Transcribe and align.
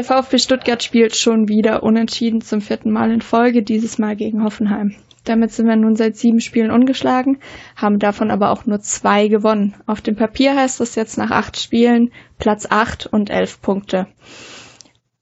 Der 0.00 0.04
VfB 0.04 0.38
Stuttgart 0.38 0.82
spielt 0.82 1.16
schon 1.16 1.48
wieder 1.48 1.82
unentschieden 1.82 2.40
zum 2.40 2.60
vierten 2.60 2.90
Mal 2.90 3.10
in 3.10 3.20
Folge, 3.20 3.62
dieses 3.62 3.98
Mal 3.98 4.16
gegen 4.16 4.44
Hoffenheim. 4.44 4.94
Damit 5.24 5.52
sind 5.52 5.66
wir 5.66 5.76
nun 5.76 5.96
seit 5.96 6.16
sieben 6.16 6.40
Spielen 6.40 6.70
ungeschlagen, 6.70 7.38
haben 7.76 7.98
davon 7.98 8.30
aber 8.30 8.50
auch 8.50 8.64
nur 8.66 8.80
zwei 8.80 9.28
gewonnen. 9.28 9.74
Auf 9.86 10.00
dem 10.00 10.16
Papier 10.16 10.56
heißt 10.56 10.80
das 10.80 10.94
jetzt 10.94 11.18
nach 11.18 11.30
acht 11.30 11.58
Spielen 11.58 12.10
Platz 12.38 12.66
acht 12.70 13.06
und 13.06 13.30
elf 13.30 13.60
Punkte. 13.60 14.06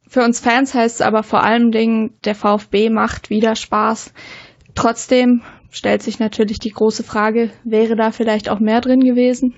Für 0.07 0.25
uns 0.25 0.41
Fans 0.41 0.75
heißt 0.75 0.97
es 0.97 1.07
aber 1.07 1.23
vor 1.23 1.43
allem 1.43 1.71
Dingen, 1.71 2.15
der 2.25 2.35
VfB 2.35 2.91
macht 2.91 3.29
wieder 3.29 3.57
Spaß. 3.57 4.15
Trotzdem 4.75 5.43
stellt 5.71 6.03
sich 6.03 6.19
natürlich 6.19 6.59
die 6.59 6.71
große 6.71 7.03
Frage, 7.03 7.51
wäre 7.65 7.97
da 7.97 8.11
vielleicht 8.11 8.49
auch 8.49 8.61
mehr 8.61 8.81
drin 8.81 9.01
gewesen? 9.01 9.55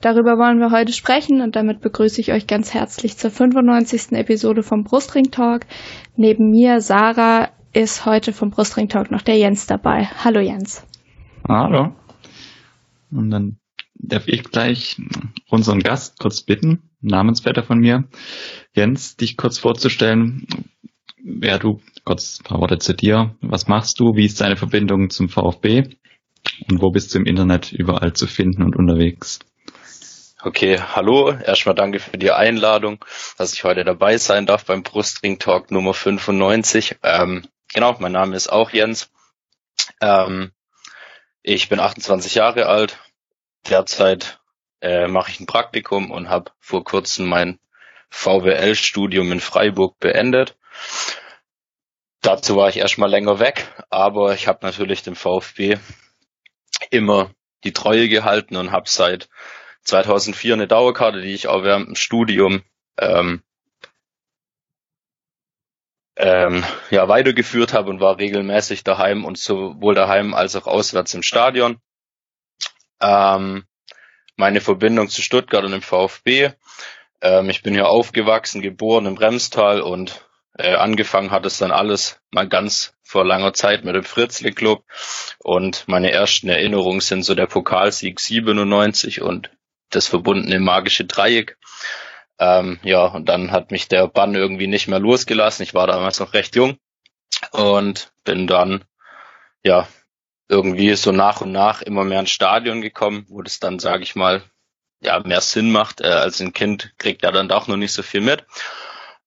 Darüber 0.00 0.36
wollen 0.36 0.58
wir 0.58 0.72
heute 0.72 0.92
sprechen 0.92 1.40
und 1.40 1.54
damit 1.54 1.80
begrüße 1.80 2.20
ich 2.20 2.32
euch 2.32 2.48
ganz 2.48 2.74
herzlich 2.74 3.16
zur 3.18 3.30
95. 3.30 4.12
Episode 4.12 4.62
vom 4.62 4.82
Brustring 4.82 5.30
Talk. 5.30 5.62
Neben 6.16 6.50
mir, 6.50 6.80
Sarah, 6.80 7.50
ist 7.72 8.04
heute 8.04 8.32
vom 8.32 8.50
Brustring 8.50 8.88
Talk 8.88 9.10
noch 9.10 9.22
der 9.22 9.36
Jens 9.36 9.66
dabei. 9.66 10.04
Hallo 10.24 10.40
Jens. 10.40 10.84
Hallo. 11.48 11.94
Und 13.10 13.30
dann 13.30 13.58
darf 13.94 14.28
ich 14.28 14.44
gleich 14.44 15.00
unseren 15.48 15.80
Gast 15.80 16.18
kurz 16.18 16.42
bitten, 16.42 16.90
Namensvetter 17.00 17.62
von 17.62 17.78
mir, 17.78 18.04
Jens, 18.74 19.16
dich 19.16 19.36
kurz 19.36 19.58
vorzustellen, 19.58 20.46
wer 21.22 21.58
du, 21.58 21.80
kurz 22.04 22.40
ein 22.40 22.44
paar 22.44 22.60
Worte 22.60 22.78
zu 22.78 22.94
dir, 22.94 23.34
was 23.40 23.68
machst 23.68 24.00
du, 24.00 24.16
wie 24.16 24.26
ist 24.26 24.40
deine 24.40 24.56
Verbindung 24.56 25.10
zum 25.10 25.28
VfB 25.28 25.96
und 26.68 26.80
wo 26.80 26.90
bist 26.90 27.14
du 27.14 27.18
im 27.18 27.26
Internet 27.26 27.72
überall 27.72 28.12
zu 28.12 28.26
finden 28.26 28.62
und 28.62 28.76
unterwegs? 28.76 29.38
Okay, 30.44 30.76
hallo. 30.80 31.30
Erstmal 31.30 31.76
danke 31.76 32.00
für 32.00 32.18
die 32.18 32.32
Einladung, 32.32 33.04
dass 33.38 33.52
ich 33.52 33.62
heute 33.62 33.84
dabei 33.84 34.18
sein 34.18 34.44
darf 34.44 34.64
beim 34.64 34.82
Brustring 34.82 35.38
Talk 35.38 35.70
Nummer 35.70 35.94
95. 35.94 36.96
Ähm, 37.04 37.46
genau, 37.72 37.96
mein 37.98 38.12
Name 38.12 38.36
ist 38.36 38.48
auch 38.48 38.70
Jens. 38.70 39.10
Ähm, 40.00 40.52
ich 41.42 41.68
bin 41.68 41.80
28 41.80 42.34
Jahre 42.34 42.66
alt. 42.66 42.98
Derzeit 43.68 44.40
äh, 44.80 45.06
mache 45.06 45.30
ich 45.30 45.40
ein 45.40 45.46
Praktikum 45.46 46.10
und 46.10 46.28
habe 46.28 46.52
vor 46.58 46.84
kurzem 46.84 47.28
mein 47.28 47.58
VWL-Studium 48.10 49.32
in 49.32 49.40
Freiburg 49.40 49.98
beendet. 49.98 50.56
Dazu 52.20 52.56
war 52.56 52.68
ich 52.68 52.76
erstmal 52.76 53.10
länger 53.10 53.40
weg, 53.40 53.66
aber 53.90 54.34
ich 54.34 54.46
habe 54.46 54.64
natürlich 54.64 55.02
dem 55.02 55.16
VfB 55.16 55.78
immer 56.90 57.30
die 57.64 57.72
Treue 57.72 58.08
gehalten 58.08 58.56
und 58.56 58.70
habe 58.70 58.88
seit 58.88 59.28
2004 59.82 60.54
eine 60.54 60.68
Dauerkarte, 60.68 61.20
die 61.20 61.34
ich 61.34 61.48
auch 61.48 61.64
während 61.64 61.88
dem 61.88 61.96
Studium 61.96 62.62
ähm, 62.98 63.42
ähm, 66.16 66.64
ja, 66.90 67.08
weitergeführt 67.08 67.72
habe 67.72 67.90
und 67.90 68.00
war 68.00 68.18
regelmäßig 68.18 68.84
daheim 68.84 69.24
und 69.24 69.38
sowohl 69.38 69.94
daheim 69.94 70.34
als 70.34 70.56
auch 70.56 70.66
auswärts 70.66 71.14
im 71.14 71.22
Stadion. 71.22 71.78
Ähm, 73.00 73.64
meine 74.36 74.60
Verbindung 74.60 75.08
zu 75.08 75.22
Stuttgart 75.22 75.64
und 75.64 75.72
dem 75.72 75.82
VfB. 75.82 76.52
Ähm, 77.20 77.50
ich 77.50 77.62
bin 77.62 77.74
hier 77.74 77.88
aufgewachsen, 77.88 78.62
geboren 78.62 79.06
im 79.06 79.14
Bremstal 79.14 79.80
und 79.80 80.26
äh, 80.58 80.74
angefangen 80.74 81.30
hat 81.30 81.46
es 81.46 81.58
dann 81.58 81.72
alles 81.72 82.20
mal 82.30 82.48
ganz 82.48 82.94
vor 83.02 83.24
langer 83.24 83.54
Zeit 83.54 83.84
mit 83.84 83.94
dem 83.94 84.04
Fritzli 84.04 84.52
Club 84.52 84.84
und 85.38 85.84
meine 85.86 86.10
ersten 86.10 86.48
Erinnerungen 86.48 87.00
sind 87.00 87.22
so 87.24 87.34
der 87.34 87.46
Pokalsieg 87.46 88.20
97 88.20 89.22
und 89.22 89.50
das 89.90 90.08
verbundene 90.08 90.60
magische 90.60 91.04
Dreieck. 91.04 91.58
Ähm, 92.42 92.80
ja, 92.82 93.04
und 93.04 93.28
dann 93.28 93.52
hat 93.52 93.70
mich 93.70 93.86
der 93.86 94.08
Bann 94.08 94.34
irgendwie 94.34 94.66
nicht 94.66 94.88
mehr 94.88 94.98
losgelassen. 94.98 95.62
Ich 95.62 95.74
war 95.74 95.86
damals 95.86 96.18
noch 96.18 96.34
recht 96.34 96.56
jung 96.56 96.76
und 97.52 98.12
bin 98.24 98.48
dann, 98.48 98.84
ja, 99.62 99.86
irgendwie 100.48 100.92
so 100.96 101.12
nach 101.12 101.40
und 101.40 101.52
nach 101.52 101.82
immer 101.82 102.02
mehr 102.02 102.18
ins 102.18 102.32
Stadion 102.32 102.80
gekommen, 102.80 103.26
wo 103.28 103.42
das 103.42 103.60
dann, 103.60 103.78
sage 103.78 104.02
ich 104.02 104.16
mal, 104.16 104.42
ja, 105.00 105.20
mehr 105.20 105.40
Sinn 105.40 105.70
macht. 105.70 106.00
Äh, 106.00 106.08
als 106.08 106.40
ein 106.40 106.52
Kind 106.52 106.92
kriegt 106.98 107.22
er 107.22 107.30
dann 107.30 107.48
doch 107.48 107.68
noch 107.68 107.76
nicht 107.76 107.92
so 107.92 108.02
viel 108.02 108.22
mit. 108.22 108.44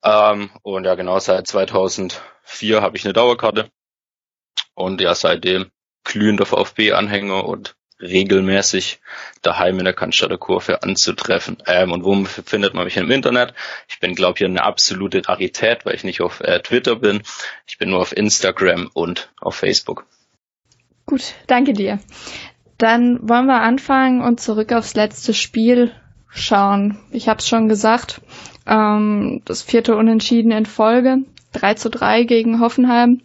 Ähm, 0.03 0.49
und 0.61 0.83
ja, 0.83 0.95
genau, 0.95 1.17
seit 1.19 1.47
2004 1.47 2.81
habe 2.81 2.97
ich 2.97 3.05
eine 3.05 3.13
Dauerkarte 3.13 3.71
und 4.73 4.99
ja, 4.99 5.15
seitdem 5.15 5.71
glühender 6.03 6.45
VfB-Anhänger 6.45 7.45
und 7.45 7.74
regelmäßig 8.01 8.99
daheim 9.41 9.79
in 9.79 9.85
der 9.85 9.93
Cannstatter 9.93 10.37
Kurve 10.37 10.83
anzutreffen. 10.83 11.57
Ähm, 11.65 11.91
und 11.91 12.03
wo 12.03 12.23
findet 12.25 12.73
man 12.73 12.85
mich 12.85 12.97
im 12.97 13.11
Internet? 13.11 13.53
Ich 13.87 13.99
bin, 13.99 14.15
glaube 14.15 14.37
ich, 14.37 14.45
eine 14.45 14.63
absolute 14.63 15.27
Rarität, 15.27 15.85
weil 15.85 15.95
ich 15.95 16.03
nicht 16.03 16.21
auf 16.21 16.41
äh, 16.41 16.59
Twitter 16.59 16.97
bin. 16.97 17.21
Ich 17.67 17.77
bin 17.77 17.89
nur 17.89 17.99
auf 17.99 18.15
Instagram 18.15 18.89
und 18.93 19.29
auf 19.39 19.55
Facebook. 19.55 20.05
Gut, 21.05 21.35
danke 21.47 21.73
dir. 21.73 21.99
Dann 22.77 23.19
wollen 23.29 23.45
wir 23.45 23.61
anfangen 23.61 24.21
und 24.21 24.41
zurück 24.41 24.73
aufs 24.73 24.95
letzte 24.95 25.33
Spiel 25.33 25.91
schauen. 26.29 26.97
Ich 27.11 27.29
habe 27.29 27.39
es 27.39 27.47
schon 27.47 27.69
gesagt, 27.69 28.21
ähm, 28.67 29.41
das 29.45 29.61
vierte 29.61 29.95
Unentschieden 29.95 30.51
in 30.51 30.65
Folge, 30.65 31.19
3 31.53 31.75
zu 31.75 31.89
3 31.89 32.23
gegen 32.23 32.59
Hoffenheim. 32.59 33.21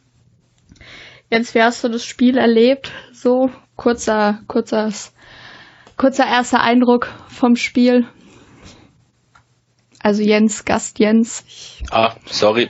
Jens, 1.30 1.54
wie 1.54 1.62
hast 1.62 1.82
du 1.82 1.88
das 1.88 2.04
Spiel 2.04 2.36
erlebt? 2.36 2.92
So 3.12 3.50
kurzer, 3.80 4.42
kurzer, 4.46 4.92
kurzer 5.96 6.26
erster 6.26 6.60
Eindruck 6.60 7.08
vom 7.30 7.56
Spiel. 7.56 8.06
Also 10.00 10.22
Jens, 10.22 10.66
Gast 10.66 10.98
Jens. 10.98 11.44
Ah, 11.90 12.14
sorry. 12.26 12.68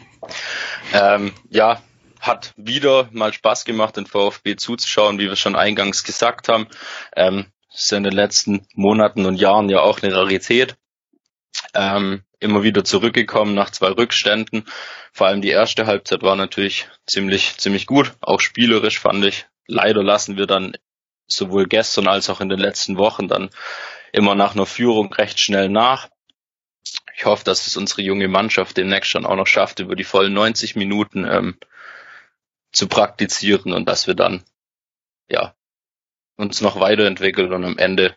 Ähm, 0.93 1.33
ja, 1.49 1.83
hat 2.21 2.55
wieder 2.57 3.09
mal 3.11 3.33
Spaß 3.33 3.65
gemacht, 3.65 3.97
den 3.97 4.07
VfB 4.07 4.55
zuzuschauen, 4.55 5.19
wie 5.19 5.29
wir 5.29 5.35
schon 5.35 5.57
eingangs 5.57 6.05
gesagt 6.05 6.49
haben. 6.49 6.69
Ähm, 7.17 7.47
ist 7.75 7.93
in 7.93 8.05
den 8.05 8.13
letzten 8.13 8.69
Monaten 8.75 9.27
und 9.27 9.35
Jahren 9.35 9.69
ja 9.69 9.81
auch 9.81 10.01
eine 10.03 10.15
Rarität. 10.15 10.77
Ähm, 11.75 12.23
immer 12.39 12.63
wieder 12.63 12.85
zurückgekommen 12.85 13.55
nach 13.57 13.71
zwei 13.71 13.89
Rückständen. 13.89 14.65
Vor 15.13 15.27
allem 15.27 15.43
die 15.43 15.51
erste 15.51 15.87
Halbzeit 15.87 16.23
war 16.23 16.37
natürlich 16.37 16.87
ziemlich, 17.05 17.57
ziemlich 17.57 17.87
gut. 17.87 18.13
Auch 18.21 18.39
spielerisch 18.39 19.01
fand 19.01 19.25
ich. 19.25 19.47
Leider 19.67 20.05
lassen 20.05 20.37
wir 20.37 20.47
dann 20.47 20.77
sowohl 21.33 21.67
gestern 21.67 22.09
als 22.09 22.31
auch 22.31 22.41
in 22.41 22.49
den 22.49 22.59
letzten 22.59 22.97
Wochen 22.97 23.29
dann 23.29 23.51
immer 24.13 24.35
nach 24.35 24.55
einer 24.55 24.67
Führung 24.67 25.13
recht 25.13 25.41
schnell 25.41 25.69
nach. 25.69 26.09
Ich 27.17 27.25
hoffe, 27.25 27.45
dass 27.45 27.67
es 27.67 27.77
unsere 27.77 28.03
junge 28.03 28.29
Mannschaft 28.29 28.77
demnächst 28.77 29.15
dann 29.15 29.27
auch 29.27 29.37
noch 29.37 29.47
schafft, 29.47 29.81
über 29.81 29.95
die 29.95 30.05
vollen 30.05 30.33
90 30.33 30.77
Minuten 30.77 31.25
ähm, 31.25 31.57
zu 32.73 32.89
praktizieren 32.89 33.73
und 33.73 33.89
dass 33.89 34.07
wir 34.07 34.15
dann 34.15 34.43
ja 35.29 35.55
uns 36.37 36.61
noch 36.61 36.81
weiterentwickeln 36.81 37.53
und 37.53 37.65
am 37.65 37.79
Ende 37.79 38.17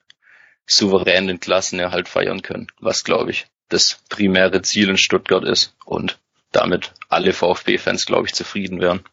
souverän 0.66 1.28
den 1.28 1.40
Klassenerhalt 1.40 2.07
feiern 2.07 2.41
können, 2.41 2.68
was 2.80 3.03
glaube 3.03 3.31
ich 3.31 3.47
das 3.69 4.00
primäre 4.09 4.62
Ziel 4.62 4.90
in 4.90 4.97
Stuttgart 4.97 5.44
ist 5.44 5.75
und 5.85 6.19
damit 6.51 6.94
alle 7.09 7.34
VfB-Fans 7.34 8.06
glaube 8.06 8.28
ich 8.28 8.34
zufrieden 8.34 8.80
wären. 8.80 9.03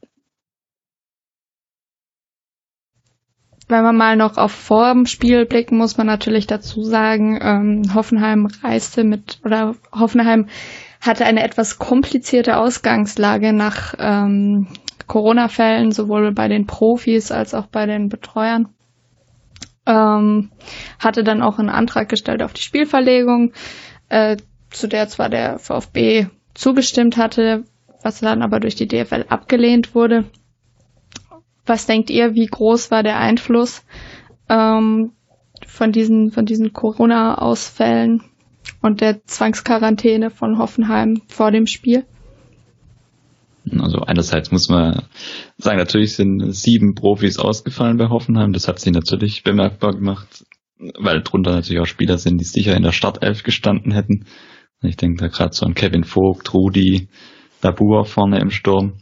Wenn 3.70 3.82
wir 3.84 3.92
mal 3.92 4.16
noch 4.16 4.36
auf 4.36 4.52
vor 4.52 4.92
dem 4.92 5.06
Spiel 5.06 5.46
blicken, 5.46 5.78
muss 5.78 5.96
man 5.96 6.06
natürlich 6.06 6.46
dazu 6.46 6.82
sagen, 6.82 7.38
ähm, 7.42 7.94
Hoffenheim 7.94 8.46
reiste 8.62 9.04
mit, 9.04 9.40
oder 9.44 9.74
Hoffenheim 9.92 10.46
hatte 11.00 11.24
eine 11.24 11.42
etwas 11.42 11.78
komplizierte 11.78 12.56
Ausgangslage 12.56 13.52
nach 13.52 13.94
ähm, 13.98 14.68
Corona-Fällen, 15.06 15.92
sowohl 15.92 16.32
bei 16.32 16.48
den 16.48 16.66
Profis 16.66 17.32
als 17.32 17.54
auch 17.54 17.66
bei 17.66 17.86
den 17.86 18.08
Betreuern. 18.08 18.68
Ähm, 19.86 20.50
hatte 20.98 21.24
dann 21.24 21.42
auch 21.42 21.58
einen 21.58 21.70
Antrag 21.70 22.08
gestellt 22.08 22.42
auf 22.42 22.52
die 22.52 22.62
Spielverlegung, 22.62 23.52
äh, 24.08 24.36
zu 24.70 24.86
der 24.88 25.08
zwar 25.08 25.28
der 25.28 25.58
VfB 25.58 26.26
zugestimmt 26.54 27.16
hatte, 27.16 27.64
was 28.02 28.20
dann 28.20 28.42
aber 28.42 28.60
durch 28.60 28.74
die 28.74 28.86
DFL 28.86 29.24
abgelehnt 29.28 29.94
wurde. 29.94 30.26
Was 31.66 31.86
denkt 31.86 32.10
ihr, 32.10 32.34
wie 32.34 32.46
groß 32.46 32.90
war 32.90 33.02
der 33.02 33.18
Einfluss 33.18 33.84
ähm, 34.48 35.12
von 35.66 35.92
diesen, 35.92 36.30
von 36.30 36.46
diesen 36.46 36.72
Corona-Ausfällen 36.72 38.22
und 38.82 39.00
der 39.00 39.24
Zwangsquarantäne 39.24 40.30
von 40.30 40.58
Hoffenheim 40.58 41.22
vor 41.28 41.50
dem 41.50 41.66
Spiel? 41.66 42.04
Also 43.78 44.00
einerseits 44.00 44.50
muss 44.50 44.68
man 44.68 45.02
sagen, 45.58 45.78
natürlich 45.78 46.14
sind 46.14 46.52
sieben 46.52 46.94
Profis 46.94 47.38
ausgefallen 47.38 47.98
bei 47.98 48.08
Hoffenheim. 48.08 48.52
Das 48.52 48.68
hat 48.68 48.80
sie 48.80 48.90
natürlich 48.90 49.42
bemerkbar 49.42 49.92
gemacht, 49.92 50.44
weil 50.98 51.22
drunter 51.22 51.52
natürlich 51.52 51.80
auch 51.80 51.86
Spieler 51.86 52.18
sind, 52.18 52.38
die 52.38 52.44
sicher 52.44 52.74
in 52.76 52.82
der 52.82 52.92
Startelf 52.92 53.42
gestanden 53.42 53.92
hätten. 53.92 54.24
Ich 54.82 54.96
denke 54.96 55.22
da 55.22 55.28
gerade 55.28 55.52
so 55.52 55.66
an 55.66 55.74
Kevin 55.74 56.04
Vogt, 56.04 56.54
Rudi, 56.54 57.08
Dabur 57.60 58.06
vorne 58.06 58.40
im 58.40 58.50
Sturm. 58.50 58.94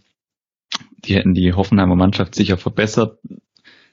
Die 1.05 1.15
hätten 1.15 1.35
die 1.35 1.53
Hoffenheimer 1.53 1.97
Mannschaft 1.97 2.35
sicher 2.35 2.57
verbessert. 2.57 3.19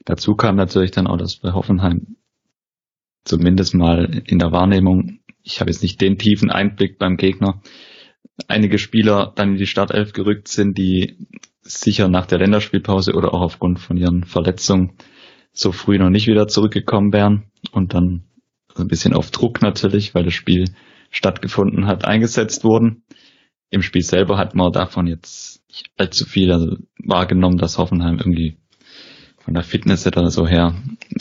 Dazu 0.04 0.34
kam 0.34 0.56
natürlich 0.56 0.90
dann 0.90 1.06
auch, 1.06 1.16
dass 1.16 1.36
bei 1.36 1.52
Hoffenheim 1.52 2.16
zumindest 3.24 3.74
mal 3.74 4.22
in 4.26 4.38
der 4.38 4.52
Wahrnehmung, 4.52 5.20
ich 5.42 5.60
habe 5.60 5.70
jetzt 5.70 5.82
nicht 5.82 6.00
den 6.00 6.18
tiefen 6.18 6.50
Einblick 6.50 6.98
beim 6.98 7.16
Gegner, 7.16 7.60
einige 8.48 8.78
Spieler 8.78 9.32
dann 9.34 9.52
in 9.52 9.58
die 9.58 9.66
Startelf 9.66 10.12
gerückt 10.12 10.48
sind, 10.48 10.78
die 10.78 11.26
sicher 11.62 12.08
nach 12.08 12.26
der 12.26 12.38
Länderspielpause 12.38 13.14
oder 13.14 13.34
auch 13.34 13.40
aufgrund 13.40 13.80
von 13.80 13.96
ihren 13.96 14.24
Verletzungen 14.24 14.92
so 15.52 15.72
früh 15.72 15.98
noch 15.98 16.10
nicht 16.10 16.26
wieder 16.26 16.48
zurückgekommen 16.48 17.12
wären 17.12 17.50
und 17.72 17.94
dann 17.94 18.24
ein 18.76 18.88
bisschen 18.88 19.14
auf 19.14 19.30
Druck 19.30 19.62
natürlich, 19.62 20.14
weil 20.14 20.24
das 20.24 20.34
Spiel 20.34 20.66
stattgefunden 21.10 21.86
hat, 21.86 22.04
eingesetzt 22.04 22.62
wurden. 22.62 23.04
Im 23.70 23.82
Spiel 23.82 24.02
selber 24.02 24.36
hat 24.36 24.54
man 24.54 24.70
davon 24.70 25.06
jetzt 25.06 25.64
nicht 25.76 25.90
allzu 25.96 26.24
viel 26.24 26.52
also 26.52 26.76
wahrgenommen, 26.98 27.58
dass 27.58 27.78
Hoffenheim 27.78 28.18
irgendwie 28.18 28.56
von 29.38 29.54
der 29.54 29.62
Fitness 29.62 30.06
oder 30.06 30.30
so 30.30 30.46
her 30.48 30.74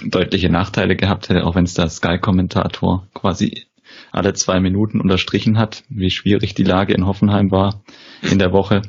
deutliche 0.06 0.50
Nachteile 0.50 0.96
gehabt 0.96 1.30
hätte, 1.30 1.44
auch 1.44 1.56
wenn 1.56 1.66
es 1.66 1.74
der 1.74 1.90
Sky-Kommentator 1.90 3.08
quasi 3.14 3.66
alle 4.12 4.34
zwei 4.34 4.60
Minuten 4.60 5.00
unterstrichen 5.00 5.58
hat, 5.58 5.84
wie 5.90 6.10
schwierig 6.10 6.54
die 6.54 6.64
Lage 6.64 6.94
in 6.94 7.06
Hoffenheim 7.06 7.52
war 7.52 7.84
in 8.24 8.40
der 8.40 8.52
Woche. 8.52 8.82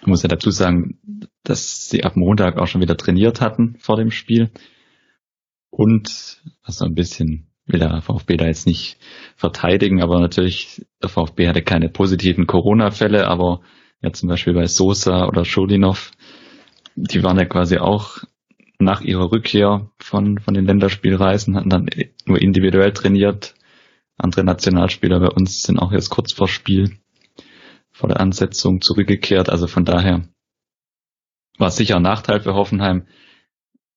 Ich 0.00 0.06
muss 0.06 0.22
ja 0.22 0.28
dazu 0.28 0.50
sagen, 0.50 0.98
dass 1.44 1.88
sie 1.88 2.04
ab 2.04 2.16
Montag 2.16 2.58
auch 2.58 2.66
schon 2.66 2.80
wieder 2.80 2.96
trainiert 2.96 3.40
hatten 3.40 3.76
vor 3.78 3.96
dem 3.96 4.10
Spiel. 4.10 4.50
Und, 5.70 6.40
also 6.62 6.86
ein 6.86 6.94
bisschen 6.94 7.50
will 7.66 7.80
der 7.80 8.02
VfB 8.02 8.36
da 8.36 8.46
jetzt 8.46 8.66
nicht 8.66 8.98
verteidigen, 9.36 10.02
aber 10.02 10.20
natürlich, 10.20 10.84
der 11.02 11.08
VfB 11.08 11.48
hatte 11.48 11.62
keine 11.62 11.88
positiven 11.88 12.46
Corona-Fälle, 12.46 13.28
aber 13.28 13.60
ja 14.02 14.12
zum 14.12 14.28
Beispiel 14.28 14.54
bei 14.54 14.66
Sosa 14.66 15.26
oder 15.26 15.44
Schodinov, 15.44 16.10
die 16.94 17.22
waren 17.22 17.38
ja 17.38 17.44
quasi 17.44 17.78
auch 17.78 18.18
nach 18.78 19.02
ihrer 19.02 19.30
Rückkehr 19.30 19.90
von, 19.98 20.38
von 20.38 20.54
den 20.54 20.64
Länderspielreisen, 20.64 21.56
hatten 21.56 21.70
dann 21.70 21.90
nur 22.24 22.40
individuell 22.40 22.92
trainiert. 22.92 23.54
Andere 24.16 24.44
Nationalspieler 24.44 25.20
bei 25.20 25.28
uns 25.28 25.62
sind 25.62 25.78
auch 25.78 25.92
jetzt 25.92 26.10
kurz 26.10 26.32
vor 26.32 26.48
Spiel, 26.48 26.96
vor 27.90 28.08
der 28.08 28.20
Ansetzung 28.20 28.80
zurückgekehrt. 28.80 29.50
Also 29.50 29.66
von 29.66 29.84
daher 29.84 30.28
war 31.58 31.70
sicher 31.70 31.96
ein 31.96 32.02
Nachteil 32.02 32.40
für 32.40 32.54
Hoffenheim. 32.54 33.06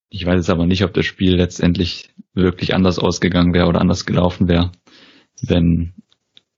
Ich 0.09 0.25
weiß 0.25 0.35
jetzt 0.35 0.49
aber 0.49 0.65
nicht, 0.65 0.83
ob 0.83 0.93
das 0.93 1.05
Spiel 1.05 1.35
letztendlich 1.35 2.13
wirklich 2.33 2.75
anders 2.75 2.99
ausgegangen 2.99 3.53
wäre 3.53 3.67
oder 3.67 3.81
anders 3.81 4.05
gelaufen 4.05 4.47
wäre, 4.47 4.71
wenn, 5.41 5.93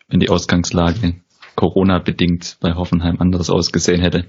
wenn 0.07 0.19
die 0.19 0.29
Ausgangslage 0.29 1.21
Corona 1.55 1.99
bedingt 1.99 2.57
bei 2.61 2.73
Hoffenheim 2.73 3.17
anders 3.19 3.49
ausgesehen 3.49 4.01
hätte. 4.01 4.25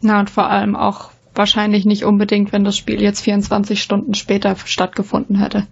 Na 0.00 0.20
und 0.20 0.30
vor 0.30 0.48
allem 0.48 0.76
auch 0.76 1.10
wahrscheinlich 1.34 1.84
nicht 1.84 2.04
unbedingt, 2.04 2.52
wenn 2.52 2.64
das 2.64 2.76
Spiel 2.76 3.00
jetzt 3.02 3.22
24 3.22 3.82
Stunden 3.82 4.14
später 4.14 4.56
stattgefunden 4.56 5.38
hätte. 5.38 5.66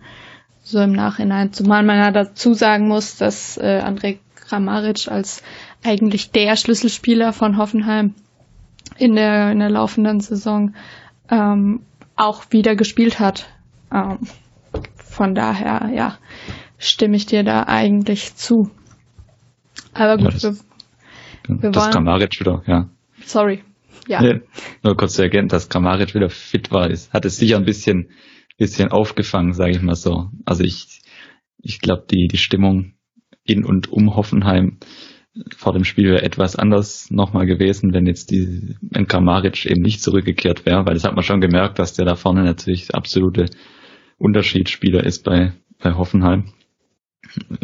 So 0.63 0.81
im 0.81 0.93
Nachhinein. 0.93 1.53
Zumal 1.53 1.85
man 1.85 1.99
ja 1.99 2.11
dazu 2.11 2.55
sagen 2.55 2.89
muss, 2.89 3.17
dass 3.17 3.59
äh, 3.59 3.83
André 3.85 4.19
Kramaric 4.35 5.09
als 5.09 5.43
eigentlich 5.85 6.31
der 6.31 6.57
Schlüsselspieler 6.57 7.33
von 7.33 7.59
Hoffenheim 7.59 8.15
in 8.97 9.15
der, 9.15 9.53
in 9.53 9.59
der 9.59 9.71
laufenden 9.71 10.21
Saison 10.21 10.75
ähm, 11.31 11.83
auch 12.17 12.45
wieder 12.51 12.77
gespielt 12.77 13.21
hat. 13.21 13.47
Ähm, 13.93 14.19
von 14.97 15.35
daher, 15.35 15.91
ja, 15.95 16.19
stimme 16.79 17.17
ich 17.17 17.27
dir 17.27 17.45
da 17.45 17.65
eigentlich 17.65 18.35
zu. 18.37 18.71
Aber 19.93 20.17
gut, 20.17 20.33
ja, 20.33 20.51
das, 20.51 20.67
wir, 21.47 21.63
wir 21.63 21.71
das. 21.71 21.91
Kramaric 21.91 22.41
wieder, 22.41 22.63
ja. 22.67 22.89
Sorry. 23.25 23.63
Ja. 24.07 24.21
Nee, 24.21 24.41
nur 24.83 24.97
kurz 24.97 25.15
zu 25.15 25.23
ergänzen, 25.23 25.49
dass 25.49 25.69
Kramaric 25.69 26.15
wieder 26.15 26.29
fit 26.29 26.71
war, 26.71 26.91
ist, 26.91 27.13
hat 27.13 27.25
es 27.25 27.37
sicher 27.37 27.57
ein 27.57 27.65
bisschen, 27.65 28.11
bisschen 28.59 28.91
aufgefangen, 28.91 29.55
sage 29.55 29.73
ich 29.73 29.83
mal 29.83 29.95
so. 29.95 30.29
Also 30.45 30.63
ich, 30.63 31.03
ich 31.59 31.81
glaube, 31.81 32.05
die, 32.11 32.29
die 32.29 32.37
Stimmung 32.37 32.95
in 33.45 33.65
und 33.65 33.91
um 33.91 34.15
Hoffenheim 34.15 34.79
vor 35.57 35.73
dem 35.73 35.85
Spiel 35.85 36.11
wäre 36.11 36.23
etwas 36.23 36.55
anders 36.55 37.11
nochmal 37.11 37.47
gewesen, 37.47 37.93
wenn 37.93 38.07
jetzt 38.07 38.31
die 38.31 38.77
wenn 38.81 39.09
Kramaric 39.09 39.67
eben 39.67 39.83
nicht 39.83 40.01
zurückgekehrt 40.01 40.65
wäre, 40.65 40.87
weil 40.87 40.95
das 40.95 41.05
hat 41.05 41.15
man 41.15 41.25
schon 41.25 41.41
gemerkt, 41.41 41.79
dass 41.79 41.95
der 41.95 42.05
da 42.05 42.15
vorne 42.15 42.45
natürlich 42.45 42.95
absolute 42.95 43.47
Unterschiedsspieler 44.19 45.03
ist 45.05 45.25
bei, 45.25 45.53
bei 45.83 45.95
Hoffenheim. 45.95 46.53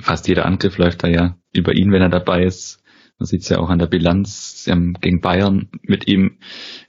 Fast 0.00 0.28
jeder 0.28 0.46
Angriff 0.46 0.78
läuft 0.78 1.02
da 1.02 1.08
ja 1.08 1.37
über 1.52 1.72
ihn, 1.75 1.93
wenn 1.93 2.02
er 2.02 2.08
dabei 2.08 2.44
ist. 2.44 2.82
Man 3.19 3.26
sieht 3.26 3.43
es 3.43 3.49
ja 3.49 3.58
auch 3.58 3.69
an 3.69 3.78
der 3.78 3.87
Bilanz. 3.87 4.64
Sie 4.64 4.70
haben 4.70 4.94
gegen 4.94 5.20
Bayern 5.20 5.69
mit 5.82 6.08
ihm 6.08 6.38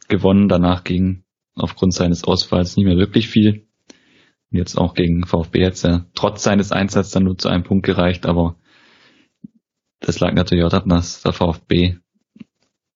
gewonnen. 0.07 0.47
Danach 0.47 0.83
ging 0.83 1.23
aufgrund 1.55 1.93
seines 1.93 2.23
Ausfalls 2.23 2.77
nicht 2.77 2.85
mehr 2.85 2.97
wirklich 2.97 3.27
viel. 3.27 3.67
Und 4.51 4.57
jetzt 4.57 4.77
auch 4.77 4.93
gegen 4.93 5.25
VfB 5.25 5.65
hat 5.65 5.83
er 5.83 6.05
trotz 6.13 6.43
seines 6.43 6.71
Einsatzes 6.71 7.11
dann 7.11 7.23
nur 7.23 7.37
zu 7.37 7.49
einem 7.49 7.63
Punkt 7.63 7.85
gereicht. 7.85 8.25
Aber 8.25 8.55
das 9.99 10.19
lag 10.19 10.33
natürlich 10.33 10.63
auch 10.63 10.69
daran, 10.69 10.89
dass 10.89 11.21
der 11.21 11.33
VfB 11.33 11.97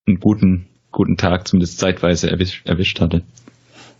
einen 0.07 0.19
guten, 0.19 0.67
guten 0.91 1.17
Tag 1.17 1.47
zumindest 1.47 1.79
zeitweise 1.79 2.29
erwischt, 2.29 2.65
erwischt 2.65 2.99
hatte. 2.99 3.23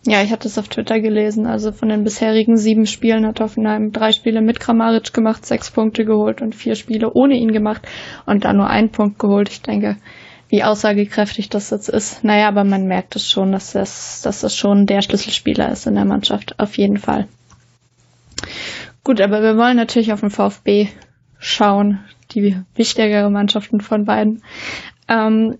Ja, 0.07 0.21
ich 0.21 0.31
hatte 0.31 0.47
es 0.47 0.57
auf 0.59 0.67
Twitter 0.67 0.99
gelesen. 0.99 1.47
Also 1.47 1.71
von 1.71 1.89
den 1.89 2.03
bisherigen 2.03 2.57
sieben 2.57 2.85
Spielen 2.85 3.25
hat 3.25 3.39
Hoffenheim 3.39 3.91
drei 3.91 4.11
Spiele 4.11 4.41
mit 4.41 4.59
Kramaric 4.59 5.13
gemacht, 5.13 5.45
sechs 5.45 5.71
Punkte 5.71 6.05
geholt 6.05 6.41
und 6.41 6.53
vier 6.53 6.75
Spiele 6.75 7.11
ohne 7.13 7.35
ihn 7.35 7.51
gemacht 7.51 7.87
und 8.27 8.45
dann 8.45 8.57
nur 8.57 8.69
einen 8.69 8.91
Punkt 8.91 9.17
geholt. 9.17 9.49
Ich 9.49 9.63
denke, 9.63 9.97
wie 10.49 10.63
aussagekräftig 10.63 11.49
das 11.49 11.71
jetzt 11.71 11.89
ist. 11.89 12.23
Naja, 12.23 12.47
aber 12.47 12.63
man 12.63 12.85
merkt 12.85 13.15
es 13.15 13.27
schon, 13.27 13.51
dass 13.51 13.71
das, 13.71 14.21
dass 14.21 14.41
das 14.41 14.55
schon 14.55 14.85
der 14.85 15.01
Schlüsselspieler 15.01 15.71
ist 15.71 15.87
in 15.87 15.95
der 15.95 16.05
Mannschaft. 16.05 16.59
Auf 16.59 16.77
jeden 16.77 16.97
Fall. 16.97 17.27
Gut, 19.03 19.21
aber 19.21 19.41
wir 19.41 19.57
wollen 19.57 19.77
natürlich 19.77 20.13
auf 20.13 20.19
den 20.19 20.29
VfB 20.29 20.87
schauen. 21.39 21.99
Die 22.31 22.57
wichtigere 22.75 23.31
Mannschaften 23.31 23.81
von 23.81 24.05
beiden. 24.05 24.43
Ähm, 25.07 25.57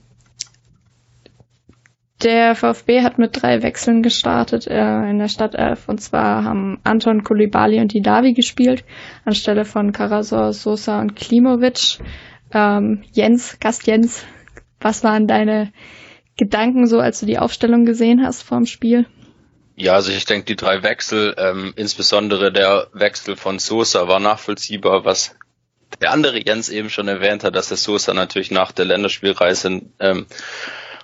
der 2.24 2.56
VfB 2.56 3.02
hat 3.02 3.18
mit 3.18 3.42
drei 3.42 3.62
Wechseln 3.62 4.02
gestartet 4.02 4.68
äh, 4.68 5.10
in 5.10 5.20
der 5.20 5.28
Stadtelf. 5.28 5.88
Und 5.88 6.02
zwar 6.02 6.44
haben 6.44 6.80
Anton 6.84 7.24
Kulibali 7.24 7.80
und 7.80 7.94
Didavi 7.94 8.34
gespielt, 8.34 8.84
anstelle 9.26 9.66
von 9.66 9.92
Karasor, 9.92 10.54
Sosa 10.54 11.02
und 11.02 11.16
Klimovic. 11.16 12.00
Ähm, 12.52 13.04
Jens, 13.12 13.60
Gast 13.60 13.86
Jens, 13.86 14.26
was 14.80 15.04
waren 15.04 15.28
deine 15.28 15.72
Gedanken 16.38 16.88
so, 16.88 17.00
als 17.00 17.20
du 17.20 17.26
die 17.26 17.40
Aufstellung 17.40 17.86
gesehen 17.86 18.26
hast 18.26 18.44
vorm 18.44 18.66
Spiel? 18.66 19.06
Ja, 19.76 19.94
also 19.94 20.12
ich 20.12 20.26
denke, 20.26 20.46
die 20.46 20.56
drei 20.56 20.84
Wechsel, 20.84 21.36
ähm, 21.38 21.74
insbesondere 21.76 22.52
der 22.52 22.88
Wechsel 22.94 23.36
von 23.36 23.60
Sosa 23.60 24.08
war 24.08 24.22
nachvollziehbar, 24.22 25.04
was 25.04 25.36
der 26.02 26.12
andere 26.12 26.40
Jens 26.40 26.70
eben 26.70 26.90
schon 26.90 27.08
erwähnt 27.08 27.44
hat, 27.44 27.56
dass 27.56 27.68
der 27.70 27.78
Sosa 27.78 28.14
natürlich 28.14 28.52
nach 28.52 28.72
der 28.72 28.86
Länderspielreise 28.86 29.82
ähm, 30.00 30.26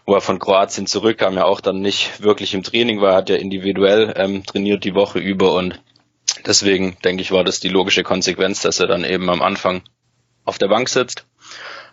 wo 0.05 0.15
er 0.15 0.21
von 0.21 0.39
Kroatien 0.39 0.87
zurückkam, 0.87 1.35
ja 1.35 1.45
auch 1.45 1.61
dann 1.61 1.81
nicht 1.81 2.21
wirklich 2.21 2.53
im 2.53 2.63
Training 2.63 3.01
war, 3.01 3.15
hat 3.15 3.29
ja 3.29 3.35
individuell 3.35 4.13
ähm, 4.17 4.45
trainiert 4.45 4.83
die 4.83 4.95
Woche 4.95 5.19
über 5.19 5.53
und 5.53 5.81
deswegen 6.45 6.97
denke 7.03 7.21
ich, 7.21 7.31
war 7.31 7.43
das 7.43 7.59
die 7.59 7.69
logische 7.69 8.03
Konsequenz, 8.03 8.61
dass 8.61 8.79
er 8.79 8.87
dann 8.87 9.03
eben 9.03 9.29
am 9.29 9.41
Anfang 9.41 9.83
auf 10.45 10.57
der 10.57 10.67
Bank 10.67 10.89
sitzt. 10.89 11.25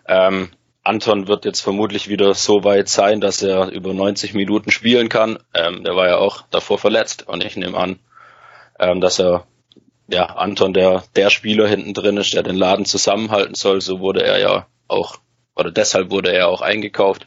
Ähm, 0.06 0.50
Anton 0.82 1.28
wird 1.28 1.44
jetzt 1.44 1.60
vermutlich 1.60 2.08
wieder 2.08 2.32
so 2.32 2.64
weit 2.64 2.88
sein, 2.88 3.20
dass 3.20 3.42
er 3.42 3.68
über 3.68 3.92
90 3.92 4.32
Minuten 4.32 4.70
spielen 4.70 5.10
kann. 5.10 5.38
Ähm, 5.52 5.84
der 5.84 5.94
war 5.94 6.06
ja 6.06 6.16
auch 6.16 6.42
davor 6.50 6.78
verletzt 6.78 7.28
und 7.28 7.44
ich 7.44 7.56
nehme 7.56 7.76
an, 7.76 7.98
ähm, 8.80 9.00
dass 9.00 9.18
er 9.18 9.46
ja 10.10 10.24
Anton 10.24 10.72
der 10.72 11.04
der 11.14 11.28
Spieler 11.28 11.68
hinten 11.68 11.92
drin 11.92 12.16
ist, 12.16 12.32
der 12.32 12.42
den 12.42 12.56
Laden 12.56 12.86
zusammenhalten 12.86 13.54
soll. 13.54 13.82
So 13.82 14.00
wurde 14.00 14.22
er 14.22 14.38
ja 14.38 14.66
auch 14.86 15.18
oder 15.58 15.70
deshalb 15.70 16.10
wurde 16.10 16.32
er 16.32 16.48
auch 16.48 16.62
eingekauft. 16.62 17.26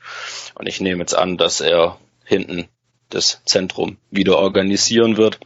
Und 0.56 0.68
ich 0.68 0.82
nehme 0.82 1.02
jetzt 1.02 1.16
an, 1.16 1.38
dass 1.38 1.62
er 1.62 1.98
hinten 2.24 2.68
das 3.10 3.42
Zentrum 3.46 3.98
wieder 4.10 4.38
organisieren 4.38 5.18
wird. 5.18 5.40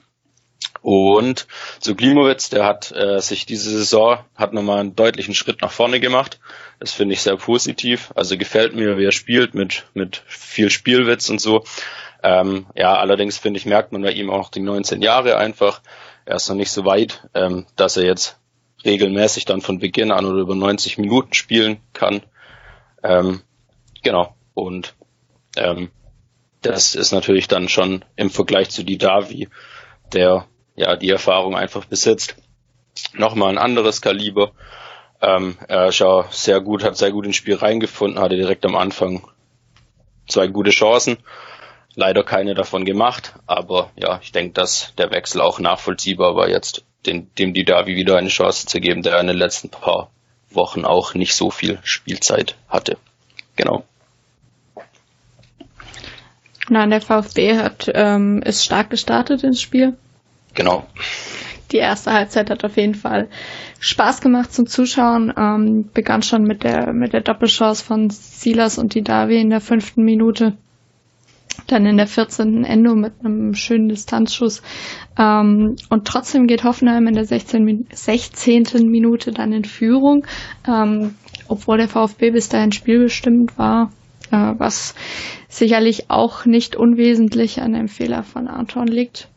Und 0.82 1.48
zu 1.80 1.96
Klimowitz, 1.96 2.50
der 2.50 2.64
hat 2.64 2.92
äh, 2.92 3.20
sich 3.20 3.48
diese 3.48 3.72
Saison, 3.72 4.20
hat 4.36 4.54
nochmal 4.54 4.82
einen 4.82 4.96
deutlichen 4.96 5.34
Schritt 5.34 5.62
nach 5.62 5.72
vorne 5.72 6.00
gemacht. 6.00 6.40
Das 6.80 6.92
finde 6.92 7.14
ich 7.14 7.22
sehr 7.22 7.38
positiv. 7.38 8.12
Also 8.16 8.38
gefällt 8.38 8.76
mir, 8.76 8.98
wie 8.98 9.06
er 9.06 9.12
spielt, 9.12 9.56
mit, 9.56 9.86
mit 9.96 10.22
viel 10.28 10.70
Spielwitz 10.70 11.30
und 11.30 11.42
so. 11.42 11.64
Ähm, 12.22 12.68
ja, 12.76 12.96
allerdings 12.96 13.38
finde 13.38 13.58
ich, 13.58 13.66
merkt 13.66 13.94
man 13.94 14.04
bei 14.04 14.12
ihm 14.12 14.30
auch 14.30 14.50
die 14.50 14.62
19 14.62 15.02
Jahre 15.02 15.38
einfach. 15.38 15.82
Er 16.26 16.36
ist 16.36 16.50
noch 16.50 16.56
nicht 16.56 16.72
so 16.72 16.86
weit, 16.86 17.28
ähm, 17.34 17.66
dass 17.76 17.98
er 17.98 18.04
jetzt 18.04 18.38
regelmäßig 18.84 19.46
dann 19.46 19.62
von 19.62 19.80
Beginn 19.80 20.12
an 20.12 20.26
oder 20.26 20.40
über 20.40 20.56
90 20.56 21.00
Minuten 21.00 21.34
spielen 21.34 21.78
kann. 21.94 22.22
Ähm, 23.06 23.42
genau. 24.04 24.36
Und 24.54 24.96
ähm, 25.56 25.92
das 26.62 26.96
ist 26.96 27.12
natürlich 27.12 27.48
dann 27.48 27.70
schon 27.70 28.04
im 28.16 28.30
Vergleich 28.30 28.72
zu 28.72 28.84
Didavi, 28.84 29.50
der 30.12 30.48
ja 30.76 30.96
die 30.96 31.12
Erfahrung 31.12 31.56
einfach 31.56 31.86
besitzt, 31.86 32.36
nochmal 33.14 33.50
ein 33.50 33.58
anderes 33.58 34.02
Kaliber. 34.02 34.52
Ähm, 35.22 35.58
er 35.68 35.88
ist 35.88 36.00
ja 36.00 36.26
sehr 36.32 36.60
gut, 36.62 36.84
hat 36.84 36.98
sehr 36.98 37.12
gut 37.12 37.26
ins 37.26 37.36
Spiel 37.36 37.56
reingefunden, 37.56 38.20
hatte 38.20 38.36
direkt 38.36 38.66
am 38.66 38.76
Anfang 38.76 39.28
zwei 40.28 40.48
gute 40.48 40.72
Chancen. 40.72 41.18
Leider 41.94 42.24
keine 42.24 42.56
davon 42.56 42.84
gemacht, 42.84 43.36
aber 43.46 43.92
ja, 43.96 44.20
ich 44.22 44.34
denke, 44.34 44.54
dass 44.54 44.94
der 44.98 45.12
Wechsel 45.12 45.40
auch 45.40 45.60
nachvollziehbar 45.60 46.36
war, 46.36 46.50
jetzt 46.50 46.84
den, 47.06 47.34
dem 47.36 47.54
Didavi 47.54 47.96
wieder 47.96 48.18
eine 48.18 48.28
Chance 48.28 48.68
zu 48.68 48.82
geben, 48.82 49.02
der 49.02 49.20
in 49.22 49.28
den 49.28 49.38
letzten 49.38 49.70
paar 49.70 50.10
Wochen 50.56 50.86
auch 50.86 51.14
nicht 51.14 51.36
so 51.36 51.50
viel 51.52 51.80
Spielzeit 51.84 52.56
hatte. 52.68 52.98
Genau. 53.56 53.84
Nein, 56.70 56.90
der 56.90 57.02
VfB 57.02 57.58
hat 57.58 57.92
ähm, 57.94 58.42
ist 58.42 58.66
stark 58.66 58.90
gestartet 58.90 59.44
ins 59.44 59.62
Spiel. 59.62 59.96
Genau. 60.54 60.88
Die 61.72 61.78
erste 61.78 62.14
Halbzeit 62.14 62.50
hat 62.50 62.64
auf 62.64 62.78
jeden 62.78 62.96
Fall 62.96 63.28
Spaß 63.80 64.22
gemacht 64.22 64.54
zum 64.54 64.66
Zuschauen. 64.68 65.34
Ähm, 65.38 65.90
begann 65.94 66.24
schon 66.24 66.44
mit 66.44 66.64
der 66.64 66.94
mit 66.94 67.14
der 67.14 67.22
Doppelchance 67.22 67.84
von 67.84 68.10
Silas 68.10 68.78
und 68.78 68.96
Didavi 68.96 69.40
in 69.40 69.50
der 69.50 69.62
fünften 69.62 70.04
Minute. 70.04 70.58
Dann 71.68 71.86
in 71.86 71.98
der 71.98 72.08
14. 72.08 72.64
Endo 72.64 72.96
mit 72.96 73.14
einem 73.24 73.54
schönen 73.54 73.90
Distanzschuss. 73.90 74.62
Ähm, 75.18 75.76
und 75.90 76.06
trotzdem 76.06 76.48
geht 76.48 76.64
Hoffenheim 76.64 77.08
in 77.08 77.16
der 77.16 77.26
16, 77.26 77.88
16. 77.92 78.90
Minute 78.90 79.32
dann 79.32 79.54
in 79.54 79.66
Führung, 79.66 80.26
ähm, 80.68 81.16
obwohl 81.48 81.78
der 81.78 81.88
VfB 81.88 82.32
bis 82.32 82.50
dahin 82.50 82.72
spielbestimmt 82.72 83.58
war, 83.58 83.92
äh, 84.32 84.54
was 84.58 84.96
sicherlich 85.48 86.10
auch 86.10 86.46
nicht 86.46 86.76
unwesentlich 86.76 87.62
an 87.62 87.74
dem 87.74 87.88
Fehler 87.88 88.24
von 88.24 88.48
Anton 88.48 88.88
liegt. 88.88 89.30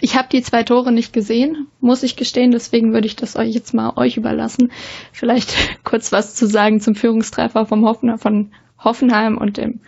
Ich 0.00 0.16
habe 0.16 0.28
die 0.30 0.42
zwei 0.42 0.62
Tore 0.62 0.92
nicht 0.92 1.12
gesehen, 1.12 1.68
muss 1.80 2.02
ich 2.02 2.16
gestehen, 2.16 2.50
deswegen 2.50 2.92
würde 2.92 3.06
ich 3.06 3.16
das 3.16 3.34
euch 3.34 3.54
jetzt 3.54 3.72
mal 3.72 3.94
euch 3.96 4.16
überlassen. 4.18 4.70
Vielleicht 5.12 5.54
kurz 5.84 6.12
was 6.12 6.34
zu 6.34 6.46
sagen 6.46 6.80
zum 6.80 6.94
Führungstreffer 6.94 7.64
vom 7.66 7.84
Hoffen, 7.86 8.18
von 8.18 8.52
Hoffenheim 8.78 9.38
und 9.38 9.56
dem 9.56 9.80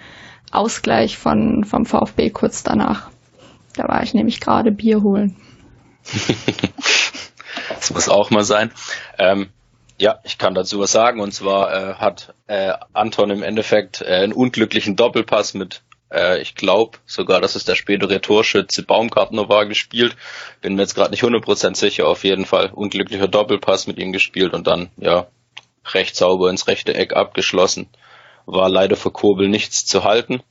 Ausgleich 0.53 1.19
von, 1.19 1.65
vom 1.65 1.87
VfB 1.87 2.31
kurz 2.31 2.63
danach. 2.63 3.11
Da 3.75 3.89
war 3.89 4.03
ich 4.03 4.15
nämlich 4.15 4.41
gerade 4.41 4.73
Bier 4.73 5.03
holen. 5.03 5.37
das 7.69 7.91
muss 7.93 8.09
auch 8.09 8.31
mal 8.31 8.45
sein. 8.45 8.73
Ähm, 9.19 9.51
ja, 9.99 10.21
ich 10.25 10.39
kann 10.39 10.55
dazu 10.55 10.81
was 10.81 10.93
sagen. 10.93 11.21
Und 11.21 11.33
zwar 11.33 11.73
äh, 11.73 11.95
hat 11.95 12.35
äh, 12.47 12.73
Anton 12.93 13.31
im 13.31 13.43
Endeffekt 13.43 14.01
äh, 14.01 14.23
einen 14.23 14.33
unglücklichen 14.33 14.97
Doppelpass 14.97 15.55
mit, 15.55 15.83
äh, 16.13 16.41
ich 16.41 16.55
glaube 16.55 16.99
sogar, 17.07 17.41
dass 17.41 17.57
es 17.57 17.65
der 17.65 17.75
spätere 17.75 18.21
Torschütze 18.21 18.83
Baumgartner 18.83 19.49
war, 19.49 19.67
gespielt. 19.67 20.17
Bin 20.61 20.75
mir 20.75 20.83
jetzt 20.83 20.95
gerade 20.95 21.11
nicht 21.11 21.25
100% 21.25 21.77
sicher. 21.77 22.07
Auf 22.07 22.25
jeden 22.25 22.47
Fall 22.47 22.71
unglücklicher 22.73 23.29
Doppelpass 23.29 23.87
mit 23.87 23.99
ihm 23.99 24.13
gespielt 24.13 24.55
und 24.55 24.67
dann, 24.67 24.91
ja, 24.97 25.27
recht 25.95 26.17
sauber 26.17 26.51
ins 26.51 26.67
rechte 26.67 26.95
Eck 26.95 27.15
abgeschlossen. 27.15 27.89
War 28.51 28.71
leider 28.71 28.97
für 28.97 29.11
Kobel 29.11 29.49
nichts 29.49 29.85
zu 29.85 30.05
halten. 30.05 30.43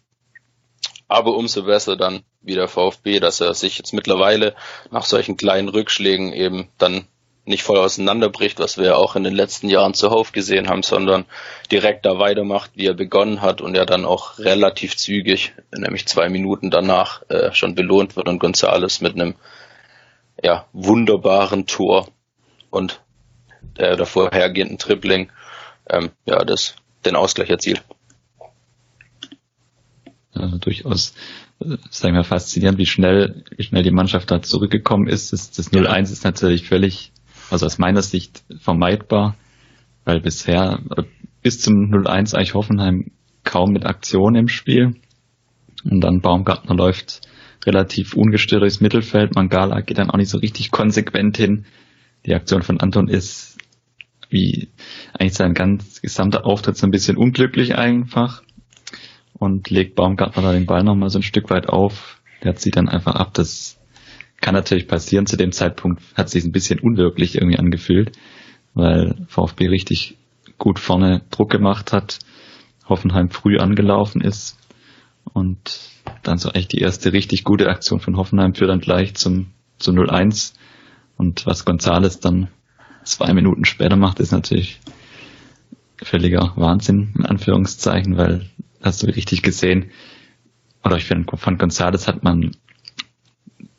Aber 1.07 1.35
umso 1.35 1.63
besser 1.63 1.95
dann 1.95 2.21
wieder 2.41 2.67
VfB, 2.67 3.19
dass 3.19 3.41
er 3.41 3.55
sich 3.55 3.79
jetzt 3.79 3.91
mittlerweile 3.91 4.55
nach 4.91 5.03
solchen 5.03 5.35
kleinen 5.35 5.67
Rückschlägen 5.67 6.31
eben 6.31 6.69
dann 6.77 7.07
nicht 7.45 7.63
voll 7.63 7.79
auseinanderbricht, 7.79 8.59
was 8.59 8.77
wir 8.77 8.97
auch 8.97 9.15
in 9.15 9.23
den 9.23 9.33
letzten 9.33 9.67
Jahren 9.67 9.95
zuhauf 9.95 10.31
gesehen 10.31 10.67
haben, 10.67 10.83
sondern 10.83 11.25
direkt 11.71 12.05
da 12.05 12.19
weitermacht, 12.19 12.71
wie 12.75 12.85
er 12.85 12.93
begonnen 12.93 13.41
hat 13.41 13.61
und 13.61 13.75
er 13.75 13.87
dann 13.87 14.05
auch 14.05 14.37
relativ 14.37 14.95
zügig, 14.95 15.53
nämlich 15.75 16.05
zwei 16.05 16.29
Minuten 16.29 16.69
danach, 16.69 17.23
äh, 17.29 17.51
schon 17.51 17.73
belohnt 17.73 18.15
wird 18.15 18.27
und 18.27 18.37
Gonzales 18.37 19.01
mit 19.01 19.15
einem 19.15 19.33
ja, 20.43 20.67
wunderbaren 20.71 21.65
Tor 21.65 22.09
und 22.69 23.01
der 23.77 24.05
vorhergehenden 24.05 24.77
Tripling 24.77 25.31
ähm, 25.89 26.11
ja, 26.25 26.43
das, 26.43 26.75
den 27.07 27.15
Ausgleich 27.15 27.49
erzielt. 27.49 27.83
Also 30.33 30.57
durchaus, 30.57 31.15
äh, 31.59 31.77
sagen 31.89 32.15
wir, 32.15 32.23
faszinierend, 32.23 32.77
wie 32.77 32.85
schnell, 32.85 33.43
wie 33.55 33.63
schnell 33.63 33.83
die 33.83 33.91
Mannschaft 33.91 34.29
da 34.29 34.41
zurückgekommen 34.41 35.07
ist. 35.07 35.33
Das, 35.33 35.51
das 35.51 35.71
0-1 35.71 36.11
ist 36.11 36.23
natürlich 36.23 36.67
völlig 36.67 37.11
also 37.49 37.65
aus 37.65 37.77
meiner 37.77 38.01
Sicht 38.01 38.43
vermeidbar, 38.59 39.35
weil 40.05 40.19
bisher 40.19 40.79
bis 41.41 41.61
zum 41.61 41.91
0-1 41.91 42.35
eigentlich 42.35 42.53
Hoffenheim 42.53 43.11
kaum 43.43 43.71
mit 43.71 43.85
Aktion 43.85 44.35
im 44.35 44.47
Spiel. 44.47 44.95
Und 45.83 46.01
dann 46.01 46.21
Baumgartner 46.21 46.75
läuft 46.75 47.21
relativ 47.65 48.13
ungestört 48.15 48.61
durchs 48.61 48.81
Mittelfeld. 48.81 49.35
Mangala 49.35 49.81
geht 49.81 49.97
dann 49.97 50.09
auch 50.09 50.17
nicht 50.17 50.29
so 50.29 50.37
richtig 50.37 50.71
konsequent 50.71 51.37
hin. 51.37 51.65
Die 52.25 52.33
Aktion 52.33 52.63
von 52.63 52.79
Anton 52.79 53.07
ist 53.07 53.56
wie 54.29 54.69
eigentlich 55.13 55.33
sein 55.33 55.53
ganz 55.53 56.01
gesamter 56.01 56.45
Auftritt 56.45 56.77
so 56.77 56.87
ein 56.87 56.91
bisschen 56.91 57.17
unglücklich 57.17 57.75
einfach 57.75 58.43
und 59.33 59.69
legt 59.69 59.95
Baumgartner 59.95 60.41
da 60.41 60.51
den 60.51 60.65
Ball 60.65 60.83
nochmal 60.83 61.09
so 61.09 61.19
ein 61.19 61.23
Stück 61.23 61.49
weit 61.49 61.69
auf. 61.69 62.19
Der 62.43 62.55
zieht 62.55 62.75
dann 62.75 62.89
einfach 62.89 63.15
ab. 63.15 63.33
Das 63.33 63.79
kann 64.41 64.53
natürlich 64.53 64.87
passieren. 64.87 65.25
Zu 65.25 65.37
dem 65.37 65.51
Zeitpunkt 65.51 66.01
hat 66.15 66.29
sich 66.29 66.43
ein 66.43 66.51
bisschen 66.51 66.79
unwirklich 66.79 67.35
irgendwie 67.35 67.57
angefühlt, 67.57 68.11
weil 68.73 69.15
VfB 69.27 69.67
richtig 69.67 70.17
gut 70.57 70.79
vorne 70.79 71.21
Druck 71.29 71.51
gemacht 71.51 71.93
hat, 71.93 72.19
Hoffenheim 72.87 73.29
früh 73.29 73.57
angelaufen 73.57 74.21
ist 74.21 74.57
und 75.33 75.79
dann 76.23 76.37
so 76.37 76.49
echt 76.51 76.71
die 76.71 76.79
erste 76.79 77.13
richtig 77.13 77.43
gute 77.43 77.69
Aktion 77.69 77.99
von 77.99 78.17
Hoffenheim 78.17 78.53
führt 78.55 78.69
dann 78.69 78.79
gleich 78.79 79.15
zum 79.15 79.47
zu 79.77 79.91
0-1 79.91 80.53
und 81.17 81.45
was 81.45 81.65
Gonzales 81.65 82.19
dann 82.19 82.47
zwei 83.07 83.33
Minuten 83.33 83.65
später 83.65 83.95
macht, 83.95 84.19
ist 84.19 84.31
natürlich 84.31 84.79
völliger 86.01 86.53
Wahnsinn 86.55 87.13
in 87.17 87.25
Anführungszeichen, 87.25 88.17
weil 88.17 88.49
hast 88.81 89.03
du 89.03 89.07
richtig 89.07 89.41
gesehen, 89.41 89.91
oder 90.83 90.97
ich 90.97 91.05
finde, 91.05 91.35
von 91.35 91.57
Gonzales 91.57 92.07
hat 92.07 92.23
man 92.23 92.51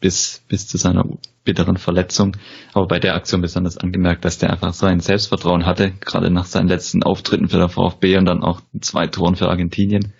bis, 0.00 0.42
bis 0.48 0.68
zu 0.68 0.76
seiner 0.76 1.04
bitteren 1.44 1.76
Verletzung. 1.76 2.36
Aber 2.72 2.86
bei 2.86 2.98
der 2.98 3.14
Aktion 3.14 3.40
besonders 3.40 3.78
angemerkt, 3.78 4.24
dass 4.24 4.38
der 4.38 4.50
einfach 4.50 4.74
so 4.74 4.86
ein 4.86 5.00
Selbstvertrauen 5.00 5.66
hatte, 5.66 5.92
gerade 6.00 6.30
nach 6.30 6.44
seinen 6.44 6.68
letzten 6.68 7.02
Auftritten 7.02 7.48
für 7.48 7.58
der 7.58 7.68
VfB 7.68 8.18
und 8.18 8.26
dann 8.26 8.42
auch 8.42 8.60
zwei 8.80 9.06
Toren 9.06 9.36
für 9.36 9.48
Argentinien, 9.48 10.12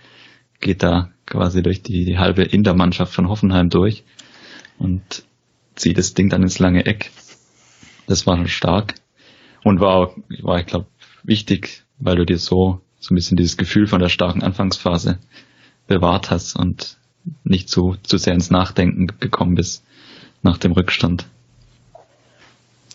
geht 0.60 0.82
da 0.82 1.10
quasi 1.26 1.62
durch 1.62 1.82
die, 1.82 2.04
die 2.04 2.18
halbe 2.18 2.42
Intermannschaft 2.42 3.12
von 3.12 3.28
Hoffenheim 3.28 3.68
durch 3.68 4.04
und 4.78 5.24
zieht 5.74 5.98
das 5.98 6.14
Ding 6.14 6.28
dann 6.30 6.42
ins 6.42 6.58
lange 6.58 6.86
Eck. 6.86 7.10
Das 8.06 8.26
war 8.26 8.36
schon 8.36 8.48
stark 8.48 8.94
und 9.68 9.80
war, 9.80 10.14
war 10.42 10.60
ich 10.60 10.66
glaube, 10.66 10.86
wichtig, 11.22 11.84
weil 11.98 12.16
du 12.16 12.24
dir 12.24 12.38
so, 12.38 12.80
so 13.00 13.12
ein 13.12 13.16
bisschen 13.16 13.36
dieses 13.36 13.56
Gefühl 13.56 13.86
von 13.86 14.00
der 14.00 14.08
starken 14.08 14.42
Anfangsphase 14.42 15.18
bewahrt 15.86 16.30
hast 16.30 16.56
und 16.56 16.96
nicht 17.44 17.68
zu, 17.68 17.96
zu 18.02 18.16
sehr 18.18 18.34
ins 18.34 18.50
Nachdenken 18.50 19.08
gekommen 19.20 19.54
bist 19.54 19.84
nach 20.42 20.58
dem 20.58 20.72
Rückstand. 20.72 21.26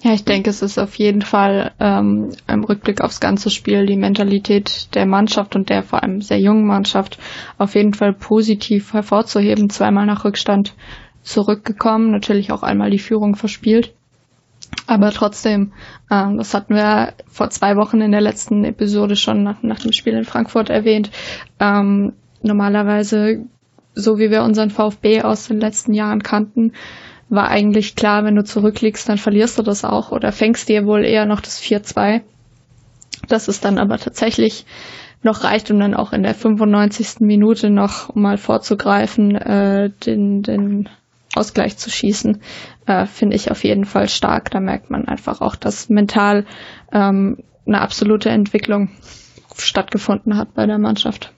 Ja, 0.04 0.14
ich 0.14 0.26
denke, 0.26 0.50
es 0.50 0.62
ist 0.62 0.78
auf 0.78 0.96
jeden 0.96 1.22
Fall 1.22 1.72
ähm, 1.80 2.32
im 2.48 2.64
Rückblick 2.66 3.00
aufs 3.00 3.22
ganze 3.22 3.50
Spiel 3.50 3.86
die 3.86 3.96
Mentalität 3.96 4.94
der 4.96 5.06
Mannschaft 5.06 5.56
und 5.56 5.70
der 5.70 5.82
vor 5.82 6.04
allem 6.04 6.22
sehr 6.22 6.40
jungen 6.40 6.68
Mannschaft 6.68 7.20
auf 7.58 7.76
jeden 7.76 7.94
Fall 7.94 8.12
positiv 8.12 8.92
hervorzuheben. 8.92 9.70
Zweimal 9.70 10.06
nach 10.06 10.26
Rückstand 10.26 10.74
zurückgekommen, 11.22 12.12
natürlich 12.12 12.52
auch 12.52 12.64
einmal 12.64 12.90
die 12.90 13.00
Führung 13.00 13.38
verspielt. 13.38 13.94
Aber 14.88 15.12
trotzdem, 15.12 15.74
ähm, 16.12 16.38
das 16.38 16.54
hatten 16.54 16.76
wir 16.76 17.14
vor 17.28 17.50
zwei 17.50 17.76
Wochen 17.76 18.02
in 18.02 18.12
der 18.12 18.22
letzten 18.22 18.64
Episode 18.64 19.16
schon 19.16 19.44
nach, 19.44 19.64
nach 19.64 19.80
dem 19.80 19.92
Spiel 19.92 20.14
in 20.14 20.26
Frankfurt 20.26 20.70
erwähnt. 20.70 21.12
Ähm, 21.60 22.14
normalerweise 22.42 23.46
so 23.96 24.18
wie 24.18 24.32
wir 24.32 24.44
unseren 24.44 24.70
VfB 24.70 25.22
aus 25.22 25.48
den 25.48 25.60
letzten 25.60 25.94
Jahren 25.94 26.24
kannten, 26.24 26.74
war 27.30 27.48
eigentlich 27.50 27.96
klar, 27.96 28.24
wenn 28.24 28.36
du 28.36 28.44
zurückliegst, 28.44 29.08
dann 29.10 29.18
verlierst 29.18 29.58
du 29.58 29.64
das 29.64 29.86
auch 29.86 30.12
oder 30.12 30.32
fängst 30.32 30.70
dir 30.70 30.86
wohl 30.86 31.06
eher 31.06 31.26
noch 31.26 31.42
das 31.42 31.62
4-2. 31.62 32.22
Das 33.28 33.48
ist 33.48 33.66
dann 33.66 33.78
aber 33.78 33.98
tatsächlich 33.98 34.66
noch 35.24 35.44
reicht, 35.44 35.72
um 35.72 35.80
dann 35.80 35.94
auch 35.94 36.12
in 36.12 36.24
der 36.24 36.36
95. 36.36 37.22
Minute 37.22 37.70
noch 37.70 38.14
mal 38.14 38.38
vorzugreifen, 38.38 39.36
äh, 39.36 39.90
den, 40.06 40.44
den 40.44 40.90
Ausgleich 41.36 41.78
zu 41.78 41.90
schießen, 41.90 42.42
äh, 42.86 43.06
finde 43.06 43.36
ich 43.36 43.52
auf 43.52 43.64
jeden 43.64 43.86
Fall 43.86 44.08
stark. 44.10 44.52
Da 44.52 44.60
merkt 44.60 44.90
man 44.90 45.08
einfach 45.08 45.42
auch, 45.42 45.56
dass 45.56 45.90
mental 45.90 46.46
ähm, 46.92 47.38
eine 47.66 47.82
absolute 47.82 48.30
Entwicklung 48.30 48.90
stattgefunden 49.56 50.38
hat 50.38 50.54
bei 50.54 50.66
der 50.66 50.78
Mannschaft. 50.78 51.32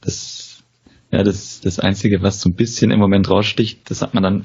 Das, 0.00 0.62
ja, 1.10 1.22
das 1.22 1.60
das 1.60 1.78
Einzige, 1.78 2.22
was 2.22 2.40
so 2.40 2.50
ein 2.50 2.54
bisschen 2.54 2.90
im 2.90 2.98
Moment 2.98 3.30
raussticht, 3.30 3.90
das 3.90 4.02
hat 4.02 4.14
man 4.14 4.22
dann, 4.22 4.44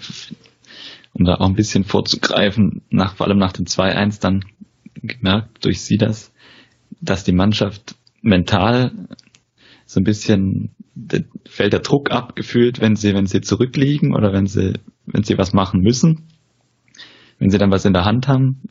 um 1.14 1.26
da 1.26 1.36
auch 1.36 1.48
ein 1.48 1.56
bisschen 1.56 1.84
vorzugreifen, 1.84 2.82
nach, 2.90 3.16
vor 3.16 3.28
allem 3.28 3.40
nach 3.40 3.54
dem 3.54 3.66
2-1 3.66 4.22
dann 4.22 4.46
gemerkt 5.02 5.66
durch 5.66 5.82
sie 5.82 5.98
das, 5.98 6.32
dass 7.02 7.24
die 7.24 7.32
Mannschaft 7.32 7.96
mental 8.22 8.92
so 9.86 10.00
ein 10.00 10.04
bisschen 10.04 10.76
fällt 11.48 11.74
der 11.74 11.82
Druck 11.82 12.12
abgefühlt, 12.12 12.82
wenn 12.82 12.96
sie, 12.96 13.14
wenn 13.14 13.28
sie 13.28 13.42
zurückliegen 13.42 14.16
oder 14.16 14.34
wenn 14.34 14.48
sie, 14.48 14.74
wenn 15.06 15.24
sie 15.24 15.38
was 15.38 15.54
machen 15.54 15.82
müssen. 15.82 16.28
wenn 17.40 17.50
sie 17.50 17.60
dann 17.60 17.72
was 17.72 17.86
in 17.86 17.94
der 17.94 18.06
Hand 18.06 18.28
haben, 18.28 18.62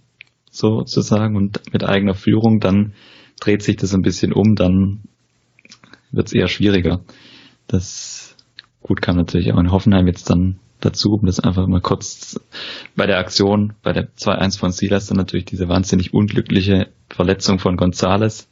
sozusagen, 0.51 1.37
und 1.37 1.73
mit 1.73 1.85
eigener 1.85 2.15
Führung, 2.15 2.59
dann 2.59 2.95
dreht 3.41 3.63
sich 3.63 3.77
das 3.77 3.95
ein 3.95 4.03
bisschen 4.03 4.33
um, 4.33 4.55
dann 4.57 5.03
wird 6.11 6.29
es 6.29 6.33
eher 6.33 6.49
schwieriger. 6.49 7.05
Das 7.69 8.37
gut 8.83 9.03
kam 9.03 9.17
natürlich 9.17 9.53
auch 9.53 9.59
in 9.59 9.71
Hoffenheim 9.71 10.07
jetzt 10.07 10.31
dann 10.31 10.59
dazu, 10.81 11.11
um 11.11 11.27
das 11.27 11.41
einfach 11.41 11.67
mal 11.67 11.81
kurz 11.81 12.41
bei 12.95 13.07
der 13.07 13.19
Aktion, 13.19 13.75
bei 13.83 13.93
der 13.93 14.15
2-1 14.15 14.59
von 14.59 14.73
Silas 14.73 15.07
dann 15.07 15.17
natürlich 15.17 15.47
diese 15.47 15.69
wahnsinnig 15.69 16.15
unglückliche 16.15 16.89
Verletzung 17.09 17.59
von 17.59 17.77
Gonzales. 17.77 18.49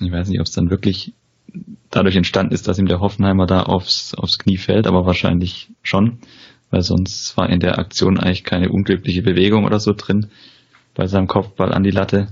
Ich 0.00 0.10
weiß 0.10 0.28
nicht, 0.28 0.40
ob 0.40 0.46
es 0.46 0.52
dann 0.52 0.70
wirklich 0.70 1.12
dadurch 1.90 2.16
entstanden 2.16 2.52
ist, 2.52 2.68
dass 2.68 2.78
ihm 2.78 2.86
der 2.86 3.00
Hoffenheimer 3.00 3.46
da 3.46 3.62
aufs, 3.62 4.14
aufs 4.14 4.38
Knie 4.38 4.58
fällt, 4.58 4.86
aber 4.86 5.06
wahrscheinlich 5.06 5.70
schon, 5.82 6.18
weil 6.70 6.82
sonst 6.82 7.36
war 7.36 7.48
in 7.48 7.60
der 7.60 7.78
Aktion 7.78 8.18
eigentlich 8.18 8.44
keine 8.44 8.70
unglückliche 8.70 9.22
Bewegung 9.22 9.64
oder 9.64 9.80
so 9.80 9.92
drin 9.92 10.30
bei 10.94 11.06
seinem 11.06 11.26
Kopfball 11.26 11.72
an 11.72 11.82
die 11.82 11.90
Latte. 11.90 12.28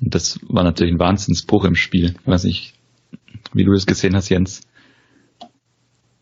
Und 0.00 0.14
das 0.14 0.40
war 0.48 0.64
natürlich 0.64 0.94
ein 0.94 1.00
Wahnsinnsbruch 1.00 1.64
im 1.64 1.76
Spiel. 1.76 2.14
Ich 2.20 2.26
weiß 2.26 2.44
nicht, 2.44 2.74
wie 3.52 3.64
du 3.64 3.72
es 3.72 3.86
gesehen 3.86 4.16
hast, 4.16 4.28
Jens. 4.28 4.62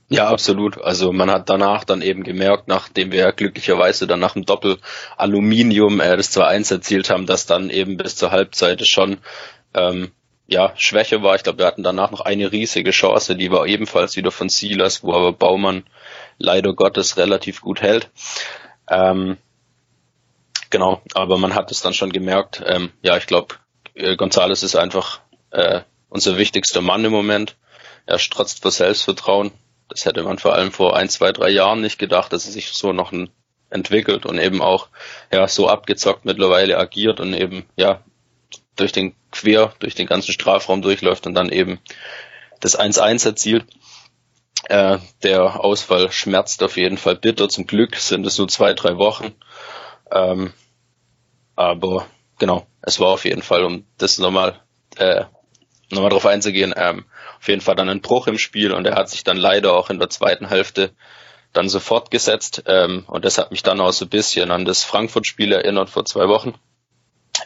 Ja, 0.09 0.29
absolut. 0.29 0.79
Also 0.79 1.11
man 1.11 1.31
hat 1.31 1.49
danach 1.49 1.85
dann 1.85 2.03
eben 2.03 2.23
gemerkt, 2.23 2.69
nachdem 2.69 3.13
wir 3.13 3.33
glücklicherweise 3.33 4.07
dann 4.07 4.21
nach 4.21 4.35
dem 4.35 4.45
Doppel 4.45 4.77
Aluminium 5.17 6.01
äh, 6.01 6.19
das 6.19 6.37
2-1 6.37 6.71
erzielt 6.71 7.09
haben, 7.09 7.25
dass 7.25 7.47
dann 7.47 7.71
eben 7.71 7.97
bis 7.97 8.17
zur 8.17 8.31
Halbzeit 8.31 8.87
schon 8.87 9.19
ähm, 9.73 10.11
ja, 10.47 10.73
Schwäche 10.77 11.23
war. 11.23 11.35
Ich 11.37 11.43
glaube, 11.43 11.61
wir 11.61 11.67
hatten 11.67 11.83
danach 11.83 12.11
noch 12.11 12.21
eine 12.21 12.53
riesige 12.53 12.91
Chance, 12.91 13.37
die 13.37 13.51
war 13.51 13.67
ebenfalls 13.67 14.17
wieder 14.17 14.31
von 14.31 14.49
Silas, 14.49 15.03
wo 15.03 15.15
aber 15.15 15.33
Baumann 15.33 15.85
leider 16.39 16.75
Gottes 16.75 17.17
relativ 17.17 17.61
gut 17.61 17.81
hält. 17.81 18.11
Ähm, 18.89 19.39
genau, 20.71 21.03
aber 21.15 21.39
man 21.39 21.55
hat 21.55 21.71
es 21.71 21.81
dann 21.81 21.95
schon 21.95 22.13
gemerkt. 22.13 22.63
Ähm, 22.67 22.91
ja, 23.03 23.17
ich 23.17 23.27
glaube, 23.27 23.55
äh, 23.95 24.17
Gonzales 24.17 24.63
ist 24.63 24.77
einfach 24.77 25.21
äh, 25.51 25.81
unser 26.09 26.37
wichtigster 26.37 26.81
Mann 26.81 27.05
im 27.05 27.13
Moment. 27.13 27.57
Er 28.07 28.19
strotzt 28.19 28.63
vor 28.63 28.71
Selbstvertrauen. 28.71 29.53
Das 29.89 30.05
hätte 30.05 30.23
man 30.23 30.39
vor 30.39 30.55
allem 30.55 30.73
vor 30.73 30.97
ein, 30.97 31.09
zwei, 31.09 31.33
drei 31.33 31.51
Jahren 31.51 31.81
nicht 31.81 31.99
gedacht, 31.99 32.33
dass 32.33 32.47
er 32.47 32.53
sich 32.53 32.69
so 32.73 32.93
noch 32.93 33.13
entwickelt 33.71 34.27
und 34.27 34.39
eben 34.39 34.61
auch 34.63 34.89
ja 35.33 35.47
so 35.49 35.69
abgezockt 35.69 36.25
mittlerweile 36.25 36.79
agiert 36.79 37.21
und 37.21 37.33
eben 37.35 37.65
ja 37.77 38.03
durch 38.77 38.93
den 38.93 39.15
quer 39.31 39.75
durch 39.79 39.95
den 39.95 40.07
ganzen 40.07 40.33
Strafraum 40.33 40.83
durchläuft 40.83 41.27
und 41.27 41.35
dann 41.35 41.51
eben 41.51 41.81
das 42.61 42.79
1-1 42.79 43.27
erzielt. 43.27 43.67
Äh, 44.65 44.99
der 45.23 45.65
Ausfall 45.65 46.13
schmerzt 46.13 46.63
auf 46.63 46.77
jeden 46.77 46.97
Fall 46.97 47.17
bitter. 47.17 47.49
Zum 47.49 47.67
Glück 47.67 47.97
sind 47.97 48.27
es 48.27 48.39
nur 48.39 48.49
zwei, 48.49 48.75
drei 48.75 48.97
Wochen. 48.97 49.35
Ähm, 50.11 50.53
aber 51.57 52.07
genau, 52.39 52.67
es 52.81 53.01
war 53.01 53.09
auf 53.09 53.25
jeden 53.25 53.43
Fall, 53.43 53.65
um 53.65 53.85
das 53.99 54.19
nochmal 54.19 54.61
äh, 54.97 55.25
nochmal 55.93 56.11
drauf 56.11 56.27
einzugehen, 56.27 56.73
ähm, 56.77 57.05
auf 57.39 57.49
jeden 57.49 57.61
Fall 57.61 57.75
dann 57.75 57.89
ein 57.89 58.01
Bruch 58.01 58.27
im 58.27 58.39
Spiel 58.39 58.73
und 58.73 58.87
er 58.87 58.95
hat 58.95 59.11
sich 59.11 59.25
dann 59.25 59.37
leider 59.37 59.75
auch 59.75 59.91
in 59.91 59.99
der 59.99 60.11
zweiten 60.11 60.49
Hälfte 60.49 60.93
dann 61.53 61.69
sofort 61.69 62.11
gesetzt 62.11 62.63
ähm, 62.67 63.05
und 63.07 63.25
das 63.25 63.39
hat 63.39 63.51
mich 63.51 63.63
dann 63.63 63.81
auch 63.81 63.93
so 63.93 64.07
ein 64.07 64.11
bisschen 64.11 64.51
an 64.51 64.65
das 64.65 64.85
Frankfurt-Spiel 64.85 65.53
erinnert 65.53 65.91
vor 65.91 66.05
zwei 66.05 66.29
Wochen, 66.29 66.55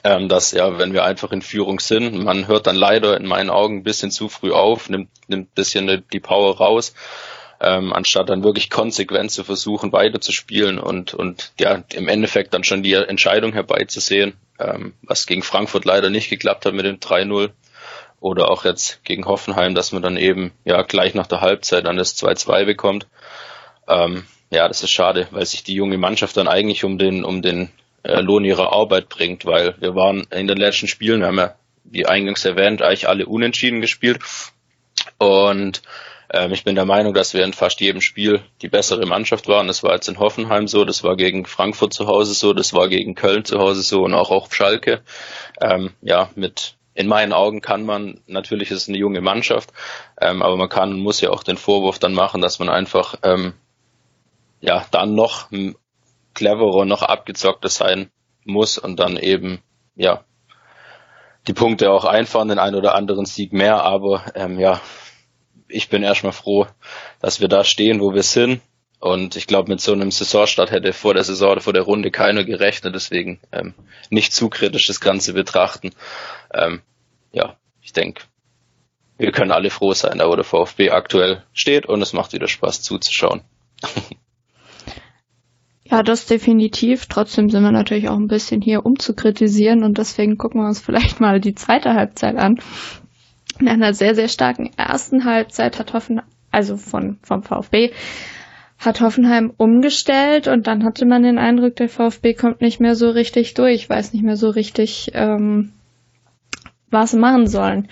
ähm, 0.04 0.28
dass 0.28 0.52
ja, 0.52 0.78
wenn 0.78 0.92
wir 0.92 1.04
einfach 1.04 1.32
in 1.32 1.42
Führung 1.42 1.80
sind, 1.80 2.22
man 2.22 2.48
hört 2.48 2.66
dann 2.66 2.76
leider 2.76 3.16
in 3.16 3.26
meinen 3.26 3.50
Augen 3.50 3.78
ein 3.78 3.82
bisschen 3.82 4.10
zu 4.10 4.28
früh 4.28 4.52
auf, 4.52 4.88
nimmt, 4.88 5.10
nimmt 5.28 5.48
ein 5.48 5.54
bisschen 5.54 6.04
die 6.12 6.20
Power 6.20 6.56
raus, 6.56 6.94
ähm, 7.60 7.92
anstatt 7.92 8.28
dann 8.28 8.44
wirklich 8.44 8.70
konsequent 8.70 9.30
zu 9.30 9.44
versuchen, 9.44 9.92
weiterzuspielen 9.92 10.78
und, 10.78 11.14
und 11.14 11.52
ja, 11.58 11.84
im 11.92 12.08
Endeffekt 12.08 12.52
dann 12.54 12.64
schon 12.64 12.82
die 12.82 12.92
Entscheidung 12.94 13.52
herbeizusehen, 13.52 14.34
ähm, 14.58 14.94
was 15.02 15.26
gegen 15.26 15.42
Frankfurt 15.42 15.84
leider 15.84 16.10
nicht 16.10 16.30
geklappt 16.30 16.66
hat 16.66 16.74
mit 16.74 16.84
dem 16.84 16.98
3-0 16.98 17.50
oder 18.20 18.50
auch 18.50 18.64
jetzt 18.64 19.04
gegen 19.04 19.26
Hoffenheim, 19.26 19.74
dass 19.74 19.92
man 19.92 20.02
dann 20.02 20.16
eben 20.16 20.52
ja 20.64 20.82
gleich 20.82 21.14
nach 21.14 21.26
der 21.26 21.40
Halbzeit 21.40 21.86
dann 21.86 21.96
das 21.96 22.16
2-2 22.16 22.64
bekommt. 22.64 23.06
Ähm, 23.88 24.24
ja, 24.50 24.68
das 24.68 24.82
ist 24.82 24.90
schade, 24.90 25.28
weil 25.30 25.44
sich 25.46 25.64
die 25.64 25.74
junge 25.74 25.98
Mannschaft 25.98 26.36
dann 26.36 26.48
eigentlich 26.48 26.84
um 26.84 26.98
den 26.98 27.24
um 27.24 27.42
den 27.42 27.70
äh, 28.06 28.20
Lohn 28.20 28.44
ihrer 28.44 28.72
Arbeit 28.72 29.08
bringt, 29.08 29.44
weil 29.44 29.74
wir 29.80 29.94
waren 29.94 30.26
in 30.30 30.46
den 30.46 30.58
letzten 30.58 30.88
Spielen, 30.88 31.20
wir 31.20 31.28
haben 31.28 31.38
ja 31.38 31.54
wie 31.84 32.06
eingangs 32.06 32.44
erwähnt, 32.44 32.82
eigentlich 32.82 33.08
alle 33.08 33.26
unentschieden 33.26 33.80
gespielt 33.80 34.20
und 35.18 35.82
ähm, 36.32 36.52
ich 36.52 36.64
bin 36.64 36.74
der 36.74 36.84
Meinung, 36.84 37.14
dass 37.14 37.34
wir 37.34 37.44
in 37.44 37.52
fast 37.52 37.80
jedem 37.80 38.00
Spiel 38.00 38.42
die 38.62 38.68
bessere 38.68 39.06
Mannschaft 39.06 39.46
waren. 39.46 39.68
Das 39.68 39.82
war 39.82 39.94
jetzt 39.94 40.08
in 40.08 40.18
Hoffenheim 40.18 40.66
so, 40.66 40.84
das 40.84 41.04
war 41.04 41.16
gegen 41.16 41.46
Frankfurt 41.46 41.92
zu 41.92 42.06
Hause 42.06 42.34
so, 42.34 42.52
das 42.52 42.74
war 42.74 42.88
gegen 42.88 43.14
Köln 43.14 43.44
zu 43.44 43.58
Hause 43.58 43.82
so 43.82 44.02
und 44.02 44.14
auch 44.14 44.30
auf 44.30 44.54
Schalke. 44.54 45.02
Ähm, 45.60 45.92
ja, 46.02 46.30
mit 46.34 46.74
in 46.94 47.08
meinen 47.08 47.32
Augen 47.32 47.60
kann 47.60 47.84
man, 47.84 48.20
natürlich 48.26 48.70
ist 48.70 48.82
es 48.82 48.88
eine 48.88 48.98
junge 48.98 49.20
Mannschaft, 49.20 49.72
ähm, 50.20 50.42
aber 50.42 50.56
man 50.56 50.70
kann 50.70 50.92
und 50.92 51.00
muss 51.00 51.20
ja 51.20 51.30
auch 51.30 51.42
den 51.42 51.58
Vorwurf 51.58 51.98
dann 51.98 52.14
machen, 52.14 52.40
dass 52.40 52.58
man 52.58 52.70
einfach 52.70 53.16
ähm, 53.22 53.52
ja 54.60 54.86
dann 54.90 55.14
noch 55.14 55.50
cleverer, 56.36 56.84
noch 56.84 57.02
abgezockter 57.02 57.68
sein 57.68 58.10
muss 58.44 58.78
und 58.78 59.00
dann 59.00 59.16
eben 59.16 59.60
ja 59.96 60.24
die 61.48 61.52
Punkte 61.52 61.90
auch 61.90 62.04
einfahren, 62.04 62.48
den 62.48 62.58
einen 62.58 62.76
oder 62.76 62.94
anderen 62.94 63.26
Sieg 63.26 63.52
mehr, 63.52 63.82
aber 63.82 64.24
ähm, 64.34 64.58
ja, 64.58 64.80
ich 65.68 65.88
bin 65.88 66.02
erstmal 66.02 66.32
froh, 66.32 66.66
dass 67.20 67.40
wir 67.40 67.48
da 67.48 67.64
stehen, 67.64 68.00
wo 68.00 68.14
wir 68.14 68.22
sind. 68.22 68.60
Und 68.98 69.36
ich 69.36 69.46
glaube, 69.46 69.70
mit 69.70 69.80
so 69.80 69.92
einem 69.92 70.10
Saisonstart 70.10 70.70
hätte 70.70 70.92
vor 70.92 71.14
der 71.14 71.24
Saison 71.24 71.52
oder 71.52 71.60
vor 71.60 71.72
der 71.72 71.82
Runde 71.82 72.10
keiner 72.10 72.44
gerechnet. 72.44 72.94
Deswegen 72.94 73.40
ähm, 73.52 73.74
nicht 74.10 74.32
zu 74.32 74.48
kritisch 74.48 74.86
das 74.86 75.00
Ganze 75.00 75.34
betrachten. 75.34 75.90
Ähm, 76.52 76.80
ja, 77.32 77.56
ich 77.82 77.92
denke, 77.92 78.22
wir 79.18 79.32
können 79.32 79.52
alle 79.52 79.70
froh 79.70 79.92
sein, 79.92 80.18
da 80.18 80.28
wo 80.28 80.34
der 80.34 80.44
VfB 80.44 80.90
aktuell 80.90 81.44
steht 81.52 81.86
und 81.86 82.00
es 82.00 82.12
macht 82.12 82.32
wieder 82.32 82.48
Spaß 82.48 82.82
zuzuschauen. 82.82 83.42
Ja, 85.90 86.02
das 86.02 86.26
definitiv. 86.26 87.06
Trotzdem 87.06 87.48
sind 87.48 87.62
wir 87.62 87.70
natürlich 87.70 88.08
auch 88.08 88.16
ein 88.16 88.26
bisschen 88.26 88.60
hier, 88.60 88.84
um 88.84 88.98
zu 88.98 89.14
kritisieren 89.14 89.84
und 89.84 89.98
deswegen 89.98 90.36
gucken 90.36 90.60
wir 90.60 90.66
uns 90.66 90.80
vielleicht 90.84 91.20
mal 91.20 91.40
die 91.40 91.54
zweite 91.54 91.94
Halbzeit 91.94 92.36
an. 92.36 92.58
In 93.60 93.68
einer 93.68 93.94
sehr, 93.94 94.14
sehr 94.14 94.28
starken 94.28 94.70
ersten 94.76 95.24
Halbzeit 95.24 95.78
hat 95.78 95.94
Hoffenheim, 95.94 96.26
also 96.50 96.76
von, 96.76 97.18
vom 97.22 97.42
VfB, 97.42 97.92
hat 98.78 99.00
Hoffenheim 99.00 99.52
umgestellt 99.56 100.48
und 100.48 100.66
dann 100.66 100.84
hatte 100.84 101.06
man 101.06 101.22
den 101.22 101.38
Eindruck, 101.38 101.76
der 101.76 101.88
VfB 101.88 102.34
kommt 102.34 102.60
nicht 102.60 102.80
mehr 102.80 102.94
so 102.94 103.08
richtig 103.08 103.54
durch, 103.54 103.88
weiß 103.88 104.12
nicht 104.12 104.24
mehr 104.24 104.36
so 104.36 104.50
richtig, 104.50 105.12
ähm, 105.14 105.72
was 106.90 107.14
machen 107.14 107.46
sollen. 107.46 107.88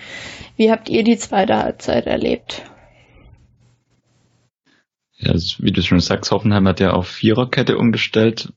Wie 0.57 0.71
habt 0.71 0.89
ihr 0.89 1.03
die 1.03 1.17
zweite 1.17 1.57
Halbzeit 1.57 2.05
erlebt? 2.05 2.63
Ja, 5.25 5.33
wie 5.33 5.71
du 5.71 5.81
schon 5.81 5.99
sagst, 5.99 6.31
Hoffenheim 6.31 6.67
hat 6.67 6.79
ja 6.79 6.91
auf 6.91 7.07
Viererkette 7.07 7.77
umgestellt, 7.77 8.53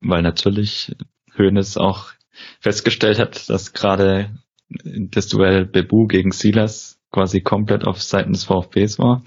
weil 0.00 0.22
natürlich 0.22 0.96
Hoeneß 1.38 1.76
auch 1.76 2.10
festgestellt 2.60 3.20
hat, 3.20 3.48
dass 3.48 3.72
gerade 3.72 4.36
das 4.68 5.28
Duell 5.28 5.64
Bebu 5.64 6.08
gegen 6.08 6.32
Silas 6.32 7.00
quasi 7.12 7.40
komplett 7.40 7.86
auf 7.86 8.02
Seiten 8.02 8.32
des 8.32 8.44
VfBs 8.44 8.98
war. 8.98 9.22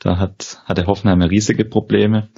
Da 0.00 0.18
hat, 0.18 0.60
hatte 0.64 0.86
Hoffenheim 0.86 1.22
riesige 1.22 1.64
Probleme 1.64 2.30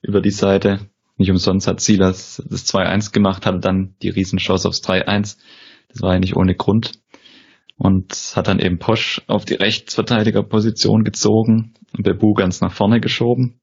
über 0.00 0.22
die 0.22 0.30
Seite. 0.30 0.88
Nicht 1.18 1.30
umsonst 1.30 1.68
hat 1.68 1.80
Silas 1.80 2.42
das 2.48 2.66
2-1 2.66 3.12
gemacht, 3.12 3.44
hatte 3.44 3.60
dann 3.60 3.94
die 4.02 4.08
Riesenchance 4.08 4.66
aufs 4.66 4.82
3-1. 4.82 5.36
Das 5.88 6.00
war 6.00 6.14
ja 6.14 6.20
nicht 6.20 6.36
ohne 6.36 6.54
Grund. 6.54 7.01
Und 7.76 8.14
hat 8.36 8.46
dann 8.46 8.60
eben 8.60 8.78
Posch 8.78 9.22
auf 9.26 9.44
die 9.44 9.54
Rechtsverteidigerposition 9.54 11.04
gezogen 11.04 11.74
und 11.96 12.04
Bebu 12.04 12.34
ganz 12.34 12.60
nach 12.60 12.72
vorne 12.72 13.00
geschoben, 13.00 13.60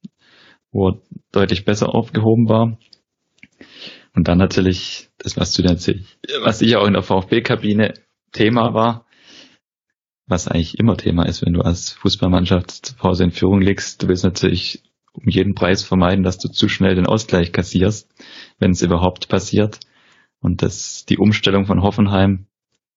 wo 0.72 0.90
er 0.90 1.02
deutlich 1.32 1.64
besser 1.64 1.94
aufgehoben 1.96 2.50
war. 2.50 2.78
Und 4.16 4.28
dann 4.28 4.38
natürlich, 4.38 5.10
das 5.20 5.38
was 5.38 5.54
du 5.54 5.64
natürlich, 5.64 6.18
was 6.44 6.62
ich 6.62 6.76
auch 6.76 6.88
in 6.88 6.94
der 6.94 7.04
VfB-Kabine 7.04 7.94
Thema 8.32 8.74
war, 8.74 9.06
was 10.26 10.48
eigentlich 10.48 10.78
immer 10.78 10.98
Thema 10.98 11.26
ist, 11.26 11.46
wenn 11.46 11.54
du 11.54 11.62
als 11.62 11.92
Fußballmannschaft 11.92 12.72
zur 12.72 12.98
Pause 12.98 13.24
in 13.24 13.32
Führung 13.32 13.62
liegst. 13.62 14.04
Du 14.04 14.08
willst 14.08 14.24
natürlich 14.24 14.84
um 15.14 15.28
jeden 15.28 15.56
Preis 15.56 15.84
vermeiden, 15.84 16.24
dass 16.24 16.38
du 16.38 16.50
zu 16.50 16.70
schnell 16.70 16.96
den 16.96 17.08
Ausgleich 17.08 17.52
kassierst, 17.52 18.14
wenn 18.60 18.72
es 18.72 18.82
überhaupt 18.82 19.28
passiert. 19.28 19.80
Und 20.40 20.62
das, 20.62 21.06
die 21.06 21.18
Umstellung 21.18 21.66
von 21.66 21.82
Hoffenheim, 21.82 22.46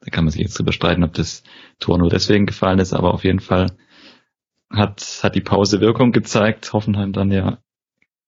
da 0.02 0.10
kann 0.10 0.24
man 0.24 0.32
sich 0.32 0.42
jetzt 0.42 0.58
drüber 0.58 0.72
streiten, 0.72 1.04
ob 1.04 1.14
das 1.14 1.42
Tor 1.78 1.98
nur 1.98 2.10
deswegen 2.10 2.46
gefallen 2.46 2.78
ist, 2.78 2.92
aber 2.92 3.14
auf 3.14 3.24
jeden 3.24 3.40
Fall 3.40 3.72
hat, 4.70 5.20
hat 5.22 5.34
die 5.34 5.40
Pause 5.40 5.80
Wirkung 5.80 6.12
gezeigt. 6.12 6.72
Hoffenheim 6.72 7.12
dann 7.12 7.30
ja 7.30 7.58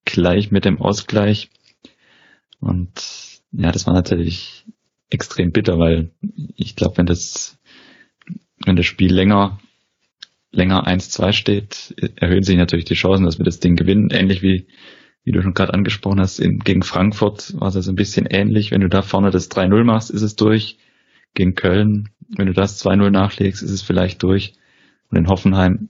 gleich 0.05 0.51
mit 0.51 0.65
dem 0.65 0.81
Ausgleich. 0.81 1.51
Und 2.61 3.43
ja, 3.53 3.73
das 3.73 3.87
war 3.87 3.95
natürlich 3.95 4.65
extrem 5.11 5.53
bitter, 5.53 5.79
weil 5.79 6.11
ich 6.57 6.77
glaube, 6.77 6.99
wenn 6.99 7.07
das 7.07 7.59
wenn 8.65 8.77
das 8.77 8.87
Spiel 8.87 9.13
länger, 9.13 9.59
länger 10.51 10.87
1-2 10.87 11.33
steht, 11.33 11.95
erhöhen 12.17 12.45
sich 12.45 12.57
natürlich 12.57 12.87
die 12.87 12.95
Chancen, 12.95 13.27
dass 13.27 13.39
wir 13.39 13.45
das 13.45 13.61
Ding 13.61 13.77
gewinnen. 13.77 14.11
Ähnlich 14.11 14.43
wie 14.43 14.67
wie 15.25 15.33
du 15.33 15.43
schon 15.43 15.55
gerade 15.55 15.73
angesprochen 15.73 16.21
hast, 16.21 16.39
in, 16.39 16.59
gegen 16.59 16.83
Frankfurt 16.83 17.59
war 17.59 17.69
es 17.69 17.77
also 17.77 17.91
ein 17.91 17.97
bisschen 17.97 18.27
ähnlich. 18.27 18.71
Wenn 18.71 18.83
du 18.83 18.89
da 18.89 19.01
vorne 19.01 19.31
das 19.31 19.51
3-0 19.51 19.83
machst, 19.85 20.11
ist 20.11 20.23
es 20.23 20.37
durch. 20.37 20.77
Gegen 21.35 21.55
Köln, 21.55 22.11
wenn 22.29 22.47
du 22.47 22.53
das 22.53 22.85
2-0 22.85 23.11
nachlegst, 23.11 23.63
ist 23.63 23.71
es 23.71 23.83
vielleicht 23.83 24.23
durch. 24.23 24.55
Und 25.11 25.19
in 25.19 25.29
Hoffenheim 25.29 25.89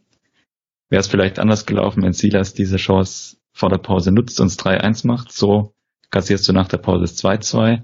wäre 0.88 1.00
es 1.00 1.07
vielleicht 1.07 1.38
anders 1.38 1.66
gelaufen, 1.66 2.02
wenn 2.02 2.12
Silas 2.12 2.54
diese 2.54 2.76
Chance 2.76 3.37
vor 3.52 3.68
der 3.68 3.78
Pause 3.78 4.11
nutzt 4.11 4.40
und 4.40 4.48
es 4.48 4.59
3-1 4.59 5.07
macht. 5.07 5.33
So 5.33 5.74
kassierst 6.11 6.48
du 6.48 6.52
nach 6.52 6.68
der 6.68 6.78
Pause 6.78 7.02
das 7.02 7.22
2-2. 7.22 7.83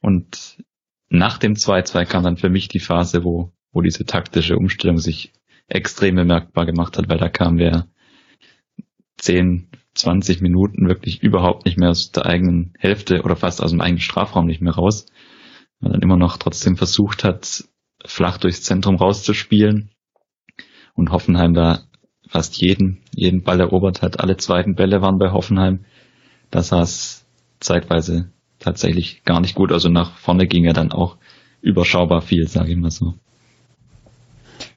Und 0.00 0.62
nach 1.08 1.38
dem 1.38 1.54
2-2 1.54 2.04
kam 2.06 2.22
dann 2.22 2.36
für 2.36 2.48
mich 2.48 2.68
die 2.68 2.80
Phase, 2.80 3.24
wo, 3.24 3.52
wo 3.72 3.80
diese 3.80 4.04
taktische 4.04 4.56
Umstellung 4.56 4.98
sich 4.98 5.32
extrem 5.68 6.16
bemerkbar 6.16 6.66
gemacht 6.66 6.98
hat, 6.98 7.08
weil 7.08 7.18
da 7.18 7.28
kamen 7.28 7.58
wir 7.58 7.86
10, 9.18 9.68
20 9.94 10.40
Minuten 10.40 10.88
wirklich 10.88 11.22
überhaupt 11.22 11.66
nicht 11.66 11.78
mehr 11.78 11.90
aus 11.90 12.12
der 12.12 12.26
eigenen 12.26 12.74
Hälfte 12.78 13.22
oder 13.22 13.36
fast 13.36 13.62
aus 13.62 13.70
dem 13.70 13.80
eigenen 13.80 14.00
Strafraum 14.00 14.46
nicht 14.46 14.62
mehr 14.62 14.74
raus. 14.74 15.06
Man 15.82 15.92
dann 15.92 16.00
immer 16.00 16.16
noch 16.16 16.38
trotzdem 16.38 16.76
versucht 16.76 17.24
hat, 17.24 17.64
flach 18.06 18.38
durchs 18.38 18.62
Zentrum 18.62 18.96
rauszuspielen 18.96 19.90
und 20.94 21.10
Hoffenheim 21.10 21.54
da 21.54 21.80
fast 22.28 22.56
jeden, 22.62 23.02
jeden 23.14 23.42
Ball 23.42 23.60
erobert 23.60 24.00
hat. 24.00 24.20
Alle 24.20 24.36
zweiten 24.36 24.74
Bälle 24.74 25.02
waren 25.02 25.18
bei 25.18 25.32
Hoffenheim. 25.32 25.84
Da 26.50 26.62
sah 26.62 26.82
es 26.82 27.26
zeitweise 27.60 28.30
tatsächlich 28.58 29.24
gar 29.24 29.40
nicht 29.40 29.54
gut. 29.54 29.72
Also 29.72 29.88
nach 29.88 30.16
vorne 30.16 30.46
ging 30.46 30.64
er 30.64 30.72
dann 30.72 30.92
auch 30.92 31.16
überschaubar 31.60 32.22
viel, 32.22 32.46
sage 32.48 32.70
ich 32.72 32.78
mal 32.78 32.90
so. 32.90 33.14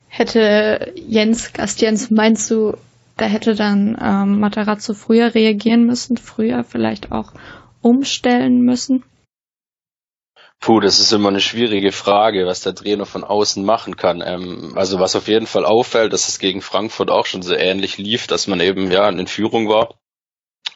Hätte 0.08 0.94
Jens, 1.08 1.54
Gastjens, 1.54 2.10
meinst 2.10 2.50
du, 2.50 2.78
da 3.18 3.26
hätte 3.26 3.54
dann 3.54 3.98
ähm, 4.02 4.40
Matarazzo 4.40 4.94
früher 4.94 5.36
reagieren 5.36 5.86
müssen, 5.86 6.18
früher 6.18 6.64
vielleicht 6.64 7.12
auch 7.12 7.34
umstellen 7.82 8.62
müssen? 8.62 9.04
Puh, 10.60 10.80
das 10.80 11.00
ist 11.00 11.12
immer 11.12 11.30
eine 11.30 11.42
schwierige 11.42 11.92
Frage, 11.92 12.48
was 12.48 12.62
der 12.62 12.74
Trainer 12.74 13.06
von 13.06 13.24
außen 13.24 13.64
machen 13.64 13.98
kann. 13.98 14.24
Ähm, 14.26 14.74
also 14.76 15.00
was 15.00 15.16
auf 15.16 15.28
jeden 15.28 15.46
Fall 15.46 15.66
auffällt, 15.66 16.12
dass 16.12 16.28
es 16.28 16.40
gegen 16.40 16.62
Frankfurt 16.62 17.12
auch 17.12 17.28
schon 17.28 17.44
so 17.44 17.54
ähnlich 17.54 17.98
lief, 17.98 18.26
dass 18.28 18.48
man 18.48 18.60
eben 18.60 18.92
ja 18.92 19.08
in 19.08 19.28
Führung 19.28 19.70
war 19.70 19.94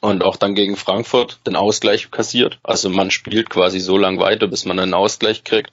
und 0.01 0.23
auch 0.23 0.35
dann 0.35 0.53
gegen 0.53 0.75
Frankfurt 0.75 1.39
den 1.47 1.55
Ausgleich 1.55 2.11
kassiert. 2.11 2.59
Also 2.63 2.89
man 2.89 3.09
spielt 3.11 3.49
quasi 3.49 3.79
so 3.79 3.97
lang 3.97 4.19
weiter, 4.19 4.47
bis 4.47 4.65
man 4.65 4.79
einen 4.79 4.93
Ausgleich 4.93 5.43
kriegt 5.43 5.71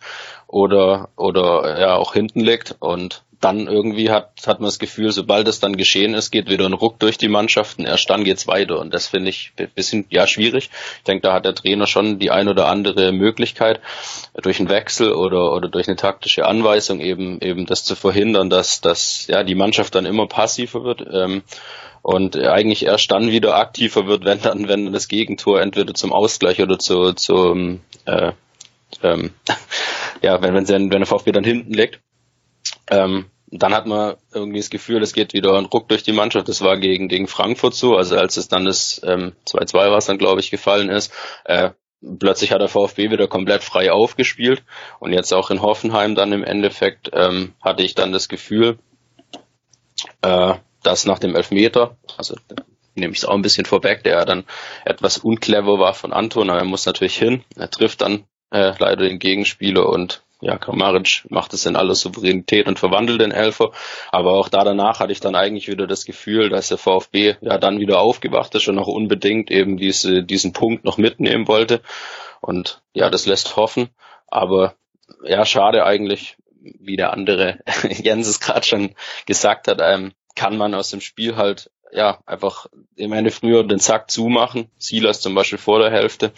oder 0.48 1.10
oder 1.16 1.78
ja 1.78 1.96
auch 1.96 2.14
hinten 2.14 2.40
liegt 2.40 2.76
und 2.80 3.24
dann 3.40 3.66
irgendwie 3.66 4.10
hat, 4.10 4.30
hat 4.46 4.60
man 4.60 4.68
das 4.68 4.78
Gefühl, 4.78 5.12
sobald 5.12 5.46
es 5.48 5.60
dann 5.60 5.76
geschehen 5.76 6.14
ist, 6.14 6.30
geht 6.30 6.48
wieder 6.48 6.66
ein 6.66 6.72
Ruck 6.72 6.98
durch 6.98 7.18
die 7.18 7.28
Mannschaften. 7.28 7.84
Erst 7.84 8.08
dann 8.08 8.24
geht's 8.24 8.46
weiter. 8.46 8.78
Und 8.78 8.94
das 8.94 9.08
finde 9.08 9.30
ich 9.30 9.52
ein 9.58 9.70
bisschen, 9.74 10.06
ja, 10.08 10.26
schwierig. 10.26 10.70
Ich 10.98 11.04
denke, 11.04 11.22
da 11.22 11.34
hat 11.34 11.44
der 11.44 11.54
Trainer 11.54 11.86
schon 11.86 12.18
die 12.18 12.30
ein 12.30 12.48
oder 12.48 12.68
andere 12.68 13.12
Möglichkeit, 13.12 13.80
durch 14.42 14.58
einen 14.58 14.68
Wechsel 14.68 15.12
oder, 15.12 15.52
oder 15.52 15.68
durch 15.68 15.86
eine 15.88 15.96
taktische 15.96 16.46
Anweisung 16.46 17.00
eben, 17.00 17.40
eben 17.40 17.66
das 17.66 17.84
zu 17.84 17.94
verhindern, 17.94 18.50
dass, 18.50 18.80
dass, 18.80 19.26
ja, 19.26 19.42
die 19.42 19.54
Mannschaft 19.54 19.94
dann 19.94 20.06
immer 20.06 20.26
passiver 20.26 20.84
wird. 20.84 21.04
Ähm, 21.12 21.42
und 22.02 22.36
eigentlich 22.36 22.86
erst 22.86 23.10
dann 23.10 23.32
wieder 23.32 23.56
aktiver 23.56 24.06
wird, 24.06 24.24
wenn 24.24 24.40
dann, 24.40 24.68
wenn 24.68 24.92
das 24.92 25.08
Gegentor 25.08 25.60
entweder 25.60 25.92
zum 25.92 26.12
Ausgleich 26.12 26.62
oder 26.62 26.78
zu, 26.78 27.12
zum, 27.14 27.80
äh, 28.04 28.32
ähm, 29.02 29.32
ja, 30.22 30.40
wenn, 30.40 30.54
wenn, 30.54 30.68
wenn 30.68 30.90
der 30.90 31.06
VfB 31.06 31.32
dann 31.32 31.44
hinten 31.44 31.74
liegt. 31.74 32.00
Ähm, 32.90 33.26
dann 33.48 33.74
hat 33.74 33.86
man 33.86 34.16
irgendwie 34.32 34.58
das 34.58 34.70
Gefühl, 34.70 35.02
es 35.02 35.12
geht 35.12 35.32
wieder 35.32 35.56
ein 35.56 35.66
Ruck 35.66 35.88
durch 35.88 36.02
die 36.02 36.12
Mannschaft. 36.12 36.48
Das 36.48 36.62
war 36.62 36.76
gegen, 36.78 37.08
gegen 37.08 37.28
Frankfurt 37.28 37.74
so, 37.74 37.96
also 37.96 38.16
als 38.16 38.36
es 38.36 38.48
dann 38.48 38.64
das 38.64 39.00
ähm, 39.04 39.32
2-2 39.46 39.74
war 39.74 39.98
es 39.98 40.06
dann, 40.06 40.18
glaube 40.18 40.40
ich, 40.40 40.50
gefallen 40.50 40.88
ist. 40.88 41.12
Äh, 41.44 41.70
plötzlich 42.18 42.52
hat 42.52 42.60
der 42.60 42.68
VfB 42.68 43.10
wieder 43.10 43.28
komplett 43.28 43.62
frei 43.62 43.92
aufgespielt 43.92 44.62
und 44.98 45.12
jetzt 45.12 45.32
auch 45.32 45.50
in 45.50 45.62
Hoffenheim 45.62 46.14
dann 46.14 46.32
im 46.32 46.44
Endeffekt 46.44 47.10
ähm, 47.12 47.54
hatte 47.62 47.82
ich 47.82 47.94
dann 47.94 48.12
das 48.12 48.28
Gefühl, 48.28 48.78
äh, 50.22 50.54
dass 50.82 51.06
nach 51.06 51.18
dem 51.18 51.34
Elfmeter, 51.34 51.96
also 52.18 52.36
nehme 52.94 53.12
ich 53.12 53.18
es 53.18 53.24
auch 53.24 53.34
ein 53.34 53.42
bisschen 53.42 53.64
vorweg, 53.64 54.04
der 54.04 54.24
dann 54.24 54.44
etwas 54.84 55.18
unclever 55.18 55.78
war 55.78 55.94
von 55.94 56.12
Anton, 56.12 56.50
aber 56.50 56.60
er 56.60 56.64
muss 56.64 56.86
natürlich 56.86 57.16
hin, 57.16 57.44
er 57.56 57.70
trifft 57.70 58.02
dann 58.02 58.24
äh, 58.50 58.72
leider 58.78 59.08
den 59.08 59.18
Gegenspieler 59.18 59.88
und 59.88 60.22
ja, 60.40 60.58
Kramaric 60.58 61.24
macht 61.30 61.54
es 61.54 61.64
in 61.64 61.76
aller 61.76 61.94
Souveränität 61.94 62.66
und 62.66 62.78
verwandelt 62.78 63.20
den 63.20 63.32
Elfer. 63.32 63.72
Aber 64.12 64.32
auch 64.32 64.48
da 64.48 64.64
danach 64.64 65.00
hatte 65.00 65.12
ich 65.12 65.20
dann 65.20 65.34
eigentlich 65.34 65.68
wieder 65.68 65.86
das 65.86 66.04
Gefühl, 66.04 66.50
dass 66.50 66.68
der 66.68 66.78
VfB 66.78 67.36
ja 67.40 67.58
dann 67.58 67.80
wieder 67.80 68.00
aufgewacht 68.00 68.54
ist 68.54 68.68
und 68.68 68.74
noch 68.74 68.86
unbedingt 68.86 69.50
eben 69.50 69.78
diese, 69.78 70.22
diesen 70.22 70.52
Punkt 70.52 70.84
noch 70.84 70.98
mitnehmen 70.98 71.48
wollte. 71.48 71.80
Und 72.40 72.82
ja, 72.92 73.08
das 73.08 73.26
lässt 73.26 73.56
hoffen. 73.56 73.88
Aber 74.26 74.74
ja, 75.24 75.44
schade 75.46 75.84
eigentlich, 75.86 76.36
wie 76.60 76.96
der 76.96 77.12
andere 77.12 77.60
Jens 77.88 78.28
es 78.28 78.40
gerade 78.40 78.66
schon 78.66 78.94
gesagt 79.24 79.68
hat, 79.68 79.80
ähm, 79.82 80.12
kann 80.34 80.58
man 80.58 80.74
aus 80.74 80.90
dem 80.90 81.00
Spiel 81.00 81.36
halt 81.36 81.70
ja 81.92 82.18
einfach 82.26 82.66
ich 82.94 83.08
meine 83.08 83.30
früher 83.30 83.64
den 83.64 83.78
Sack 83.78 84.10
zumachen. 84.10 84.70
Silas 84.76 85.20
zum 85.20 85.34
Beispiel 85.34 85.58
vor 85.58 85.78
der 85.78 85.90
Hälfte. 85.90 86.32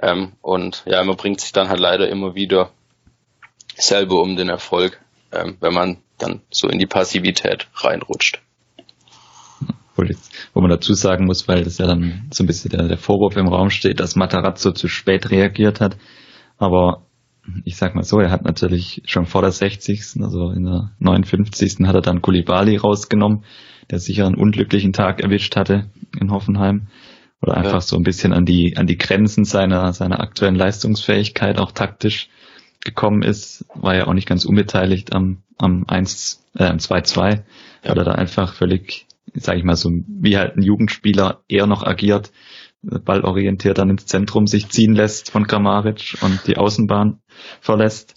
Ähm, 0.00 0.32
und 0.40 0.84
ja, 0.86 1.02
man 1.04 1.16
bringt 1.16 1.40
sich 1.40 1.52
dann 1.52 1.68
halt 1.68 1.80
leider 1.80 2.08
immer 2.08 2.34
wieder 2.34 2.70
selber 3.76 4.20
um 4.20 4.36
den 4.36 4.48
Erfolg, 4.48 5.00
ähm, 5.32 5.56
wenn 5.60 5.74
man 5.74 5.98
dann 6.18 6.40
so 6.50 6.68
in 6.68 6.78
die 6.78 6.86
Passivität 6.86 7.68
reinrutscht. 7.74 8.40
Wo 10.52 10.60
man 10.60 10.70
dazu 10.70 10.92
sagen 10.92 11.24
muss, 11.24 11.48
weil 11.48 11.64
das 11.64 11.78
ja 11.78 11.86
dann 11.86 12.28
so 12.30 12.44
ein 12.44 12.46
bisschen 12.46 12.70
der, 12.70 12.86
der 12.86 12.98
Vorwurf 12.98 13.36
im 13.36 13.48
Raum 13.48 13.70
steht, 13.70 13.98
dass 14.00 14.16
Matarazzo 14.16 14.72
zu 14.72 14.88
spät 14.88 15.30
reagiert 15.30 15.80
hat. 15.80 15.96
Aber 16.58 17.06
ich 17.64 17.76
sag 17.76 17.94
mal 17.94 18.02
so, 18.02 18.18
er 18.18 18.30
hat 18.30 18.44
natürlich 18.44 19.02
schon 19.06 19.26
vor 19.26 19.42
der 19.42 19.52
60. 19.52 20.20
also 20.20 20.50
in 20.50 20.64
der 20.64 20.90
59. 20.98 21.86
hat 21.86 21.94
er 21.94 22.00
dann 22.00 22.22
Kulibali 22.22 22.76
rausgenommen, 22.76 23.44
der 23.90 23.98
sicher 23.98 24.26
einen 24.26 24.36
unglücklichen 24.36 24.92
Tag 24.92 25.22
erwischt 25.22 25.56
hatte 25.56 25.90
in 26.20 26.30
Hoffenheim. 26.30 26.88
Oder 27.40 27.56
einfach 27.56 27.74
ja. 27.74 27.80
so 27.80 27.96
ein 27.96 28.02
bisschen 28.02 28.32
an 28.32 28.44
die, 28.44 28.76
an 28.76 28.86
die 28.86 28.98
Grenzen 28.98 29.44
seiner, 29.44 29.92
seiner 29.92 30.20
aktuellen 30.20 30.56
Leistungsfähigkeit 30.56 31.58
auch 31.58 31.72
taktisch 31.72 32.28
gekommen 32.80 33.22
ist, 33.22 33.64
war 33.74 33.96
ja 33.96 34.06
auch 34.06 34.14
nicht 34.14 34.28
ganz 34.28 34.44
unbeteiligt 34.44 35.12
am, 35.12 35.42
am 35.58 35.84
1, 35.86 36.44
äh, 36.56 36.64
am 36.64 36.78
2-2, 36.78 37.30
ja. 37.30 37.42
weil 37.84 37.98
er 37.98 38.04
da 38.04 38.12
einfach 38.12 38.54
völlig, 38.54 39.06
sage 39.34 39.58
ich 39.58 39.64
mal 39.64 39.76
so, 39.76 39.90
wie 40.06 40.36
halt 40.36 40.56
ein 40.56 40.62
Jugendspieler 40.62 41.42
eher 41.48 41.66
noch 41.66 41.84
agiert, 41.84 42.32
ballorientiert 42.82 43.78
dann 43.78 43.90
ins 43.90 44.06
Zentrum 44.06 44.46
sich 44.46 44.68
ziehen 44.68 44.94
lässt 44.94 45.30
von 45.30 45.46
Kramaric 45.46 46.18
und 46.20 46.46
die 46.46 46.56
Außenbahn 46.56 47.20
verlässt. 47.60 48.14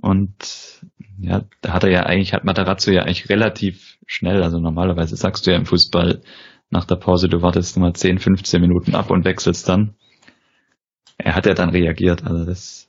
Und 0.00 0.82
ja, 1.20 1.44
da 1.60 1.72
hat 1.72 1.84
er 1.84 1.90
ja 1.90 2.02
eigentlich, 2.04 2.32
hat 2.32 2.44
Matarazzo 2.44 2.90
ja 2.90 3.02
eigentlich 3.02 3.28
relativ 3.28 3.98
schnell, 4.06 4.42
also 4.42 4.58
normalerweise 4.58 5.16
sagst 5.16 5.46
du 5.46 5.50
ja 5.50 5.56
im 5.56 5.66
Fußball 5.66 6.22
nach 6.70 6.84
der 6.84 6.96
Pause, 6.96 7.28
du 7.28 7.42
wartest 7.42 7.76
mal 7.76 7.92
10, 7.92 8.18
15 8.18 8.60
Minuten 8.60 8.94
ab 8.94 9.10
und 9.10 9.24
wechselst 9.24 9.68
dann. 9.68 9.94
Er 11.16 11.34
hat 11.34 11.46
ja 11.46 11.54
dann 11.54 11.70
reagiert, 11.70 12.24
also 12.24 12.44
das 12.44 12.87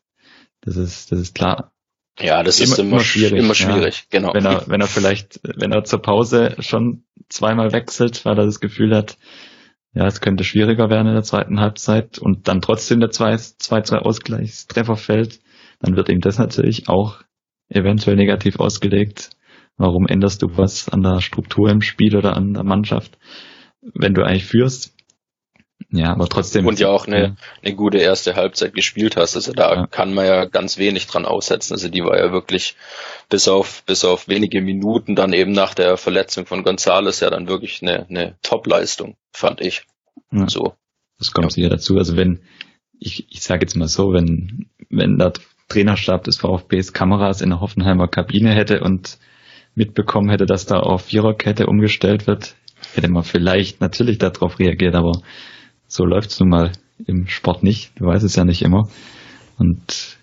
das 0.62 0.78
ist, 0.78 1.12
das 1.12 1.20
ist 1.20 1.36
klar. 1.36 1.72
Ja, 2.20 2.44
das 2.44 2.60
immer, 2.60 2.74
ist 2.74 2.80
immer, 2.80 3.00
schwierig. 3.00 3.40
Immer 3.40 3.56
schwierig, 3.56 4.00
ja. 4.12 4.20
genau. 4.20 4.34
Wenn 4.34 4.46
er, 4.46 4.68
wenn 4.68 4.82
er 4.82 4.88
vielleicht, 4.88 5.40
wenn 5.44 5.72
er 5.72 5.84
zur 5.86 6.02
Pause 6.02 6.56
schon 6.60 7.06
zweimal 7.30 7.72
wechselt, 7.72 8.26
weil 8.26 8.38
er 8.38 8.46
das 8.46 8.60
Gefühl 8.60 8.96
hat, 8.96 9.18
ja, 9.94 10.06
es 10.06 10.22
könnte 10.22 10.44
schwieriger 10.44 10.90
werden 10.90 11.08
in 11.08 11.14
der 11.14 11.24
zweiten 11.24 11.60
Halbzeit 11.60 12.20
und 12.20 12.48
dann 12.48 12.62
trotzdem 12.62 13.00
der 13.00 13.10
2-2 13.10 13.98
Ausgleichstreffer 13.98 14.96
fällt, 14.96 15.40
dann 15.80 15.96
wird 15.96 16.10
ihm 16.10 16.20
das 16.20 16.38
natürlich 16.38 16.90
auch 16.90 17.22
eventuell 17.70 18.16
negativ 18.16 18.60
ausgelegt. 18.60 19.32
Warum 19.78 20.08
änderst 20.08 20.42
du 20.42 20.48
was 20.58 20.90
an 20.90 21.02
der 21.02 21.22
Struktur 21.22 21.70
im 21.70 21.82
Spiel 21.82 22.18
oder 22.18 22.36
an 22.36 22.54
der 22.54 22.66
Mannschaft, 22.66 23.18
wenn 23.82 24.14
du 24.14 24.24
eigentlich 24.24 24.46
führst? 24.46 24.96
Ja, 25.92 26.12
aber 26.12 26.28
trotzdem. 26.28 26.68
Und 26.68 26.80
ja 26.80 26.90
auch 26.90 27.08
eine, 27.08 27.38
eine 27.64 27.76
gute 27.76 27.98
erste 27.98 28.36
Halbzeit 28.36 28.74
gespielt 28.74 29.16
hast. 29.16 29.36
Also 29.36 29.54
da 29.54 29.74
ja. 29.74 29.88
kann 29.88 30.14
man 30.14 30.26
ja 30.26 30.46
ganz 30.46 30.78
wenig 30.78 31.08
dran 31.08 31.26
aussetzen. 31.26 31.74
Also 31.74 31.90
die 31.90 32.04
war 32.04 32.18
ja 32.18 32.32
wirklich 32.32 32.76
bis 33.30 33.48
auf, 33.48 33.84
bis 33.86 34.06
auf 34.06 34.28
wenige 34.28 34.62
Minuten 34.62 35.16
dann 35.16 35.34
eben 35.34 35.52
nach 35.52 35.74
der 35.74 35.98
Verletzung 35.98 36.46
von 36.46 36.64
Gonzales 36.64 37.22
ja 37.22 37.30
dann 37.30 37.48
wirklich 37.48 37.82
eine, 37.82 38.08
eine 38.08 38.36
Top-Leistung, 38.42 39.16
fand 39.32 39.62
ich. 39.62 39.86
Ja. 40.32 40.48
So. 40.48 40.74
Das 41.18 41.32
kommt 41.32 41.46
ja. 41.46 41.52
sicher 41.52 41.70
dazu. 41.70 41.98
Also 41.98 42.18
wenn, 42.18 42.42
ich, 43.00 43.32
ich 43.32 43.42
sage 43.42 43.62
jetzt 43.62 43.76
mal 43.76 43.88
so, 43.88 44.14
wenn, 44.14 44.70
wenn 44.90 45.18
der 45.18 45.34
Trainerstab 45.70 46.24
des 46.24 46.38
VfBs 46.38 46.94
Kameras 46.94 47.42
in 47.42 47.50
der 47.50 47.62
Hoffenheimer 47.62 48.08
Kabine 48.08 48.54
hätte 48.54 48.82
und 48.82 49.18
mitbekommen 49.76 50.30
hätte, 50.30 50.46
dass 50.46 50.66
da 50.66 50.80
auf 50.80 51.06
Viererkette 51.06 51.68
umgestellt 51.68 52.28
wird, 52.28 52.56
hätte 52.94 53.10
man 53.10 53.24
vielleicht 53.24 53.82
natürlich 53.82 54.18
darauf 54.18 54.60
reagiert, 54.60 54.96
aber 54.96 55.22
so 55.90 56.06
läuft's 56.06 56.40
nun 56.40 56.50
mal 56.50 56.72
im 57.06 57.28
Sport 57.28 57.64
nicht. 57.64 57.92
Du 58.00 58.06
weißt 58.06 58.24
es 58.24 58.36
ja 58.36 58.46
nicht 58.46 58.62
immer. 58.62 58.88
Und 59.58 60.18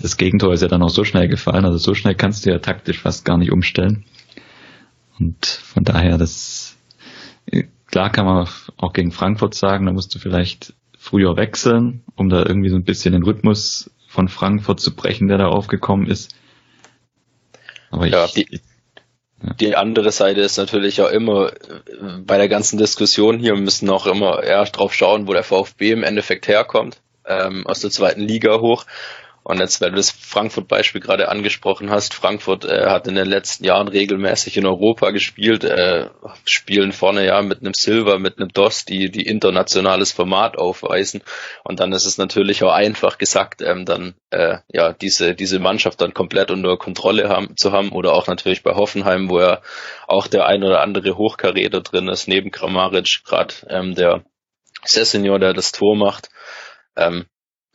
das 0.00 0.16
Gegentor 0.16 0.52
ist 0.52 0.62
ja 0.62 0.68
dann 0.68 0.82
auch 0.82 0.90
so 0.90 1.04
schnell 1.04 1.28
gefallen. 1.28 1.64
Also 1.64 1.78
so 1.78 1.94
schnell 1.94 2.14
kannst 2.14 2.44
du 2.44 2.50
ja 2.50 2.58
taktisch 2.58 2.98
fast 2.98 3.24
gar 3.24 3.38
nicht 3.38 3.52
umstellen. 3.52 4.04
Und 5.18 5.46
von 5.46 5.84
daher, 5.84 6.18
das 6.18 6.76
klar 7.86 8.10
kann 8.10 8.26
man 8.26 8.48
auch 8.76 8.92
gegen 8.92 9.12
Frankfurt 9.12 9.54
sagen, 9.54 9.86
da 9.86 9.92
musst 9.92 10.14
du 10.14 10.18
vielleicht 10.18 10.74
früher 10.98 11.36
wechseln, 11.36 12.02
um 12.16 12.28
da 12.28 12.44
irgendwie 12.44 12.70
so 12.70 12.76
ein 12.76 12.84
bisschen 12.84 13.12
den 13.12 13.22
Rhythmus 13.22 13.90
von 14.08 14.28
Frankfurt 14.28 14.80
zu 14.80 14.94
brechen, 14.94 15.28
der 15.28 15.38
da 15.38 15.46
aufgekommen 15.46 16.06
ist. 16.06 16.34
Aber 17.90 18.06
ja, 18.06 18.26
ich, 18.34 18.60
die, 19.60 19.76
andere 19.76 20.12
Seite 20.12 20.40
ist 20.40 20.56
natürlich 20.56 21.00
auch 21.02 21.10
immer 21.10 21.52
bei 22.24 22.38
der 22.38 22.48
ganzen 22.48 22.78
Diskussion 22.78 23.38
hier 23.38 23.54
müssen 23.54 23.90
auch 23.90 24.06
immer 24.06 24.42
eher 24.42 24.64
drauf 24.64 24.94
schauen, 24.94 25.26
wo 25.26 25.32
der 25.32 25.44
VfB 25.44 25.92
im 25.92 26.02
Endeffekt 26.02 26.48
herkommt, 26.48 27.00
ähm, 27.26 27.66
aus 27.66 27.80
der 27.80 27.90
zweiten 27.90 28.22
Liga 28.22 28.60
hoch. 28.60 28.84
Und 29.48 29.60
jetzt, 29.60 29.80
weil 29.80 29.90
du 29.90 29.96
das 29.96 30.10
Frankfurt-Beispiel 30.10 31.00
gerade 31.00 31.28
angesprochen 31.28 31.88
hast, 31.88 32.14
Frankfurt 32.14 32.64
äh, 32.64 32.86
hat 32.86 33.06
in 33.06 33.14
den 33.14 33.28
letzten 33.28 33.64
Jahren 33.64 33.86
regelmäßig 33.86 34.56
in 34.56 34.66
Europa 34.66 35.12
gespielt, 35.12 35.62
äh, 35.62 36.08
spielen 36.44 36.90
vorne 36.90 37.24
ja 37.24 37.40
mit 37.42 37.60
einem 37.60 37.72
Silver, 37.72 38.18
mit 38.18 38.40
einem 38.40 38.48
DOS, 38.48 38.86
die, 38.86 39.08
die 39.08 39.24
internationales 39.24 40.10
Format 40.10 40.58
aufweisen. 40.58 41.22
Und 41.62 41.78
dann 41.78 41.92
ist 41.92 42.06
es 42.06 42.18
natürlich 42.18 42.64
auch 42.64 42.72
einfach 42.72 43.18
gesagt, 43.18 43.62
ähm, 43.62 43.84
dann 43.84 44.14
äh, 44.30 44.56
ja 44.66 44.92
diese, 44.92 45.36
diese 45.36 45.60
Mannschaft 45.60 46.00
dann 46.00 46.12
komplett 46.12 46.50
unter 46.50 46.76
Kontrolle 46.76 47.28
haben, 47.28 47.56
zu 47.56 47.70
haben. 47.70 47.92
Oder 47.92 48.14
auch 48.14 48.26
natürlich 48.26 48.64
bei 48.64 48.74
Hoffenheim, 48.74 49.30
wo 49.30 49.38
ja 49.38 49.62
auch 50.08 50.26
der 50.26 50.46
ein 50.46 50.64
oder 50.64 50.80
andere 50.80 51.16
Hochkaräter 51.16 51.82
drin 51.82 52.08
ist, 52.08 52.26
neben 52.26 52.50
Kramaric, 52.50 53.20
gerade 53.24 53.54
ähm, 53.68 53.94
der 53.94 54.24
Sessenior, 54.84 55.38
der 55.38 55.52
das 55.52 55.70
Tor 55.70 55.94
macht. 55.94 56.30
Ähm, 56.96 57.26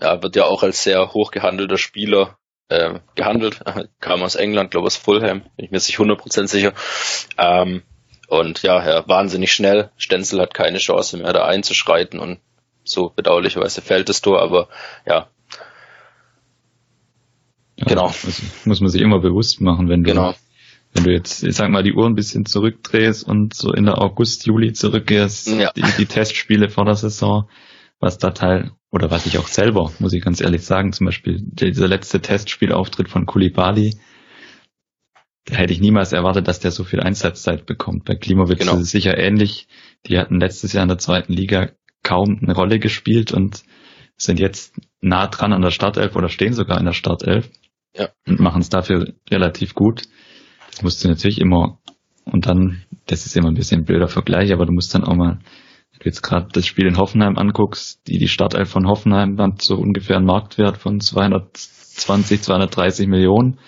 ja, 0.01 0.21
wird 0.21 0.35
ja 0.35 0.45
auch 0.45 0.63
als 0.63 0.83
sehr 0.83 1.13
hoch 1.13 1.31
gehandelter 1.31 1.77
Spieler 1.77 2.37
äh, 2.69 2.99
gehandelt. 3.15 3.61
Kam 3.99 4.23
aus 4.23 4.35
England, 4.35 4.71
glaube 4.71 4.87
aus 4.87 4.97
Fulham, 4.97 5.41
bin 5.55 5.65
ich 5.65 5.71
mir 5.71 5.77
nicht 5.77 5.97
100% 5.97 6.47
sicher. 6.47 6.73
Ähm, 7.37 7.83
und 8.27 8.63
ja, 8.63 8.85
ja, 8.87 9.07
wahnsinnig 9.07 9.51
schnell. 9.51 9.91
Stenzel 9.97 10.41
hat 10.41 10.53
keine 10.53 10.77
Chance 10.77 11.17
mehr, 11.17 11.33
da 11.33 11.45
einzuschreiten 11.45 12.19
und 12.19 12.39
so 12.83 13.11
bedauerlicherweise 13.15 13.81
fällt 13.81 14.09
das 14.09 14.21
Tor, 14.21 14.41
aber 14.41 14.69
ja. 15.05 15.27
ja 17.75 17.85
genau. 17.85 18.07
Das 18.07 18.41
muss 18.65 18.81
man 18.81 18.89
sich 18.89 19.01
immer 19.01 19.19
bewusst 19.19 19.61
machen, 19.61 19.89
wenn 19.89 20.03
du, 20.03 20.11
genau. 20.11 20.33
wenn 20.93 21.03
du 21.03 21.11
jetzt, 21.11 21.43
ich 21.43 21.55
sag 21.55 21.69
mal, 21.69 21.83
die 21.83 21.93
Uhr 21.93 22.05
ein 22.05 22.15
bisschen 22.15 22.45
zurückdrehst 22.45 23.27
und 23.27 23.53
so 23.53 23.73
in 23.73 23.85
der 23.85 24.01
August, 24.01 24.47
Juli 24.47 24.73
zurückgehst, 24.73 25.49
ja. 25.49 25.71
die, 25.73 25.83
die 25.97 26.05
Testspiele 26.05 26.69
vor 26.69 26.85
der 26.85 26.95
Saison, 26.95 27.49
was 27.99 28.17
da 28.17 28.31
Teil, 28.31 28.71
oder 28.91 29.09
was 29.09 29.25
ich 29.25 29.37
auch 29.37 29.47
selber, 29.47 29.91
muss 29.99 30.13
ich 30.13 30.23
ganz 30.23 30.41
ehrlich 30.41 30.63
sagen, 30.63 30.91
zum 30.91 31.05
Beispiel 31.05 31.39
dieser 31.41 31.87
letzte 31.87 32.19
Testspielauftritt 32.19 33.09
von 33.09 33.25
Kulibali, 33.25 33.95
da 35.45 35.55
hätte 35.55 35.73
ich 35.73 35.81
niemals 35.81 36.11
erwartet, 36.11 36.47
dass 36.47 36.59
der 36.59 36.71
so 36.71 36.83
viel 36.83 36.99
Einsatzzeit 36.99 37.65
bekommt. 37.65 38.05
Bei 38.05 38.15
Klimowitz 38.15 38.59
genau. 38.59 38.73
ist 38.73 38.81
es 38.81 38.91
sicher 38.91 39.17
ähnlich. 39.17 39.67
Die 40.05 40.19
hatten 40.19 40.39
letztes 40.39 40.73
Jahr 40.73 40.83
in 40.83 40.89
der 40.89 40.99
zweiten 40.99 41.33
Liga 41.33 41.71
kaum 42.03 42.39
eine 42.41 42.53
Rolle 42.53 42.79
gespielt 42.79 43.31
und 43.31 43.63
sind 44.17 44.39
jetzt 44.39 44.75
nah 44.99 45.27
dran 45.27 45.53
an 45.53 45.61
der 45.61 45.71
Startelf 45.71 46.15
oder 46.15 46.29
stehen 46.29 46.53
sogar 46.53 46.77
in 46.77 46.85
der 46.85 46.93
Startelf 46.93 47.49
ja. 47.95 48.09
und 48.27 48.39
machen 48.39 48.61
es 48.61 48.69
dafür 48.69 49.13
relativ 49.29 49.73
gut. 49.73 50.03
Das 50.69 50.83
musst 50.83 51.03
du 51.03 51.07
natürlich 51.07 51.41
immer, 51.41 51.79
und 52.25 52.45
dann, 52.45 52.83
das 53.07 53.25
ist 53.25 53.35
immer 53.35 53.49
ein 53.49 53.55
bisschen 53.55 53.81
ein 53.81 53.85
blöder 53.85 54.07
Vergleich, 54.07 54.53
aber 54.53 54.65
du 54.65 54.73
musst 54.73 54.93
dann 54.93 55.03
auch 55.03 55.15
mal 55.15 55.39
du 56.01 56.09
jetzt 56.09 56.21
gerade 56.21 56.47
das 56.51 56.65
Spiel 56.65 56.87
in 56.87 56.97
Hoffenheim 56.97 57.37
anguckst, 57.37 58.01
die 58.07 58.17
die 58.17 58.27
Startelf 58.27 58.69
von 58.69 58.87
Hoffenheim 58.87 59.39
hat 59.39 59.61
so 59.61 59.75
ungefähr 59.75 60.17
einen 60.17 60.25
Marktwert 60.25 60.77
von 60.77 60.99
220, 60.99 62.41
230 62.41 63.07
Millionen 63.07 63.59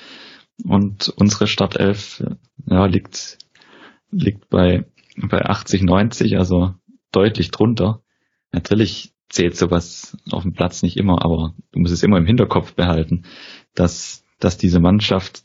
und 0.64 1.10
unsere 1.16 1.48
Startelf 1.48 2.24
ja, 2.66 2.86
liegt 2.86 3.38
liegt 4.12 4.50
bei 4.50 4.86
bei 5.16 5.46
80, 5.46 5.84
90, 5.84 6.38
also 6.38 6.74
deutlich 7.12 7.52
drunter. 7.52 8.02
Natürlich 8.52 9.14
zählt 9.30 9.56
sowas 9.56 10.18
auf 10.32 10.42
dem 10.42 10.54
Platz 10.54 10.82
nicht 10.82 10.98
immer, 10.98 11.24
aber 11.24 11.54
du 11.72 11.80
musst 11.80 11.94
es 11.94 12.04
immer 12.04 12.18
im 12.18 12.26
Hinterkopf 12.26 12.74
behalten, 12.74 13.26
dass 13.76 14.26
dass 14.40 14.58
diese 14.58 14.80
Mannschaft 14.80 15.44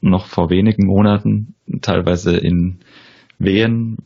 noch 0.00 0.26
vor 0.26 0.48
wenigen 0.48 0.86
Monaten 0.86 1.56
teilweise 1.82 2.36
in 2.36 2.80
Wehen 3.38 3.98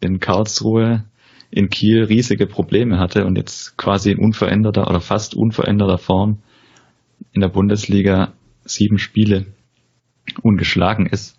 in 0.00 0.18
Karlsruhe 0.18 1.07
in 1.50 1.70
Kiel 1.70 2.04
riesige 2.04 2.46
Probleme 2.46 2.98
hatte 2.98 3.24
und 3.24 3.36
jetzt 3.36 3.76
quasi 3.76 4.10
in 4.10 4.18
unveränderter 4.18 4.88
oder 4.88 5.00
fast 5.00 5.34
unveränderter 5.34 5.98
Form 5.98 6.42
in 7.32 7.40
der 7.40 7.48
Bundesliga 7.48 8.34
sieben 8.64 8.98
Spiele 8.98 9.46
ungeschlagen 10.42 11.06
ist. 11.06 11.38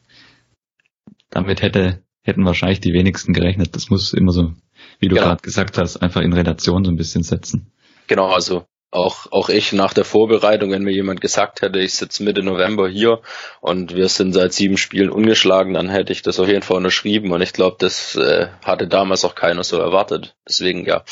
Damit 1.30 1.62
hätte, 1.62 2.02
hätten 2.24 2.46
wahrscheinlich 2.46 2.80
die 2.80 2.94
wenigsten 2.94 3.34
gerechnet. 3.34 3.76
Das 3.76 3.90
muss 3.90 4.14
immer 4.14 4.32
so, 4.32 4.54
wie 5.00 5.08
du 5.08 5.16
genau. 5.16 5.28
gerade 5.28 5.42
gesagt 5.42 5.78
hast, 5.78 5.98
einfach 5.98 6.22
in 6.22 6.34
Relation 6.34 6.84
so 6.84 6.92
ein 6.92 6.98
bisschen 6.98 7.24
setzen. 7.24 7.72
Genau, 8.08 8.30
also 8.30 8.66
auch, 8.92 9.32
auch 9.32 9.50
ich 9.50 9.72
nach 9.72 9.94
der 9.94 10.04
Vorbereitung, 10.04 10.72
wenn 10.72 10.84
mir 10.84 10.94
jemand 10.94 11.22
gesagt 11.22 11.62
hätte, 11.62 11.80
ich 11.80 11.94
sitze 11.94 12.24
Mitte 12.24 12.42
November 12.42 12.90
hier 12.90 13.22
und 13.62 13.96
wir 13.96 14.10
sind 14.10 14.34
seit 14.34 14.54
sieben 14.54 14.78
Spielen 14.78 15.12
ungeschlagen, 15.12 15.74
dann 15.74 15.90
hätte 15.90 16.12
ich 16.12 16.24
das 16.24 16.40
auf 16.40 16.48
jeden 16.48 16.64
Fall 16.64 16.78
unterschrieben 16.78 17.32
und 17.32 17.42
ich 17.42 17.54
glaube, 17.54 17.78
das 17.80 18.16
äh, 18.16 18.48
hatte 18.66 18.88
damals 18.88 19.26
auch 19.26 19.36
keiner 19.36 19.64
so 19.64 19.78
erwartet. 19.78 20.36
Deswegen 20.48 20.86
ja, 20.86 21.04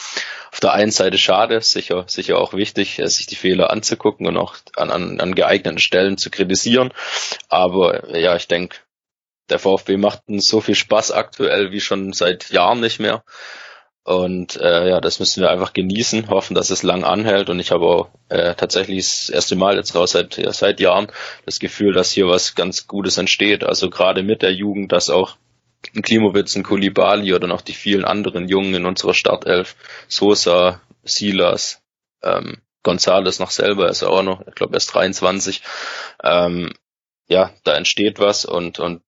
auf 0.51 0.59
der 0.59 0.73
einen 0.73 0.91
Seite 0.91 1.19
schade, 1.19 1.61
sicher, 1.61 2.05
sicher 2.07 2.39
auch 2.39 2.53
wichtig, 2.53 2.97
äh, 2.97 3.07
sich 3.07 3.27
die 3.27 3.35
Fehler 3.35 3.69
anzugucken 3.69 4.25
und 4.25 4.37
auch 4.37 4.55
an, 4.75 4.89
an, 4.89 5.19
an 5.19 5.35
geeigneten 5.35 5.79
Stellen 5.79 6.17
zu 6.17 6.31
kritisieren. 6.31 6.91
Aber 7.47 8.17
ja, 8.17 8.35
ich 8.35 8.47
denke, 8.47 8.77
der 9.49 9.59
VfB 9.59 9.97
macht 9.97 10.23
so 10.27 10.61
viel 10.61 10.75
Spaß 10.75 11.11
aktuell 11.11 11.71
wie 11.71 11.79
schon 11.79 12.11
seit 12.11 12.49
Jahren 12.49 12.79
nicht 12.79 12.99
mehr. 12.99 13.23
Und 14.07 14.55
äh, 14.61 14.87
ja, 14.87 15.01
das 15.01 15.19
müssen 15.19 15.41
wir 15.41 15.49
einfach 15.49 15.73
genießen, 15.73 16.29
hoffen, 16.29 16.55
dass 16.55 16.69
es 16.69 16.81
lang 16.81 17.03
anhält. 17.03 17.49
Und 17.49 17.59
ich 17.59 17.71
habe 17.71 17.85
auch 17.85 18.07
äh, 18.29 18.55
tatsächlich 18.55 18.99
das 18.99 19.29
erste 19.29 19.57
Mal 19.57 19.75
jetzt 19.75 19.95
raus 19.95 20.11
seit, 20.11 20.37
ja, 20.37 20.53
seit 20.53 20.79
Jahren 20.79 21.11
das 21.45 21.59
Gefühl, 21.59 21.91
dass 21.91 22.11
hier 22.11 22.25
was 22.25 22.55
ganz 22.55 22.87
Gutes 22.87 23.17
entsteht. 23.17 23.65
Also 23.65 23.89
gerade 23.89 24.23
mit 24.23 24.43
der 24.43 24.53
Jugend, 24.53 24.93
dass 24.93 25.09
auch 25.09 25.35
ein 25.93 26.03
Klimowitz, 26.03 26.55
ein 26.55 26.63
Kulibali 26.63 27.33
oder 27.33 27.47
noch 27.47 27.59
die 27.59 27.73
vielen 27.73 28.05
anderen 28.05 28.47
Jungen 28.47 28.75
in 28.75 28.85
unserer 28.85 29.13
Startelf, 29.13 29.75
Sosa, 30.07 30.79
Silas, 31.03 31.81
ähm, 32.23 32.59
Gonzales 32.83 33.39
noch 33.39 33.51
selber, 33.51 33.89
ist 33.89 34.03
auch 34.03 34.23
noch, 34.23 34.47
ich 34.47 34.55
glaube, 34.55 34.75
erst 34.75 34.93
23. 34.93 35.61
Ähm, 36.23 36.71
ja, 37.27 37.51
da 37.65 37.75
entsteht 37.75 38.19
was 38.19 38.45
und, 38.45 38.79
und 38.79 39.01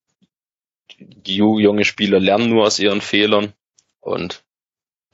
die 1.00 1.38
junge 1.38 1.86
Spieler 1.86 2.20
lernen 2.20 2.50
nur 2.50 2.66
aus 2.66 2.80
ihren 2.80 3.00
Fehlern 3.00 3.54
und 4.02 4.44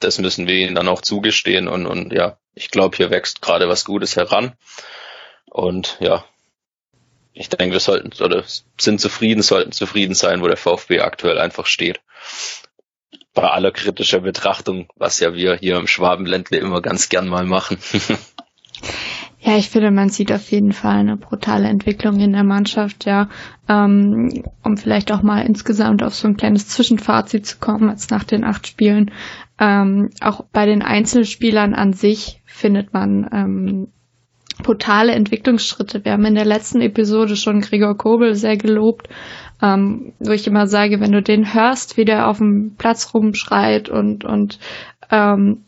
das 0.00 0.18
müssen 0.18 0.46
wir 0.46 0.56
ihnen 0.56 0.74
dann 0.74 0.88
auch 0.88 1.02
zugestehen 1.02 1.68
und, 1.68 1.86
und 1.86 2.12
ja, 2.12 2.38
ich 2.54 2.70
glaube, 2.70 2.96
hier 2.96 3.10
wächst 3.10 3.42
gerade 3.42 3.68
was 3.68 3.84
Gutes 3.84 4.16
heran. 4.16 4.54
Und 5.50 5.96
ja, 6.00 6.24
ich 7.32 7.48
denke, 7.48 7.72
wir 7.72 7.80
sollten 7.80 8.10
oder 8.22 8.44
sind 8.78 9.00
zufrieden, 9.00 9.42
sollten 9.42 9.72
zufrieden 9.72 10.14
sein, 10.14 10.42
wo 10.42 10.48
der 10.48 10.56
VfB 10.56 11.00
aktuell 11.00 11.38
einfach 11.38 11.66
steht. 11.66 12.00
Bei 13.34 13.50
aller 13.50 13.72
kritischer 13.72 14.20
Betrachtung, 14.20 14.88
was 14.96 15.20
ja 15.20 15.34
wir 15.34 15.56
hier 15.56 15.76
im 15.76 15.86
Schwabenländle 15.86 16.58
immer 16.58 16.80
ganz 16.80 17.10
gern 17.10 17.28
mal 17.28 17.44
machen. 17.44 17.78
Ja, 19.46 19.56
ich 19.56 19.70
finde, 19.70 19.92
man 19.92 20.08
sieht 20.08 20.32
auf 20.32 20.50
jeden 20.50 20.72
Fall 20.72 20.96
eine 20.96 21.16
brutale 21.16 21.68
Entwicklung 21.68 22.18
in 22.18 22.32
der 22.32 22.42
Mannschaft, 22.42 23.04
ja. 23.04 23.28
Ähm, 23.68 24.42
um 24.64 24.76
vielleicht 24.76 25.12
auch 25.12 25.22
mal 25.22 25.46
insgesamt 25.46 26.02
auf 26.02 26.16
so 26.16 26.26
ein 26.26 26.36
kleines 26.36 26.66
Zwischenfazit 26.66 27.46
zu 27.46 27.58
kommen, 27.58 27.88
als 27.88 28.10
nach 28.10 28.24
den 28.24 28.42
acht 28.42 28.66
Spielen. 28.66 29.12
Ähm, 29.58 30.10
auch 30.20 30.44
bei 30.52 30.66
den 30.66 30.82
Einzelspielern 30.82 31.74
an 31.74 31.92
sich 31.92 32.42
findet 32.44 32.92
man 32.92 33.28
ähm, 33.32 33.88
brutale 34.62 35.12
Entwicklungsschritte. 35.12 36.04
Wir 36.04 36.12
haben 36.12 36.24
in 36.24 36.34
der 36.34 36.44
letzten 36.44 36.80
Episode 36.80 37.36
schon 37.36 37.60
Gregor 37.60 37.96
Kobel 37.96 38.34
sehr 38.34 38.56
gelobt, 38.56 39.08
ähm, 39.62 40.12
wo 40.18 40.32
ich 40.32 40.46
immer 40.46 40.66
sage, 40.66 41.00
wenn 41.00 41.12
du 41.12 41.22
den 41.22 41.54
hörst, 41.54 41.96
wie 41.96 42.04
der 42.04 42.28
auf 42.28 42.38
dem 42.38 42.74
Platz 42.76 43.14
rumschreit 43.14 43.88
und, 43.88 44.24
und 44.24 44.58
ähm, 45.10 45.62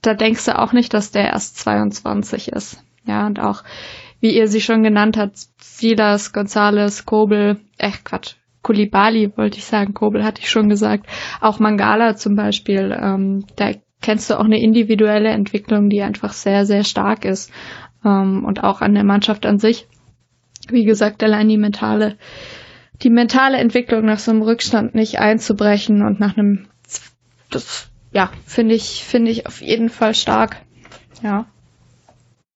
da 0.00 0.14
denkst 0.14 0.44
du 0.46 0.58
auch 0.58 0.72
nicht, 0.72 0.94
dass 0.94 1.10
der 1.10 1.24
erst 1.24 1.58
22 1.58 2.48
ist. 2.48 2.82
Ja, 3.04 3.26
und 3.26 3.40
auch, 3.40 3.64
wie 4.20 4.36
ihr 4.36 4.46
sie 4.46 4.60
schon 4.60 4.82
genannt 4.82 5.16
habt, 5.16 5.38
Silas, 5.58 6.32
Gonzales, 6.32 7.04
Kobel, 7.04 7.58
äh, 7.78 7.90
Quatsch, 8.04 8.36
Kulibali 8.62 9.32
wollte 9.36 9.58
ich 9.58 9.64
sagen, 9.64 9.94
Kobel 9.94 10.24
hatte 10.24 10.40
ich 10.40 10.50
schon 10.50 10.68
gesagt. 10.68 11.06
Auch 11.40 11.58
Mangala 11.58 12.16
zum 12.16 12.36
Beispiel, 12.36 12.96
ähm, 13.00 13.44
da 13.56 13.72
kennst 14.00 14.30
du 14.30 14.38
auch 14.38 14.44
eine 14.44 14.60
individuelle 14.60 15.30
Entwicklung, 15.30 15.88
die 15.88 16.02
einfach 16.02 16.32
sehr, 16.32 16.66
sehr 16.66 16.84
stark 16.84 17.24
ist. 17.24 17.50
Ähm, 18.04 18.44
und 18.44 18.62
auch 18.62 18.80
an 18.80 18.94
der 18.94 19.04
Mannschaft 19.04 19.46
an 19.46 19.58
sich. 19.58 19.86
Wie 20.68 20.84
gesagt, 20.84 21.22
allein 21.22 21.48
die 21.48 21.56
mentale, 21.56 22.16
die 23.02 23.10
mentale 23.10 23.58
Entwicklung 23.58 24.04
nach 24.04 24.18
so 24.18 24.30
einem 24.30 24.42
Rückstand 24.42 24.94
nicht 24.94 25.18
einzubrechen 25.18 26.02
und 26.02 26.20
nach 26.20 26.36
einem, 26.36 26.66
das, 27.50 27.90
ja, 28.12 28.30
finde 28.46 28.74
ich, 28.74 29.04
finde 29.04 29.30
ich 29.30 29.46
auf 29.46 29.60
jeden 29.60 29.88
Fall 29.88 30.14
stark. 30.14 30.62
Ja. 31.22 31.46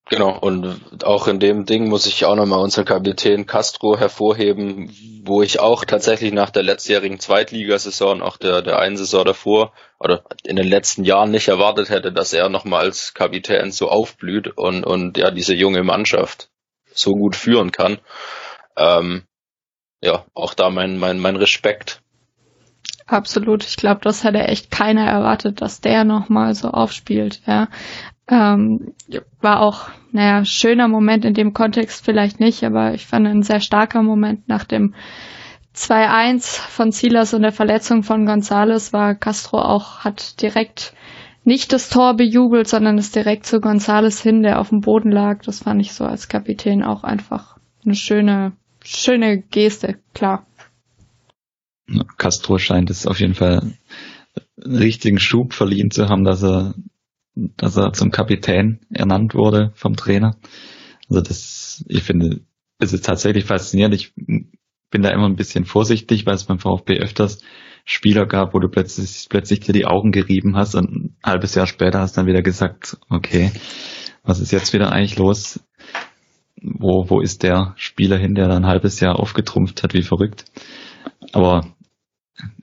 Genau, 0.09 0.39
und 0.39 1.05
auch 1.05 1.27
in 1.27 1.41
dem 1.41 1.67
Ding 1.67 1.89
muss 1.89 2.07
ich 2.07 2.25
auch 2.25 2.37
nochmal 2.37 2.61
unseren 2.61 2.85
Kapitän 2.85 3.47
Castro 3.47 3.99
hervorheben, 3.99 4.95
wo 5.25 5.43
ich 5.43 5.59
auch 5.59 5.85
tatsächlich 5.85 6.33
nach 6.33 6.51
der 6.51 6.63
letztjährigen 6.63 7.19
Zweitligasaison, 7.19 8.23
auch 8.23 8.37
der, 8.37 8.63
der 8.63 8.79
einen 8.79 8.97
Saison 8.97 9.25
davor, 9.25 9.73
oder 9.99 10.23
in 10.45 10.55
den 10.55 10.69
letzten 10.69 11.03
Jahren 11.03 11.33
nicht 11.33 11.49
erwartet 11.49 11.91
hätte, 11.91 12.13
dass 12.13 12.33
er 12.33 12.49
nochmal 12.49 12.83
als 12.83 13.15
Kapitän 13.15 13.73
so 13.73 13.89
aufblüht 13.89 14.47
und, 14.57 14.85
und 14.85 15.19
ja, 15.19 15.33
diese 15.33 15.55
junge 15.55 15.83
Mannschaft 15.83 16.51
so 16.93 17.11
gut 17.11 17.35
führen 17.35 17.73
kann. 17.73 17.99
Ähm, 18.77 19.25
ja, 20.01 20.25
auch 20.35 20.55
da 20.55 20.71
mein, 20.71 20.99
mein, 20.99 21.19
mein 21.19 21.35
Respekt. 21.35 22.01
Absolut. 23.07 23.65
Ich 23.65 23.77
glaube, 23.77 24.03
das 24.03 24.23
hätte 24.23 24.39
echt 24.39 24.71
keiner 24.71 25.07
erwartet, 25.09 25.61
dass 25.61 25.81
der 25.81 26.05
nochmal 26.05 26.55
so 26.55 26.69
aufspielt, 26.71 27.43
ja. 27.47 27.69
Ähm, 28.29 28.93
war 29.41 29.61
auch, 29.61 29.89
naja, 30.11 30.45
schöner 30.45 30.89
Moment 30.89 31.25
in 31.25 31.35
dem 31.35 31.53
Kontext 31.53 32.05
vielleicht 32.05 32.41
nicht, 32.41 32.65
aber 32.65 32.95
ich 32.95 33.07
fand 33.07 33.27
ein 33.27 33.43
sehr 33.43 33.61
starker 33.61 34.03
Moment 34.03 34.49
nach 34.49 34.65
dem 34.65 34.95
2-1 35.77 36.59
von 36.61 36.91
Silas 36.91 37.35
und 37.35 37.43
der 37.43 37.53
Verletzung 37.53 38.03
von 38.03 38.27
Gonzales 38.27 38.93
war 38.93 39.15
Castro 39.15 39.61
auch, 39.61 40.01
hat 40.01 40.41
direkt 40.41 40.95
nicht 41.45 41.73
das 41.73 41.89
Tor 41.89 42.15
bejubelt, 42.17 42.67
sondern 42.67 42.99
es 42.99 43.13
direkt 43.13 43.47
zu 43.47 43.61
Gonzales 43.61 44.21
hin, 44.21 44.43
der 44.43 44.59
auf 44.59 44.71
dem 44.71 44.81
Boden 44.81 45.13
lag. 45.13 45.43
Das 45.45 45.61
fand 45.61 45.81
ich 45.81 45.93
so 45.93 46.05
als 46.05 46.29
Kapitän 46.29 46.83
auch 46.83 47.05
einfach 47.05 47.59
eine 47.85 47.95
schöne, 47.95 48.53
schöne 48.83 49.41
Geste, 49.43 50.01
klar. 50.13 50.45
Castro 52.17 52.59
scheint 52.59 52.91
es 52.91 53.07
auf 53.07 53.21
jeden 53.21 53.35
Fall 53.35 53.75
einen 54.65 54.77
richtigen 54.77 55.21
Schub 55.21 55.53
verliehen 55.53 55.93
zu 55.93 56.09
haben, 56.09 56.25
dass 56.25 56.43
er 56.43 56.75
dass 57.37 57.77
er 57.77 57.93
zum 57.93 58.11
Kapitän 58.11 58.81
ernannt 58.91 59.35
wurde 59.35 59.71
vom 59.75 59.95
Trainer. 59.95 60.37
Also 61.09 61.21
das, 61.21 61.85
ich 61.89 62.03
finde, 62.03 62.41
es 62.79 62.93
ist 62.93 63.05
tatsächlich 63.05 63.45
faszinierend. 63.45 63.95
Ich 63.95 64.15
bin 64.17 65.03
da 65.03 65.11
immer 65.11 65.29
ein 65.29 65.37
bisschen 65.37 65.65
vorsichtig, 65.65 66.27
weil 66.27 66.35
es 66.35 66.45
beim 66.45 66.59
VfB 66.59 66.99
öfters 66.99 67.39
Spieler 67.85 68.27
gab, 68.27 68.55
wo 68.55 68.59
du 68.59 68.69
plötzlich, 68.69 69.27
plötzlich 69.29 69.61
dir 69.61 69.73
die 69.73 69.87
Augen 69.87 70.11
gerieben 70.11 70.57
hast 70.57 70.75
und 70.75 70.91
ein 70.91 71.17
halbes 71.23 71.55
Jahr 71.55 71.67
später 71.67 72.01
hast 72.01 72.17
dann 72.17 72.27
wieder 72.27 72.43
gesagt, 72.43 72.97
okay, 73.09 73.53
was 74.25 74.41
ist 74.41 74.51
jetzt 74.51 74.73
wieder 74.73 74.91
eigentlich 74.91 75.19
los? 75.19 75.61
Wo, 76.61 77.09
wo 77.09 77.21
ist 77.21 77.43
der 77.43 77.75
Spieler 77.77 78.17
hin, 78.17 78.35
der 78.35 78.49
dann 78.49 78.65
ein 78.65 78.71
halbes 78.71 78.99
Jahr 78.99 79.21
aufgetrumpft 79.21 79.83
hat, 79.83 79.95
wie 79.95 80.03
verrückt? 80.03 80.47
Aber 81.33 81.76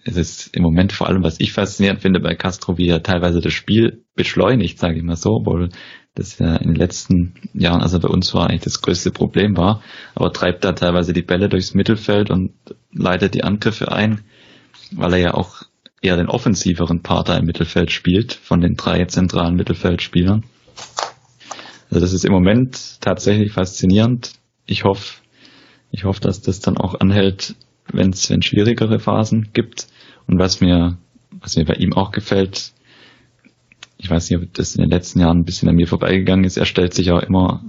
es 0.03 0.17
ist 0.17 0.55
im 0.55 0.63
Moment 0.63 0.93
vor 0.93 1.07
allem, 1.07 1.23
was 1.23 1.39
ich 1.39 1.53
faszinierend 1.53 2.01
finde 2.01 2.19
bei 2.19 2.35
Castro, 2.35 2.77
wie 2.77 2.87
er 2.87 3.03
teilweise 3.03 3.41
das 3.41 3.53
Spiel 3.53 4.03
beschleunigt, 4.15 4.79
sage 4.79 4.97
ich 4.97 5.03
mal 5.03 5.15
so, 5.15 5.31
obwohl 5.31 5.69
das 6.15 6.37
ja 6.37 6.55
in 6.57 6.69
den 6.69 6.75
letzten 6.75 7.33
Jahren, 7.53 7.81
also 7.81 7.99
bei 7.99 8.07
uns 8.07 8.33
war 8.33 8.49
eigentlich 8.49 8.61
das 8.61 8.81
größte 8.81 9.11
Problem 9.11 9.57
war, 9.57 9.81
aber 10.13 10.31
treibt 10.31 10.63
da 10.63 10.73
teilweise 10.73 11.13
die 11.13 11.23
Bälle 11.23 11.49
durchs 11.49 11.73
Mittelfeld 11.73 12.29
und 12.29 12.53
leitet 12.91 13.33
die 13.33 13.43
Angriffe 13.43 13.91
ein, 13.91 14.21
weil 14.91 15.13
er 15.13 15.19
ja 15.19 15.33
auch 15.33 15.63
eher 16.01 16.17
den 16.17 16.27
offensiveren 16.27 17.01
Part 17.01 17.29
im 17.29 17.45
Mittelfeld 17.45 17.91
spielt, 17.91 18.33
von 18.33 18.61
den 18.61 18.75
drei 18.75 19.05
zentralen 19.05 19.55
Mittelfeldspielern. 19.55 20.43
Also 21.89 22.01
das 22.01 22.13
ist 22.13 22.25
im 22.25 22.33
Moment 22.33 23.01
tatsächlich 23.01 23.53
faszinierend. 23.53 24.33
Ich 24.65 24.83
hoffe, 24.83 25.21
ich 25.91 26.03
hoffe, 26.03 26.21
dass 26.21 26.41
das 26.41 26.59
dann 26.59 26.77
auch 26.77 26.99
anhält 26.99 27.55
wenn 27.93 28.09
es 28.09 28.27
schwierigere 28.41 28.99
Phasen 28.99 29.49
gibt. 29.53 29.87
Und 30.27 30.39
was 30.39 30.61
mir, 30.61 30.97
was 31.31 31.55
mir 31.55 31.65
bei 31.65 31.75
ihm 31.75 31.93
auch 31.93 32.11
gefällt, 32.11 32.73
ich 33.97 34.09
weiß 34.09 34.29
nicht, 34.29 34.39
ob 34.41 34.53
das 34.53 34.75
in 34.75 34.81
den 34.81 34.89
letzten 34.89 35.19
Jahren 35.19 35.39
ein 35.39 35.45
bisschen 35.45 35.69
an 35.69 35.75
mir 35.75 35.87
vorbeigegangen 35.87 36.43
ist, 36.43 36.57
er 36.57 36.65
stellt 36.65 36.93
sich 36.93 37.11
auch 37.11 37.21
immer 37.21 37.63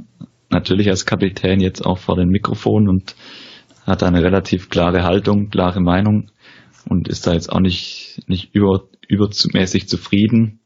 natürlich 0.50 0.88
als 0.88 1.06
Kapitän 1.06 1.60
jetzt 1.60 1.84
auch 1.84 1.98
vor 1.98 2.16
den 2.16 2.28
Mikrofon 2.28 2.88
und 2.88 3.14
hat 3.86 4.02
eine 4.02 4.22
relativ 4.22 4.70
klare 4.70 5.04
Haltung, 5.04 5.50
klare 5.50 5.80
Meinung 5.80 6.30
und 6.88 7.08
ist 7.08 7.26
da 7.26 7.32
jetzt 7.32 7.50
auch 7.50 7.60
nicht, 7.60 8.22
nicht 8.26 8.54
über, 8.54 8.88
übermäßig 9.08 9.88
zufrieden 9.88 10.60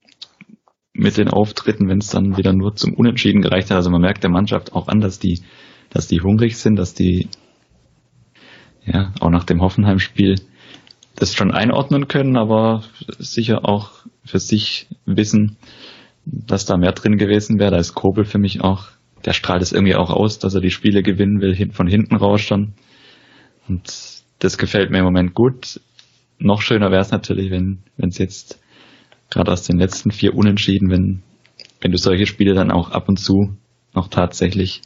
mit 0.93 1.17
den 1.17 1.29
Auftritten, 1.29 1.89
wenn 1.89 1.99
es 1.99 2.09
dann 2.09 2.37
wieder 2.37 2.53
nur 2.53 2.75
zum 2.75 2.95
Unentschieden 2.95 3.43
gereicht 3.43 3.71
hat. 3.71 3.77
Also 3.77 3.91
man 3.91 4.01
merkt 4.01 4.23
der 4.25 4.31
Mannschaft 4.31 4.73
auch 4.73 4.89
an, 4.89 5.01
dass 5.01 5.19
die, 5.19 5.43
dass 5.91 6.09
die 6.09 6.21
hungrig 6.21 6.57
sind, 6.57 6.77
dass 6.77 6.95
die 6.95 7.29
ja, 8.93 9.13
auch 9.21 9.31
nach 9.31 9.45
dem 9.45 9.61
Hoffenheim-Spiel 9.61 10.37
das 11.15 11.35
schon 11.35 11.51
einordnen 11.51 12.09
können, 12.09 12.37
aber 12.37 12.85
sicher 13.19 13.69
auch 13.69 13.91
für 14.25 14.39
sich 14.39 14.87
wissen, 15.05 15.57
dass 16.25 16.65
da 16.65 16.77
mehr 16.77 16.93
drin 16.93 17.17
gewesen 17.17 17.59
wäre. 17.59 17.73
Da 17.73 17.79
ist 17.79 17.95
Kobel 17.95 18.25
für 18.25 18.39
mich 18.39 18.61
auch, 18.61 18.87
der 19.25 19.33
strahlt 19.33 19.63
es 19.63 19.73
irgendwie 19.73 19.97
auch 19.97 20.11
aus, 20.11 20.39
dass 20.39 20.55
er 20.55 20.61
die 20.61 20.71
Spiele 20.71 21.03
gewinnen 21.03 21.41
will, 21.41 21.73
von 21.73 21.89
hinten 21.89 22.15
raus 22.17 22.41
schon. 22.41 22.75
Und 23.69 24.23
das 24.39 24.59
gefällt 24.59 24.91
mir 24.91 24.99
im 24.99 25.05
Moment 25.05 25.35
gut. 25.35 25.81
Noch 26.39 26.63
schöner 26.63 26.91
wäre 26.91 27.03
es 27.03 27.11
natürlich, 27.11 27.51
wenn 27.51 27.79
wenn 27.97 28.11
es 28.11 28.19
jetzt 28.19 28.61
gerade 29.31 29.51
aus 29.51 29.65
den 29.65 29.79
letzten 29.79 30.13
vier 30.13 30.35
Unentschieden, 30.35 30.91
wenn 30.91 31.23
wenn 31.81 31.91
du 31.91 31.99
solche 31.99 32.27
Spiele 32.27 32.55
dann 32.55 32.71
auch 32.71 32.91
ab 32.91 33.09
und 33.09 33.19
zu 33.19 33.57
noch 33.95 34.09
tatsächlich 34.09 34.83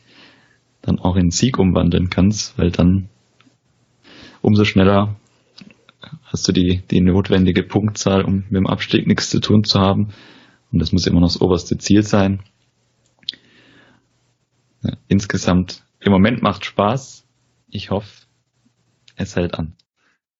dann 0.81 0.99
auch 0.99 1.17
in 1.17 1.31
Sieg 1.31 1.59
umwandeln 1.59 2.09
kannst, 2.09 2.59
weil 2.59 2.71
dann 2.71 3.09
umso 4.43 4.65
schneller 4.65 5.17
hast 6.25 6.47
du 6.49 6.53
die, 6.53 6.83
die 6.91 7.01
notwendige 7.01 7.63
Punktzahl, 7.63 8.25
um 8.25 8.45
mit 8.49 8.57
dem 8.57 8.67
Abstieg 8.67 9.07
nichts 9.07 9.31
zu 9.31 9.41
tun 9.41 9.65
zu 9.65 9.81
haben. 9.81 10.13
Und 10.73 10.79
das 10.79 10.93
muss 10.93 11.07
immer 11.07 11.21
noch 11.21 11.29
das 11.29 11.41
oberste 11.41 11.79
Ziel 11.79 12.03
sein. 12.03 12.43
Ja, 14.83 14.97
insgesamt, 15.09 15.85
im 16.01 16.13
Moment 16.13 16.43
macht 16.43 16.65
Spaß. 16.65 17.27
Ich 17.71 17.91
hoffe, 17.91 18.27
es 19.17 19.37
hält 19.37 19.55
an. 19.55 19.77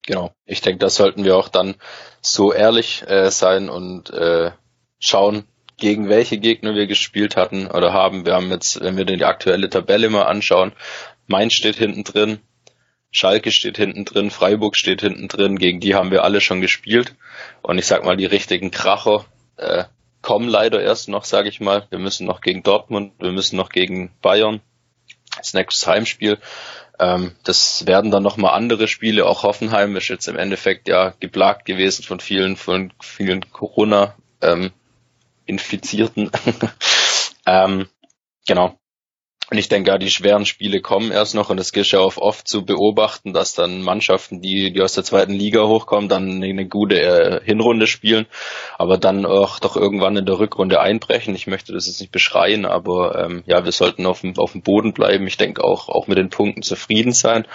Genau. 0.05 0.35
Ich 0.47 0.61
denke, 0.61 0.79
da 0.79 0.91
sollten 0.91 1.25
wir 1.25 1.37
auch 1.37 1.49
dann 1.49 1.77
so 2.21 2.53
ehrlich 2.53 3.05
äh, 3.07 3.31
sein 3.31 3.69
und 3.69 4.11
äh, 4.11 4.51
schauen, 4.99 5.45
gegen 5.77 6.09
welche 6.09 6.39
Gegner 6.39 6.75
wir 6.75 6.87
gespielt 6.87 7.37
hatten 7.37 7.67
oder 7.67 7.93
haben. 7.93 8.27
Wir 8.27 8.35
haben 8.35 8.51
jetzt, 8.51 8.81
wenn 8.81 8.97
wir 8.97 9.05
die 9.05 9.25
aktuelle 9.25 9.69
Tabelle 9.69 10.11
mal 10.11 10.25
anschauen, 10.25 10.73
Mainz 11.27 11.55
steht 11.55 11.77
hinten 11.77 12.05
drin, 12.05 12.41
Schalke 13.13 13.53
steht 13.53 13.77
hinten 13.77 14.05
drin, 14.05 14.31
Freiburg 14.31 14.75
steht 14.75 15.03
hinten 15.03 15.29
drin, 15.29 15.59
gegen 15.59 15.81
die 15.81 15.95
haben 15.95 16.11
wir 16.11 16.25
alle 16.25 16.41
schon 16.41 16.63
gespielt. 16.63 17.15
Und 17.61 17.79
ich 17.79 17.87
sag 17.87 18.05
mal, 18.05 18.17
die 18.17 18.27
richtigen 18.27 18.71
Kracher 18.71 19.27
äh, 19.59 19.85
kommen 20.23 20.49
leider 20.49 20.83
erst 20.83 21.09
noch, 21.09 21.25
sage 21.25 21.51
ich 21.51 21.61
mal. 21.61 21.87
Wir 21.91 21.99
müssen 21.99 22.27
noch 22.27 22.41
gegen 22.41 22.63
Dortmund, 22.63 23.13
wir 23.21 23.33
müssen 23.33 23.57
noch 23.57 23.69
gegen 23.69 24.13
Bayern. 24.23 24.61
Das 25.37 25.53
nächste 25.53 25.91
Heimspiel. 25.91 26.39
Ähm, 26.99 27.33
das 27.45 27.87
werden 27.87 28.11
dann 28.11 28.23
nochmal 28.23 28.55
andere 28.55 28.89
Spiele. 28.89 29.27
Auch 29.27 29.43
Hoffenheim 29.43 29.95
ist 29.97 30.09
jetzt 30.09 30.29
im 30.29 30.37
Endeffekt 30.37 30.89
ja 30.89 31.15
geplagt 31.21 31.67
gewesen 31.67 32.03
von 32.05 32.19
vielen, 32.19 32.57
von 32.57 32.93
vielen 33.01 33.51
Corona 33.51 34.15
ähm, 34.41 34.73
ähm, 37.47 37.89
genau. 38.47 38.79
Und 39.53 39.59
ich 39.59 39.69
denke, 39.69 39.91
ja, 39.91 39.99
die 39.99 40.09
schweren 40.09 40.47
Spiele 40.47 40.81
kommen 40.81 41.13
erst 41.13 41.35
noch 41.35 41.51
und 41.51 41.61
es 41.61 41.73
gilt 41.73 41.93
ja 41.93 42.01
auch 42.01 42.17
oft 42.17 42.49
zu 42.49 42.65
beobachten, 42.65 43.35
dass 43.35 43.53
dann 43.53 43.83
Mannschaften, 43.83 44.41
die, 44.41 44.73
die 44.73 44.81
aus 44.81 44.95
der 44.95 45.05
zweiten 45.05 45.35
Liga 45.35 45.67
hochkommen, 45.67 46.09
dann 46.09 46.43
eine 46.43 46.67
gute 46.67 46.99
äh, 46.99 47.45
Hinrunde 47.45 47.87
spielen, 47.87 48.25
aber 48.79 48.97
dann 48.97 49.27
auch 49.27 49.59
doch 49.59 49.77
irgendwann 49.77 50.17
in 50.17 50.25
der 50.25 50.39
Rückrunde 50.39 50.81
einbrechen. 50.81 51.35
Ich 51.35 51.49
möchte 51.49 51.75
das 51.75 51.87
jetzt 51.87 52.01
nicht 52.01 52.13
beschreien, 52.13 52.65
aber 52.65 53.27
ähm, 53.27 53.43
ja, 53.45 53.63
wir 53.63 53.73
sollten 53.73 54.07
auf 54.07 54.23
dem, 54.23 54.39
auf 54.39 54.53
dem 54.53 54.63
Boden 54.63 54.95
bleiben. 54.95 55.27
Ich 55.27 55.37
denke 55.37 55.63
auch, 55.63 55.91
auch 55.91 56.07
mit 56.07 56.17
den 56.17 56.31
Punkten 56.31 56.63
zufrieden 56.63 57.13
sein 57.13 57.47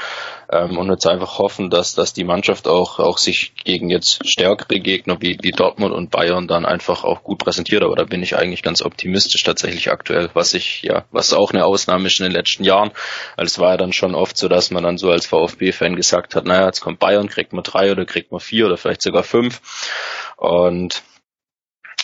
ähm, 0.49 0.77
und 0.77 0.89
jetzt 0.89 1.07
einfach 1.07 1.39
hoffen, 1.39 1.69
dass, 1.69 1.95
dass 1.95 2.13
die 2.13 2.23
Mannschaft 2.23 2.67
auch, 2.67 2.99
auch 2.99 3.17
sich 3.17 3.53
gegen 3.63 3.89
jetzt 3.89 4.27
stärkere 4.27 4.79
Gegner 4.79 5.17
wie, 5.19 5.37
wie 5.41 5.51
Dortmund 5.51 5.93
und 5.93 6.11
Bayern 6.11 6.47
dann 6.47 6.65
einfach 6.65 7.03
auch 7.03 7.23
gut 7.23 7.39
präsentiert. 7.39 7.83
Aber 7.83 7.95
da 7.95 8.03
bin 8.03 8.23
ich 8.23 8.35
eigentlich 8.35 8.63
ganz 8.63 8.81
optimistisch 8.81 9.43
tatsächlich 9.43 9.91
aktuell, 9.91 10.29
was 10.33 10.53
ich, 10.53 10.83
ja, 10.83 11.05
was 11.11 11.33
auch 11.33 11.51
eine 11.51 11.65
Aus 11.65 11.77
Ausnahme 11.77 12.07
ist 12.07 12.19
in 12.19 12.25
den 12.25 12.33
letzten 12.33 12.63
Jahren. 12.63 12.91
Weil 13.35 13.45
es 13.45 13.59
war 13.59 13.71
ja 13.71 13.77
dann 13.77 13.93
schon 13.93 14.15
oft 14.15 14.37
so, 14.37 14.47
dass 14.47 14.71
man 14.71 14.83
dann 14.83 14.97
so 14.97 15.11
als 15.11 15.25
VfB-Fan 15.27 15.95
gesagt 15.95 16.35
hat, 16.35 16.45
naja, 16.45 16.65
jetzt 16.65 16.81
kommt 16.81 16.99
Bayern, 16.99 17.29
kriegt 17.29 17.53
man 17.53 17.63
drei 17.63 17.91
oder 17.91 18.05
kriegt 18.05 18.31
man 18.31 18.39
vier 18.39 18.65
oder 18.65 18.77
vielleicht 18.77 19.01
sogar 19.01 19.23
fünf. 19.23 19.61
Und 20.37 21.03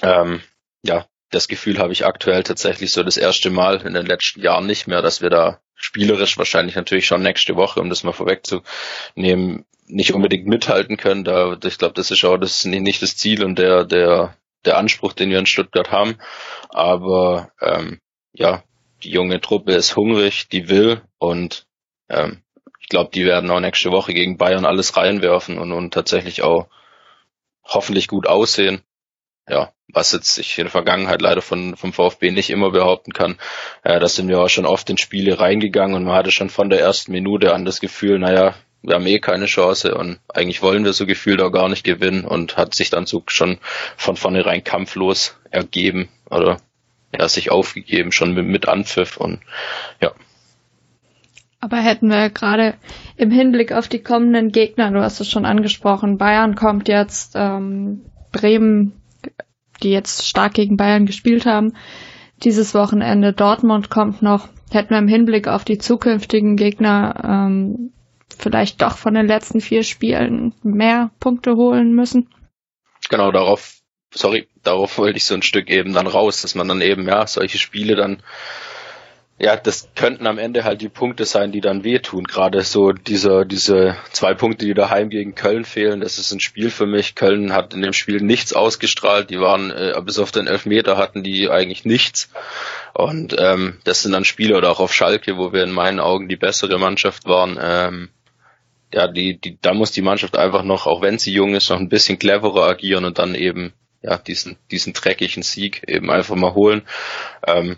ähm, 0.01 0.41
ja, 0.83 1.05
das 1.31 1.47
Gefühl 1.47 1.79
habe 1.79 1.93
ich 1.93 2.05
aktuell 2.05 2.43
tatsächlich 2.43 2.91
so 2.91 3.03
das 3.03 3.17
erste 3.17 3.49
Mal 3.49 3.81
in 3.81 3.93
den 3.93 4.05
letzten 4.05 4.41
Jahren 4.41 4.67
nicht 4.67 4.87
mehr, 4.87 5.01
dass 5.01 5.21
wir 5.21 5.29
da 5.29 5.59
spielerisch 5.83 6.37
wahrscheinlich 6.37 6.75
natürlich 6.75 7.05
schon 7.05 7.21
nächste 7.21 7.55
Woche, 7.55 7.81
um 7.81 7.89
das 7.89 8.03
mal 8.03 8.13
vorwegzunehmen, 8.13 9.65
nicht 9.85 10.13
unbedingt 10.13 10.47
mithalten 10.47 10.95
können. 10.97 11.23
Da, 11.23 11.57
ich 11.63 11.77
glaube, 11.77 11.93
das 11.93 12.09
ist 12.09 12.23
auch 12.23 12.37
das 12.37 12.63
nicht 12.63 13.01
das 13.01 13.17
Ziel 13.17 13.43
und 13.43 13.59
der, 13.59 13.83
der, 13.83 14.37
der 14.65 14.77
Anspruch, 14.77 15.13
den 15.13 15.29
wir 15.29 15.39
in 15.39 15.45
Stuttgart 15.45 15.91
haben. 15.91 16.17
Aber 16.69 17.51
ähm, 17.61 17.99
ja, 18.31 18.63
die 19.03 19.11
junge 19.11 19.41
Truppe 19.41 19.73
ist 19.73 19.97
hungrig, 19.97 20.47
die 20.47 20.69
will 20.69 21.01
und 21.17 21.67
ähm, 22.09 22.41
ich 22.79 22.87
glaube, 22.87 23.11
die 23.13 23.25
werden 23.25 23.51
auch 23.51 23.59
nächste 23.59 23.91
Woche 23.91 24.13
gegen 24.13 24.37
Bayern 24.37 24.65
alles 24.65 24.95
reinwerfen 24.95 25.57
und, 25.57 25.73
und 25.73 25.93
tatsächlich 25.93 26.43
auch 26.43 26.67
hoffentlich 27.63 28.07
gut 28.07 28.27
aussehen. 28.27 28.81
Ja, 29.49 29.73
was 29.93 30.11
jetzt 30.11 30.37
ich 30.37 30.57
in 30.57 30.65
der 30.65 30.71
Vergangenheit 30.71 31.21
leider 31.21 31.41
von, 31.41 31.75
vom 31.77 31.93
VfB 31.93 32.31
nicht 32.31 32.49
immer 32.49 32.71
behaupten 32.71 33.13
kann. 33.13 33.37
Äh, 33.83 33.99
da 33.99 34.07
sind 34.07 34.27
wir 34.27 34.41
auch 34.41 34.49
schon 34.49 34.65
oft 34.65 34.89
in 34.89 34.97
Spiele 34.97 35.39
reingegangen 35.39 35.95
und 35.95 36.03
man 36.03 36.15
hatte 36.15 36.31
schon 36.31 36.49
von 36.49 36.69
der 36.69 36.81
ersten 36.81 37.11
Minute 37.11 37.53
an 37.53 37.65
das 37.65 37.79
Gefühl, 37.79 38.19
naja, 38.19 38.55
wir 38.81 38.95
haben 38.95 39.07
eh 39.07 39.19
keine 39.19 39.45
Chance 39.45 39.95
und 39.95 40.19
eigentlich 40.27 40.61
wollen 40.61 40.83
wir 40.83 40.93
so 40.93 41.05
gefühlt 41.05 41.41
auch 41.41 41.51
gar 41.51 41.69
nicht 41.69 41.85
gewinnen 41.85 42.25
und 42.25 42.57
hat 42.57 42.75
sich 42.75 42.89
dann 42.89 43.05
so 43.05 43.23
schon 43.27 43.59
von 43.95 44.17
vornherein 44.17 44.63
kampflos 44.63 45.37
ergeben 45.51 46.09
oder 46.29 46.57
ja, 47.17 47.27
sich 47.29 47.49
aufgegeben, 47.51 48.11
schon 48.11 48.33
mit, 48.33 48.45
mit 48.45 48.67
Anpfiff 48.67 49.17
und 49.17 49.39
ja. 50.01 50.11
Aber 51.61 51.77
hätten 51.77 52.09
wir 52.09 52.29
gerade 52.29 52.73
im 53.15 53.31
Hinblick 53.31 53.71
auf 53.71 53.87
die 53.87 54.03
kommenden 54.03 54.51
Gegner, 54.51 54.91
du 54.91 55.01
hast 55.01 55.21
es 55.21 55.29
schon 55.29 55.45
angesprochen, 55.45 56.17
Bayern 56.17 56.55
kommt 56.55 56.89
jetzt, 56.89 57.35
ähm, 57.35 58.01
Bremen, 58.33 59.01
die 59.81 59.91
jetzt 59.91 60.27
stark 60.27 60.53
gegen 60.53 60.77
Bayern 60.77 61.05
gespielt 61.05 61.45
haben, 61.45 61.73
dieses 62.43 62.73
Wochenende, 62.73 63.33
Dortmund 63.33 63.89
kommt 63.89 64.21
noch, 64.21 64.49
hätten 64.71 64.91
wir 64.91 64.97
im 64.97 65.07
Hinblick 65.07 65.47
auf 65.47 65.63
die 65.63 65.77
zukünftigen 65.77 66.57
Gegner 66.57 67.21
ähm, 67.23 67.93
vielleicht 68.37 68.81
doch 68.81 68.97
von 68.97 69.13
den 69.13 69.27
letzten 69.27 69.61
vier 69.61 69.83
Spielen 69.83 70.53
mehr 70.63 71.11
Punkte 71.19 71.55
holen 71.55 71.93
müssen. 71.93 72.29
Genau, 73.09 73.31
darauf, 73.31 73.77
sorry, 74.13 74.47
darauf 74.63 74.97
wollte 74.97 75.17
ich 75.17 75.25
so 75.25 75.35
ein 75.35 75.43
Stück 75.43 75.69
eben 75.69 75.93
dann 75.93 76.07
raus, 76.07 76.41
dass 76.41 76.55
man 76.55 76.67
dann 76.67 76.81
eben, 76.81 77.07
ja, 77.07 77.27
solche 77.27 77.57
Spiele 77.57 77.95
dann, 77.95 78.23
ja, 79.43 79.57
das 79.57 79.89
könnten 79.93 80.25
am 80.25 80.37
Ende 80.37 80.63
halt 80.63 80.79
die 80.79 80.87
Punkte 80.87 81.25
sein, 81.25 81.51
die 81.51 81.59
dann 81.59 81.83
wehtun. 81.83 82.23
Gerade 82.23 82.61
so 82.61 82.93
diese, 82.93 83.45
diese 83.45 83.97
zwei 84.13 84.33
Punkte, 84.33 84.65
die 84.65 84.73
daheim 84.73 85.09
gegen 85.09 85.35
Köln 85.35 85.65
fehlen, 85.65 85.99
das 85.99 86.17
ist 86.17 86.31
ein 86.31 86.39
Spiel 86.39 86.69
für 86.69 86.85
mich. 86.85 87.13
Köln 87.13 87.51
hat 87.51 87.73
in 87.73 87.81
dem 87.81 87.91
Spiel 87.91 88.21
nichts 88.21 88.53
ausgestrahlt. 88.53 89.29
Die 89.29 89.41
waren, 89.41 89.69
äh, 89.69 89.99
bis 90.05 90.17
auf 90.17 90.31
den 90.31 90.47
Elfmeter 90.47 90.95
hatten 90.95 91.23
die 91.23 91.49
eigentlich 91.49 91.83
nichts. 91.83 92.29
Und 92.93 93.35
ähm, 93.37 93.79
das 93.83 94.03
sind 94.03 94.13
dann 94.13 94.23
Spiele 94.23 94.55
oder 94.55 94.71
auch 94.71 94.79
auf 94.79 94.93
Schalke, 94.93 95.35
wo 95.35 95.51
wir 95.51 95.63
in 95.63 95.73
meinen 95.73 95.99
Augen 95.99 96.29
die 96.29 96.37
bessere 96.37 96.79
Mannschaft 96.79 97.25
waren. 97.25 97.59
Ähm, 97.61 98.09
ja, 98.93 99.09
die, 99.09 99.37
die, 99.37 99.57
da 99.61 99.73
muss 99.73 99.91
die 99.91 100.01
Mannschaft 100.01 100.37
einfach 100.37 100.63
noch, 100.63 100.87
auch 100.87 101.01
wenn 101.01 101.19
sie 101.19 101.33
jung 101.33 101.53
ist, 101.53 101.69
noch 101.69 101.79
ein 101.79 101.89
bisschen 101.89 102.17
cleverer 102.17 102.69
agieren 102.69 103.03
und 103.03 103.19
dann 103.19 103.35
eben 103.35 103.73
ja 104.01 104.17
diesen 104.17 104.57
diesen 104.71 104.93
dreckigen 104.93 105.43
Sieg 105.43 105.83
eben 105.85 106.09
einfach 106.09 106.35
mal 106.35 106.53
holen. 106.53 106.83
Ähm, 107.45 107.77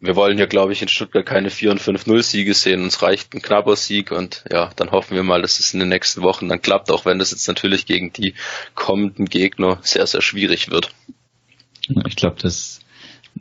wir 0.00 0.16
wollen 0.16 0.36
hier, 0.36 0.46
glaube 0.46 0.72
ich, 0.72 0.82
in 0.82 0.88
Stuttgart 0.88 1.26
keine 1.26 1.50
4 1.50 1.72
und 1.72 1.80
5-0 1.80 2.22
Siege 2.22 2.54
sehen. 2.54 2.82
Uns 2.82 3.02
reicht 3.02 3.34
ein 3.34 3.42
knapper 3.42 3.76
Sieg 3.76 4.12
und 4.12 4.44
ja, 4.50 4.70
dann 4.76 4.90
hoffen 4.92 5.16
wir 5.16 5.24
mal, 5.24 5.42
dass 5.42 5.58
es 5.58 5.74
in 5.74 5.80
den 5.80 5.88
nächsten 5.88 6.22
Wochen 6.22 6.48
dann 6.48 6.62
klappt, 6.62 6.90
auch 6.90 7.04
wenn 7.04 7.18
das 7.18 7.32
jetzt 7.32 7.48
natürlich 7.48 7.86
gegen 7.86 8.12
die 8.12 8.34
kommenden 8.74 9.26
Gegner 9.26 9.78
sehr, 9.82 10.06
sehr 10.06 10.22
schwierig 10.22 10.70
wird. 10.70 10.90
Ich 12.06 12.16
glaube, 12.16 12.36
das 12.40 12.80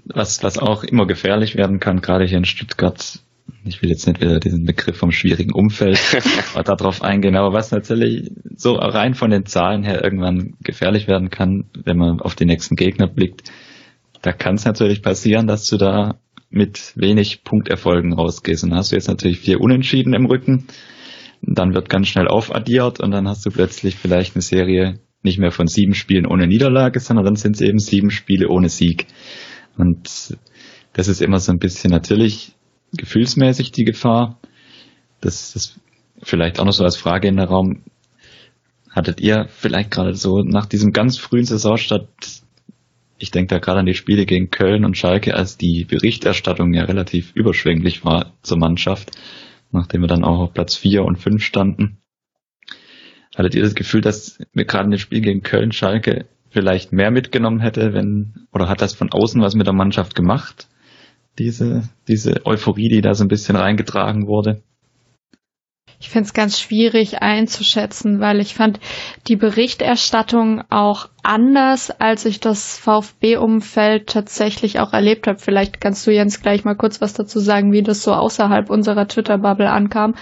was, 0.06 0.44
was 0.44 0.58
auch 0.58 0.84
immer 0.84 1.06
gefährlich 1.06 1.56
werden 1.56 1.80
kann, 1.80 2.02
gerade 2.02 2.26
hier 2.26 2.38
in 2.38 2.46
Stuttgart, 2.46 3.20
ich 3.64 3.82
will 3.82 3.90
jetzt 3.90 4.08
nicht 4.08 4.22
wieder 4.22 4.40
diesen 4.40 4.66
Begriff 4.66 4.98
vom 4.98 5.12
schwierigen 5.12 5.54
Umfeld 5.54 6.00
darauf 6.66 7.02
eingehen, 7.02 7.36
aber 7.36 7.54
was 7.54 7.72
natürlich 7.72 8.32
so 8.56 8.74
rein 8.74 9.14
von 9.14 9.30
den 9.30 9.46
Zahlen 9.46 9.84
her 9.84 10.04
irgendwann 10.04 10.56
gefährlich 10.62 11.08
werden 11.08 11.30
kann, 11.30 11.66
wenn 11.74 11.98
man 11.98 12.20
auf 12.20 12.36
die 12.36 12.46
nächsten 12.46 12.76
Gegner 12.76 13.08
blickt, 13.08 13.52
da 14.22 14.34
kann 14.34 14.56
es 14.56 14.66
natürlich 14.66 15.02
passieren, 15.02 15.48
dass 15.48 15.66
du 15.66 15.78
da 15.78 16.20
mit 16.50 16.94
wenig 16.96 17.44
Punkterfolgen 17.44 18.14
rausgehst. 18.14 18.64
Und 18.64 18.72
dann 18.72 18.80
hast 18.80 18.92
du 18.92 18.96
jetzt 18.96 19.08
natürlich 19.08 19.40
vier 19.40 19.60
Unentschieden 19.60 20.14
im 20.14 20.26
Rücken, 20.26 20.68
dann 21.42 21.74
wird 21.74 21.90
ganz 21.90 22.08
schnell 22.08 22.28
aufaddiert 22.28 23.00
und 23.00 23.12
dann 23.12 23.28
hast 23.28 23.46
du 23.46 23.52
plötzlich 23.52 23.96
vielleicht 23.96 24.36
eine 24.36 24.42
Serie 24.42 25.00
nicht 25.24 25.40
mehr 25.40 25.52
von 25.52 25.68
sieben 25.68 25.94
Spielen 25.94 26.26
ohne 26.26 26.48
Niederlage, 26.48 27.00
sondern 27.00 27.26
dann 27.26 27.36
sind 27.36 27.56
es 27.56 27.62
eben 27.62 27.80
sieben 27.80 28.12
Spiele 28.12 28.50
ohne 28.50 28.70
Sieg. 28.70 29.08
Und 29.78 30.38
das 30.94 31.08
ist 31.08 31.22
immer 31.22 31.40
so 31.40 31.52
ein 31.52 31.60
bisschen 31.60 31.92
natürlich 31.92 32.54
gefühlsmäßig 32.96 33.72
die 33.72 33.84
Gefahr. 33.84 34.40
Das 35.22 35.56
ist 35.56 35.80
vielleicht 36.22 36.60
auch 36.60 36.66
noch 36.66 36.74
so 36.74 36.84
als 36.84 36.96
Frage 36.96 37.28
in 37.28 37.38
der 37.38 37.48
Raum. 37.48 37.84
Hattet 38.90 39.20
ihr 39.22 39.48
vielleicht 39.50 39.92
gerade 39.92 40.16
so 40.16 40.42
nach 40.44 40.66
diesem 40.66 40.92
ganz 40.92 41.18
frühen 41.18 41.46
Saisonstart, 41.46 42.08
ich 43.18 43.32
denke 43.32 43.56
da 43.56 43.60
gerade 43.60 43.80
an 43.80 43.86
die 43.86 43.94
Spiele 43.94 44.26
gegen 44.26 44.50
Köln 44.50 44.86
und 44.86 44.98
Schalke, 44.98 45.36
als 45.36 45.58
die 45.58 45.86
Berichterstattung 45.86 46.74
ja 46.74 46.84
relativ 46.84 47.32
überschwänglich 47.34 48.06
war 48.06 48.34
zur 48.42 48.58
Mannschaft, 48.58 49.12
nachdem 49.72 50.02
wir 50.02 50.08
dann 50.08 50.24
auch 50.24 50.40
auf 50.40 50.54
Platz 50.54 50.76
vier 50.76 51.04
und 51.04 51.18
fünf 51.18 51.44
standen. 51.44 51.98
Hattet 53.36 53.56
ihr 53.56 53.64
das 53.64 53.76
Gefühl, 53.76 54.02
dass 54.02 54.40
wir 54.54 54.66
gerade 54.66 54.86
in 54.86 54.92
dem 54.92 55.00
Spiel 55.00 55.22
gegen 55.22 55.42
Köln, 55.42 55.72
Schalke 55.72 56.26
vielleicht 56.50 56.92
mehr 56.92 57.12
mitgenommen 57.12 57.60
hätte, 57.60 57.94
wenn, 57.94 58.48
oder 58.52 58.68
hat 58.70 58.82
das 58.82 58.94
von 58.94 59.12
außen 59.12 59.42
was 59.42 59.56
mit 59.56 59.68
der 59.68 59.74
Mannschaft 59.74 60.16
gemacht? 60.16 60.68
diese, 61.38 61.84
diese 62.08 62.46
Euphorie, 62.46 62.90
die 62.90 63.02
da 63.02 63.14
so 63.14 63.24
ein 63.24 63.30
bisschen 63.30 63.56
reingetragen 63.56 64.28
wurde? 64.28 64.62
Ich 66.00 66.10
finde 66.10 66.28
es 66.28 66.34
ganz 66.34 66.60
schwierig 66.60 67.24
einzuschätzen, 67.24 68.20
weil 68.20 68.40
ich 68.40 68.54
fand 68.54 68.80
die 69.28 69.36
Berichterstattung 69.36 70.62
auch 70.70 71.10
anders, 71.24 71.90
als 71.90 72.26
ich 72.26 72.40
das 72.40 72.78
VfB-Umfeld 72.78 74.08
tatsächlich 74.08 74.80
auch 74.80 74.94
erlebt 74.94 75.26
habe. 75.26 75.40
Vielleicht 75.40 75.82
kannst 75.82 76.06
du 76.06 76.12
Jens 76.12 76.42
gleich 76.42 76.64
mal 76.66 76.76
kurz 76.76 77.02
was 77.02 77.14
dazu 77.14 77.40
sagen, 77.40 77.72
wie 77.72 77.82
das 77.82 78.04
so 78.04 78.14
außerhalb 78.14 78.70
unserer 78.70 79.08
Twitter-Bubble 79.08 79.72
ankam. 79.72 80.14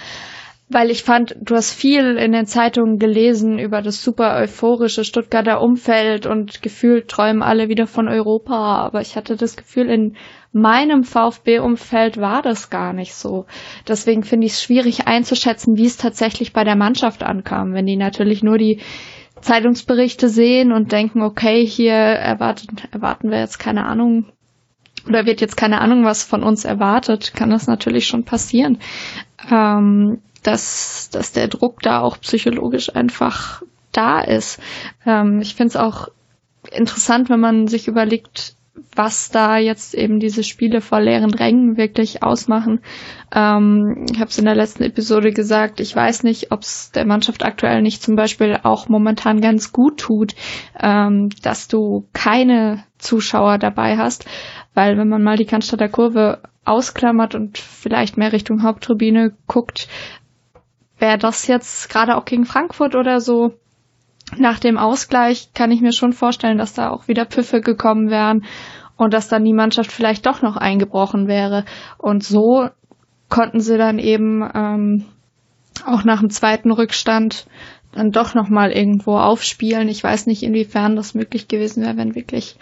Weil 0.68 0.90
ich 0.90 1.04
fand, 1.04 1.36
du 1.40 1.54
hast 1.54 1.72
viel 1.72 2.16
in 2.16 2.32
den 2.32 2.46
Zeitungen 2.46 2.98
gelesen 2.98 3.58
über 3.58 3.82
das 3.82 4.02
super 4.02 4.34
euphorische 4.36 5.04
Stuttgarter 5.04 5.60
Umfeld 5.60 6.26
und 6.26 6.60
gefühlt 6.62 7.06
träumen 7.08 7.42
alle 7.42 7.68
wieder 7.68 7.86
von 7.86 8.08
Europa. 8.08 8.78
Aber 8.78 9.00
ich 9.02 9.14
hatte 9.14 9.36
das 9.36 9.56
Gefühl, 9.56 9.88
in 9.90 10.16
meinem 10.56 11.04
VfB-Umfeld 11.04 12.18
war 12.18 12.42
das 12.42 12.70
gar 12.70 12.92
nicht 12.92 13.14
so. 13.14 13.46
Deswegen 13.86 14.24
finde 14.24 14.46
ich 14.46 14.54
es 14.54 14.62
schwierig 14.62 15.06
einzuschätzen, 15.06 15.76
wie 15.76 15.86
es 15.86 15.96
tatsächlich 15.96 16.52
bei 16.52 16.64
der 16.64 16.76
Mannschaft 16.76 17.22
ankam. 17.22 17.74
Wenn 17.74 17.86
die 17.86 17.96
natürlich 17.96 18.42
nur 18.42 18.58
die 18.58 18.80
Zeitungsberichte 19.40 20.28
sehen 20.28 20.72
und 20.72 20.92
denken, 20.92 21.22
okay, 21.22 21.64
hier 21.64 21.92
erwartet, 21.92 22.70
erwarten 22.90 23.30
wir 23.30 23.38
jetzt 23.38 23.58
keine 23.58 23.84
Ahnung 23.84 24.26
oder 25.06 25.26
wird 25.26 25.40
jetzt 25.40 25.56
keine 25.56 25.80
Ahnung, 25.80 26.04
was 26.04 26.24
von 26.24 26.42
uns 26.42 26.64
erwartet, 26.64 27.34
kann 27.34 27.50
das 27.50 27.66
natürlich 27.66 28.06
schon 28.06 28.24
passieren, 28.24 28.78
ähm, 29.50 30.20
dass, 30.42 31.10
dass 31.10 31.32
der 31.32 31.48
Druck 31.48 31.82
da 31.82 32.00
auch 32.00 32.18
psychologisch 32.20 32.94
einfach 32.94 33.62
da 33.92 34.20
ist. 34.20 34.58
Ähm, 35.04 35.40
ich 35.40 35.54
finde 35.54 35.68
es 35.68 35.76
auch 35.76 36.08
interessant, 36.72 37.30
wenn 37.30 37.40
man 37.40 37.68
sich 37.68 37.88
überlegt, 37.88 38.56
was 38.94 39.30
da 39.30 39.58
jetzt 39.58 39.94
eben 39.94 40.20
diese 40.20 40.42
Spiele 40.42 40.80
vor 40.80 41.00
leeren 41.00 41.32
Rängen 41.32 41.76
wirklich 41.76 42.22
ausmachen. 42.22 42.80
Ähm, 43.34 44.06
ich 44.10 44.18
habe 44.18 44.30
es 44.30 44.38
in 44.38 44.44
der 44.44 44.54
letzten 44.54 44.82
Episode 44.82 45.32
gesagt, 45.32 45.80
ich 45.80 45.94
weiß 45.94 46.22
nicht, 46.22 46.52
ob 46.52 46.62
es 46.62 46.90
der 46.92 47.04
Mannschaft 47.04 47.44
aktuell 47.44 47.82
nicht 47.82 48.02
zum 48.02 48.16
Beispiel 48.16 48.58
auch 48.62 48.88
momentan 48.88 49.40
ganz 49.40 49.72
gut 49.72 49.98
tut, 49.98 50.34
ähm, 50.80 51.30
dass 51.42 51.68
du 51.68 52.06
keine 52.12 52.84
Zuschauer 52.98 53.58
dabei 53.58 53.96
hast, 53.98 54.24
weil 54.74 54.96
wenn 54.96 55.08
man 55.08 55.22
mal 55.22 55.36
die 55.36 55.46
Cannstatter 55.46 55.88
Kurve 55.88 56.40
ausklammert 56.64 57.34
und 57.34 57.58
vielleicht 57.58 58.16
mehr 58.16 58.32
Richtung 58.32 58.62
Haupttribüne 58.62 59.32
guckt, 59.46 59.88
wäre 60.98 61.18
das 61.18 61.46
jetzt 61.46 61.90
gerade 61.90 62.16
auch 62.16 62.24
gegen 62.24 62.46
Frankfurt 62.46 62.94
oder 62.94 63.20
so 63.20 63.54
nach 64.36 64.58
dem 64.58 64.76
Ausgleich 64.76 65.52
kann 65.54 65.70
ich 65.70 65.80
mir 65.80 65.92
schon 65.92 66.12
vorstellen, 66.12 66.58
dass 66.58 66.74
da 66.74 66.90
auch 66.90 67.08
wieder 67.08 67.26
Pfiffe 67.26 67.60
gekommen 67.60 68.10
wären 68.10 68.44
und 68.96 69.14
dass 69.14 69.28
dann 69.28 69.44
die 69.44 69.52
Mannschaft 69.52 69.92
vielleicht 69.92 70.26
doch 70.26 70.42
noch 70.42 70.56
eingebrochen 70.56 71.28
wäre. 71.28 71.64
Und 71.98 72.24
so 72.24 72.68
konnten 73.28 73.60
sie 73.60 73.78
dann 73.78 73.98
eben 73.98 74.48
ähm, 74.54 75.04
auch 75.84 76.04
nach 76.04 76.20
dem 76.20 76.30
zweiten 76.30 76.70
Rückstand 76.70 77.46
dann 77.92 78.10
doch 78.10 78.34
noch 78.34 78.48
mal 78.48 78.72
irgendwo 78.72 79.16
aufspielen. 79.16 79.88
Ich 79.88 80.02
weiß 80.02 80.26
nicht, 80.26 80.42
inwiefern 80.42 80.96
das 80.96 81.14
möglich 81.14 81.48
gewesen 81.48 81.82
wäre, 81.82 81.96
wenn 81.96 82.14
wirklich 82.14 82.56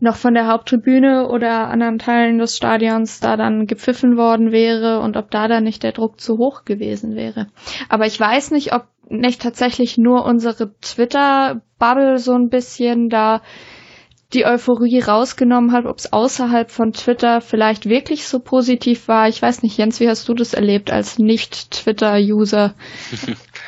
noch 0.00 0.16
von 0.16 0.34
der 0.34 0.46
Haupttribüne 0.46 1.28
oder 1.28 1.68
anderen 1.68 1.98
Teilen 1.98 2.38
des 2.38 2.56
Stadions 2.56 3.18
da 3.20 3.36
dann 3.36 3.66
gepfiffen 3.66 4.16
worden 4.16 4.52
wäre 4.52 5.00
und 5.00 5.16
ob 5.16 5.30
da 5.30 5.48
dann 5.48 5.64
nicht 5.64 5.82
der 5.82 5.92
Druck 5.92 6.20
zu 6.20 6.38
hoch 6.38 6.64
gewesen 6.64 7.16
wäre. 7.16 7.48
Aber 7.88 8.06
ich 8.06 8.18
weiß 8.18 8.52
nicht, 8.52 8.72
ob 8.72 8.86
nicht 9.08 9.42
tatsächlich 9.42 9.98
nur 9.98 10.24
unsere 10.24 10.74
Twitter-Bubble 10.80 12.18
so 12.18 12.34
ein 12.34 12.48
bisschen 12.48 13.08
da 13.08 13.42
die 14.34 14.44
Euphorie 14.44 15.00
rausgenommen 15.00 15.72
hat, 15.72 15.86
ob 15.86 15.98
es 15.98 16.12
außerhalb 16.12 16.70
von 16.70 16.92
Twitter 16.92 17.40
vielleicht 17.40 17.88
wirklich 17.88 18.28
so 18.28 18.40
positiv 18.40 19.08
war. 19.08 19.28
Ich 19.28 19.40
weiß 19.40 19.62
nicht, 19.62 19.78
Jens, 19.78 20.00
wie 20.00 20.08
hast 20.08 20.28
du 20.28 20.34
das 20.34 20.52
erlebt 20.52 20.90
als 20.90 21.18
Nicht-Twitter-User? 21.18 22.74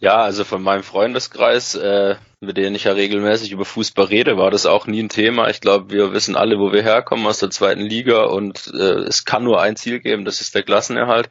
Ja, 0.00 0.18
also 0.18 0.44
von 0.44 0.62
meinem 0.62 0.84
Freundeskreis, 0.84 1.74
äh, 1.74 2.14
mit 2.40 2.56
denen 2.56 2.76
ich 2.76 2.84
ja 2.84 2.92
regelmäßig 2.92 3.50
über 3.50 3.64
Fußball 3.64 4.06
rede, 4.06 4.36
war 4.36 4.50
das 4.50 4.64
auch 4.64 4.86
nie 4.86 5.02
ein 5.02 5.08
Thema. 5.08 5.48
Ich 5.48 5.60
glaube, 5.60 5.90
wir 5.90 6.12
wissen 6.12 6.36
alle, 6.36 6.58
wo 6.58 6.72
wir 6.72 6.82
herkommen 6.82 7.26
aus 7.26 7.38
der 7.38 7.50
zweiten 7.50 7.80
Liga 7.80 8.24
und 8.24 8.70
äh, 8.74 9.00
es 9.06 9.24
kann 9.24 9.42
nur 9.42 9.60
ein 9.60 9.74
Ziel 9.74 9.98
geben, 9.98 10.24
das 10.24 10.40
ist 10.40 10.54
der 10.54 10.62
Klassenerhalt. 10.62 11.30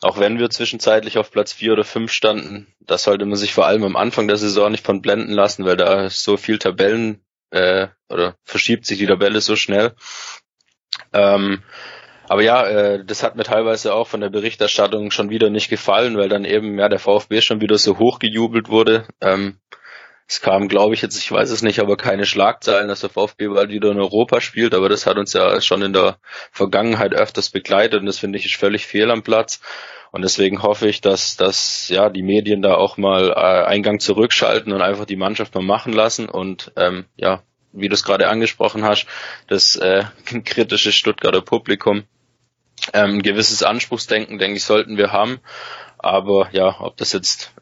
Auch 0.00 0.18
wenn 0.18 0.40
wir 0.40 0.50
zwischenzeitlich 0.50 1.16
auf 1.16 1.30
Platz 1.30 1.52
vier 1.52 1.72
oder 1.74 1.84
fünf 1.84 2.10
standen, 2.10 2.66
das 2.80 3.04
sollte 3.04 3.24
man 3.24 3.36
sich 3.36 3.54
vor 3.54 3.66
allem 3.66 3.84
am 3.84 3.96
Anfang 3.96 4.26
der 4.26 4.36
Saison 4.36 4.72
nicht 4.72 4.84
von 4.84 5.00
blenden 5.00 5.32
lassen, 5.32 5.64
weil 5.64 5.76
da 5.76 6.10
so 6.10 6.36
viel 6.36 6.58
Tabellen 6.58 7.24
äh, 7.50 7.88
oder 8.08 8.36
verschiebt 8.42 8.84
sich 8.84 8.98
die 8.98 9.06
Tabelle 9.06 9.40
so 9.40 9.54
schnell. 9.54 9.94
Ähm, 11.12 11.62
aber 12.28 12.42
ja, 12.42 12.66
äh, 12.66 13.04
das 13.04 13.22
hat 13.22 13.36
mir 13.36 13.44
teilweise 13.44 13.94
auch 13.94 14.08
von 14.08 14.20
der 14.20 14.30
Berichterstattung 14.30 15.10
schon 15.10 15.30
wieder 15.30 15.50
nicht 15.50 15.68
gefallen, 15.68 16.16
weil 16.16 16.28
dann 16.28 16.44
eben 16.44 16.78
ja 16.78 16.88
der 16.88 16.98
VfB 16.98 17.42
schon 17.42 17.60
wieder 17.60 17.78
so 17.78 17.98
hochgejubelt 17.98 18.68
wurde. 18.68 19.06
Ähm, 19.20 19.58
es 20.28 20.40
kam, 20.40 20.68
glaube 20.68 20.94
ich, 20.94 21.02
jetzt, 21.02 21.18
ich 21.18 21.30
weiß 21.30 21.50
es 21.50 21.62
nicht, 21.62 21.80
aber 21.80 21.96
keine 21.96 22.26
Schlagzeilen, 22.26 22.88
dass 22.88 23.00
der 23.00 23.10
VfB 23.10 23.48
bald 23.48 23.70
wieder 23.70 23.90
in 23.90 23.98
Europa 23.98 24.40
spielt, 24.40 24.74
aber 24.74 24.88
das 24.88 25.06
hat 25.06 25.18
uns 25.18 25.32
ja 25.32 25.60
schon 25.60 25.82
in 25.82 25.92
der 25.92 26.18
Vergangenheit 26.50 27.12
öfters 27.12 27.50
begleitet 27.50 28.00
und 28.00 28.06
das 28.06 28.18
finde 28.18 28.38
ich 28.38 28.46
ist 28.46 28.54
völlig 28.56 28.86
fehl 28.86 29.10
am 29.10 29.22
Platz. 29.22 29.60
Und 30.10 30.22
deswegen 30.22 30.62
hoffe 30.62 30.88
ich, 30.88 31.00
dass, 31.00 31.36
dass 31.36 31.88
ja 31.88 32.10
die 32.10 32.22
Medien 32.22 32.60
da 32.60 32.74
auch 32.74 32.98
mal 32.98 33.30
äh, 33.30 33.64
Eingang 33.64 33.98
zurückschalten 33.98 34.72
und 34.72 34.82
einfach 34.82 35.06
die 35.06 35.16
Mannschaft 35.16 35.54
mal 35.54 35.64
machen 35.64 35.94
lassen 35.94 36.28
und 36.28 36.70
ähm, 36.76 37.06
ja, 37.16 37.42
wie 37.72 37.88
du 37.88 37.94
es 37.94 38.04
gerade 38.04 38.28
angesprochen 38.28 38.84
hast, 38.84 39.06
das 39.48 39.76
äh, 39.76 40.04
kritische 40.44 40.92
Stuttgarter 40.92 41.40
Publikum. 41.40 42.04
Ähm, 42.92 43.16
ein 43.16 43.22
gewisses 43.22 43.62
Anspruchsdenken, 43.62 44.38
denke 44.38 44.56
ich, 44.56 44.64
sollten 44.64 44.98
wir 44.98 45.12
haben. 45.12 45.40
Aber 46.02 46.48
ja, 46.50 46.80
ob 46.80 46.96
das 46.96 47.12
jetzt, 47.12 47.52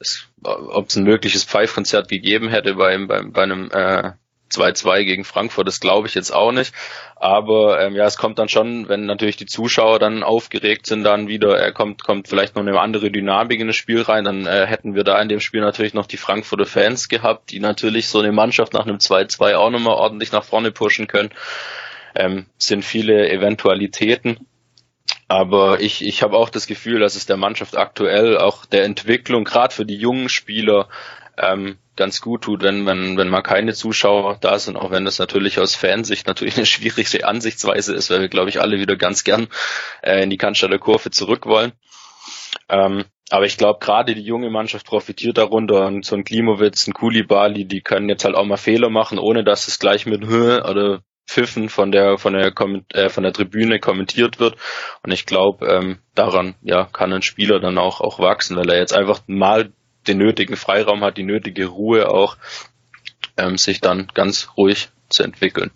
ob 0.43 0.89
es 0.89 0.97
ein 0.97 1.05
mögliches 1.05 1.45
Pfeifkonzert 1.45 2.09
gegeben 2.09 2.49
hätte 2.49 2.75
beim, 2.75 3.07
beim, 3.07 3.33
bei 3.33 3.43
einem 3.43 3.71
äh, 3.71 4.13
2-2 4.51 5.05
gegen 5.05 5.25
Frankfurt, 5.25 5.69
das 5.69 5.79
glaube 5.79 6.09
ich 6.09 6.15
jetzt 6.15 6.33
auch 6.33 6.51
nicht. 6.51 6.75
Aber 7.17 7.81
ähm, 7.81 7.95
ja, 7.95 8.07
es 8.07 8.17
kommt 8.17 8.39
dann 8.39 8.49
schon, 8.49 8.89
wenn 8.89 9.05
natürlich 9.05 9.37
die 9.37 9.47
Zuschauer 9.47 9.99
dann 9.99 10.23
aufgeregt 10.23 10.87
sind, 10.87 11.05
dann 11.05 11.29
wieder, 11.29 11.57
er 11.59 11.73
kommt, 11.73 12.03
kommt 12.03 12.29
vielleicht 12.29 12.57
noch 12.57 12.63
eine 12.63 12.81
andere 12.81 13.11
Dynamik 13.11 13.61
in 13.61 13.67
das 13.67 13.77
Spiel 13.77 14.01
rein, 14.01 14.25
dann 14.25 14.47
äh, 14.47 14.67
hätten 14.67 14.95
wir 14.95 15.05
da 15.05 15.21
in 15.21 15.29
dem 15.29 15.41
Spiel 15.41 15.61
natürlich 15.61 15.93
noch 15.93 16.07
die 16.07 16.17
Frankfurter 16.17 16.67
Fans 16.67 17.11
gehabt, 17.11 17.51
die 17.51 17.61
natürlich 17.61 18.09
so 18.09 18.21
eine 18.21 18.33
Mannschaft 18.33 18.73
nach 18.73 18.87
einem 18.87 18.97
2-2 18.97 19.55
auch 19.55 19.71
nochmal 19.71 19.95
ordentlich 19.95 20.33
nach 20.33 20.45
vorne 20.45 20.73
pushen 20.73 21.07
können. 21.07 21.31
Ähm, 22.15 22.47
sind 22.57 22.85
viele 22.85 23.31
Eventualitäten. 23.31 24.39
Aber 25.31 25.81
ich, 25.81 26.05
ich 26.05 26.25
habe 26.25 26.37
auch 26.37 26.51
das 26.51 26.67
Gefühl, 26.67 26.99
dass 26.99 27.15
es 27.15 27.25
der 27.25 27.37
Mannschaft 27.37 27.77
aktuell 27.77 28.37
auch 28.37 28.67
der 28.67 28.83
Entwicklung, 28.83 29.45
gerade 29.45 29.73
für 29.73 29.87
die 29.87 29.95
jungen 29.95 30.29
Spieler, 30.29 30.89
ähm, 31.39 31.79
ganz 31.95 32.21
gut 32.21 32.43
tut, 32.43 32.65
wenn, 32.65 32.85
wenn, 32.85 33.17
wenn 33.17 33.29
mal 33.29 33.43
keine 33.43 33.73
Zuschauer 33.73 34.39
da 34.41 34.59
sind, 34.59 34.75
auch 34.77 34.91
wenn 34.91 35.05
das 35.05 35.21
natürlich 35.21 35.61
aus 35.61 35.77
Fansicht 35.77 36.27
natürlich 36.27 36.57
eine 36.57 36.67
schwierige 36.67 37.29
Ansichtsweise 37.29 37.95
ist, 37.95 38.11
weil 38.11 38.23
wir, 38.23 38.29
glaube 38.29 38.49
ich, 38.49 38.61
alle 38.61 38.81
wieder 38.81 38.97
ganz 38.97 39.23
gern 39.23 39.47
äh, 40.03 40.21
in 40.21 40.31
die 40.31 40.37
Cannstatter 40.37 40.81
Kurve 40.81 41.13
zurück 41.13 41.47
wollen. 41.47 41.75
Ähm, 42.69 43.05
aber 43.31 43.47
ich 43.47 43.57
glaube, 43.57 43.79
gerade 43.79 44.17
die 44.17 44.23
junge 44.23 44.51
Mannschaft 44.51 44.85
profitiert 44.85 45.39
darunter 45.39 45.87
und 45.87 46.05
so 46.05 46.17
ein 46.17 46.25
Klimowitz, 46.25 46.89
ein 46.89 46.93
Kulibali, 46.93 47.67
die 47.67 47.83
können 47.83 48.09
jetzt 48.09 48.25
halt 48.25 48.35
auch 48.35 48.47
mal 48.47 48.57
Fehler 48.57 48.91
machen, 48.91 49.21
ohne 49.21 49.45
dass 49.45 49.69
es 49.69 49.79
gleich 49.79 50.07
mit 50.07 50.27
Höhe 50.27 50.65
oder 50.69 51.03
Pfiffen 51.27 51.69
von 51.69 51.93
der 51.93 52.19
von 52.19 52.33
der 52.33 52.53
äh, 52.93 53.09
von 53.09 53.23
der 53.23 53.33
Tribüne 53.33 53.79
kommentiert 53.79 54.41
wird 54.41 54.57
und 55.05 55.13
ich 55.13 55.27
glaube 55.27 55.67
ähm, 55.67 55.99
daran 56.15 56.55
ja 56.63 56.85
kann 56.85 57.13
ein 57.13 57.23
Spieler 57.23 57.61
dann 57.61 57.79
auch 57.79 58.01
auch 58.01 58.19
wachsen 58.19 58.57
weil 58.57 58.69
er 58.71 58.79
jetzt 58.79 58.95
einfach 58.95 59.23
mal 59.27 59.71
den 60.07 60.19
nötigen 60.19 60.57
Freiraum 60.57 61.03
hat, 61.03 61.17
die 61.17 61.23
nötige 61.23 61.67
Ruhe 61.67 62.09
auch, 62.09 62.37
ähm, 63.37 63.57
sich 63.57 63.81
dann 63.81 64.09
ganz 64.15 64.49
ruhig 64.57 64.89
zu 65.09 65.23
entwickeln. 65.23 65.71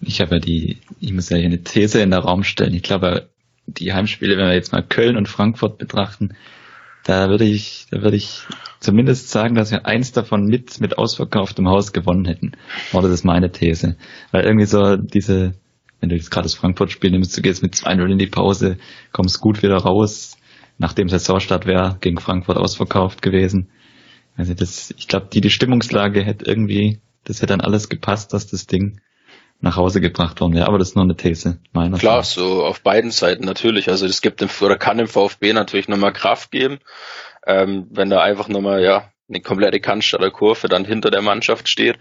Ich 0.00 0.20
habe 0.20 0.36
ja 0.36 0.40
die, 0.40 0.78
ich 1.00 1.12
muss 1.12 1.30
ja 1.30 1.36
hier 1.36 1.46
eine 1.46 1.62
These 1.62 2.00
in 2.00 2.10
den 2.10 2.20
Raum 2.20 2.42
stellen. 2.42 2.74
Ich 2.74 2.82
glaube, 2.82 3.28
die 3.66 3.92
Heimspiele, 3.92 4.36
wenn 4.36 4.46
wir 4.46 4.54
jetzt 4.54 4.72
mal 4.72 4.82
Köln 4.82 5.16
und 5.16 5.28
Frankfurt 5.28 5.78
betrachten, 5.78 6.34
da 7.04 7.28
würde 7.28 7.44
ich, 7.44 7.86
da 7.90 8.02
würde 8.02 8.16
ich 8.16 8.42
zumindest 8.80 9.30
sagen, 9.30 9.54
dass 9.54 9.70
wir 9.70 9.86
eins 9.86 10.12
davon 10.12 10.46
mit, 10.46 10.80
mit 10.80 10.98
ausverkauftem 10.98 11.68
Haus 11.68 11.92
gewonnen 11.92 12.24
hätten. 12.24 12.52
Oder 12.92 13.08
das 13.08 13.20
ist 13.20 13.24
meine 13.24 13.50
These. 13.50 13.96
Weil 14.30 14.44
irgendwie 14.44 14.66
so 14.66 14.96
diese, 14.96 15.54
wenn 16.00 16.08
du 16.08 16.16
jetzt 16.16 16.30
gerade 16.30 16.44
das 16.44 16.54
Frankfurt-Spiel 16.54 17.10
nimmst, 17.10 17.36
du 17.36 17.42
gehst 17.42 17.62
mit 17.62 17.74
2-0 17.74 18.12
in 18.12 18.18
die 18.18 18.26
Pause, 18.26 18.76
kommst 19.12 19.40
gut 19.40 19.62
wieder 19.62 19.76
raus, 19.76 20.36
nach 20.78 20.92
dem 20.92 21.08
Saisonstart 21.08 21.66
wäre 21.66 21.96
gegen 22.00 22.18
Frankfurt 22.18 22.56
ausverkauft 22.56 23.22
gewesen. 23.22 23.68
Also 24.36 24.54
das, 24.54 24.94
ich 24.96 25.08
glaube, 25.08 25.28
die, 25.32 25.40
die 25.40 25.50
Stimmungslage 25.50 26.22
hätte 26.22 26.44
irgendwie, 26.44 27.00
das 27.24 27.38
hätte 27.38 27.48
dann 27.48 27.60
alles 27.60 27.88
gepasst, 27.88 28.32
dass 28.32 28.46
das 28.46 28.66
Ding 28.66 29.00
nach 29.62 29.76
Hause 29.76 30.00
gebracht 30.00 30.40
worden 30.40 30.54
wäre. 30.54 30.66
Aber 30.66 30.78
das 30.78 30.90
ist 30.90 30.96
nur 30.96 31.04
eine 31.04 31.16
These 31.16 31.58
meiner 31.72 31.96
Klar, 31.96 32.22
Seite. 32.22 32.40
so 32.40 32.64
auf 32.64 32.82
beiden 32.82 33.10
Seiten 33.10 33.44
natürlich. 33.44 33.88
Also 33.88 34.06
das 34.06 34.20
gibt 34.20 34.40
dem, 34.40 34.50
oder 34.60 34.76
kann 34.76 34.98
dem 34.98 35.06
VfB 35.06 35.52
natürlich 35.52 35.88
nochmal 35.88 36.12
Kraft 36.12 36.50
geben, 36.50 36.80
ähm, 37.46 37.86
wenn 37.90 38.10
da 38.10 38.20
einfach 38.20 38.48
nochmal, 38.48 38.82
ja, 38.82 39.08
eine 39.28 39.40
komplette 39.40 39.80
Cannstatter 39.80 40.30
Kurve 40.30 40.68
dann 40.68 40.84
hinter 40.84 41.10
der 41.10 41.22
Mannschaft 41.22 41.68
steht. 41.68 41.98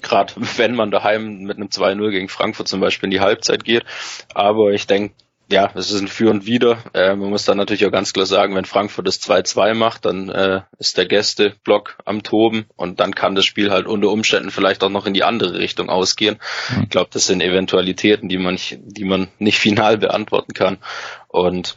Gerade 0.00 0.34
wenn 0.56 0.74
man 0.74 0.90
daheim 0.90 1.40
mit 1.40 1.56
einem 1.56 1.68
2-0 1.68 2.10
gegen 2.10 2.28
Frankfurt 2.28 2.68
zum 2.68 2.80
Beispiel 2.80 3.08
in 3.08 3.10
die 3.10 3.20
Halbzeit 3.20 3.64
geht. 3.64 3.84
Aber 4.32 4.70
ich 4.70 4.86
denke, 4.86 5.14
ja, 5.50 5.70
es 5.74 5.90
ist 5.90 6.00
ein 6.00 6.08
Für 6.08 6.30
und 6.30 6.46
Wider. 6.46 6.78
Äh, 6.94 7.16
man 7.16 7.30
muss 7.30 7.44
dann 7.44 7.56
natürlich 7.56 7.84
auch 7.84 7.90
ganz 7.90 8.12
klar 8.12 8.26
sagen, 8.26 8.54
wenn 8.54 8.64
Frankfurt 8.64 9.06
das 9.06 9.20
2-2 9.20 9.74
macht, 9.74 10.04
dann 10.04 10.28
äh, 10.28 10.60
ist 10.78 10.96
der 10.96 11.06
Gästeblock 11.06 11.98
am 12.04 12.22
Toben 12.22 12.66
und 12.76 13.00
dann 13.00 13.14
kann 13.14 13.34
das 13.34 13.46
Spiel 13.46 13.70
halt 13.70 13.86
unter 13.86 14.10
Umständen 14.10 14.52
vielleicht 14.52 14.84
auch 14.84 14.90
noch 14.90 15.06
in 15.06 15.14
die 15.14 15.24
andere 15.24 15.58
Richtung 15.58 15.90
ausgehen. 15.90 16.38
Mhm. 16.74 16.84
Ich 16.84 16.90
glaube, 16.90 17.10
das 17.12 17.26
sind 17.26 17.42
Eventualitäten, 17.42 18.28
die 18.28 18.38
man, 18.38 18.58
die 18.70 19.04
man 19.04 19.28
nicht 19.38 19.58
final 19.60 19.98
beantworten 19.98 20.52
kann. 20.54 20.78
Und 21.26 21.76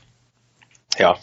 ja, 1.00 1.18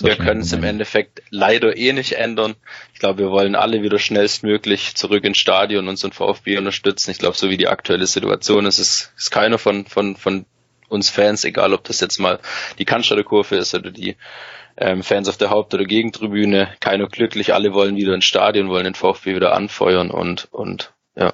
wir 0.00 0.16
können 0.16 0.40
es 0.40 0.52
im 0.52 0.64
Endeffekt 0.64 1.22
leider 1.30 1.76
eh 1.76 1.92
nicht 1.92 2.12
ändern. 2.12 2.54
Ich 2.94 2.98
glaube, 2.98 3.18
wir 3.20 3.30
wollen 3.30 3.54
alle 3.54 3.82
wieder 3.82 3.98
schnellstmöglich 3.98 4.96
zurück 4.96 5.22
ins 5.24 5.38
Stadion 5.38 5.84
und 5.84 5.90
unseren 5.90 6.12
VfB 6.12 6.56
unterstützen. 6.56 7.10
Ich 7.10 7.18
glaube, 7.18 7.36
so 7.36 7.48
wie 7.50 7.58
die 7.58 7.68
aktuelle 7.68 8.06
Situation 8.06 8.66
ist, 8.66 8.78
ist, 8.78 9.12
ist 9.16 9.30
keiner 9.30 9.58
von, 9.58 9.86
von, 9.86 10.16
von 10.16 10.46
uns 10.88 11.10
Fans, 11.10 11.44
egal 11.44 11.72
ob 11.72 11.84
das 11.84 12.00
jetzt 12.00 12.18
mal 12.18 12.38
die 12.78 12.84
Cannstatter 12.84 13.24
Kurve 13.24 13.56
ist 13.56 13.74
oder 13.74 13.90
die 13.90 14.16
ähm, 14.76 15.02
Fans 15.02 15.28
auf 15.28 15.36
der 15.36 15.50
Haupt- 15.50 15.74
oder 15.74 15.84
Gegentribüne, 15.84 16.68
keiner 16.80 17.06
glücklich, 17.06 17.54
alle 17.54 17.72
wollen 17.72 17.96
wieder 17.96 18.14
ins 18.14 18.24
Stadion, 18.24 18.68
wollen 18.68 18.84
den 18.84 18.94
VfB 18.94 19.36
wieder 19.36 19.54
anfeuern 19.54 20.10
und, 20.10 20.48
und 20.50 20.92
ja. 21.16 21.32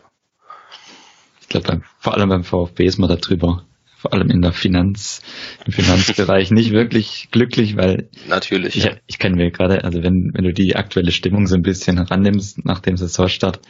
Ich 1.41 1.49
glaube, 1.49 1.83
vor 1.99 2.15
allem 2.15 2.29
beim 2.29 2.45
VfB 2.45 2.85
ist 2.85 2.99
man 2.99 3.09
da 3.09 3.17
drüber, 3.17 3.65
vor 3.97 4.13
allem 4.13 4.31
in 4.31 4.43
der 4.43 4.53
Finanz, 4.53 5.23
im 5.65 5.73
Finanzbereich 5.73 6.51
nicht 6.51 6.73
wirklich 6.73 7.29
glücklich, 7.31 7.77
weil 7.77 8.09
natürlich. 8.29 8.77
Ich, 8.77 8.91
ich 9.07 9.19
kenne 9.19 9.37
mir 9.37 9.51
gerade, 9.51 9.85
also 9.85 10.03
wenn, 10.03 10.31
wenn 10.35 10.45
du 10.45 10.53
die 10.53 10.77
aktuelle 10.77 11.13
Stimmung 11.13 11.47
so 11.47 11.55
ein 11.55 11.63
bisschen 11.63 11.97
herannimmst 11.97 12.65
nach 12.65 12.81
dem 12.81 12.97
Saisonstart, 12.97 13.61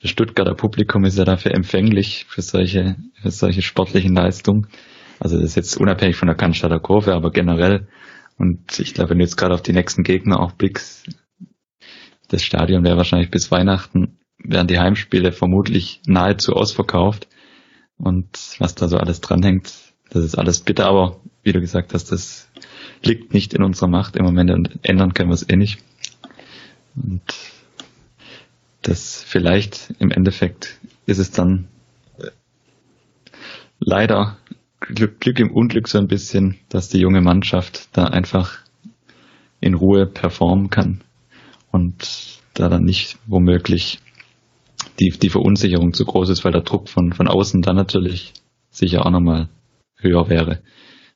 das 0.00 0.10
Stuttgarter 0.10 0.54
Publikum 0.54 1.04
ist 1.04 1.18
ja 1.18 1.24
dafür 1.24 1.52
empfänglich 1.54 2.24
für 2.28 2.42
solche, 2.42 2.96
für 3.20 3.30
solche 3.30 3.62
sportlichen 3.62 4.14
Leistungen. 4.14 4.68
Also 5.20 5.36
das 5.36 5.46
ist 5.50 5.56
jetzt 5.56 5.76
unabhängig 5.76 6.16
von 6.16 6.28
der 6.28 6.36
Cannstatter 6.36 6.80
Kurve, 6.80 7.14
aber 7.14 7.30
generell. 7.30 7.88
Und 8.36 8.78
ich 8.78 8.94
glaube, 8.94 9.10
wenn 9.10 9.18
du 9.18 9.24
jetzt 9.24 9.36
gerade 9.36 9.54
auf 9.54 9.62
die 9.62 9.72
nächsten 9.72 10.04
Gegner 10.04 10.40
auch 10.40 10.52
blickst, 10.52 11.08
das 12.28 12.42
Stadion 12.42 12.84
wäre 12.84 12.96
wahrscheinlich 12.96 13.30
bis 13.30 13.50
Weihnachten, 13.50 14.18
wären 14.38 14.68
die 14.68 14.78
Heimspiele 14.78 15.32
vermutlich 15.32 16.00
nahezu 16.06 16.52
ausverkauft. 16.52 17.26
Und 17.96 18.28
was 18.58 18.74
da 18.74 18.86
so 18.86 18.96
alles 18.98 19.20
dranhängt, 19.20 19.72
das 20.10 20.24
ist 20.24 20.38
alles 20.38 20.60
bitter, 20.60 20.86
aber 20.86 21.20
wie 21.42 21.52
du 21.52 21.60
gesagt 21.60 21.94
hast, 21.94 22.12
das 22.12 22.48
liegt 23.02 23.34
nicht 23.34 23.54
in 23.54 23.62
unserer 23.62 23.88
Macht 23.88 24.16
im 24.16 24.24
Moment 24.24 24.50
und 24.50 24.78
ändern 24.82 25.14
können 25.14 25.30
wir 25.30 25.34
es 25.34 25.48
eh 25.48 25.56
nicht. 25.56 25.82
Und 26.94 27.22
das 28.82 29.22
vielleicht 29.22 29.94
im 29.98 30.10
Endeffekt 30.10 30.78
ist 31.06 31.18
es 31.18 31.30
dann 31.30 31.68
leider 33.80 34.36
Glück, 34.80 35.20
Glück 35.20 35.38
im 35.40 35.50
Unglück 35.50 35.88
so 35.88 35.98
ein 35.98 36.08
bisschen, 36.08 36.58
dass 36.68 36.88
die 36.88 37.00
junge 37.00 37.20
Mannschaft 37.20 37.88
da 37.96 38.04
einfach 38.04 38.58
in 39.60 39.74
Ruhe 39.74 40.06
performen 40.06 40.70
kann 40.70 41.02
und 41.70 42.40
da 42.54 42.68
dann 42.68 42.84
nicht 42.84 43.18
womöglich 43.26 43.98
die, 45.00 45.10
die 45.10 45.30
Verunsicherung 45.30 45.92
zu 45.92 46.04
groß 46.04 46.28
ist, 46.30 46.44
weil 46.44 46.52
der 46.52 46.62
Druck 46.62 46.88
von, 46.88 47.12
von 47.12 47.28
außen 47.28 47.62
dann 47.62 47.76
natürlich 47.76 48.32
sicher 48.70 49.04
auch 49.04 49.10
nochmal 49.10 49.48
höher 49.96 50.28
wäre. 50.28 50.62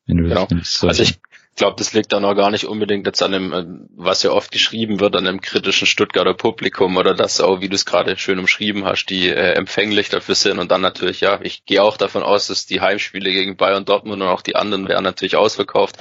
Wenn 0.07 0.17
du 0.19 0.29
genau. 0.29 0.47
das, 0.47 0.83
also 0.85 1.03
ich, 1.03 1.21
ich 1.55 1.59
glaube, 1.59 1.77
das 1.77 1.93
liegt 1.93 2.15
dann 2.15 2.25
auch 2.25 2.35
gar 2.35 2.51
nicht 2.51 2.65
unbedingt 2.65 3.07
jetzt 3.07 3.23
an 3.23 3.33
dem, 3.33 3.53
äh, 3.53 3.65
was 3.95 4.23
ja 4.23 4.31
oft 4.31 4.51
geschrieben 4.53 5.01
wird, 5.01 5.15
an 5.17 5.27
dem 5.27 5.43
kritischen 5.43 5.87
Stuttgarter 5.87 6.33
Publikum 6.33 6.97
oder 6.97 7.15
das 7.15 7.43
auch, 7.43 7.61
wie 7.61 7.69
du 7.69 7.75
es 7.75 7.85
gerade 7.85 8.17
schön 8.17 8.39
umschrieben 8.39 8.87
hast, 8.87 9.07
die 9.07 9.29
äh, 9.29 9.53
empfänglich 9.53 10.09
dafür 10.09 10.35
sind 10.35 10.59
und 10.59 10.71
dann 10.71 10.81
natürlich, 10.81 11.21
ja, 11.21 11.41
ich 11.43 11.67
gehe 11.67 11.83
auch 11.83 11.99
davon 11.99 12.23
aus, 12.23 12.47
dass 12.47 12.65
die 12.65 12.81
Heimspiele 12.81 13.31
gegen 13.33 13.59
Bayern 13.59 13.85
Dortmund 13.85 14.23
und 14.23 14.29
auch 14.29 14.41
die 14.41 14.57
anderen 14.57 14.89
wären 14.89 15.05
natürlich 15.05 15.37
ausverkauft. 15.37 15.99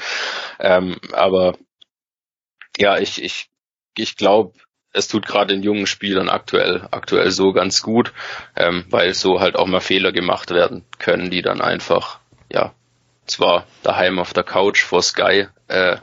Ähm, 0.58 0.96
aber 1.12 1.58
ja, 2.78 2.98
ich, 2.98 3.22
ich, 3.22 3.50
ich 3.98 4.16
glaube, 4.16 4.54
es 4.94 5.10
tut 5.10 5.26
gerade 5.26 5.54
den 5.54 5.64
jungen 5.64 5.86
Spielern 5.86 6.30
aktuell, 6.30 6.88
aktuell 6.92 7.30
so 7.32 7.52
ganz 7.52 7.82
gut, 7.82 8.14
ähm, 8.56 8.86
weil 8.90 9.14
so 9.14 9.42
halt 9.42 9.58
auch 9.58 9.68
mal 9.68 9.82
Fehler 9.82 10.14
gemacht 10.14 10.52
werden 10.52 10.86
können, 10.98 11.30
die 11.30 11.42
dann 11.42 11.60
einfach, 11.60 12.20
ja, 12.50 12.74
zwar 13.32 13.66
daheim 13.84 14.20
auf 14.20 14.34
der 14.34 14.44
Couch 14.44 14.84
vor 14.84 15.02
Sky 15.02 15.48
äh, 15.68 15.98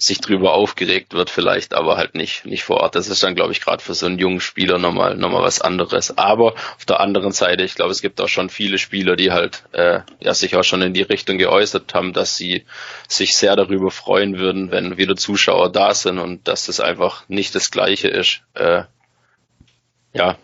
sich 0.00 0.20
drüber 0.20 0.54
aufgeregt 0.54 1.12
wird 1.12 1.28
vielleicht, 1.28 1.74
aber 1.74 1.96
halt 1.96 2.14
nicht, 2.14 2.46
nicht 2.46 2.62
vor 2.62 2.78
Ort. 2.78 2.94
Das 2.94 3.08
ist 3.08 3.20
dann, 3.24 3.34
glaube 3.34 3.50
ich, 3.50 3.60
gerade 3.60 3.82
für 3.82 3.94
so 3.94 4.06
einen 4.06 4.20
jungen 4.20 4.40
Spieler 4.40 4.78
nochmal, 4.78 5.16
nochmal 5.16 5.42
was 5.42 5.60
anderes. 5.60 6.16
Aber 6.16 6.54
auf 6.54 6.84
der 6.86 7.00
anderen 7.00 7.32
Seite, 7.32 7.64
ich 7.64 7.74
glaube, 7.74 7.90
es 7.90 8.00
gibt 8.00 8.20
auch 8.20 8.28
schon 8.28 8.48
viele 8.48 8.78
Spieler, 8.78 9.16
die 9.16 9.32
halt, 9.32 9.64
äh, 9.72 10.00
ja, 10.20 10.34
sich 10.34 10.54
auch 10.54 10.62
schon 10.62 10.82
in 10.82 10.94
die 10.94 11.02
Richtung 11.02 11.36
geäußert 11.36 11.94
haben, 11.94 12.12
dass 12.12 12.36
sie 12.36 12.64
sich 13.08 13.36
sehr 13.36 13.56
darüber 13.56 13.90
freuen 13.90 14.38
würden, 14.38 14.70
wenn 14.70 14.98
wieder 14.98 15.16
Zuschauer 15.16 15.72
da 15.72 15.92
sind 15.92 16.20
und 16.20 16.46
dass 16.46 16.66
das 16.66 16.78
einfach 16.78 17.28
nicht 17.28 17.56
das 17.56 17.72
Gleiche 17.72 18.06
ist, 18.06 18.42
äh, 18.54 18.84
ja, 20.12 20.38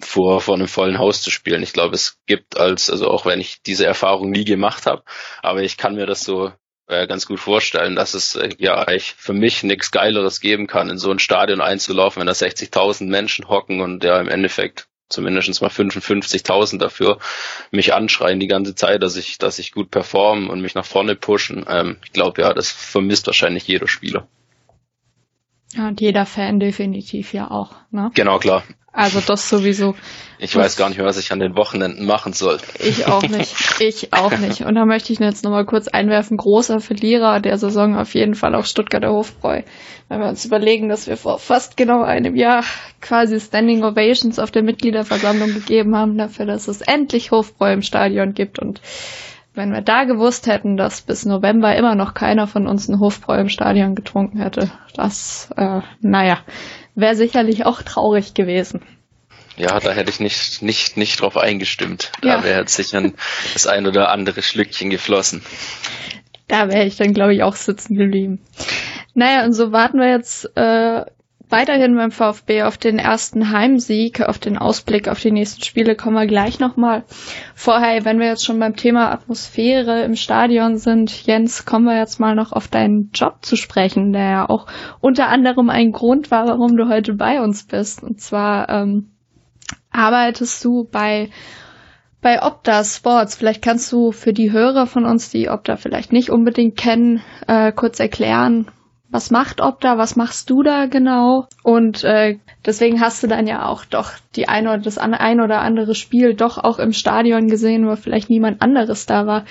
vor, 0.00 0.40
vor 0.40 0.54
einem 0.54 0.68
vollen 0.68 0.98
Haus 0.98 1.22
zu 1.22 1.30
spielen. 1.30 1.62
Ich 1.62 1.72
glaube, 1.72 1.94
es 1.94 2.18
gibt 2.26 2.56
als, 2.56 2.90
also 2.90 3.08
auch 3.08 3.26
wenn 3.26 3.40
ich 3.40 3.62
diese 3.62 3.86
Erfahrung 3.86 4.30
nie 4.30 4.44
gemacht 4.44 4.86
habe, 4.86 5.02
aber 5.42 5.62
ich 5.62 5.76
kann 5.76 5.94
mir 5.94 6.06
das 6.06 6.24
so 6.24 6.52
äh, 6.86 7.06
ganz 7.06 7.26
gut 7.26 7.40
vorstellen, 7.40 7.96
dass 7.96 8.14
es 8.14 8.34
äh, 8.34 8.50
ja 8.58 8.74
eigentlich 8.76 9.14
für 9.16 9.32
mich 9.32 9.62
nichts 9.62 9.90
Geileres 9.90 10.40
geben 10.40 10.66
kann, 10.66 10.90
in 10.90 10.98
so 10.98 11.10
ein 11.10 11.18
Stadion 11.18 11.60
einzulaufen, 11.60 12.20
wenn 12.20 12.26
da 12.26 12.32
60.000 12.32 13.04
Menschen 13.06 13.48
hocken 13.48 13.80
und 13.80 14.04
ja 14.04 14.20
im 14.20 14.28
Endeffekt 14.28 14.88
zumindest 15.08 15.62
mal 15.62 15.68
55.000 15.68 16.78
dafür 16.78 17.18
mich 17.70 17.94
anschreien 17.94 18.40
die 18.40 18.48
ganze 18.48 18.74
Zeit, 18.74 19.02
dass 19.02 19.16
ich, 19.16 19.38
dass 19.38 19.58
ich 19.58 19.72
gut 19.72 19.90
performe 19.90 20.50
und 20.50 20.60
mich 20.60 20.74
nach 20.74 20.86
vorne 20.86 21.14
pushen. 21.14 21.64
Ähm, 21.68 21.96
ich 22.04 22.12
glaube 22.12 22.42
ja, 22.42 22.52
das 22.52 22.70
vermisst 22.70 23.26
wahrscheinlich 23.26 23.66
jeder 23.66 23.88
Spieler. 23.88 24.26
Ja, 25.76 25.88
und 25.88 26.00
jeder 26.00 26.26
Fan 26.26 26.60
definitiv 26.60 27.32
ja 27.32 27.50
auch. 27.50 27.72
Ne? 27.90 28.10
Genau, 28.14 28.38
klar. 28.38 28.62
Also 28.96 29.20
das 29.20 29.48
sowieso. 29.48 29.96
Ich 30.38 30.54
weiß 30.54 30.76
gar 30.76 30.88
nicht 30.88 30.98
mehr, 30.98 31.06
was 31.06 31.18
ich 31.18 31.32
an 31.32 31.40
den 31.40 31.56
Wochenenden 31.56 32.06
machen 32.06 32.32
soll. 32.32 32.58
Ich 32.78 33.08
auch 33.08 33.22
nicht. 33.22 33.80
Ich 33.80 34.12
auch 34.12 34.38
nicht. 34.38 34.60
Und 34.60 34.76
da 34.76 34.84
möchte 34.84 35.12
ich 35.12 35.18
jetzt 35.18 35.42
nochmal 35.42 35.66
kurz 35.66 35.88
einwerfen, 35.88 36.36
großer 36.36 36.78
Verlierer 36.78 37.40
der 37.40 37.58
Saison 37.58 37.96
auf 37.96 38.14
jeden 38.14 38.34
Fall 38.34 38.54
auch 38.54 38.64
Stuttgarter 38.64 39.10
Hofbräu. 39.10 39.62
Wenn 40.08 40.20
wir 40.20 40.28
uns 40.28 40.44
überlegen, 40.44 40.88
dass 40.88 41.08
wir 41.08 41.16
vor 41.16 41.40
fast 41.40 41.76
genau 41.76 42.04
einem 42.04 42.36
Jahr 42.36 42.62
quasi 43.00 43.40
Standing 43.40 43.82
Ovations 43.82 44.38
auf 44.38 44.52
der 44.52 44.62
Mitgliederversammlung 44.62 45.54
gegeben 45.54 45.96
haben 45.96 46.16
dafür, 46.16 46.46
dass 46.46 46.68
es 46.68 46.80
endlich 46.80 47.32
Hofbräu 47.32 47.72
im 47.72 47.82
Stadion 47.82 48.32
gibt. 48.32 48.60
Und 48.60 48.80
wenn 49.54 49.72
wir 49.72 49.82
da 49.82 50.04
gewusst 50.04 50.46
hätten, 50.46 50.76
dass 50.76 51.02
bis 51.02 51.24
November 51.24 51.74
immer 51.76 51.94
noch 51.94 52.14
keiner 52.14 52.46
von 52.46 52.66
uns 52.66 52.88
einen 52.88 53.00
Hofbräu 53.00 53.38
im 53.40 53.48
Stadion 53.48 53.94
getrunken 53.94 54.38
hätte, 54.38 54.70
das, 54.94 55.48
äh, 55.56 55.80
naja, 56.00 56.38
wäre 56.94 57.14
sicherlich 57.14 57.64
auch 57.64 57.82
traurig 57.82 58.34
gewesen. 58.34 58.82
Ja, 59.56 59.78
da 59.78 59.92
hätte 59.92 60.10
ich 60.10 60.18
nicht, 60.18 60.62
nicht, 60.62 60.96
nicht 60.96 61.20
drauf 61.20 61.36
eingestimmt. 61.36 62.10
Da 62.22 62.28
ja. 62.28 62.44
wäre 62.44 62.60
jetzt 62.60 62.74
sicher 62.74 63.12
das 63.52 63.66
ein 63.68 63.86
oder 63.86 64.10
andere 64.10 64.42
Schlückchen 64.42 64.90
geflossen. 64.90 65.42
Da 66.48 66.68
wäre 66.68 66.84
ich 66.84 66.96
dann, 66.96 67.14
glaube 67.14 67.34
ich, 67.34 67.44
auch 67.44 67.54
sitzen 67.54 67.94
geblieben. 67.96 68.40
Naja, 69.14 69.44
und 69.44 69.52
so 69.52 69.70
warten 69.70 69.98
wir 69.98 70.10
jetzt 70.10 70.50
äh, 70.56 71.04
weiterhin 71.50 71.96
beim 71.96 72.10
VfB 72.10 72.62
auf 72.62 72.78
den 72.78 72.98
ersten 72.98 73.50
Heimsieg, 73.50 74.20
auf 74.20 74.38
den 74.38 74.58
Ausblick 74.58 75.08
auf 75.08 75.20
die 75.20 75.30
nächsten 75.30 75.62
Spiele 75.62 75.96
kommen 75.96 76.16
wir 76.16 76.26
gleich 76.26 76.60
nochmal. 76.60 77.04
Vorher, 77.54 78.04
wenn 78.04 78.18
wir 78.18 78.28
jetzt 78.28 78.44
schon 78.44 78.58
beim 78.58 78.76
Thema 78.76 79.10
Atmosphäre 79.12 80.02
im 80.04 80.16
Stadion 80.16 80.76
sind, 80.76 81.26
Jens, 81.26 81.64
kommen 81.64 81.86
wir 81.86 81.98
jetzt 81.98 82.20
mal 82.20 82.34
noch 82.34 82.52
auf 82.52 82.68
deinen 82.68 83.10
Job 83.12 83.38
zu 83.42 83.56
sprechen, 83.56 84.12
der 84.12 84.30
ja 84.30 84.48
auch 84.48 84.66
unter 85.00 85.28
anderem 85.28 85.70
ein 85.70 85.92
Grund 85.92 86.30
war, 86.30 86.46
warum 86.46 86.76
du 86.76 86.88
heute 86.88 87.14
bei 87.14 87.40
uns 87.40 87.66
bist. 87.66 88.02
Und 88.02 88.20
zwar 88.20 88.68
ähm, 88.68 89.10
arbeitest 89.90 90.64
du 90.64 90.84
bei 90.90 91.30
bei 92.20 92.42
Opta 92.42 92.82
Sports. 92.84 93.36
Vielleicht 93.36 93.60
kannst 93.60 93.92
du 93.92 94.10
für 94.10 94.32
die 94.32 94.50
Hörer 94.50 94.86
von 94.86 95.04
uns, 95.04 95.30
die 95.30 95.50
Opta 95.50 95.76
vielleicht 95.76 96.10
nicht 96.10 96.30
unbedingt 96.30 96.74
kennen, 96.74 97.20
äh, 97.46 97.70
kurz 97.70 98.00
erklären, 98.00 98.70
was 99.14 99.30
macht 99.30 99.60
Opta, 99.60 99.96
was 99.96 100.16
machst 100.16 100.50
du 100.50 100.64
da 100.64 100.86
genau? 100.86 101.46
Und 101.62 102.02
äh, 102.02 102.40
deswegen 102.66 103.00
hast 103.00 103.22
du 103.22 103.28
dann 103.28 103.46
ja 103.46 103.64
auch 103.64 103.84
doch 103.84 104.10
die 104.34 104.48
eine 104.48 104.70
oder 104.70 104.82
das 104.82 104.98
ein 104.98 105.40
oder 105.40 105.60
andere 105.60 105.94
Spiel 105.94 106.34
doch 106.34 106.58
auch 106.58 106.80
im 106.80 106.92
Stadion 106.92 107.46
gesehen, 107.46 107.86
wo 107.86 107.94
vielleicht 107.94 108.28
niemand 108.28 108.60
anderes 108.60 109.06
da 109.06 109.24
war. 109.24 109.44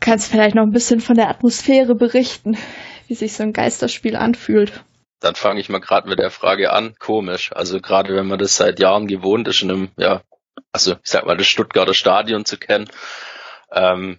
Kannst 0.00 0.32
vielleicht 0.32 0.54
noch 0.54 0.62
ein 0.62 0.72
bisschen 0.72 1.00
von 1.00 1.16
der 1.16 1.28
Atmosphäre 1.28 1.94
berichten, 1.94 2.56
wie 3.08 3.14
sich 3.14 3.34
so 3.34 3.42
ein 3.42 3.52
Geisterspiel 3.52 4.16
anfühlt. 4.16 4.82
Dann 5.20 5.34
fange 5.34 5.60
ich 5.60 5.68
mal 5.68 5.80
gerade 5.80 6.08
mit 6.08 6.18
der 6.18 6.30
Frage 6.30 6.72
an. 6.72 6.94
Komisch. 6.98 7.52
Also 7.54 7.78
gerade 7.82 8.16
wenn 8.16 8.26
man 8.26 8.38
das 8.38 8.56
seit 8.56 8.80
Jahren 8.80 9.06
gewohnt 9.06 9.48
ist, 9.48 9.60
in 9.60 9.70
einem, 9.70 9.88
ja, 9.98 10.22
also 10.72 10.92
ich 10.92 11.10
sag 11.10 11.26
mal, 11.26 11.36
das 11.36 11.46
Stuttgarter 11.46 11.92
Stadion 11.92 12.46
zu 12.46 12.56
kennen, 12.56 12.88
ähm, 13.70 14.18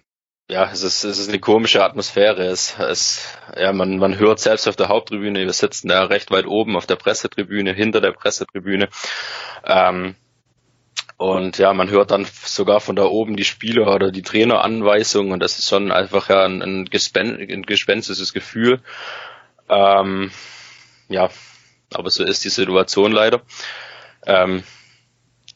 ja, 0.50 0.70
es 0.72 0.82
ist, 0.82 1.04
es 1.04 1.18
ist 1.18 1.28
eine 1.28 1.40
komische 1.40 1.84
Atmosphäre. 1.84 2.46
Es, 2.46 2.78
es, 2.78 3.36
ja, 3.56 3.72
man, 3.72 3.98
man 3.98 4.18
hört 4.18 4.40
selbst 4.40 4.66
auf 4.66 4.76
der 4.76 4.88
Haupttribüne, 4.88 5.40
wir 5.40 5.52
sitzen 5.52 5.88
da 5.88 6.04
recht 6.04 6.30
weit 6.30 6.46
oben 6.46 6.76
auf 6.76 6.86
der 6.86 6.96
Pressetribüne, 6.96 7.74
hinter 7.74 8.00
der 8.00 8.12
Pressetribüne. 8.12 8.88
Ähm, 9.64 10.14
und 11.18 11.58
ja, 11.58 11.74
man 11.74 11.90
hört 11.90 12.12
dann 12.12 12.26
sogar 12.44 12.80
von 12.80 12.96
da 12.96 13.04
oben 13.04 13.36
die 13.36 13.44
Spieler 13.44 13.92
oder 13.94 14.10
die 14.10 14.22
Traineranweisungen 14.22 15.32
und 15.32 15.40
das 15.40 15.58
ist 15.58 15.68
schon 15.68 15.92
einfach 15.92 16.30
ja 16.30 16.44
ein, 16.44 16.62
ein, 16.62 16.84
Gespen 16.86 17.36
ein 17.38 17.62
gespenstisches 17.62 18.32
Gefühl. 18.32 18.80
Ähm, 19.68 20.30
ja, 21.08 21.28
aber 21.92 22.10
so 22.10 22.24
ist 22.24 22.44
die 22.44 22.50
Situation 22.50 23.12
leider. 23.12 23.42
Ähm, 24.24 24.62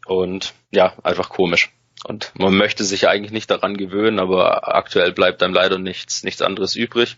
und 0.07 0.53
ja, 0.71 0.95
einfach 1.03 1.31
komisch. 1.31 1.71
Und 2.05 2.33
man 2.35 2.55
möchte 2.57 2.85
sich 2.85 3.09
eigentlich 3.09 3.33
nicht 3.33 3.51
daran 3.51 3.77
gewöhnen, 3.77 4.19
aber 4.19 4.75
aktuell 4.75 5.13
bleibt 5.13 5.43
einem 5.43 5.55
leider 5.55 5.79
nichts, 5.79 6.25
nichts 6.25 6.43
anderes 6.43 6.75
übrig. 6.75 7.17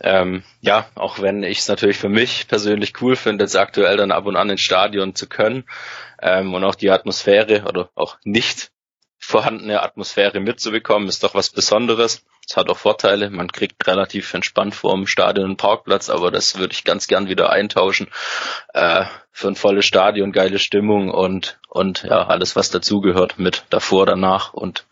Ähm, 0.00 0.42
ja, 0.60 0.88
auch 0.96 1.20
wenn 1.20 1.44
ich 1.44 1.58
es 1.60 1.68
natürlich 1.68 1.98
für 1.98 2.08
mich 2.08 2.48
persönlich 2.48 3.00
cool 3.00 3.14
finde, 3.14 3.44
jetzt 3.44 3.56
aktuell 3.56 3.96
dann 3.96 4.10
ab 4.10 4.26
und 4.26 4.36
an 4.36 4.50
ins 4.50 4.60
Stadion 4.60 5.14
zu 5.14 5.28
können 5.28 5.64
ähm, 6.20 6.54
und 6.54 6.64
auch 6.64 6.74
die 6.74 6.90
Atmosphäre 6.90 7.64
oder 7.68 7.90
auch 7.94 8.16
nicht 8.24 8.72
vorhandene 9.18 9.82
Atmosphäre 9.82 10.40
mitzubekommen, 10.40 11.08
ist 11.08 11.22
doch 11.22 11.34
was 11.34 11.50
Besonderes. 11.50 12.24
Es 12.48 12.56
hat 12.56 12.68
auch 12.68 12.78
Vorteile. 12.78 13.30
Man 13.30 13.52
kriegt 13.52 13.86
relativ 13.86 14.34
entspannt 14.34 14.74
vor 14.74 14.94
dem 14.94 15.06
Stadion 15.06 15.46
einen 15.46 15.56
Parkplatz, 15.56 16.10
aber 16.10 16.32
das 16.32 16.58
würde 16.58 16.72
ich 16.72 16.82
ganz 16.82 17.06
gern 17.06 17.28
wieder 17.28 17.50
eintauschen 17.50 18.08
äh, 18.74 19.04
für 19.30 19.48
ein 19.48 19.54
volles 19.54 19.86
Stadion, 19.86 20.32
geile 20.32 20.58
Stimmung 20.58 21.10
und 21.10 21.60
und 21.72 22.02
ja 22.02 22.26
alles 22.26 22.54
was 22.54 22.70
dazugehört 22.70 23.38
mit 23.38 23.64
davor, 23.70 24.04
danach 24.04 24.52
und 24.52 24.84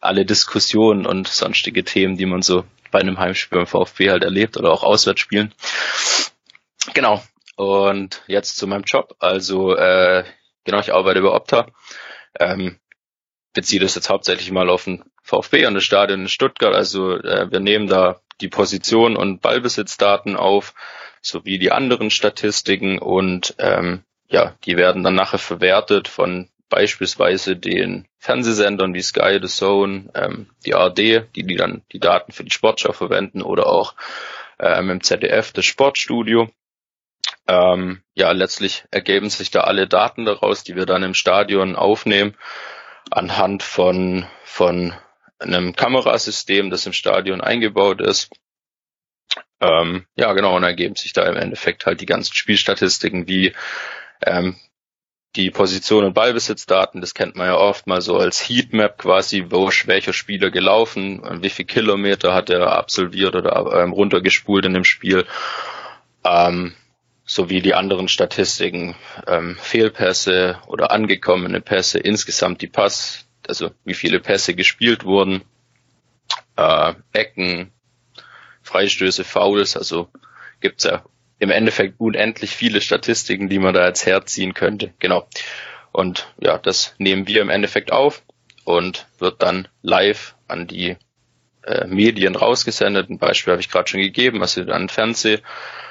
alle 0.00 0.26
Diskussionen 0.26 1.06
und 1.06 1.28
sonstige 1.28 1.84
Themen, 1.84 2.16
die 2.16 2.26
man 2.26 2.42
so 2.42 2.64
bei 2.90 2.98
einem 2.98 3.18
Heimspiel 3.18 3.58
beim 3.58 3.66
VfB 3.68 4.10
halt 4.10 4.24
erlebt 4.24 4.56
oder 4.56 4.72
auch 4.72 4.82
auswärts 4.82 5.20
spielen. 5.20 5.54
Genau. 6.92 7.22
Und 7.54 8.22
jetzt 8.26 8.56
zu 8.56 8.66
meinem 8.66 8.82
Job. 8.82 9.14
Also 9.20 9.76
äh, 9.76 10.24
genau, 10.64 10.80
ich 10.80 10.92
arbeite 10.92 11.22
bei 11.22 11.30
Opta. 11.30 11.68
Ähm, 12.40 12.80
beziehe 13.52 13.80
das 13.80 13.94
jetzt 13.94 14.10
hauptsächlich 14.10 14.50
mal 14.50 14.70
auf 14.70 14.84
den 14.84 15.04
VfB 15.22 15.66
und 15.66 15.74
das 15.74 15.84
Stadion 15.84 16.22
in 16.22 16.28
Stuttgart. 16.28 16.74
Also 16.74 17.16
äh, 17.16 17.48
wir 17.52 17.60
nehmen 17.60 17.86
da 17.86 18.20
die 18.40 18.48
Position 18.48 19.16
und 19.16 19.40
Ballbesitzdaten 19.40 20.34
auf, 20.34 20.74
sowie 21.22 21.60
die 21.60 21.70
anderen 21.70 22.10
Statistiken 22.10 22.98
und 22.98 23.54
ähm, 23.58 24.02
ja, 24.28 24.54
die 24.64 24.76
werden 24.76 25.04
dann 25.04 25.14
nachher 25.14 25.38
verwertet 25.38 26.08
von 26.08 26.48
beispielsweise 26.68 27.56
den 27.56 28.08
Fernsehsendern 28.18 28.94
wie 28.94 29.02
Sky, 29.02 29.38
The 29.40 29.48
Zone, 29.48 30.10
ähm, 30.14 30.50
die 30.64 30.74
ARD, 30.74 30.98
die, 30.98 31.44
die 31.44 31.56
dann 31.56 31.82
die 31.92 32.00
Daten 32.00 32.32
für 32.32 32.44
die 32.44 32.50
Sportschau 32.50 32.92
verwenden 32.92 33.42
oder 33.42 33.66
auch 33.66 33.94
ähm, 34.58 34.90
im 34.90 35.02
ZDF 35.02 35.52
das 35.52 35.64
Sportstudio. 35.66 36.48
Ähm, 37.46 38.02
ja, 38.14 38.32
letztlich 38.32 38.84
ergeben 38.90 39.28
sich 39.28 39.50
da 39.50 39.60
alle 39.60 39.86
Daten 39.86 40.24
daraus, 40.24 40.64
die 40.64 40.76
wir 40.76 40.86
dann 40.86 41.02
im 41.02 41.14
Stadion 41.14 41.76
aufnehmen 41.76 42.34
anhand 43.10 43.62
von, 43.62 44.26
von 44.44 44.94
einem 45.38 45.76
Kamerasystem, 45.76 46.70
das 46.70 46.86
im 46.86 46.92
Stadion 46.92 47.40
eingebaut 47.40 48.00
ist. 48.00 48.30
Ähm, 49.60 50.06
ja, 50.16 50.32
genau, 50.32 50.56
und 50.56 50.62
ergeben 50.62 50.96
sich 50.96 51.12
da 51.12 51.24
im 51.24 51.36
Endeffekt 51.36 51.86
halt 51.86 52.00
die 52.00 52.06
ganzen 52.06 52.34
Spielstatistiken 52.34 53.28
wie 53.28 53.52
ähm, 54.26 54.56
die 55.36 55.50
Position 55.50 56.04
und 56.04 56.14
Ballbesitzdaten, 56.14 57.00
das 57.00 57.14
kennt 57.14 57.34
man 57.34 57.48
ja 57.48 57.56
oft 57.56 57.86
mal 57.86 58.00
so 58.00 58.16
als 58.16 58.48
Heatmap 58.48 58.98
quasi, 58.98 59.46
wo 59.50 59.68
welcher 59.86 60.12
Spieler 60.12 60.50
gelaufen, 60.50 61.42
wie 61.42 61.50
viel 61.50 61.64
Kilometer 61.64 62.34
hat 62.34 62.50
er 62.50 62.72
absolviert 62.72 63.34
oder 63.34 63.82
ähm, 63.82 63.92
runtergespult 63.92 64.64
in 64.64 64.74
dem 64.74 64.84
Spiel. 64.84 65.26
Ähm, 66.24 66.74
sowie 67.26 67.62
die 67.62 67.74
anderen 67.74 68.08
Statistiken, 68.08 68.94
ähm, 69.26 69.56
Fehlpässe 69.58 70.58
oder 70.66 70.90
angekommene 70.90 71.60
Pässe, 71.60 71.98
insgesamt 71.98 72.60
die 72.60 72.66
Pass, 72.66 73.26
also 73.48 73.70
wie 73.84 73.94
viele 73.94 74.20
Pässe 74.20 74.54
gespielt 74.54 75.04
wurden, 75.04 75.42
äh, 76.56 76.94
Ecken, 77.12 77.72
Freistöße, 78.62 79.24
Fouls, 79.24 79.76
also 79.76 80.08
gibt's 80.60 80.84
ja 80.84 81.04
im 81.38 81.50
Endeffekt 81.50 81.98
unendlich 81.98 82.50
viele 82.50 82.80
Statistiken, 82.80 83.48
die 83.48 83.58
man 83.58 83.74
da 83.74 83.86
jetzt 83.86 84.06
herziehen 84.06 84.54
könnte. 84.54 84.92
Genau. 84.98 85.26
Und 85.92 86.32
ja, 86.40 86.58
das 86.58 86.94
nehmen 86.98 87.26
wir 87.28 87.42
im 87.42 87.50
Endeffekt 87.50 87.92
auf 87.92 88.22
und 88.64 89.06
wird 89.18 89.42
dann 89.42 89.68
live 89.82 90.34
an 90.48 90.66
die 90.66 90.96
äh, 91.62 91.86
Medien 91.86 92.36
rausgesendet. 92.36 93.10
Ein 93.10 93.18
Beispiel 93.18 93.52
habe 93.52 93.60
ich 93.60 93.70
gerade 93.70 93.88
schon 93.88 94.00
gegeben, 94.00 94.42
also 94.42 94.62
an 94.62 94.88
Fernseh. 94.88 95.38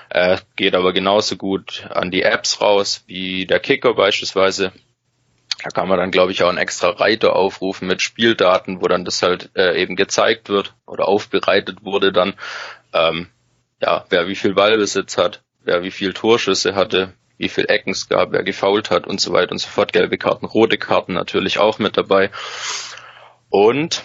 Äh, 0.09 0.37
geht 0.55 0.75
aber 0.75 0.93
genauso 0.93 1.37
gut 1.37 1.87
an 1.89 2.11
die 2.11 2.23
Apps 2.23 2.61
raus, 2.61 3.03
wie 3.07 3.45
der 3.45 3.59
Kicker 3.59 3.95
beispielsweise. 3.95 4.71
Da 5.63 5.69
kann 5.69 5.87
man 5.87 5.97
dann, 5.97 6.11
glaube 6.11 6.31
ich, 6.31 6.43
auch 6.43 6.49
einen 6.49 6.57
extra 6.57 6.89
Reiter 6.89 7.35
aufrufen 7.35 7.87
mit 7.87 8.01
Spieldaten, 8.01 8.81
wo 8.81 8.87
dann 8.87 9.05
das 9.05 9.23
halt 9.23 9.51
äh, 9.55 9.81
eben 9.81 9.95
gezeigt 9.95 10.49
wird 10.49 10.75
oder 10.85 11.07
aufbereitet 11.07 11.83
wurde 11.83 12.11
dann, 12.11 12.33
ähm, 12.93 13.29
ja, 13.83 14.05
wer 14.09 14.27
wie 14.29 14.35
viel 14.35 14.53
Ballbesitz 14.53 15.17
hat, 15.17 15.43
wer 15.65 15.83
wie 15.83 15.91
viel 15.91 16.13
Torschüsse 16.13 16.73
hatte, 16.73 17.13
wie 17.37 17.49
viel 17.49 17.65
Ecken 17.67 17.91
es 17.91 18.07
gab, 18.07 18.31
wer 18.31 18.43
gefault 18.43 18.89
hat 18.91 19.05
und 19.05 19.19
so 19.19 19.33
weiter 19.33 19.51
und 19.51 19.57
so 19.57 19.67
fort. 19.67 19.91
Gelbe 19.91 20.17
Karten, 20.17 20.45
rote 20.45 20.77
Karten 20.77 21.13
natürlich 21.13 21.59
auch 21.59 21.79
mit 21.79 21.97
dabei. 21.97 22.31
Und 23.49 24.01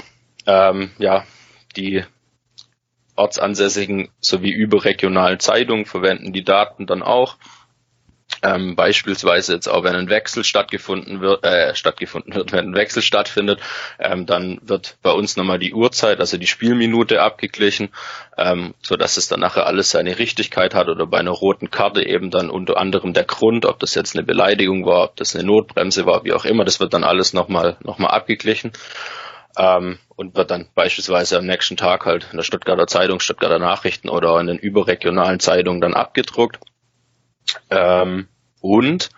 ähm, 0.46 0.90
ja, 0.98 1.24
die 1.76 2.04
ortsansässigen 3.14 4.08
sowie 4.20 4.50
überregionalen 4.50 5.38
Zeitungen 5.38 5.86
verwenden 5.86 6.32
die 6.32 6.44
Daten 6.44 6.86
dann 6.86 7.02
auch. 7.04 7.36
Ähm, 8.42 8.76
beispielsweise 8.76 9.54
jetzt 9.54 9.68
auch 9.68 9.84
wenn 9.84 9.94
ein 9.94 10.08
Wechsel 10.08 10.44
stattgefunden 10.44 11.20
wird, 11.20 11.44
äh, 11.44 11.74
stattgefunden 11.74 12.34
wird, 12.34 12.52
wenn 12.52 12.70
ein 12.70 12.74
Wechsel 12.74 13.02
stattfindet, 13.02 13.60
ähm, 13.98 14.26
dann 14.26 14.60
wird 14.62 14.96
bei 15.02 15.10
uns 15.10 15.36
nochmal 15.36 15.58
die 15.58 15.74
Uhrzeit, 15.74 16.20
also 16.20 16.36
die 16.36 16.46
Spielminute 16.46 17.20
abgeglichen, 17.22 17.88
ähm, 18.36 18.74
so 18.80 18.96
dass 18.96 19.16
es 19.16 19.28
dann 19.28 19.40
nachher 19.40 19.66
alles 19.66 19.90
seine 19.90 20.18
Richtigkeit 20.18 20.74
hat 20.74 20.88
oder 20.88 21.06
bei 21.06 21.18
einer 21.18 21.30
roten 21.30 21.70
Karte 21.70 22.06
eben 22.06 22.30
dann 22.30 22.50
unter 22.50 22.76
anderem 22.76 23.12
der 23.12 23.24
Grund, 23.24 23.66
ob 23.66 23.80
das 23.80 23.94
jetzt 23.94 24.14
eine 24.14 24.24
Beleidigung 24.24 24.86
war, 24.86 25.04
ob 25.04 25.16
das 25.16 25.34
eine 25.34 25.44
Notbremse 25.44 26.06
war, 26.06 26.24
wie 26.24 26.32
auch 26.32 26.44
immer, 26.44 26.64
das 26.64 26.80
wird 26.80 26.94
dann 26.94 27.04
alles 27.04 27.32
nochmal 27.32 27.76
noch 27.82 27.98
mal 27.98 28.08
abgeglichen 28.08 28.72
ähm, 29.58 29.98
und 30.16 30.36
wird 30.36 30.50
dann 30.50 30.68
beispielsweise 30.74 31.38
am 31.38 31.46
nächsten 31.46 31.76
Tag 31.76 32.06
halt 32.06 32.28
in 32.30 32.36
der 32.36 32.44
Stuttgarter 32.44 32.86
Zeitung, 32.86 33.20
Stuttgarter 33.20 33.58
Nachrichten 33.58 34.08
oder 34.08 34.38
in 34.40 34.46
den 34.46 34.58
überregionalen 34.58 35.40
Zeitungen 35.40 35.80
dann 35.80 35.94
abgedruckt. 35.94 36.58
Ähm, 37.70 38.28
und 38.60 39.10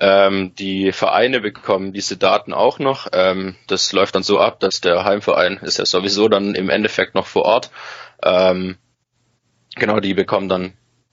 ähm, 0.00 0.54
die 0.56 0.92
Vereine 0.92 1.40
bekommen 1.40 1.92
diese 1.92 2.16
Daten 2.16 2.52
auch 2.52 2.78
noch. 2.78 3.06
Ähm, 3.12 3.56
das 3.68 3.92
läuft 3.92 4.14
dann 4.14 4.22
so 4.22 4.40
ab, 4.40 4.60
dass 4.60 4.80
der 4.80 5.04
Heimverein 5.04 5.58
ist 5.58 5.78
ja 5.78 5.86
sowieso 5.86 6.28
dann 6.28 6.54
im 6.54 6.68
Endeffekt 6.68 7.14
noch 7.14 7.26
vor 7.26 7.44
Ort. 7.44 7.70
Ähm, 8.22 8.76
genau, 9.76 10.00
die 10.00 10.14
bekommen 10.14 10.48
dann 10.48 10.72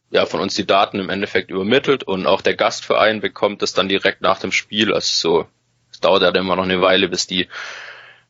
ja 0.09 0.25
von 0.25 0.39
uns 0.39 0.55
die 0.55 0.65
Daten 0.65 0.99
im 0.99 1.09
Endeffekt 1.09 1.51
übermittelt 1.51 2.03
und 2.03 2.25
auch 2.25 2.41
der 2.41 2.55
Gastverein 2.55 3.21
bekommt 3.21 3.61
das 3.61 3.73
dann 3.73 3.87
direkt 3.87 4.21
nach 4.21 4.39
dem 4.39 4.51
Spiel. 4.51 4.93
Also 4.93 5.11
so, 5.13 5.47
es 5.91 5.99
dauert 5.99 6.23
ja 6.23 6.29
immer 6.29 6.55
noch 6.55 6.63
eine 6.63 6.81
Weile, 6.81 7.07
bis 7.07 7.27
die 7.27 7.47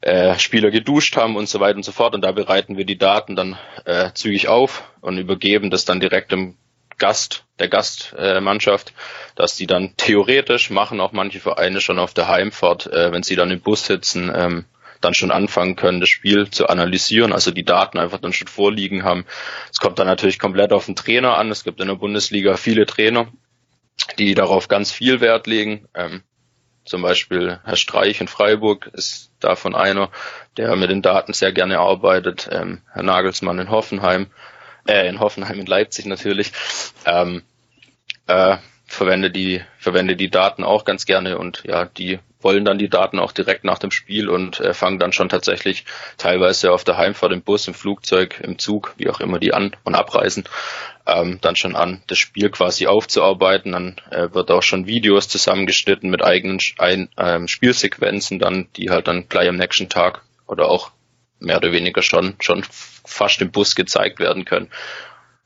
äh, 0.02 0.38
Spieler 0.38 0.70
geduscht 0.70 1.16
haben 1.16 1.38
und 1.38 1.48
so 1.48 1.60
weiter 1.60 1.78
und 1.78 1.84
so 1.84 1.92
fort. 1.92 2.14
Und 2.14 2.22
da 2.22 2.32
bereiten 2.34 2.76
wir 2.78 2.86
die 2.86 2.98
Daten 2.98 3.36
dann 3.36 3.58
äh, 3.86 4.12
zügig 4.14 4.48
auf 4.48 4.84
und 5.00 5.18
übergeben 5.18 5.70
das 5.70 5.86
dann 5.86 6.00
direkt 6.00 6.32
dem 6.32 6.58
Gast, 7.02 7.46
der 7.60 7.68
Gastmannschaft, 7.68 8.90
äh, 8.90 8.94
dass 9.36 9.56
die 9.56 9.66
dann 9.66 9.96
theoretisch 9.98 10.70
machen 10.70 11.02
auch 11.02 11.14
manche 11.14 11.40
Vereine 11.40 11.82
schon 11.82 11.98
auf 11.98 12.14
der 12.14 12.28
Heimfahrt, 12.28 12.86
äh, 12.86 13.12
wenn 13.12 13.24
sie 13.24 13.36
dann 13.36 13.50
im 13.50 13.60
Bus 13.60 13.88
sitzen, 13.88 14.32
ähm, 14.34 14.66
dann 15.02 15.16
schon 15.16 15.32
anfangen 15.32 15.76
können, 15.76 16.00
das 16.00 16.10
Spiel 16.10 16.52
zu 16.52 16.68
analysieren, 16.68 17.34
also 17.34 17.50
die 17.50 17.66
Daten 17.66 17.98
einfach 17.98 18.20
dann 18.20 18.34
schon 18.34 18.48
vorliegen 18.48 19.04
haben. 19.04 19.26
Es 19.72 19.80
kommt 19.80 19.98
dann 19.98 20.06
natürlich 20.06 20.38
komplett 20.38 20.72
auf 20.72 20.86
den 20.86 20.96
Trainer 20.96 21.40
an. 21.40 21.50
Es 21.50 21.64
gibt 21.64 21.82
in 21.82 21.88
der 21.88 21.96
Bundesliga 21.96 22.56
viele 22.56 22.86
Trainer, 22.86 23.28
die 24.20 24.36
darauf 24.36 24.68
ganz 24.68 24.92
viel 24.92 25.20
Wert 25.20 25.48
legen. 25.48 25.88
Ähm, 25.96 26.22
zum 26.86 27.02
Beispiel 27.02 27.60
Herr 27.64 27.78
Streich 27.78 28.22
in 28.22 28.28
Freiburg 28.28 28.92
ist 28.94 29.32
davon 29.40 29.74
einer, 29.74 30.12
der 30.58 30.76
mit 30.76 30.92
den 30.92 31.02
Daten 31.02 31.34
sehr 31.34 31.52
gerne 31.52 31.80
arbeitet. 31.80 32.48
Ähm, 32.52 32.82
Herr 32.92 33.04
Nagelsmann 33.04 33.58
in 33.58 33.72
Hoffenheim, 33.72 34.28
äh, 34.88 35.08
in 35.08 35.20
Hoffenheim 35.20 35.60
in 35.60 35.66
Leipzig 35.66 36.06
natürlich, 36.06 36.52
ähm, 37.06 37.44
äh, 38.28 38.58
verwende 38.86 39.32
die 39.32 39.62
verwende 39.80 40.16
die 40.16 40.30
Daten 40.30 40.64
auch 40.64 40.86
ganz 40.86 41.06
gerne 41.06 41.38
und 41.38 41.64
ja, 41.66 41.86
die 41.86 42.20
wollen 42.44 42.66
dann 42.66 42.78
die 42.78 42.90
Daten 42.90 43.20
auch 43.20 43.32
direkt 43.32 43.64
nach 43.64 43.80
dem 43.80 43.92
Spiel 43.92 44.30
und 44.30 44.60
äh, 44.60 44.74
fangen 44.74 45.00
dann 45.00 45.14
schon 45.14 45.30
tatsächlich 45.30 45.86
teilweise 46.18 46.72
auf 46.72 46.84
der 46.84 46.98
Heimfahrt 46.98 47.32
im 47.32 47.42
Bus, 47.42 47.68
im 47.68 47.74
Flugzeug, 47.74 48.40
im 48.42 48.58
Zug, 48.58 48.94
wie 48.98 49.10
auch 49.10 49.20
immer 49.20 49.40
die 49.40 49.54
an- 49.54 49.76
und 49.84 49.96
abreisen, 49.96 50.46
ähm, 51.06 51.40
dann 51.42 51.56
schon 51.56 51.76
an, 51.76 52.02
das 52.08 52.18
Spiel 52.18 52.50
quasi 52.50 52.88
aufzuarbeiten. 52.88 53.72
Dann 53.72 53.96
äh, 54.10 54.34
wird 54.34 54.52
auch 54.52 54.64
schon 54.64 54.88
Videos 54.88 55.28
zusammengeschnitten 55.28 56.10
mit 56.10 56.24
eigenen 56.24 56.60
ein, 56.78 57.10
ähm, 57.18 57.48
Spielsequenzen, 57.48 58.40
dann 58.40 58.68
die 58.76 58.90
halt 58.90 59.08
dann 59.08 59.30
gleich 59.30 59.48
am 59.48 59.58
nächsten 59.58 59.90
Tag 59.90 60.22
oder 60.48 60.68
auch 60.70 60.92
mehr 61.42 61.58
oder 61.58 61.72
weniger 61.72 62.02
schon 62.02 62.36
schon 62.40 62.64
fast 63.06 63.42
im 63.42 63.52
Bus 63.52 63.76
gezeigt 63.76 64.20
werden 64.20 64.46
können, 64.46 64.70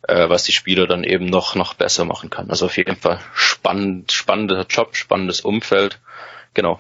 äh, 0.08 0.30
was 0.30 0.44
die 0.44 0.52
Spieler 0.52 0.88
dann 0.88 1.04
eben 1.04 1.26
noch 1.26 1.56
noch 1.56 1.74
besser 1.74 2.06
machen 2.06 2.30
kann. 2.30 2.50
Also 2.50 2.66
auf 2.66 2.78
jeden 2.78 2.96
Fall 2.96 3.20
spannend, 3.34 4.12
spannender 4.12 4.66
Job, 4.70 4.96
spannendes 4.96 5.42
Umfeld 5.42 6.00
genau. 6.54 6.80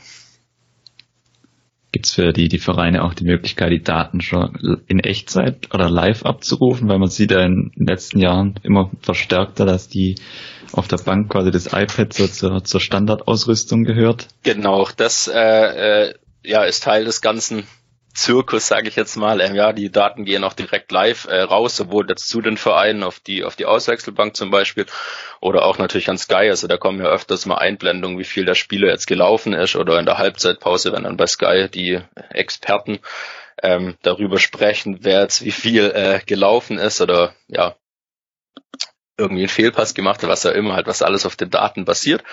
Gibt 1.91 2.07
es 2.07 2.13
für 2.13 2.33
die, 2.33 2.49
die 2.49 2.59
Vereine 2.59 3.03
auch 3.05 3.13
die 3.13 3.23
Möglichkeit, 3.23 3.71
die 3.71 3.81
Daten 3.81 4.19
schon 4.19 4.81
in 4.87 4.99
Echtzeit 4.99 5.73
oder 5.73 5.89
live 5.89 6.25
abzurufen, 6.25 6.89
weil 6.89 6.99
man 6.99 7.09
sieht 7.09 7.31
ja 7.31 7.39
in 7.41 7.71
den 7.73 7.87
letzten 7.87 8.19
Jahren 8.19 8.59
immer 8.63 8.91
verstärkter, 9.01 9.65
dass 9.65 9.87
die 9.87 10.15
auf 10.73 10.89
der 10.89 10.97
Bank 10.97 11.31
quasi 11.31 11.51
das 11.51 11.67
iPad 11.67 12.11
so 12.11 12.27
zur, 12.27 12.63
zur 12.65 12.81
Standardausrüstung 12.81 13.85
gehört. 13.85 14.27
Genau, 14.43 14.89
das 14.97 15.29
äh, 15.33 15.39
äh, 16.09 16.13
ja, 16.43 16.65
ist 16.65 16.83
Teil 16.83 17.05
des 17.05 17.21
ganzen 17.21 17.65
Zirkus, 18.15 18.67
sage 18.67 18.87
ich 18.87 18.95
jetzt 18.95 19.15
mal. 19.17 19.41
Ähm, 19.41 19.55
ja, 19.55 19.73
die 19.73 19.91
Daten 19.91 20.25
gehen 20.25 20.43
auch 20.43 20.53
direkt 20.53 20.91
live 20.91 21.25
äh, 21.25 21.41
raus, 21.41 21.75
sowohl 21.75 22.07
jetzt 22.09 22.27
zu 22.27 22.41
den 22.41 22.57
Vereinen 22.57 23.03
auf 23.03 23.19
die 23.19 23.43
auf 23.43 23.55
die 23.55 23.65
Auswechselbank 23.65 24.35
zum 24.35 24.51
Beispiel 24.51 24.85
oder 25.41 25.65
auch 25.65 25.77
natürlich 25.77 26.09
an 26.09 26.17
Sky. 26.17 26.49
Also 26.49 26.67
da 26.67 26.77
kommen 26.77 26.99
ja 26.99 27.09
öfters 27.09 27.45
mal 27.45 27.57
Einblendungen, 27.57 28.17
wie 28.17 28.23
viel 28.23 28.45
der 28.45 28.55
Spieler 28.55 28.87
jetzt 28.87 29.07
gelaufen 29.07 29.53
ist 29.53 29.75
oder 29.75 29.99
in 29.99 30.05
der 30.05 30.17
Halbzeitpause, 30.17 30.93
wenn 30.93 31.03
dann 31.03 31.17
bei 31.17 31.27
Sky 31.27 31.69
die 31.69 31.99
Experten 32.29 32.99
ähm, 33.61 33.95
darüber 34.01 34.39
sprechen, 34.39 34.99
wer 35.01 35.21
jetzt 35.21 35.43
wie 35.43 35.51
viel 35.51 35.91
äh, 35.91 36.21
gelaufen 36.25 36.77
ist 36.77 37.01
oder 37.01 37.35
ja 37.47 37.75
irgendwie 39.17 39.43
einen 39.43 39.49
Fehlpass 39.49 39.93
gemacht 39.93 40.21
hat, 40.21 40.29
was 40.29 40.43
ja 40.43 40.51
immer 40.51 40.75
halt, 40.75 40.87
was 40.87 41.01
alles 41.01 41.25
auf 41.25 41.35
den 41.35 41.49
Daten 41.49 41.85
basiert. 41.85 42.23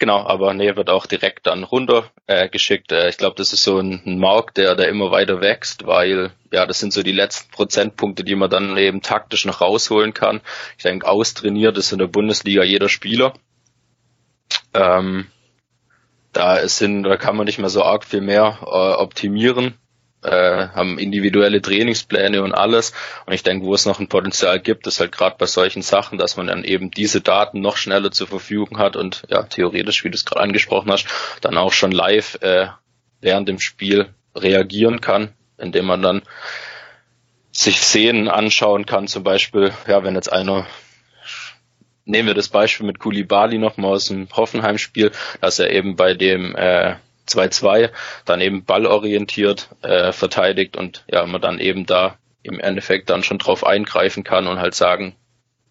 Genau, 0.00 0.24
aber 0.24 0.54
nee, 0.54 0.76
wird 0.76 0.90
auch 0.90 1.06
direkt 1.06 1.48
dann 1.48 1.64
runter 1.64 2.10
äh, 2.28 2.48
geschickt. 2.48 2.92
Äh, 2.92 3.08
ich 3.08 3.18
glaube, 3.18 3.34
das 3.36 3.52
ist 3.52 3.62
so 3.62 3.78
ein, 3.78 4.00
ein 4.06 4.18
Markt, 4.18 4.56
der, 4.56 4.76
der 4.76 4.88
immer 4.88 5.10
weiter 5.10 5.40
wächst, 5.40 5.86
weil 5.86 6.30
ja, 6.52 6.66
das 6.66 6.78
sind 6.78 6.92
so 6.92 7.02
die 7.02 7.12
letzten 7.12 7.50
Prozentpunkte, 7.50 8.22
die 8.22 8.36
man 8.36 8.48
dann 8.48 8.76
eben 8.76 9.02
taktisch 9.02 9.44
noch 9.44 9.60
rausholen 9.60 10.14
kann. 10.14 10.40
Ich 10.76 10.84
denke, 10.84 11.06
austrainiert 11.08 11.76
ist 11.78 11.90
in 11.90 11.98
der 11.98 12.06
Bundesliga 12.06 12.62
jeder 12.62 12.88
Spieler. 12.88 13.34
Ähm, 14.72 15.26
da 16.32 16.68
sind, 16.68 17.02
da 17.02 17.16
kann 17.16 17.36
man 17.36 17.46
nicht 17.46 17.58
mehr 17.58 17.68
so 17.68 17.82
arg 17.82 18.04
viel 18.04 18.20
mehr 18.20 18.58
äh, 18.62 19.02
optimieren 19.02 19.74
äh, 20.22 20.68
haben 20.68 20.98
individuelle 20.98 21.62
Trainingspläne 21.62 22.42
und 22.42 22.52
alles. 22.52 22.92
Und 23.26 23.32
ich 23.32 23.42
denke, 23.42 23.66
wo 23.66 23.74
es 23.74 23.86
noch 23.86 24.00
ein 24.00 24.08
Potenzial 24.08 24.60
gibt, 24.60 24.86
ist 24.86 25.00
halt 25.00 25.12
gerade 25.12 25.36
bei 25.38 25.46
solchen 25.46 25.82
Sachen, 25.82 26.18
dass 26.18 26.36
man 26.36 26.48
dann 26.48 26.64
eben 26.64 26.90
diese 26.90 27.20
Daten 27.20 27.60
noch 27.60 27.76
schneller 27.76 28.10
zur 28.10 28.26
Verfügung 28.26 28.78
hat 28.78 28.96
und 28.96 29.22
ja, 29.28 29.42
theoretisch, 29.44 30.04
wie 30.04 30.10
du 30.10 30.16
es 30.16 30.24
gerade 30.24 30.42
angesprochen 30.42 30.90
hast, 30.90 31.06
dann 31.40 31.56
auch 31.56 31.72
schon 31.72 31.92
live 31.92 32.38
äh, 32.42 32.68
während 33.20 33.48
dem 33.48 33.60
Spiel 33.60 34.08
reagieren 34.34 35.00
kann, 35.00 35.32
indem 35.56 35.86
man 35.86 36.02
dann 36.02 36.22
sich 37.50 37.80
Szenen 37.80 38.28
anschauen 38.28 38.86
kann, 38.86 39.08
zum 39.08 39.24
Beispiel, 39.24 39.72
ja, 39.86 40.04
wenn 40.04 40.14
jetzt 40.14 40.32
einer 40.32 40.66
nehmen 42.08 42.28
wir 42.28 42.34
das 42.34 42.48
Beispiel 42.48 42.86
mit 42.86 42.98
Kulibali 42.98 43.58
nochmal 43.58 43.92
aus 43.92 44.06
dem 44.06 44.28
Hoffenheim-Spiel, 44.34 45.12
dass 45.42 45.58
er 45.58 45.70
eben 45.70 45.94
bei 45.94 46.14
dem 46.14 46.56
äh, 46.56 46.96
2-2 47.28 47.90
dann 48.24 48.40
eben 48.40 48.64
ballorientiert 48.64 49.68
äh, 49.82 50.12
verteidigt 50.12 50.76
und 50.76 51.04
ja, 51.10 51.26
man 51.26 51.40
dann 51.40 51.58
eben 51.58 51.86
da 51.86 52.18
im 52.42 52.60
Endeffekt 52.60 53.10
dann 53.10 53.22
schon 53.22 53.38
drauf 53.38 53.64
eingreifen 53.64 54.24
kann 54.24 54.46
und 54.46 54.58
halt 54.58 54.74
sagen, 54.74 55.16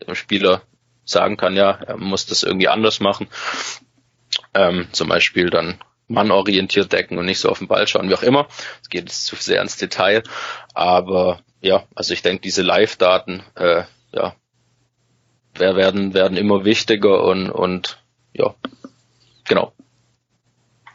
dem 0.05 0.15
Spieler 0.15 0.61
sagen 1.05 1.37
kann, 1.37 1.55
ja, 1.55 1.71
er 1.71 1.97
muss 1.97 2.25
das 2.25 2.43
irgendwie 2.43 2.67
anders 2.67 2.99
machen. 2.99 3.27
Ähm, 4.53 4.87
zum 4.91 5.09
Beispiel 5.09 5.49
dann 5.49 5.79
mannorientiert 6.07 6.91
decken 6.91 7.17
und 7.17 7.25
nicht 7.25 7.39
so 7.39 7.49
auf 7.49 7.59
den 7.59 7.67
Ball 7.67 7.87
schauen, 7.87 8.09
wie 8.09 8.15
auch 8.15 8.23
immer. 8.23 8.47
Es 8.81 8.89
geht 8.89 9.05
jetzt 9.05 9.25
zu 9.25 9.35
sehr 9.35 9.61
ins 9.61 9.77
Detail. 9.77 10.23
Aber 10.73 11.41
ja, 11.61 11.83
also 11.95 12.13
ich 12.13 12.21
denke, 12.21 12.41
diese 12.41 12.61
Live-Daten, 12.61 13.43
äh, 13.55 13.83
ja, 14.13 14.35
werden, 15.55 16.13
werden 16.13 16.37
immer 16.37 16.65
wichtiger 16.65 17.23
und, 17.23 17.49
und 17.49 17.97
ja, 18.33 18.53
genau. 19.45 19.73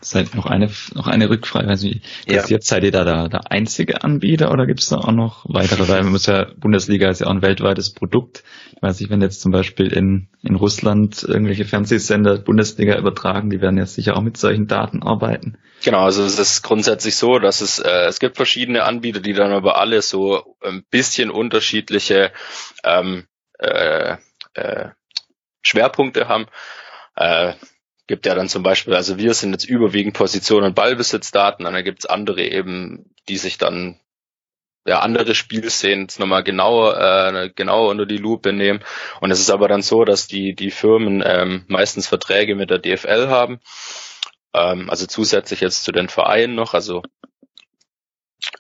Seid 0.05 0.35
noch 0.35 0.47
eine 0.47 0.69
noch 0.95 1.07
eine 1.07 1.31
Rückfrage, 1.31 1.67
nicht, 1.69 2.05
ja. 2.27 2.45
jetzt 2.47 2.67
seid 2.67 2.83
ihr 2.83 2.91
da 2.91 3.05
der, 3.05 3.29
der 3.29 3.53
einzige 3.53 4.03
Anbieter 4.03 4.51
oder 4.51 4.67
gibt 4.67 4.81
es 4.81 4.89
da 4.89 4.97
auch 4.97 5.13
noch 5.13 5.45
weitere? 5.49 5.89
Weil 5.89 6.03
man 6.03 6.13
muss 6.13 6.27
ja 6.27 6.47
Bundesliga 6.57 7.09
ist 7.09 7.21
ja 7.21 7.29
auch 7.29 7.33
ein 7.33 7.43
weltweites 7.43 7.93
Produkt. 7.93 8.43
Ich 8.75 8.83
weiß 8.83 8.99
nicht, 8.99 9.11
wenn 9.11 9.21
jetzt 9.21 9.41
zum 9.41 9.53
Beispiel 9.53 9.93
in 9.93 10.29
in 10.43 10.57
Russland 10.57 11.23
irgendwelche 11.23 11.65
Fernsehsender 11.65 12.39
Bundesliga 12.39 12.99
übertragen, 12.99 13.51
die 13.51 13.61
werden 13.61 13.79
jetzt 13.79 13.95
sicher 13.95 14.17
auch 14.17 14.23
mit 14.23 14.37
solchen 14.37 14.67
Daten 14.67 15.03
arbeiten. 15.03 15.57
Genau, 15.85 16.05
also 16.05 16.25
es 16.25 16.39
ist 16.39 16.63
grundsätzlich 16.63 17.17
so, 17.17 17.39
dass 17.39 17.61
es 17.61 17.79
äh, 17.79 18.07
es 18.07 18.19
gibt 18.19 18.37
verschiedene 18.37 18.85
Anbieter, 18.85 19.21
die 19.21 19.33
dann 19.35 19.53
aber 19.53 19.79
alle 19.79 20.03
so 20.03 20.57
ein 20.61 20.85
bisschen 20.91 21.31
unterschiedliche 21.31 22.33
ähm, 22.85 23.27
äh, 23.59 24.17
äh, 24.55 24.89
Schwerpunkte 25.63 26.29
haben. 26.29 26.47
Äh, 27.17 27.55
gibt 28.13 28.27
ja 28.27 28.35
dann 28.35 28.51
zum 28.51 28.63
Beispiel, 28.63 28.95
also 28.95 29.17
wir 29.17 29.33
sind 29.33 29.53
jetzt 29.53 29.65
überwiegend 29.65 30.13
Position- 30.13 30.65
und 30.65 30.75
Ballbesitzdaten, 30.75 31.65
und 31.65 31.73
dann 31.73 31.83
gibt 31.83 32.01
es 32.01 32.05
andere 32.05 32.43
eben, 32.43 33.11
die 33.27 33.39
sich 33.39 33.57
dann 33.57 33.99
ja, 34.87 34.99
andere 35.01 35.35
Spielszenen 35.35 36.09
nochmal 36.19 36.45
genauer, 36.45 37.01
äh, 37.01 37.51
genauer 37.55 37.89
unter 37.89 38.05
die 38.05 38.19
Lupe 38.19 38.53
nehmen. 38.53 38.85
Und 39.23 39.31
es 39.31 39.41
ist 39.41 39.49
aber 39.49 39.67
dann 39.67 39.81
so, 39.81 40.05
dass 40.05 40.27
die, 40.27 40.55
die 40.55 40.71
Firmen 40.71 41.23
ähm, 41.25 41.65
meistens 41.69 42.07
Verträge 42.07 42.55
mit 42.55 42.69
der 42.69 42.81
DFL 42.81 43.29
haben. 43.29 43.61
Ähm, 44.53 44.91
also 44.91 45.07
zusätzlich 45.07 45.61
jetzt 45.61 45.83
zu 45.83 45.91
den 45.91 46.11
Vereinen 46.11 46.55
noch, 46.55 46.75
also 46.75 47.01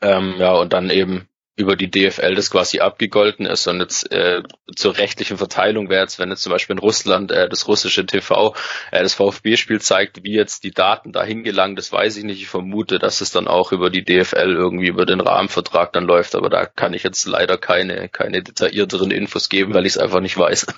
ähm, 0.00 0.36
ja, 0.38 0.52
und 0.52 0.72
dann 0.72 0.88
eben 0.88 1.28
über 1.54 1.76
die 1.76 1.90
DFL 1.90 2.34
das 2.34 2.50
quasi 2.50 2.80
abgegolten 2.80 3.44
ist 3.44 3.66
und 3.66 3.80
jetzt 3.80 4.10
äh, 4.10 4.42
zur 4.74 4.96
rechtlichen 4.96 5.36
Verteilung 5.36 5.90
wäre 5.90 6.00
jetzt, 6.00 6.18
wenn 6.18 6.30
jetzt 6.30 6.42
zum 6.42 6.50
Beispiel 6.50 6.74
in 6.74 6.80
Russland 6.80 7.30
äh, 7.30 7.48
das 7.48 7.68
russische 7.68 8.06
TV 8.06 8.54
äh, 8.90 9.02
das 9.02 9.14
VfB-Spiel 9.14 9.80
zeigt, 9.80 10.24
wie 10.24 10.32
jetzt 10.32 10.64
die 10.64 10.70
Daten 10.70 11.12
dahin 11.12 11.42
gelangen, 11.42 11.76
das 11.76 11.92
weiß 11.92 12.16
ich 12.16 12.24
nicht. 12.24 12.40
Ich 12.40 12.48
vermute, 12.48 12.98
dass 12.98 13.20
es 13.20 13.32
dann 13.32 13.48
auch 13.48 13.72
über 13.72 13.90
die 13.90 14.04
DFL 14.04 14.54
irgendwie 14.54 14.88
über 14.88 15.04
den 15.04 15.20
Rahmenvertrag 15.20 15.92
dann 15.92 16.04
läuft, 16.04 16.34
aber 16.34 16.48
da 16.48 16.64
kann 16.64 16.94
ich 16.94 17.02
jetzt 17.02 17.26
leider 17.26 17.58
keine 17.58 18.08
keine 18.08 18.42
detaillierteren 18.42 19.10
Infos 19.10 19.50
geben, 19.50 19.74
weil 19.74 19.84
ich 19.84 19.92
es 19.92 19.98
einfach 19.98 20.20
nicht 20.20 20.38
weiß. 20.38 20.66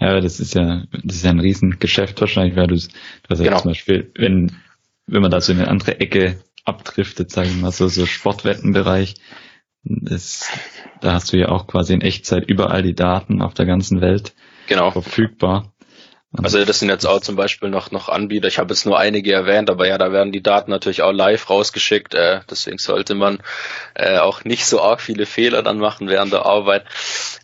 Ja, 0.00 0.20
das 0.20 0.38
ist 0.38 0.54
ja 0.54 0.84
das 0.92 1.16
ist 1.16 1.24
ja 1.24 1.30
ein 1.30 1.40
Riesengeschäft 1.40 2.20
wahrscheinlich, 2.20 2.54
weil 2.54 2.68
du, 2.68 2.76
du 2.76 2.82
hast 3.28 3.40
ja 3.40 3.46
genau. 3.46 3.60
zum 3.60 3.72
Beispiel, 3.72 4.12
wenn 4.14 4.56
wenn 5.08 5.22
man 5.22 5.30
da 5.32 5.40
so 5.40 5.52
in 5.52 5.58
eine 5.58 5.68
andere 5.68 5.98
Ecke 5.98 6.38
abdriftet, 6.64 7.30
sage 7.30 7.48
ich 7.48 7.56
mal, 7.56 7.72
so, 7.72 7.88
so 7.88 8.06
Sportwettenbereich. 8.06 9.14
Das, 9.84 10.50
da 11.00 11.14
hast 11.14 11.32
du 11.32 11.38
ja 11.38 11.48
auch 11.48 11.66
quasi 11.66 11.94
in 11.94 12.00
Echtzeit 12.00 12.48
überall 12.48 12.82
die 12.82 12.94
Daten 12.94 13.40
auf 13.40 13.54
der 13.54 13.66
ganzen 13.66 14.00
Welt 14.00 14.34
genau. 14.66 14.90
verfügbar. 14.90 15.72
Also 16.30 16.62
das 16.62 16.78
sind 16.78 16.90
jetzt 16.90 17.06
auch 17.06 17.20
zum 17.20 17.36
Beispiel 17.36 17.70
noch, 17.70 17.90
noch 17.90 18.10
Anbieter, 18.10 18.48
ich 18.48 18.58
habe 18.58 18.74
jetzt 18.74 18.84
nur 18.84 18.98
einige 18.98 19.32
erwähnt, 19.32 19.70
aber 19.70 19.88
ja, 19.88 19.96
da 19.96 20.12
werden 20.12 20.30
die 20.30 20.42
Daten 20.42 20.70
natürlich 20.70 21.00
auch 21.00 21.12
live 21.12 21.48
rausgeschickt, 21.48 22.14
äh, 22.14 22.40
deswegen 22.50 22.76
sollte 22.76 23.14
man 23.14 23.38
äh, 23.94 24.18
auch 24.18 24.44
nicht 24.44 24.66
so 24.66 24.82
arg 24.82 25.00
viele 25.00 25.24
Fehler 25.24 25.62
dann 25.62 25.78
machen 25.78 26.08
während 26.08 26.34
der 26.34 26.44
Arbeit. 26.44 26.84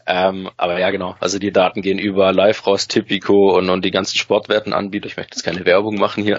Ähm, 0.07 0.51
aber 0.59 0.79
ja, 0.79 0.91
genau, 0.91 1.17
also 1.19 1.39
die 1.39 1.51
Daten 1.51 1.81
gehen 1.81 1.99
überall 1.99 2.35
live 2.35 2.67
raus, 2.67 2.87
Tipico 2.87 3.57
und, 3.57 3.71
und 3.71 3.87
die 3.87 3.91
ganzen 3.91 4.19
Sportwertenanbieter, 4.19 5.07
ich 5.07 5.17
möchte 5.17 5.37
jetzt 5.37 5.45
keine 5.45 5.65
Werbung 5.65 5.97
machen 5.97 6.23
hier. 6.23 6.39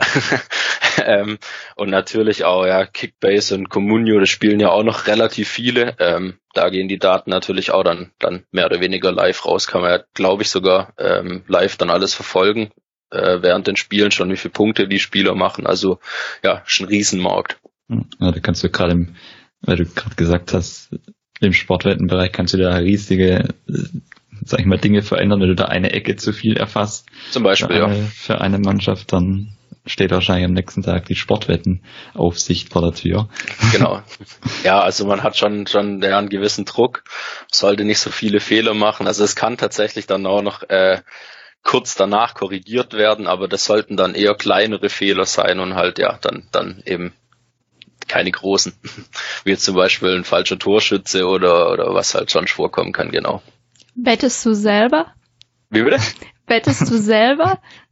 ähm, 1.03 1.39
und 1.75 1.89
natürlich 1.89 2.45
auch, 2.45 2.63
ja, 2.67 2.85
Kickbase 2.85 3.55
und 3.55 3.69
Communio, 3.69 4.19
das 4.19 4.29
spielen 4.29 4.59
ja 4.59 4.69
auch 4.69 4.83
noch 4.83 5.07
relativ 5.07 5.49
viele. 5.49 5.95
Ähm, 5.97 6.37
da 6.55 6.69
gehen 6.69 6.87
die 6.87 6.97
Daten 6.97 7.29
natürlich 7.29 7.71
auch 7.71 7.83
dann, 7.83 8.11
dann 8.19 8.43
mehr 8.51 8.65
oder 8.65 8.79
weniger 8.79 9.11
live 9.11 9.45
raus. 9.45 9.67
Kann 9.67 9.81
man 9.81 9.91
ja, 9.91 10.03
glaube 10.13 10.43
ich, 10.43 10.49
sogar 10.49 10.93
ähm, 10.97 11.43
live 11.47 11.77
dann 11.77 11.89
alles 11.89 12.13
verfolgen 12.13 12.71
äh, 13.11 13.41
während 13.41 13.67
den 13.67 13.75
Spielen 13.75 14.11
schon, 14.11 14.31
wie 14.31 14.37
viele 14.37 14.53
Punkte 14.53 14.87
die 14.87 14.99
Spieler 14.99 15.35
machen. 15.35 15.67
Also 15.67 15.99
ja, 16.43 16.63
schon 16.65 16.87
ein 16.87 16.89
Riesenmarkt. 16.89 17.59
Hm. 17.89 18.05
Ja, 18.19 18.31
da 18.31 18.39
kannst 18.39 18.63
du 18.63 18.69
gerade, 18.69 19.07
weil 19.61 19.75
du 19.77 19.85
gerade 19.85 20.15
gesagt 20.15 20.53
hast, 20.53 20.89
im 21.41 21.53
Sportwettenbereich 21.53 22.31
kannst 22.31 22.53
du 22.53 22.57
da 22.57 22.73
riesige, 22.75 23.49
sag 24.45 24.59
ich 24.59 24.65
mal, 24.65 24.77
Dinge 24.77 25.01
verändern, 25.01 25.41
wenn 25.41 25.49
du 25.49 25.55
da 25.55 25.65
eine 25.65 25.91
Ecke 25.91 26.15
zu 26.15 26.33
viel 26.33 26.57
erfasst. 26.57 27.07
Zum 27.31 27.43
Beispiel, 27.43 27.75
für 27.75 27.85
eine, 27.85 27.97
ja. 27.97 28.05
Für 28.05 28.41
eine 28.41 28.59
Mannschaft, 28.59 29.11
dann 29.11 29.54
steht 29.85 30.11
wahrscheinlich 30.11 30.45
am 30.45 30.53
nächsten 30.53 30.81
Tag 30.81 31.05
die 31.05 31.15
Sportwettenaufsicht 31.15 32.69
vor 32.71 32.81
der 32.81 32.93
Tür. 32.93 33.29
Genau. 33.71 34.01
Ja, 34.63 34.79
also 34.79 35.05
man 35.05 35.21
hat 35.21 35.37
schon, 35.37 35.67
schon 35.67 36.01
ja, 36.01 36.17
einen 36.17 36.29
gewissen 36.29 36.65
Druck, 36.65 37.03
sollte 37.51 37.83
nicht 37.83 37.99
so 37.99 38.09
viele 38.09 38.39
Fehler 38.39 38.73
machen. 38.73 39.05
Also 39.05 39.23
es 39.23 39.35
kann 39.35 39.57
tatsächlich 39.57 40.07
dann 40.07 40.25
auch 40.25 40.41
noch 40.41 40.63
äh, 40.69 41.01
kurz 41.63 41.93
danach 41.93 42.33
korrigiert 42.33 42.93
werden, 42.93 43.27
aber 43.27 43.47
das 43.47 43.65
sollten 43.65 43.95
dann 43.95 44.15
eher 44.15 44.33
kleinere 44.33 44.89
Fehler 44.89 45.25
sein 45.25 45.59
und 45.59 45.75
halt 45.75 45.99
ja, 45.99 46.17
dann, 46.21 46.47
dann 46.51 46.81
eben 46.85 47.13
keine 48.07 48.31
großen. 48.31 48.73
Wie 49.43 49.51
jetzt 49.51 49.65
zum 49.65 49.75
Beispiel 49.75 50.15
ein 50.15 50.23
falscher 50.23 50.57
Torschütze 50.57 51.27
oder, 51.27 51.71
oder 51.71 51.93
was 51.93 52.15
halt 52.15 52.31
schon 52.31 52.47
vorkommen 52.47 52.91
kann, 52.91 53.11
genau. 53.11 53.41
Wettest 53.95 54.45
du 54.45 54.53
selber? 54.53 55.13
Wie 55.69 55.83
bitte? 55.83 55.99
Wettest 56.47 56.89
du 56.89 56.97
selber? 56.97 57.59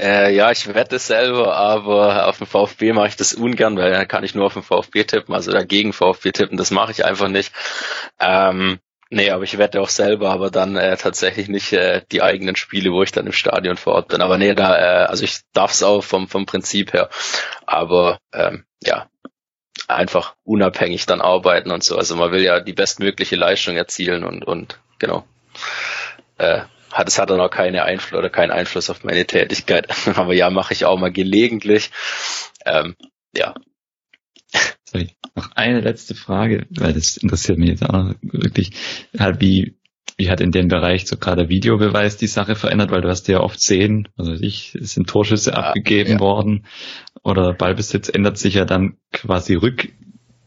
äh, 0.00 0.34
ja, 0.34 0.50
ich 0.50 0.72
wette 0.74 0.98
selber, 0.98 1.56
aber 1.56 2.28
auf 2.28 2.38
dem 2.38 2.46
VfB 2.46 2.92
mache 2.92 3.08
ich 3.08 3.16
das 3.16 3.34
ungern, 3.34 3.76
weil 3.76 3.92
dann 3.92 4.08
kann 4.08 4.24
ich 4.24 4.34
nur 4.34 4.46
auf 4.46 4.54
den 4.54 4.62
VfB 4.62 5.04
tippen, 5.04 5.34
also 5.34 5.52
dagegen 5.52 5.92
VfB 5.92 6.32
tippen, 6.32 6.56
das 6.56 6.70
mache 6.70 6.92
ich 6.92 7.04
einfach 7.04 7.28
nicht. 7.28 7.52
Ähm, 8.20 8.80
nee, 9.10 9.30
aber 9.30 9.44
ich 9.44 9.58
wette 9.58 9.80
auch 9.80 9.88
selber, 9.88 10.30
aber 10.30 10.50
dann 10.50 10.76
äh, 10.76 10.96
tatsächlich 10.96 11.48
nicht 11.48 11.72
äh, 11.72 12.02
die 12.10 12.22
eigenen 12.22 12.56
Spiele, 12.56 12.90
wo 12.90 13.02
ich 13.02 13.12
dann 13.12 13.26
im 13.26 13.32
Stadion 13.32 13.76
vor 13.76 13.94
Ort 13.94 14.08
bin. 14.08 14.20
Aber 14.20 14.38
nee, 14.38 14.54
da, 14.54 14.76
äh, 14.76 15.06
also 15.06 15.24
ich 15.24 15.40
darf 15.52 15.72
es 15.72 15.82
auch 15.82 16.02
vom, 16.02 16.28
vom 16.28 16.46
Prinzip 16.46 16.92
her. 16.92 17.08
Aber 17.66 18.18
ähm, 18.32 18.64
ja, 18.82 19.08
einfach 19.88 20.34
unabhängig 20.44 21.06
dann 21.06 21.20
arbeiten 21.20 21.70
und 21.70 21.84
so. 21.84 21.96
Also 21.96 22.16
man 22.16 22.32
will 22.32 22.42
ja 22.42 22.60
die 22.60 22.72
bestmögliche 22.72 23.36
Leistung 23.36 23.76
erzielen 23.76 24.24
und, 24.24 24.44
und 24.44 24.80
genau. 24.98 25.24
Äh, 26.38 26.62
hat, 26.94 27.08
es 27.08 27.18
hat 27.18 27.30
dann 27.30 27.40
auch 27.40 27.50
keine 27.50 27.84
Einfluss 27.84 28.18
oder 28.18 28.30
keinen 28.30 28.52
Einfluss 28.52 28.88
auf 28.88 29.04
meine 29.04 29.26
Tätigkeit. 29.26 29.88
Aber 30.16 30.32
ja, 30.32 30.48
mache 30.50 30.72
ich 30.72 30.84
auch 30.84 30.98
mal 30.98 31.12
gelegentlich. 31.12 31.90
Ähm, 32.64 32.94
ja. 33.36 33.54
Sorry, 34.84 35.10
noch 35.34 35.50
eine 35.56 35.80
letzte 35.80 36.14
Frage, 36.14 36.66
weil 36.70 36.92
das 36.92 37.16
interessiert 37.16 37.58
mich 37.58 37.70
jetzt 37.70 37.82
auch 37.82 37.92
noch 37.92 38.14
wirklich, 38.22 38.70
halt 39.18 39.40
wie, 39.40 39.76
wie 40.16 40.30
hat 40.30 40.40
in 40.40 40.52
dem 40.52 40.68
Bereich 40.68 41.06
so 41.06 41.16
gerade 41.16 41.48
Videobeweis 41.48 42.16
die 42.16 42.28
Sache 42.28 42.54
verändert, 42.54 42.92
weil 42.92 43.00
du 43.00 43.08
hast 43.08 43.26
ja 43.26 43.40
oft 43.40 43.60
sehen, 43.60 44.08
also 44.16 44.32
ich, 44.32 44.76
es 44.76 44.94
sind 44.94 45.08
Torschüsse 45.08 45.50
ja, 45.50 45.56
abgegeben 45.56 46.12
ja. 46.12 46.20
worden 46.20 46.66
oder 47.24 47.52
Ballbesitz 47.54 48.08
ändert 48.08 48.38
sich 48.38 48.54
ja 48.54 48.64
dann 48.64 48.98
quasi 49.12 49.54
rück, 49.54 49.88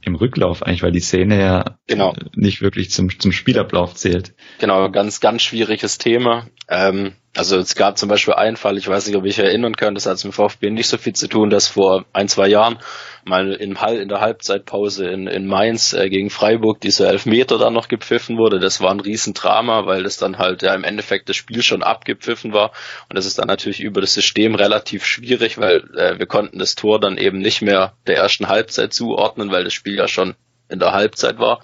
im 0.07 0.15
Rücklauf 0.15 0.63
eigentlich, 0.63 0.81
weil 0.81 0.91
die 0.91 0.99
Szene 0.99 1.39
ja 1.39 1.77
genau. 1.85 2.15
nicht 2.35 2.61
wirklich 2.61 2.89
zum, 2.89 3.19
zum 3.19 3.31
Spielablauf 3.31 3.93
zählt. 3.93 4.33
Genau, 4.59 4.89
ganz, 4.89 5.19
ganz 5.19 5.43
schwieriges 5.43 5.99
Thema. 5.99 6.47
Ähm, 6.67 7.13
also 7.37 7.57
es 7.57 7.75
gab 7.75 7.97
zum 7.97 8.09
Beispiel 8.09 8.33
einen 8.33 8.57
Fall, 8.57 8.77
ich 8.77 8.87
weiß 8.87 9.07
nicht, 9.07 9.15
ob 9.15 9.25
ich 9.25 9.37
erinnern 9.37 9.75
kann, 9.75 9.93
das 9.93 10.05
hat 10.07 10.23
mit 10.23 10.33
VfB 10.33 10.71
nicht 10.71 10.89
so 10.89 10.97
viel 10.97 11.13
zu 11.13 11.27
tun, 11.27 11.49
dass 11.49 11.67
vor 11.67 12.05
ein, 12.11 12.27
zwei 12.27 12.47
Jahren 12.47 12.79
mal 13.25 13.53
in, 13.53 13.75
in 13.75 14.09
der 14.09 14.21
Halbzeitpause 14.21 15.07
in, 15.09 15.27
in 15.27 15.45
Mainz 15.45 15.93
äh, 15.93 16.09
gegen 16.09 16.29
Freiburg 16.29 16.81
diese 16.81 17.07
Elfmeter 17.07 17.59
dann 17.59 17.73
noch 17.73 17.89
gepfiffen 17.89 18.37
wurde. 18.37 18.59
Das 18.59 18.81
war 18.81 18.91
ein 18.91 18.99
Riesendrama, 18.99 19.85
weil 19.85 20.03
das 20.03 20.17
dann 20.17 20.39
halt 20.39 20.63
ja 20.63 20.73
im 20.73 20.83
Endeffekt 20.83 21.29
das 21.29 21.35
Spiel 21.35 21.61
schon 21.61 21.83
abgepfiffen 21.83 22.53
war. 22.53 22.71
Und 23.09 23.17
das 23.17 23.25
ist 23.25 23.37
dann 23.37 23.47
natürlich 23.47 23.81
über 23.81 24.01
das 24.01 24.13
System 24.13 24.55
relativ 24.55 25.05
schwierig, 25.05 25.59
weil 25.59 25.83
äh, 25.95 26.17
wir 26.17 26.25
konnten 26.25 26.57
das 26.57 26.75
Tor 26.75 26.99
dann 26.99 27.17
eben 27.17 27.37
nicht 27.39 27.61
mehr 27.61 27.93
der 28.07 28.17
ersten 28.17 28.47
Halbzeit 28.47 28.93
zuordnen, 28.93 29.51
weil 29.51 29.63
das 29.63 29.73
Spiel 29.73 29.95
ja 29.95 30.07
schon 30.07 30.35
in 30.69 30.79
der 30.79 30.93
Halbzeit 30.93 31.39
war. 31.39 31.61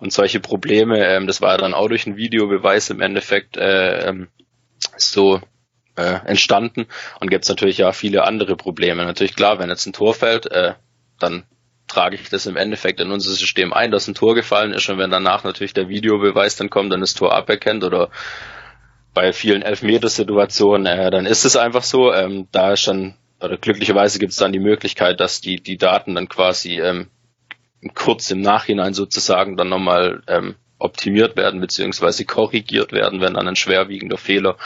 Und 0.00 0.12
solche 0.12 0.40
Probleme, 0.40 1.04
ähm, 1.06 1.26
das 1.26 1.40
war 1.40 1.52
ja 1.52 1.58
dann 1.58 1.74
auch 1.74 1.88
durch 1.88 2.06
einen 2.06 2.16
Videobeweis 2.16 2.90
im 2.90 3.00
Endeffekt 3.00 3.56
äh, 3.56 4.08
ähm, 4.08 4.28
so 4.96 5.40
äh, 5.96 6.20
entstanden. 6.26 6.86
Und 7.20 7.30
gibt 7.30 7.44
es 7.44 7.48
natürlich 7.48 7.78
ja 7.78 7.92
viele 7.92 8.24
andere 8.24 8.56
Probleme. 8.56 9.04
Natürlich 9.04 9.36
klar, 9.36 9.58
wenn 9.58 9.68
jetzt 9.68 9.86
ein 9.86 9.92
Tor 9.92 10.14
fällt, 10.14 10.50
äh, 10.50 10.74
dann 11.18 11.44
trage 11.88 12.16
ich 12.16 12.28
das 12.28 12.46
im 12.46 12.56
Endeffekt 12.56 13.00
in 13.00 13.10
unser 13.10 13.30
System 13.30 13.72
ein, 13.72 13.90
dass 13.90 14.06
ein 14.06 14.14
Tor 14.14 14.34
gefallen 14.34 14.72
ist 14.72 14.88
und 14.88 14.98
wenn 14.98 15.10
danach 15.10 15.42
natürlich 15.42 15.72
der 15.72 15.88
Videobeweis 15.88 16.56
dann 16.56 16.70
kommt, 16.70 16.92
dann 16.92 17.00
das 17.00 17.14
Tor 17.14 17.34
aberkennt 17.34 17.82
oder 17.82 18.10
bei 19.14 19.32
vielen 19.32 19.62
Elfmetersituationen, 19.62 20.86
äh, 20.86 21.10
dann 21.10 21.26
ist 21.26 21.44
es 21.44 21.56
einfach 21.56 21.82
so. 21.82 22.12
Ähm, 22.12 22.46
da 22.52 22.72
ist 22.74 22.86
dann, 22.86 23.14
oder 23.40 23.56
glücklicherweise 23.56 24.18
gibt 24.18 24.32
es 24.32 24.38
dann 24.38 24.52
die 24.52 24.60
Möglichkeit, 24.60 25.18
dass 25.18 25.40
die, 25.40 25.56
die 25.56 25.78
Daten 25.78 26.14
dann 26.14 26.28
quasi 26.28 26.80
ähm, 26.80 27.08
kurz 27.94 28.30
im 28.30 28.42
Nachhinein 28.42 28.94
sozusagen 28.94 29.56
dann 29.56 29.70
nochmal 29.70 30.22
ähm, 30.28 30.56
optimiert 30.78 31.36
werden 31.36 31.60
beziehungsweise 31.60 32.24
korrigiert 32.24 32.92
werden, 32.92 33.20
wenn 33.20 33.34
dann 33.34 33.48
ein 33.48 33.56
schwerwiegender 33.56 34.18
Fehler 34.18 34.56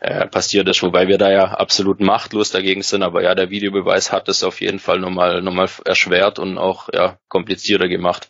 äh, 0.00 0.26
passiert 0.26 0.68
ist, 0.68 0.82
wobei 0.82 1.08
wir 1.08 1.18
da 1.18 1.30
ja 1.30 1.44
absolut 1.44 2.00
machtlos 2.00 2.50
dagegen 2.50 2.82
sind, 2.82 3.02
aber 3.02 3.22
ja, 3.22 3.34
der 3.34 3.50
Videobeweis 3.50 4.12
hat 4.12 4.28
es 4.28 4.44
auf 4.44 4.60
jeden 4.60 4.78
Fall 4.78 4.98
nochmal 4.98 5.40
nochmal 5.40 5.68
erschwert 5.84 6.38
und 6.38 6.58
auch 6.58 6.88
ja 6.92 7.18
komplizierter 7.28 7.88
gemacht, 7.88 8.28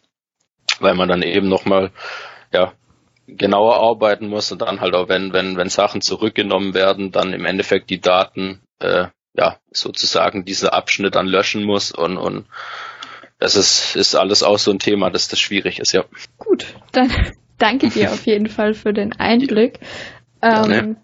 weil 0.81 0.95
man 0.95 1.09
dann 1.09 1.23
eben 1.23 1.49
nochmal 1.49 1.91
ja 2.53 2.73
genauer 3.27 3.77
arbeiten 3.77 4.29
muss 4.29 4.53
und 4.53 4.63
dann 4.63 4.81
halt 4.81 4.95
auch 4.95 5.09
wenn 5.09 5.33
wenn 5.33 5.57
wenn 5.57 5.69
Sachen 5.69 6.01
zurückgenommen 6.01 6.75
werden, 6.75 7.11
dann 7.11 7.33
im 7.33 7.47
Endeffekt 7.47 7.91
die 7.91 8.01
Daten 8.01 8.61
äh, 8.79 9.07
ja 9.37 9.59
sozusagen 9.71 10.45
diesen 10.45 10.69
Abschnitt 10.69 11.15
dann 11.15 11.27
löschen 11.27 11.65
muss 11.65 11.91
und, 11.91 12.17
und 12.19 12.47
das 13.45 13.57
ist, 13.57 13.95
ist 13.95 14.15
alles 14.15 14.43
auch 14.43 14.59
so 14.59 14.71
ein 14.71 14.79
Thema, 14.79 15.11
dass 15.11 15.29
das 15.29 15.39
schwierig 15.39 15.79
ist, 15.79 15.93
ja. 15.93 16.07
Gut, 16.39 16.65
dann 16.93 17.11
danke 17.59 17.91
dir 17.91 18.11
auf 18.11 18.25
jeden 18.25 18.49
Fall 18.49 18.73
für 18.73 18.95
den 18.95 19.13
Einblick. 19.13 19.81
Ähm, 20.41 20.97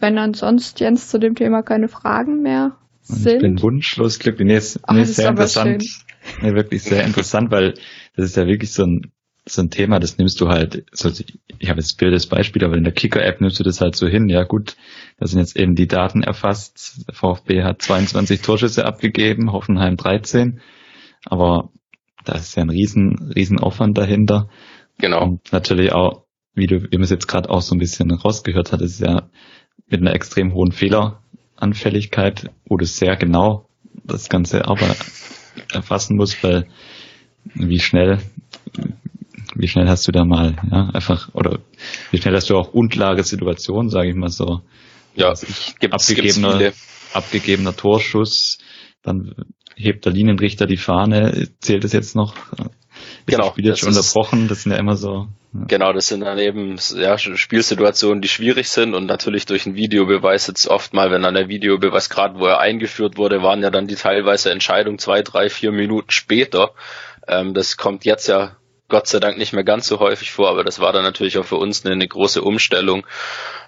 wenn 0.00 0.16
ansonsten 0.16 0.82
Jens 0.82 1.10
zu 1.10 1.18
dem 1.18 1.34
Thema 1.34 1.62
keine 1.62 1.88
Fragen 1.88 2.40
mehr 2.40 2.78
sind. 3.02 3.34
Ich 3.34 3.40
bin 3.40 3.60
wunschlos 3.60 4.18
glücklich. 4.18 4.46
Nee, 4.46 4.56
ist, 4.56 4.80
nee, 4.90 5.02
ist 5.02 5.16
sehr 5.16 5.28
interessant. 5.28 5.84
Nee, 6.40 6.54
wirklich 6.54 6.82
sehr 6.82 7.04
interessant, 7.06 7.50
weil 7.50 7.74
das 8.16 8.24
ist 8.24 8.36
ja 8.36 8.46
wirklich 8.46 8.72
so 8.72 8.84
ein, 8.84 9.12
so 9.46 9.60
ein 9.60 9.68
Thema, 9.68 10.00
das 10.00 10.16
nimmst 10.16 10.40
du 10.40 10.48
halt, 10.48 10.86
so, 10.90 11.10
ich 11.58 11.68
habe 11.68 11.80
jetzt 11.80 11.98
blödes 11.98 12.26
Beispiel, 12.26 12.64
aber 12.64 12.78
in 12.78 12.84
der 12.84 12.94
Kicker-App 12.94 13.42
nimmst 13.42 13.60
du 13.60 13.62
das 13.62 13.82
halt 13.82 13.94
so 13.94 14.06
hin. 14.06 14.30
Ja 14.30 14.44
gut, 14.44 14.76
da 15.18 15.26
sind 15.26 15.38
jetzt 15.38 15.58
eben 15.58 15.74
die 15.74 15.86
Daten 15.86 16.22
erfasst. 16.22 17.04
VfB 17.12 17.62
hat 17.62 17.82
22 17.82 18.40
Torschüsse 18.40 18.86
abgegeben, 18.86 19.52
Hoffenheim 19.52 19.98
13. 19.98 20.62
Aber 21.24 21.70
da 22.24 22.34
ist 22.34 22.56
ja 22.56 22.62
ein 22.62 22.70
riesen, 22.70 23.32
riesen 23.34 23.58
Aufwand 23.58 23.96
dahinter. 23.98 24.48
Genau. 24.98 25.22
Und 25.22 25.52
natürlich 25.52 25.92
auch, 25.92 26.24
wie 26.54 26.66
du, 26.66 26.82
wie 26.82 26.96
man 26.96 27.04
es 27.04 27.10
jetzt 27.10 27.28
gerade 27.28 27.50
auch 27.50 27.62
so 27.62 27.74
ein 27.74 27.78
bisschen 27.78 28.10
rausgehört 28.10 28.72
hat, 28.72 28.80
ist 28.80 29.00
ja 29.00 29.28
mit 29.88 30.00
einer 30.00 30.14
extrem 30.14 30.54
hohen 30.54 30.72
Fehleranfälligkeit, 30.72 32.50
wo 32.66 32.76
du 32.76 32.86
sehr 32.86 33.16
genau 33.16 33.68
das 34.04 34.28
Ganze 34.28 34.66
aber 34.66 34.94
erfassen 35.72 36.16
musst, 36.16 36.42
weil 36.42 36.66
wie 37.54 37.80
schnell, 37.80 38.18
wie 39.54 39.68
schnell 39.68 39.88
hast 39.88 40.06
du 40.08 40.12
da 40.12 40.24
mal, 40.24 40.56
ja, 40.70 40.90
einfach, 40.92 41.34
oder 41.34 41.58
wie 42.10 42.18
schnell 42.18 42.34
hast 42.34 42.50
du 42.50 42.56
auch 42.56 42.72
unklare 42.72 43.22
Situationen, 43.22 43.90
sage 43.90 44.10
ich 44.10 44.14
mal 44.14 44.30
so. 44.30 44.62
Ja, 45.14 45.34
gibt's, 45.80 46.10
abgegebener, 46.10 46.58
gibt's 46.58 47.10
abgegebener 47.12 47.76
Torschuss, 47.76 48.58
dann 49.02 49.34
hebt 49.74 50.04
der 50.04 50.12
Linienrichter 50.12 50.66
die 50.66 50.76
Fahne, 50.76 51.48
zählt 51.60 51.84
es 51.84 51.92
jetzt 51.92 52.14
noch? 52.16 52.34
genau. 53.26 53.44
Das 53.44 53.52
Spiel 53.52 53.66
jetzt 53.66 53.80
schon 53.80 53.88
unterbrochen, 53.88 54.48
das 54.48 54.62
sind 54.62 54.72
ja 54.72 54.78
immer 54.78 54.96
so. 54.96 55.28
Ja. 55.52 55.64
Genau, 55.68 55.92
das 55.92 56.08
sind 56.08 56.20
dann 56.20 56.38
eben 56.38 56.76
ja, 56.96 57.16
Spielsituationen, 57.16 58.20
die 58.20 58.28
schwierig 58.28 58.68
sind 58.68 58.94
und 58.94 59.06
natürlich 59.06 59.46
durch 59.46 59.66
einen 59.66 59.76
Videobeweis 59.76 60.46
jetzt 60.48 60.66
oft 60.66 60.94
mal, 60.94 61.10
wenn 61.10 61.22
dann 61.22 61.34
der 61.34 61.48
Videobeweis 61.48 62.10
gerade, 62.10 62.38
wo 62.38 62.46
er 62.46 62.60
eingeführt 62.60 63.16
wurde, 63.16 63.42
waren 63.42 63.62
ja 63.62 63.70
dann 63.70 63.86
die 63.86 63.94
teilweise 63.94 64.50
Entscheidungen 64.50 64.98
zwei, 64.98 65.22
drei, 65.22 65.48
vier 65.48 65.70
Minuten 65.70 66.10
später. 66.10 66.72
Ähm, 67.28 67.54
das 67.54 67.76
kommt 67.76 68.04
jetzt 68.04 68.26
ja 68.26 68.56
Gott 68.88 69.06
sei 69.06 69.20
Dank 69.20 69.38
nicht 69.38 69.52
mehr 69.52 69.64
ganz 69.64 69.86
so 69.86 70.00
häufig 70.00 70.30
vor, 70.32 70.50
aber 70.50 70.64
das 70.64 70.80
war 70.80 70.92
dann 70.92 71.04
natürlich 71.04 71.38
auch 71.38 71.44
für 71.44 71.56
uns 71.56 71.84
eine, 71.84 71.94
eine 71.94 72.06
große 72.06 72.42
Umstellung. 72.42 73.06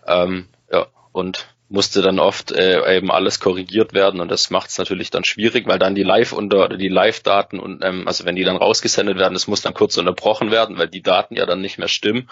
Ähm, 0.07 0.47
ja, 0.71 0.87
und 1.13 1.47
musste 1.69 2.01
dann 2.03 2.19
oft 2.19 2.53
äh, 2.53 2.97
eben 2.97 3.11
alles 3.11 3.41
korrigiert 3.41 3.93
werden 3.93 4.21
und 4.21 4.31
das 4.31 4.51
macht 4.51 4.71
es 4.71 4.79
natürlich 4.79 5.11
dann 5.11 5.25
schwierig, 5.25 5.67
weil 5.67 5.79
dann 5.79 5.95
die 5.95 6.03
Live 6.03 6.33
unter 6.33 6.69
die 6.69 6.89
Live-Daten 6.89 7.59
und 7.59 7.83
ähm, 7.85 8.07
also 8.07 8.25
wenn 8.25 8.37
die 8.37 8.45
dann 8.45 8.57
rausgesendet 8.57 9.19
werden, 9.19 9.35
das 9.35 9.49
muss 9.49 9.63
dann 9.63 9.75
kurz 9.75 9.97
unterbrochen 9.97 10.51
werden, 10.51 10.79
weil 10.79 10.89
die 10.89 11.03
Daten 11.03 11.35
ja 11.35 11.47
dann 11.47 11.61
nicht 11.61 11.79
mehr 11.79 11.89
stimmen 11.89 12.31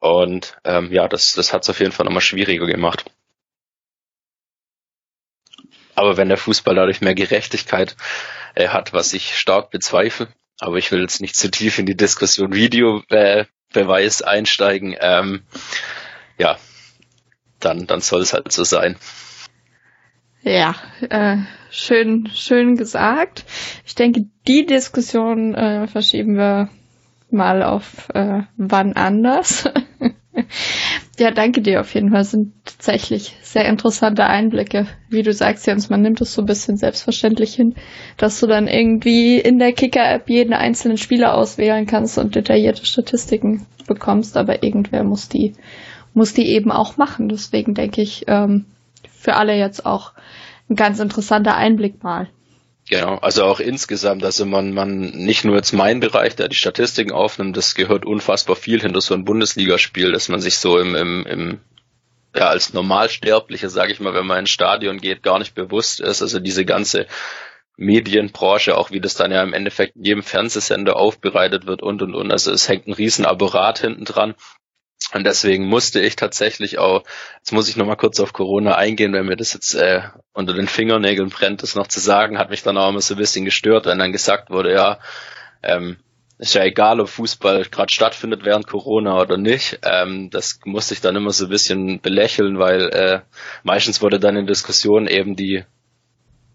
und 0.00 0.56
ähm, 0.64 0.92
ja, 0.92 1.08
das 1.08 1.32
das 1.34 1.52
hat 1.52 1.62
es 1.62 1.70
auf 1.70 1.80
jeden 1.80 1.92
Fall 1.92 2.06
nochmal 2.06 2.20
schwieriger 2.20 2.66
gemacht. 2.66 3.04
Aber 5.94 6.16
wenn 6.16 6.28
der 6.28 6.36
Fußball 6.36 6.74
dadurch 6.74 7.00
mehr 7.00 7.14
Gerechtigkeit 7.14 7.96
äh, 8.54 8.68
hat, 8.68 8.92
was 8.92 9.14
ich 9.14 9.38
stark 9.38 9.70
bezweifle, 9.70 10.28
aber 10.58 10.76
ich 10.76 10.90
will 10.92 11.00
jetzt 11.00 11.20
nicht 11.20 11.36
zu 11.36 11.50
tief 11.50 11.78
in 11.78 11.86
die 11.86 11.96
Diskussion 11.96 12.52
Videobeweis 12.52 14.22
einsteigen. 14.22 14.96
Ähm, 15.00 15.42
ja, 16.38 16.58
dann, 17.60 17.86
dann 17.86 18.00
soll 18.00 18.22
es 18.22 18.32
halt 18.32 18.52
so 18.52 18.64
sein. 18.64 18.96
Ja, 20.42 20.76
äh, 21.10 21.38
schön, 21.70 22.28
schön 22.32 22.76
gesagt. 22.76 23.44
Ich 23.84 23.96
denke, 23.96 24.26
die 24.46 24.64
Diskussion 24.64 25.54
äh, 25.54 25.88
verschieben 25.88 26.36
wir 26.36 26.68
mal 27.30 27.64
auf 27.64 28.08
äh, 28.14 28.42
wann 28.56 28.92
anders. 28.92 29.68
ja, 31.18 31.30
danke 31.32 31.62
dir 31.62 31.80
auf 31.80 31.92
jeden 31.94 32.10
Fall. 32.10 32.20
Das 32.20 32.30
sind 32.30 32.52
tatsächlich 32.64 33.36
sehr 33.42 33.66
interessante 33.66 34.24
Einblicke. 34.26 34.86
Wie 35.08 35.22
du 35.22 35.32
sagst, 35.32 35.66
Jens, 35.66 35.90
man 35.90 36.02
nimmt 36.02 36.20
es 36.20 36.34
so 36.34 36.42
ein 36.42 36.46
bisschen 36.46 36.76
selbstverständlich 36.76 37.54
hin, 37.54 37.74
dass 38.16 38.38
du 38.38 38.46
dann 38.46 38.68
irgendwie 38.68 39.38
in 39.38 39.58
der 39.58 39.72
Kicker-App 39.72 40.28
jeden 40.28 40.52
einzelnen 40.52 40.98
Spieler 40.98 41.34
auswählen 41.34 41.86
kannst 41.86 42.18
und 42.18 42.36
detaillierte 42.36 42.86
Statistiken 42.86 43.66
bekommst, 43.86 44.36
aber 44.36 44.62
irgendwer 44.62 45.04
muss 45.04 45.28
die 45.28 45.54
muss 46.16 46.32
die 46.32 46.48
eben 46.48 46.72
auch 46.72 46.96
machen. 46.96 47.28
Deswegen 47.28 47.74
denke 47.74 48.00
ich, 48.00 48.24
ähm, 48.26 48.64
für 49.16 49.34
alle 49.34 49.54
jetzt 49.54 49.84
auch 49.84 50.12
ein 50.68 50.74
ganz 50.74 50.98
interessanter 50.98 51.54
Einblick 51.54 52.02
mal. 52.02 52.28
Genau, 52.88 53.16
also 53.16 53.44
auch 53.44 53.60
insgesamt, 53.60 54.24
also 54.24 54.46
man, 54.46 54.72
man, 54.72 55.00
nicht 55.00 55.44
nur 55.44 55.56
jetzt 55.56 55.72
mein 55.72 56.00
Bereich, 56.00 56.36
der 56.36 56.48
die 56.48 56.56
Statistiken 56.56 57.12
aufnimmt, 57.12 57.56
das 57.56 57.74
gehört 57.74 58.06
unfassbar 58.06 58.56
viel 58.56 58.80
hinter 58.80 59.00
so 59.00 59.12
ein 59.12 59.24
Bundesligaspiel, 59.24 60.12
dass 60.12 60.28
man 60.28 60.40
sich 60.40 60.58
so 60.58 60.78
im, 60.78 60.94
im, 60.94 61.26
im 61.26 61.60
ja, 62.34 62.48
als 62.48 62.72
Normalsterblicher, 62.72 63.68
sage 63.68 63.92
ich 63.92 64.00
mal, 64.00 64.14
wenn 64.14 64.26
man 64.26 64.40
ins 64.40 64.50
Stadion 64.50 64.98
geht, 64.98 65.22
gar 65.22 65.38
nicht 65.38 65.54
bewusst 65.54 66.00
ist. 66.00 66.22
Also 66.22 66.38
diese 66.38 66.64
ganze 66.64 67.06
Medienbranche, 67.76 68.76
auch 68.76 68.90
wie 68.90 69.00
das 69.00 69.14
dann 69.14 69.32
ja 69.32 69.42
im 69.42 69.52
Endeffekt 69.52 69.96
in 69.96 70.04
jedem 70.04 70.22
Fernsehsender 70.22 70.96
aufbereitet 70.96 71.66
wird 71.66 71.82
und 71.82 72.02
und 72.02 72.14
und. 72.14 72.30
Also 72.30 72.52
es 72.52 72.68
hängt 72.68 72.86
ein 72.86 72.92
riesen 72.92 73.26
Apparat 73.26 73.80
hinten 73.80 74.04
dran. 74.04 74.34
Und 75.12 75.24
deswegen 75.24 75.66
musste 75.66 76.00
ich 76.00 76.16
tatsächlich 76.16 76.78
auch, 76.78 77.04
jetzt 77.38 77.52
muss 77.52 77.68
ich 77.68 77.76
nochmal 77.76 77.96
kurz 77.96 78.18
auf 78.18 78.32
Corona 78.32 78.74
eingehen, 78.74 79.12
wenn 79.12 79.26
mir 79.26 79.36
das 79.36 79.52
jetzt 79.52 79.74
äh, 79.74 80.02
unter 80.32 80.52
den 80.52 80.66
Fingernägeln 80.66 81.30
brennt, 81.30 81.62
das 81.62 81.76
noch 81.76 81.86
zu 81.86 82.00
sagen, 82.00 82.38
hat 82.38 82.50
mich 82.50 82.62
dann 82.62 82.76
auch 82.76 82.88
immer 82.88 83.00
so 83.00 83.14
ein 83.14 83.18
bisschen 83.18 83.44
gestört, 83.44 83.86
wenn 83.86 83.98
dann 83.98 84.12
gesagt 84.12 84.50
wurde, 84.50 84.72
ja, 84.72 84.98
ähm, 85.62 85.96
ist 86.38 86.54
ja 86.54 86.64
egal, 86.64 87.00
ob 87.00 87.08
Fußball 87.08 87.64
gerade 87.64 87.92
stattfindet 87.92 88.44
während 88.44 88.66
Corona 88.66 89.18
oder 89.20 89.38
nicht. 89.38 89.78
Ähm, 89.84 90.28
das 90.30 90.60
musste 90.64 90.92
ich 90.94 91.00
dann 91.00 91.16
immer 91.16 91.32
so 91.32 91.44
ein 91.44 91.50
bisschen 91.50 92.00
belächeln, 92.00 92.58
weil 92.58 92.88
äh, 92.90 93.20
meistens 93.62 94.02
wurde 94.02 94.20
dann 94.20 94.36
in 94.36 94.46
Diskussionen 94.46 95.06
eben 95.06 95.34
die 95.34 95.64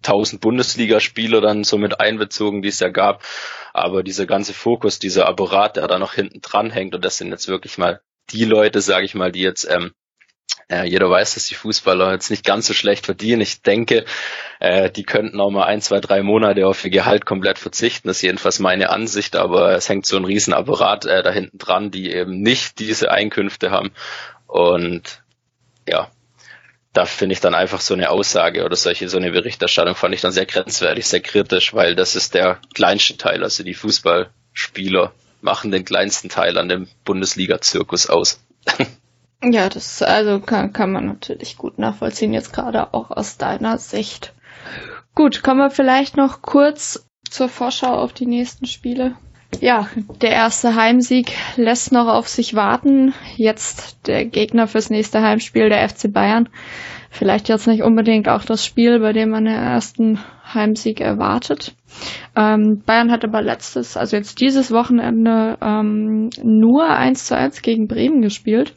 1000 0.04 0.40
Bundesligaspieler 0.40 1.40
dann 1.40 1.64
so 1.64 1.78
mit 1.78 2.00
einbezogen, 2.00 2.62
die 2.62 2.68
es 2.68 2.80
ja 2.80 2.90
gab. 2.90 3.24
Aber 3.72 4.02
dieser 4.02 4.26
ganze 4.26 4.52
Fokus, 4.52 4.98
dieser 4.98 5.26
Apparat, 5.26 5.76
der 5.76 5.88
da 5.88 5.98
noch 5.98 6.14
hinten 6.14 6.40
dran 6.40 6.70
hängt, 6.70 6.94
und 6.94 7.04
das 7.04 7.16
sind 7.16 7.30
jetzt 7.30 7.48
wirklich 7.48 7.78
mal 7.78 8.00
die 8.30 8.44
Leute, 8.44 8.80
sage 8.80 9.04
ich 9.04 9.14
mal, 9.14 9.32
die 9.32 9.40
jetzt 9.40 9.68
ähm, 9.68 9.92
äh, 10.68 10.84
jeder 10.84 11.10
weiß, 11.10 11.34
dass 11.34 11.46
die 11.46 11.54
Fußballer 11.54 12.12
jetzt 12.12 12.30
nicht 12.30 12.44
ganz 12.44 12.66
so 12.66 12.74
schlecht 12.74 13.04
verdienen. 13.04 13.42
Ich 13.42 13.62
denke, 13.62 14.04
äh, 14.60 14.90
die 14.90 15.02
könnten 15.02 15.40
auch 15.40 15.50
mal 15.50 15.64
ein, 15.64 15.82
zwei, 15.82 16.00
drei 16.00 16.22
Monate 16.22 16.66
auf 16.66 16.84
ihr 16.84 16.90
Gehalt 16.90 17.26
komplett 17.26 17.58
verzichten. 17.58 18.08
Das 18.08 18.18
ist 18.18 18.22
jedenfalls 18.22 18.58
meine 18.58 18.90
Ansicht, 18.90 19.36
aber 19.36 19.72
es 19.72 19.88
hängt 19.88 20.06
so 20.06 20.16
ein 20.16 20.24
Riesenapparat 20.24 21.04
äh, 21.04 21.22
da 21.22 21.30
hinten 21.30 21.58
dran, 21.58 21.90
die 21.90 22.10
eben 22.10 22.40
nicht 22.40 22.78
diese 22.78 23.10
Einkünfte 23.10 23.70
haben. 23.70 23.92
Und 24.46 25.22
ja, 25.88 26.10
da 26.92 27.06
finde 27.06 27.34
ich 27.34 27.40
dann 27.40 27.54
einfach 27.54 27.80
so 27.80 27.94
eine 27.94 28.10
Aussage 28.10 28.64
oder 28.64 28.76
solche, 28.76 29.08
so 29.08 29.16
eine 29.16 29.32
Berichterstattung 29.32 29.94
fand 29.94 30.14
ich 30.14 30.20
dann 30.20 30.32
sehr 30.32 30.46
grenzwertig, 30.46 31.06
sehr 31.06 31.20
kritisch, 31.20 31.74
weil 31.74 31.94
das 31.94 32.16
ist 32.16 32.34
der 32.34 32.60
kleinste 32.74 33.16
Teil, 33.16 33.42
also 33.42 33.62
die 33.62 33.74
Fußballspieler 33.74 35.12
machen 35.42 35.70
den 35.70 35.84
kleinsten 35.84 36.28
Teil 36.28 36.58
an 36.58 36.68
dem 36.68 36.88
Bundesliga-Zirkus 37.04 38.08
aus. 38.08 38.40
ja, 39.44 39.68
das 39.68 40.02
also 40.02 40.40
kann, 40.40 40.72
kann 40.72 40.92
man 40.92 41.06
natürlich 41.06 41.56
gut 41.56 41.78
nachvollziehen, 41.78 42.32
jetzt 42.32 42.52
gerade 42.52 42.94
auch 42.94 43.10
aus 43.10 43.36
deiner 43.36 43.78
Sicht. 43.78 44.32
Gut, 45.14 45.42
kommen 45.42 45.60
wir 45.60 45.70
vielleicht 45.70 46.16
noch 46.16 46.42
kurz 46.42 47.06
zur 47.28 47.48
Vorschau 47.48 47.94
auf 47.94 48.12
die 48.12 48.26
nächsten 48.26 48.66
Spiele. 48.66 49.16
Ja, 49.60 49.88
der 50.20 50.30
erste 50.30 50.74
Heimsieg 50.74 51.32
lässt 51.56 51.92
noch 51.92 52.08
auf 52.08 52.28
sich 52.28 52.54
warten. 52.54 53.12
Jetzt 53.36 54.06
der 54.06 54.24
Gegner 54.24 54.66
fürs 54.66 54.90
nächste 54.90 55.20
Heimspiel, 55.20 55.68
der 55.68 55.88
FC 55.88 56.10
Bayern. 56.12 56.48
Vielleicht 57.10 57.48
jetzt 57.48 57.66
nicht 57.66 57.82
unbedingt 57.82 58.28
auch 58.28 58.44
das 58.44 58.64
Spiel, 58.64 58.98
bei 59.00 59.12
dem 59.12 59.30
man 59.30 59.44
den 59.44 59.54
ersten 59.54 60.18
Heimsieg 60.54 61.00
erwartet. 61.00 61.74
Ähm, 62.36 62.82
Bayern 62.84 63.10
hat 63.10 63.24
aber 63.24 63.42
letztes, 63.42 63.96
also 63.96 64.16
jetzt 64.16 64.40
dieses 64.40 64.70
Wochenende 64.72 65.58
ähm, 65.60 66.30
nur 66.42 66.88
1 66.88 67.26
zu 67.26 67.36
1 67.36 67.62
gegen 67.62 67.86
Bremen 67.86 68.22
gespielt. 68.22 68.74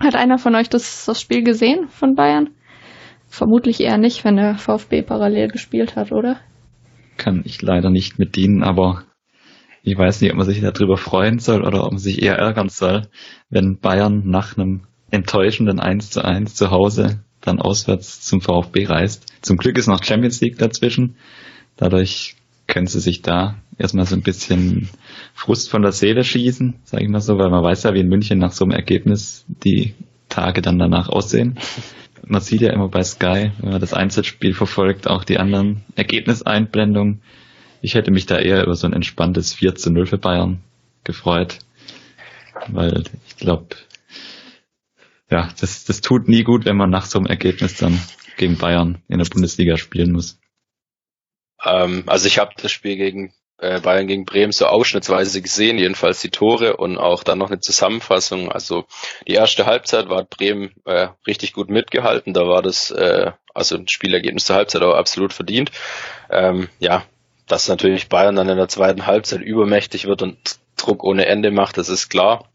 Hat 0.00 0.14
einer 0.14 0.38
von 0.38 0.54
euch 0.54 0.68
das, 0.68 1.06
das 1.06 1.20
Spiel 1.20 1.42
gesehen 1.42 1.88
von 1.88 2.14
Bayern? 2.14 2.50
Vermutlich 3.26 3.80
eher 3.80 3.98
nicht, 3.98 4.24
wenn 4.24 4.36
der 4.36 4.56
VfB 4.56 5.02
parallel 5.02 5.48
gespielt 5.48 5.96
hat, 5.96 6.12
oder? 6.12 6.38
Kann 7.16 7.42
ich 7.44 7.60
leider 7.60 7.90
nicht 7.90 8.18
mit 8.18 8.36
dienen, 8.36 8.62
aber 8.62 9.04
ich 9.82 9.96
weiß 9.96 10.20
nicht, 10.20 10.30
ob 10.32 10.38
man 10.38 10.46
sich 10.46 10.60
darüber 10.60 10.96
freuen 10.96 11.38
soll 11.38 11.64
oder 11.64 11.84
ob 11.84 11.92
man 11.92 11.98
sich 11.98 12.22
eher 12.22 12.36
ärgern 12.36 12.68
soll, 12.68 13.02
wenn 13.48 13.78
Bayern 13.80 14.22
nach 14.26 14.56
einem 14.56 14.82
enttäuschenden 15.10 15.80
1 15.80 16.10
zu 16.10 16.24
1 16.24 16.54
zu 16.54 16.70
Hause 16.70 17.24
dann 17.48 17.60
auswärts 17.60 18.20
zum 18.20 18.40
VfB 18.40 18.86
reist. 18.86 19.26
Zum 19.42 19.56
Glück 19.56 19.76
ist 19.78 19.88
noch 19.88 20.04
Champions 20.04 20.40
League 20.40 20.58
dazwischen. 20.58 21.16
Dadurch 21.76 22.36
können 22.66 22.86
sie 22.86 23.00
sich 23.00 23.22
da 23.22 23.56
erstmal 23.78 24.06
so 24.06 24.14
ein 24.14 24.22
bisschen 24.22 24.88
Frust 25.34 25.70
von 25.70 25.82
der 25.82 25.92
Seele 25.92 26.22
schießen, 26.22 26.74
sage 26.84 27.04
ich 27.04 27.10
mal 27.10 27.20
so, 27.20 27.38
weil 27.38 27.50
man 27.50 27.64
weiß 27.64 27.84
ja, 27.84 27.94
wie 27.94 28.00
in 28.00 28.08
München 28.08 28.38
nach 28.38 28.52
so 28.52 28.64
einem 28.64 28.72
Ergebnis 28.72 29.44
die 29.64 29.94
Tage 30.28 30.60
dann 30.60 30.78
danach 30.78 31.08
aussehen. 31.08 31.58
man 32.26 32.40
sieht 32.40 32.60
ja 32.60 32.72
immer 32.72 32.88
bei 32.88 33.02
Sky, 33.02 33.52
wenn 33.58 33.70
man 33.70 33.80
das 33.80 33.94
Einzelspiel 33.94 34.54
verfolgt, 34.54 35.08
auch 35.08 35.24
die 35.24 35.38
anderen 35.38 35.84
Ergebniseinblendungen. 35.96 37.22
Ich 37.80 37.94
hätte 37.94 38.10
mich 38.10 38.26
da 38.26 38.38
eher 38.38 38.64
über 38.64 38.74
so 38.74 38.86
ein 38.86 38.92
entspanntes 38.92 39.54
4 39.54 39.76
zu 39.76 39.90
0 39.90 40.06
für 40.06 40.18
Bayern 40.18 40.60
gefreut, 41.04 41.60
weil 42.68 43.04
ich 43.28 43.36
glaube, 43.36 43.76
ja, 45.30 45.48
das, 45.60 45.84
das 45.84 46.00
tut 46.00 46.28
nie 46.28 46.42
gut, 46.42 46.64
wenn 46.64 46.76
man 46.76 46.90
nach 46.90 47.06
so 47.06 47.18
einem 47.18 47.26
Ergebnis 47.26 47.76
dann 47.76 48.00
gegen 48.36 48.56
Bayern 48.56 49.02
in 49.08 49.18
der 49.18 49.26
Bundesliga 49.26 49.76
spielen 49.76 50.12
muss. 50.12 50.38
Ähm, 51.64 52.04
also 52.06 52.26
ich 52.26 52.38
habe 52.38 52.52
das 52.56 52.70
Spiel 52.70 52.96
gegen 52.96 53.32
äh, 53.58 53.80
Bayern 53.80 54.06
gegen 54.06 54.24
Bremen 54.24 54.52
so 54.52 54.66
ausschnittsweise 54.66 55.42
gesehen, 55.42 55.78
jedenfalls 55.78 56.20
die 56.20 56.30
Tore 56.30 56.76
und 56.76 56.96
auch 56.96 57.24
dann 57.24 57.38
noch 57.38 57.50
eine 57.50 57.60
Zusammenfassung. 57.60 58.50
Also 58.52 58.86
die 59.26 59.32
erste 59.32 59.66
Halbzeit 59.66 60.08
war 60.08 60.24
Bremen 60.24 60.70
äh, 60.84 61.08
richtig 61.26 61.52
gut 61.52 61.68
mitgehalten, 61.68 62.32
da 62.32 62.46
war 62.46 62.62
das 62.62 62.90
äh, 62.90 63.32
also 63.54 63.76
ein 63.76 63.88
Spielergebnis 63.88 64.44
zur 64.44 64.56
Halbzeit 64.56 64.82
aber 64.82 64.96
absolut 64.96 65.32
verdient. 65.32 65.72
Ähm, 66.30 66.68
ja, 66.78 67.04
dass 67.48 67.68
natürlich 67.68 68.08
Bayern 68.08 68.36
dann 68.36 68.48
in 68.48 68.56
der 68.56 68.68
zweiten 68.68 69.06
Halbzeit 69.06 69.40
übermächtig 69.40 70.06
wird 70.06 70.22
und 70.22 70.38
Druck 70.76 71.02
ohne 71.02 71.26
Ende 71.26 71.50
macht, 71.50 71.76
das 71.76 71.88
ist 71.88 72.08
klar. 72.08 72.48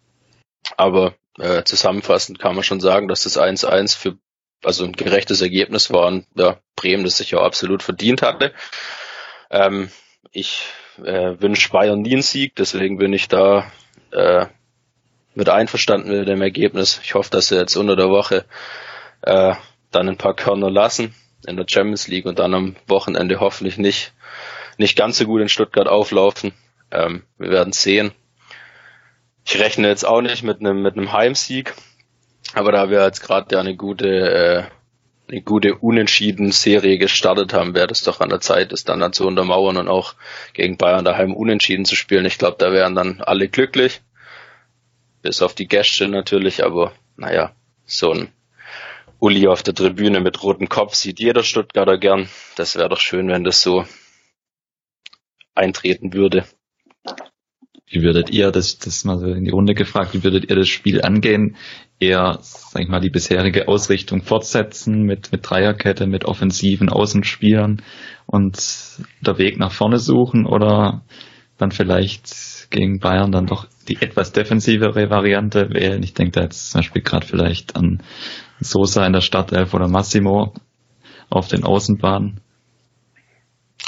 Aber 0.77 1.13
äh, 1.39 1.63
zusammenfassend 1.63 2.39
kann 2.39 2.55
man 2.55 2.63
schon 2.63 2.79
sagen, 2.79 3.07
dass 3.07 3.23
das 3.23 3.39
1-1 3.39 3.97
für 3.97 4.17
also 4.63 4.85
ein 4.85 4.93
gerechtes 4.93 5.41
Ergebnis 5.41 5.91
war 5.91 6.07
und 6.07 6.25
ja, 6.35 6.57
Bremen 6.75 7.03
das 7.03 7.17
sich 7.17 7.35
auch 7.35 7.43
absolut 7.43 7.83
verdient 7.83 8.21
hatte. 8.21 8.53
Ähm, 9.49 9.89
ich 10.31 10.65
äh, 11.03 11.35
wünsche 11.39 11.69
Bayern 11.69 12.01
nie 12.01 12.13
einen 12.13 12.21
Sieg, 12.21 12.55
deswegen 12.55 12.97
bin 12.97 13.13
ich 13.13 13.27
da 13.27 13.71
äh, 14.11 14.45
mit 15.35 15.49
einverstanden 15.49 16.17
mit 16.17 16.27
dem 16.27 16.41
Ergebnis. 16.41 17.01
Ich 17.03 17.13
hoffe, 17.15 17.29
dass 17.29 17.47
sie 17.47 17.57
jetzt 17.57 17.75
unter 17.75 17.95
der 17.95 18.09
Woche 18.09 18.45
äh, 19.21 19.55
dann 19.91 20.09
ein 20.09 20.17
paar 20.17 20.35
Körner 20.35 20.71
lassen 20.71 21.13
in 21.45 21.57
der 21.57 21.65
Champions 21.67 22.07
League 22.07 22.25
und 22.25 22.39
dann 22.39 22.53
am 22.53 22.75
Wochenende 22.87 23.39
hoffentlich 23.39 23.77
nicht 23.77 24.13
nicht 24.77 24.97
ganz 24.97 25.17
so 25.17 25.25
gut 25.25 25.41
in 25.41 25.49
Stuttgart 25.49 25.87
auflaufen. 25.87 26.53
Ähm, 26.91 27.23
wir 27.37 27.49
werden 27.49 27.73
sehen. 27.73 28.11
Ich 29.45 29.59
rechne 29.59 29.87
jetzt 29.87 30.05
auch 30.05 30.21
nicht 30.21 30.43
mit 30.43 30.59
einem 30.59 30.81
mit 30.81 30.97
einem 30.97 31.11
Heimsieg, 31.11 31.73
aber 32.53 32.71
da 32.71 32.89
wir 32.89 33.03
jetzt 33.03 33.21
gerade 33.21 33.53
ja 33.55 33.61
eine 33.61 33.75
gute 33.75 34.07
äh, 34.07 34.63
eine 35.29 35.41
gute 35.41 35.75
unentschieden 35.75 36.51
Serie 36.51 36.97
gestartet 36.97 37.53
haben, 37.53 37.73
wäre 37.73 37.87
das 37.87 38.03
doch 38.03 38.19
an 38.19 38.29
der 38.29 38.41
Zeit, 38.41 38.71
das 38.71 38.83
dann, 38.83 38.99
dann 38.99 39.13
zu 39.13 39.25
untermauern 39.25 39.77
und 39.77 39.87
auch 39.87 40.15
gegen 40.53 40.77
Bayern 40.77 41.05
daheim 41.05 41.33
unentschieden 41.33 41.85
zu 41.85 41.95
spielen. 41.95 42.25
Ich 42.25 42.37
glaube, 42.37 42.57
da 42.59 42.71
wären 42.71 42.95
dann 42.95 43.21
alle 43.21 43.47
glücklich. 43.47 44.01
Bis 45.21 45.41
auf 45.41 45.55
die 45.55 45.67
Gäste 45.67 46.07
natürlich, 46.09 46.63
aber 46.65 46.91
naja, 47.15 47.55
so 47.85 48.11
ein 48.11 48.29
Uli 49.19 49.47
auf 49.47 49.63
der 49.63 49.73
Tribüne 49.73 50.19
mit 50.19 50.43
rotem 50.43 50.67
Kopf 50.67 50.95
sieht 50.95 51.19
jeder 51.19 51.43
Stuttgarter 51.43 51.97
gern. 51.97 52.27
Das 52.57 52.75
wäre 52.75 52.89
doch 52.89 52.99
schön, 52.99 53.29
wenn 53.29 53.45
das 53.45 53.61
so 53.61 53.85
eintreten 55.55 56.13
würde. 56.13 56.45
Wie 57.87 58.01
würdet 58.01 58.29
ihr 58.29 58.51
das, 58.51 58.77
das 58.77 59.03
mal 59.05 59.19
so 59.19 59.27
in 59.27 59.43
die 59.43 59.51
Runde 59.51 59.73
gefragt, 59.73 60.13
wie 60.13 60.23
würdet 60.23 60.49
ihr 60.49 60.55
das 60.55 60.67
Spiel 60.67 61.01
angehen? 61.01 61.57
Eher, 61.99 62.39
sag 62.41 62.81
ich 62.81 62.89
mal, 62.89 62.99
die 62.99 63.09
bisherige 63.09 63.67
Ausrichtung 63.67 64.23
fortsetzen 64.23 65.03
mit, 65.03 65.31
mit 65.31 65.47
Dreierkette, 65.47 66.07
mit 66.07 66.25
offensiven 66.25 66.89
Außenspielern 66.89 67.81
und 68.25 68.57
der 69.21 69.37
Weg 69.37 69.59
nach 69.59 69.71
vorne 69.71 69.99
suchen 69.99 70.45
oder 70.45 71.03
dann 71.57 71.71
vielleicht 71.71 72.69
gegen 72.71 72.99
Bayern 72.99 73.31
dann 73.31 73.45
doch 73.45 73.67
die 73.87 74.01
etwas 74.01 74.31
defensivere 74.31 75.09
Variante 75.09 75.69
wählen? 75.69 76.01
Ich 76.03 76.13
denke 76.13 76.31
da 76.31 76.41
jetzt 76.41 76.71
zum 76.71 76.79
Beispiel 76.79 77.03
gerade 77.03 77.27
vielleicht 77.27 77.75
an 77.75 78.01
Sosa 78.59 79.05
in 79.05 79.13
der 79.13 79.21
Startelf 79.21 79.73
oder 79.73 79.87
Massimo 79.87 80.53
auf 81.29 81.47
den 81.47 81.63
Außenbahnen. 81.63 82.41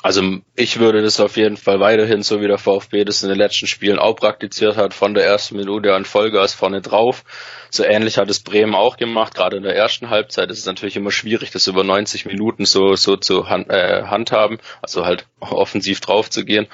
Also 0.06 0.22
ich 0.56 0.78
würde 0.78 1.02
das 1.02 1.20
auf 1.20 1.36
jeden 1.36 1.58
Fall 1.58 1.80
weiterhin, 1.80 2.22
so 2.22 2.40
wie 2.40 2.48
der 2.48 2.60
VfB 2.60 3.06
das 3.06 3.24
in 3.24 3.30
den 3.30 3.40
letzten 3.40 3.66
Spielen 3.66 3.98
auch 3.98 4.16
praktiziert 4.16 4.78
hat, 4.78 4.94
von 4.94 5.16
der 5.16 5.26
ersten 5.26 5.56
Minute 5.56 5.96
an 5.96 6.06
Vollgas 6.06 6.54
vorne 6.54 6.82
drauf. 6.82 7.24
So 7.72 7.84
ähnlich 7.84 8.20
hat 8.20 8.30
es 8.30 8.44
Bremen 8.44 8.76
auch 8.76 8.98
gemacht. 8.98 9.34
Gerade 9.34 9.58
in 9.58 9.64
der 9.64 9.76
ersten 9.76 10.12
Halbzeit 10.12 10.52
ist 10.52 10.60
es 10.60 10.66
natürlich 10.66 10.96
immer 10.96 11.12
schwierig, 11.12 11.50
das 11.50 11.66
über 11.66 11.84
90 11.84 12.26
Minuten 12.26 12.66
so, 12.66 12.96
so 12.96 13.18
zu 13.18 13.50
hand, 13.50 13.70
äh, 13.72 14.04
handhaben, 14.04 14.60
also 14.82 15.06
halt 15.06 15.26
offensiv 15.40 16.02
drauf 16.02 16.30
zu 16.30 16.46
gehen. 16.46 16.68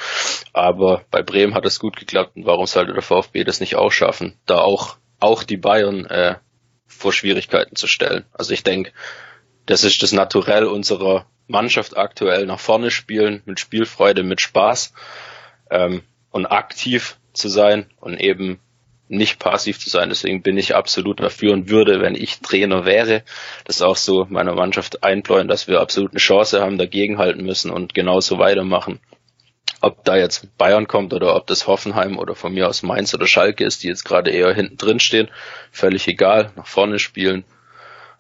Aber 0.52 1.06
bei 1.10 1.22
Bremen 1.22 1.54
hat 1.54 1.66
es 1.66 1.80
gut 1.80 1.96
geklappt 1.96 2.36
und 2.36 2.46
warum 2.46 2.66
sollte 2.66 2.94
der 2.94 3.02
VfB 3.02 3.46
das 3.46 3.62
nicht 3.62 3.78
auch 3.78 3.92
schaffen, 3.92 4.36
da 4.46 4.58
auch, 4.58 4.98
auch 5.20 5.44
die 5.44 5.58
Bayern 5.58 6.06
äh, 6.06 6.36
vor 6.86 7.14
Schwierigkeiten 7.14 7.78
zu 7.78 7.88
stellen. 7.88 8.26
Also 8.34 8.52
ich 8.54 8.64
denke, 8.64 8.92
das 9.68 9.86
ist 9.86 10.04
das 10.04 10.12
Naturell 10.12 10.66
unserer 10.66 11.28
Mannschaft 11.52 11.98
aktuell 11.98 12.46
nach 12.46 12.60
vorne 12.60 12.90
spielen, 12.90 13.42
mit 13.46 13.60
Spielfreude, 13.60 14.24
mit 14.24 14.42
Spaß 14.42 14.94
ähm, 15.70 16.04
und 16.32 16.48
aktiv 16.48 17.18
zu 17.34 17.50
sein 17.50 17.86
und 18.00 18.20
eben 18.20 18.60
nicht 19.12 19.40
passiv 19.40 19.78
zu 19.78 19.90
sein. 19.90 20.10
Deswegen 20.10 20.42
bin 20.42 20.58
ich 20.58 20.74
absolut 20.74 21.20
dafür 21.20 21.54
und 21.54 21.70
würde, 21.70 22.02
wenn 22.02 22.16
ich 22.16 22.40
Trainer 22.40 22.86
wäre, 22.86 23.24
das 23.66 23.82
auch 23.82 23.98
so 23.98 24.26
meiner 24.30 24.56
Mannschaft 24.56 25.04
einbläuen, 25.04 25.50
dass 25.50 25.68
wir 25.68 25.82
absolut 25.82 26.12
eine 26.12 26.20
Chance 26.20 26.62
haben, 26.62 26.78
dagegenhalten 26.78 27.44
müssen 27.44 27.70
und 27.72 27.94
genauso 27.94 28.40
weitermachen. 28.40 29.00
Ob 29.82 30.06
da 30.06 30.16
jetzt 30.16 30.58
Bayern 30.58 30.88
kommt 30.88 31.14
oder 31.14 31.36
ob 31.36 31.48
das 31.48 31.68
Hoffenheim 31.68 32.18
oder 32.18 32.36
von 32.36 32.54
mir 32.54 32.70
aus 32.70 32.84
Mainz 32.84 33.14
oder 33.14 33.28
Schalke 33.28 33.66
ist, 33.66 33.84
die 33.84 33.88
jetzt 33.88 34.06
gerade 34.06 34.32
eher 34.32 34.54
hinten 34.54 34.78
drin 34.78 35.00
stehen, 35.00 35.30
völlig 35.72 36.08
egal, 36.08 36.52
nach 36.56 36.68
vorne 36.68 37.00
spielen 37.00 37.44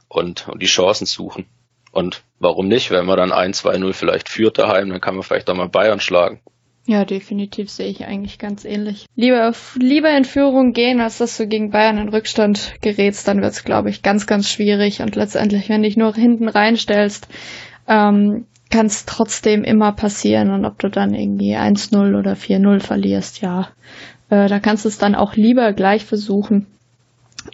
und, 0.07 0.49
und 0.49 0.61
die 0.61 0.67
Chancen 0.67 1.05
suchen. 1.05 1.45
Und 1.91 2.23
warum 2.39 2.67
nicht? 2.67 2.91
Wenn 2.91 3.05
man 3.05 3.17
dann 3.17 3.31
1-2-0 3.31 3.93
vielleicht 3.93 4.29
führt 4.29 4.57
daheim, 4.57 4.89
dann 4.89 5.01
kann 5.01 5.15
man 5.15 5.23
vielleicht 5.23 5.49
auch 5.49 5.55
mal 5.55 5.67
Bayern 5.67 5.99
schlagen. 5.99 6.39
Ja, 6.87 7.05
definitiv 7.05 7.69
sehe 7.69 7.89
ich 7.89 8.05
eigentlich 8.05 8.39
ganz 8.39 8.65
ähnlich. 8.65 9.05
Lieber, 9.15 9.53
lieber 9.75 10.09
in 10.17 10.25
Führung 10.25 10.73
gehen, 10.73 10.99
als 10.99 11.19
dass 11.19 11.37
du 11.37 11.47
gegen 11.47 11.69
Bayern 11.69 11.99
in 11.99 12.09
Rückstand 12.09 12.73
gerätst, 12.81 13.27
dann 13.27 13.41
wird's, 13.41 13.63
glaube 13.63 13.89
ich, 13.89 14.01
ganz, 14.01 14.25
ganz 14.25 14.49
schwierig. 14.49 15.01
Und 15.01 15.15
letztendlich, 15.15 15.69
wenn 15.69 15.83
du 15.83 15.87
dich 15.87 15.97
nur 15.97 16.15
hinten 16.15 16.49
reinstellst, 16.49 17.27
ähm, 17.87 18.47
kann 18.71 18.87
es 18.87 19.05
trotzdem 19.05 19.63
immer 19.63 19.91
passieren. 19.91 20.49
Und 20.49 20.65
ob 20.65 20.79
du 20.79 20.89
dann 20.89 21.13
irgendwie 21.13 21.55
1-0 21.55 22.17
oder 22.17 22.33
4-0 22.33 22.79
verlierst, 22.79 23.41
ja, 23.41 23.69
äh, 24.29 24.47
da 24.47 24.59
kannst 24.59 24.85
du 24.85 24.89
es 24.89 24.97
dann 24.97 25.13
auch 25.13 25.35
lieber 25.35 25.73
gleich 25.73 26.03
versuchen, 26.05 26.65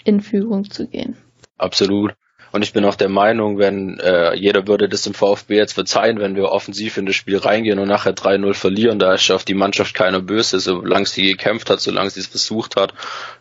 in 0.05 0.21
Führung 0.21 0.69
zu 0.69 0.87
gehen. 0.87 1.17
Absolut. 1.57 2.15
Und 2.57 2.63
ich 2.63 2.73
bin 2.73 2.85
auch 2.85 2.95
der 2.95 3.07
Meinung, 3.07 3.59
wenn 3.59 3.99
äh, 3.99 4.33
jeder 4.33 4.65
würde 4.65 4.89
das 4.89 5.05
im 5.05 5.13
VfB 5.13 5.57
jetzt 5.57 5.73
verzeihen, 5.73 6.19
wenn 6.19 6.35
wir 6.35 6.49
offensiv 6.49 6.97
in 6.97 7.05
das 7.05 7.15
Spiel 7.15 7.37
reingehen 7.37 7.77
und 7.77 7.87
nachher 7.87 8.15
3-0 8.15 8.55
verlieren, 8.55 8.97
da 8.97 9.13
ist 9.13 9.29
auf 9.29 9.45
die 9.45 9.53
Mannschaft 9.53 9.93
keiner 9.93 10.21
böse, 10.21 10.59
solange 10.59 11.05
sie 11.05 11.21
gekämpft 11.21 11.69
hat, 11.69 11.81
solange 11.81 12.09
sie 12.09 12.19
es 12.19 12.25
versucht 12.25 12.75
hat. 12.75 12.95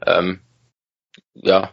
Ähm, 0.05 0.41
ja, 1.33 1.73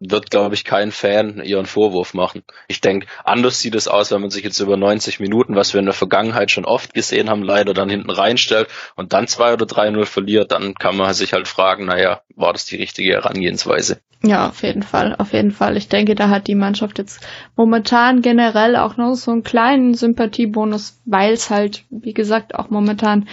wird, 0.00 0.30
glaube 0.30 0.54
ich, 0.54 0.64
kein 0.64 0.90
Fan 0.90 1.42
ihren 1.44 1.66
Vorwurf 1.66 2.14
machen. 2.14 2.42
Ich 2.68 2.80
denke, 2.80 3.06
anders 3.22 3.60
sieht 3.60 3.74
es 3.74 3.86
aus, 3.86 4.10
wenn 4.10 4.22
man 4.22 4.30
sich 4.30 4.42
jetzt 4.42 4.58
über 4.58 4.76
90 4.76 5.20
Minuten, 5.20 5.54
was 5.54 5.74
wir 5.74 5.78
in 5.78 5.84
der 5.84 5.94
Vergangenheit 5.94 6.50
schon 6.50 6.64
oft 6.64 6.94
gesehen 6.94 7.28
haben, 7.28 7.42
leider 7.42 7.74
dann 7.74 7.90
hinten 7.90 8.10
reinstellt 8.10 8.68
und 8.96 9.12
dann 9.12 9.28
2 9.28 9.52
oder 9.52 9.66
3-0 9.66 10.06
verliert, 10.06 10.52
dann 10.52 10.74
kann 10.74 10.96
man 10.96 11.12
sich 11.12 11.34
halt 11.34 11.46
fragen, 11.46 11.84
naja, 11.84 12.22
war 12.34 12.54
das 12.54 12.64
die 12.64 12.76
richtige 12.76 13.12
Herangehensweise? 13.12 14.00
Ja, 14.22 14.48
auf 14.48 14.62
jeden 14.62 14.82
Fall, 14.82 15.16
auf 15.16 15.32
jeden 15.32 15.50
Fall. 15.50 15.76
Ich 15.76 15.88
denke, 15.88 16.14
da 16.14 16.28
hat 16.28 16.46
die 16.46 16.54
Mannschaft 16.54 16.98
jetzt 16.98 17.26
momentan 17.56 18.20
generell 18.20 18.76
auch 18.76 18.96
noch 18.98 19.14
so 19.14 19.30
einen 19.30 19.44
kleinen 19.44 19.94
Sympathiebonus, 19.94 21.00
weil 21.06 21.32
es 21.32 21.48
halt, 21.48 21.84
wie 21.90 22.12
gesagt, 22.12 22.54
auch 22.54 22.68
momentan 22.68 23.28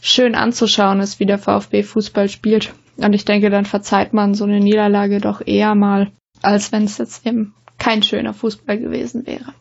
schön 0.00 0.34
anzuschauen 0.34 1.00
ist, 1.00 1.20
wie 1.20 1.26
der 1.26 1.38
VfB 1.38 1.84
Fußball 1.84 2.28
spielt. 2.28 2.72
Und 2.96 3.14
ich 3.14 3.24
denke, 3.24 3.50
dann 3.50 3.64
verzeiht 3.64 4.12
man 4.12 4.34
so 4.34 4.44
eine 4.44 4.60
Niederlage 4.60 5.20
doch 5.20 5.40
eher 5.44 5.74
mal, 5.74 6.10
als 6.42 6.72
wenn 6.72 6.84
es 6.84 6.98
jetzt 6.98 7.26
eben 7.26 7.54
kein 7.78 8.02
schöner 8.02 8.34
Fußball 8.34 8.78
gewesen 8.78 9.26
wäre. 9.26 9.54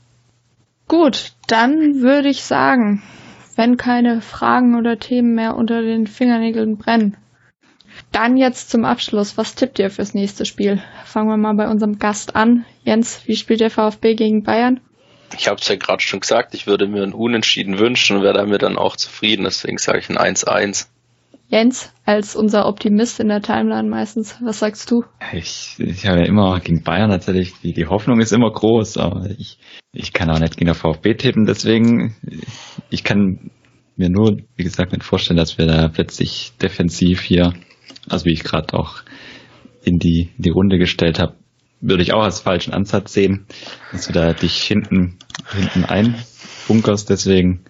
Gut, 0.87 1.33
dann 1.47 2.01
würde 2.01 2.29
ich 2.29 2.43
sagen, 2.43 3.01
wenn 3.55 3.77
keine 3.77 4.21
Fragen 4.21 4.75
oder 4.75 4.99
Themen 4.99 5.35
mehr 5.35 5.55
unter 5.55 5.81
den 5.81 6.07
Fingernägeln 6.07 6.77
brennen, 6.77 7.17
dann 8.11 8.37
jetzt 8.37 8.69
zum 8.69 8.85
Abschluss. 8.85 9.37
Was 9.37 9.55
tippt 9.55 9.79
ihr 9.79 9.89
fürs 9.89 10.13
nächste 10.13 10.45
Spiel? 10.45 10.81
Fangen 11.05 11.29
wir 11.29 11.37
mal 11.37 11.53
bei 11.53 11.69
unserem 11.69 11.99
Gast 11.99 12.35
an. 12.35 12.65
Jens, 12.83 13.21
wie 13.25 13.35
spielt 13.35 13.61
der 13.61 13.71
VfB 13.71 14.15
gegen 14.15 14.43
Bayern? 14.43 14.79
Ich 15.37 15.47
habe 15.47 15.61
es 15.61 15.67
ja 15.67 15.75
gerade 15.75 16.01
schon 16.01 16.19
gesagt, 16.19 16.53
ich 16.53 16.67
würde 16.67 16.87
mir 16.87 17.03
ein 17.03 17.13
Unentschieden 17.13 17.79
wünschen 17.79 18.17
und 18.17 18.23
wäre 18.23 18.33
damit 18.33 18.61
dann 18.61 18.77
auch 18.77 18.95
zufrieden. 18.97 19.45
Deswegen 19.45 19.77
sage 19.77 19.99
ich 19.99 20.09
ein 20.09 20.17
1-1. 20.17 20.87
Jens, 21.51 21.91
als 22.05 22.37
unser 22.37 22.65
Optimist 22.65 23.19
in 23.19 23.27
der 23.27 23.41
Timeline 23.41 23.89
meistens, 23.89 24.37
was 24.41 24.59
sagst 24.59 24.89
du? 24.89 25.03
Ich, 25.33 25.75
ich 25.79 26.07
habe 26.07 26.21
ja 26.21 26.25
immer 26.25 26.61
gegen 26.61 26.81
Bayern 26.81 27.09
natürlich, 27.09 27.53
die, 27.61 27.73
die 27.73 27.87
Hoffnung 27.87 28.21
ist 28.21 28.31
immer 28.31 28.49
groß, 28.49 28.95
aber 28.95 29.29
ich, 29.37 29.59
ich 29.91 30.13
kann 30.13 30.29
auch 30.29 30.39
nicht 30.39 30.55
gegen 30.55 30.67
der 30.67 30.75
VfB 30.75 31.13
tippen, 31.15 31.45
deswegen, 31.45 32.15
ich 32.89 33.03
kann 33.03 33.51
mir 33.97 34.09
nur, 34.09 34.37
wie 34.55 34.63
gesagt, 34.63 34.93
nicht 34.93 35.03
vorstellen, 35.03 35.35
dass 35.35 35.57
wir 35.57 35.67
da 35.67 35.89
plötzlich 35.89 36.53
defensiv 36.61 37.19
hier, 37.19 37.53
also 38.07 38.23
wie 38.23 38.33
ich 38.33 38.45
gerade 38.45 38.73
auch 38.73 39.03
in 39.83 39.99
die, 39.99 40.29
in 40.37 40.43
die 40.43 40.51
Runde 40.51 40.77
gestellt 40.77 41.19
habe, 41.19 41.35
würde 41.81 42.03
ich 42.03 42.13
auch 42.13 42.23
als 42.23 42.39
falschen 42.39 42.73
Ansatz 42.73 43.11
sehen, 43.11 43.45
dass 43.91 44.07
du 44.07 44.13
da 44.13 44.31
dich 44.31 44.63
hinten, 44.63 45.17
hinten 45.51 45.83
einbunkerst. 45.83 47.09
Deswegen 47.09 47.65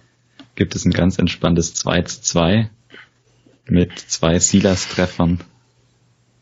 gibt 0.54 0.76
es 0.76 0.84
ein 0.84 0.92
ganz 0.92 1.18
entspanntes 1.18 1.74
2 1.74 2.02
zu 2.02 2.20
2 2.20 2.70
mit 3.66 3.98
zwei 3.98 4.38
Silas-Treffern 4.38 5.40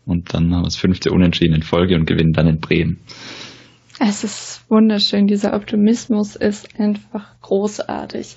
und 0.06 0.34
dann 0.34 0.52
haben 0.54 0.62
wir 0.62 0.64
das 0.64 0.76
fünfte 0.76 1.12
Unentschieden 1.12 1.54
in 1.54 1.62
Folge 1.62 1.94
und 1.94 2.06
gewinnen 2.06 2.32
dann 2.32 2.48
in 2.48 2.60
Bremen. 2.60 3.00
Es 4.02 4.24
ist 4.24 4.62
wunderschön. 4.70 5.26
Dieser 5.26 5.52
Optimismus 5.52 6.34
ist 6.34 6.80
einfach 6.80 7.38
großartig. 7.42 8.34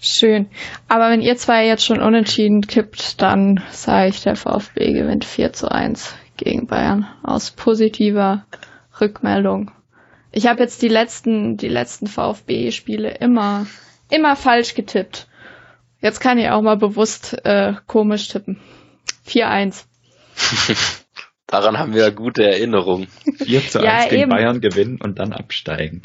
Schön. 0.00 0.46
Aber 0.88 1.10
wenn 1.10 1.20
ihr 1.20 1.36
zwei 1.36 1.66
jetzt 1.66 1.84
schon 1.84 2.00
unentschieden 2.00 2.62
kippt, 2.62 3.20
dann 3.20 3.62
sage 3.70 4.08
ich, 4.08 4.22
der 4.22 4.36
VfB 4.36 4.94
gewinnt 4.94 5.26
4 5.26 5.52
zu 5.52 5.70
1 5.70 6.14
gegen 6.38 6.66
Bayern 6.66 7.06
aus 7.22 7.50
positiver 7.50 8.46
Rückmeldung. 9.00 9.70
Ich 10.32 10.46
habe 10.46 10.62
jetzt 10.62 10.80
die 10.80 10.88
letzten, 10.88 11.58
die 11.58 11.68
letzten 11.68 12.06
VfB-Spiele 12.06 13.10
immer, 13.18 13.66
immer 14.10 14.34
falsch 14.34 14.74
getippt. 14.74 15.28
Jetzt 16.02 16.20
kann 16.20 16.36
ich 16.38 16.48
auch 16.50 16.62
mal 16.62 16.76
bewusst 16.76 17.38
äh, 17.44 17.74
komisch 17.86 18.28
tippen. 18.28 18.60
4-1. 19.26 19.84
Daran 21.46 21.78
haben 21.78 21.94
wir 21.94 22.10
gute 22.10 22.44
Erinnerungen. 22.44 23.06
4 23.36 23.60
zu 23.68 23.78
1 23.78 23.86
ja, 23.86 24.08
gegen 24.08 24.22
eben. 24.22 24.30
Bayern 24.30 24.60
gewinnen 24.60 24.98
und 25.00 25.18
dann 25.18 25.32
absteigen. 25.32 26.02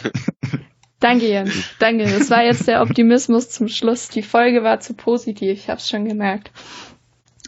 Danke, 1.00 1.28
Jens. 1.28 1.70
Danke. 1.78 2.04
Das 2.04 2.30
war 2.30 2.42
jetzt 2.42 2.66
der 2.68 2.80
Optimismus 2.80 3.50
zum 3.50 3.68
Schluss. 3.68 4.08
Die 4.08 4.22
Folge 4.22 4.62
war 4.62 4.80
zu 4.80 4.94
positiv. 4.94 5.58
Ich 5.58 5.68
habe 5.68 5.78
es 5.78 5.88
schon 5.88 6.08
gemerkt. 6.08 6.50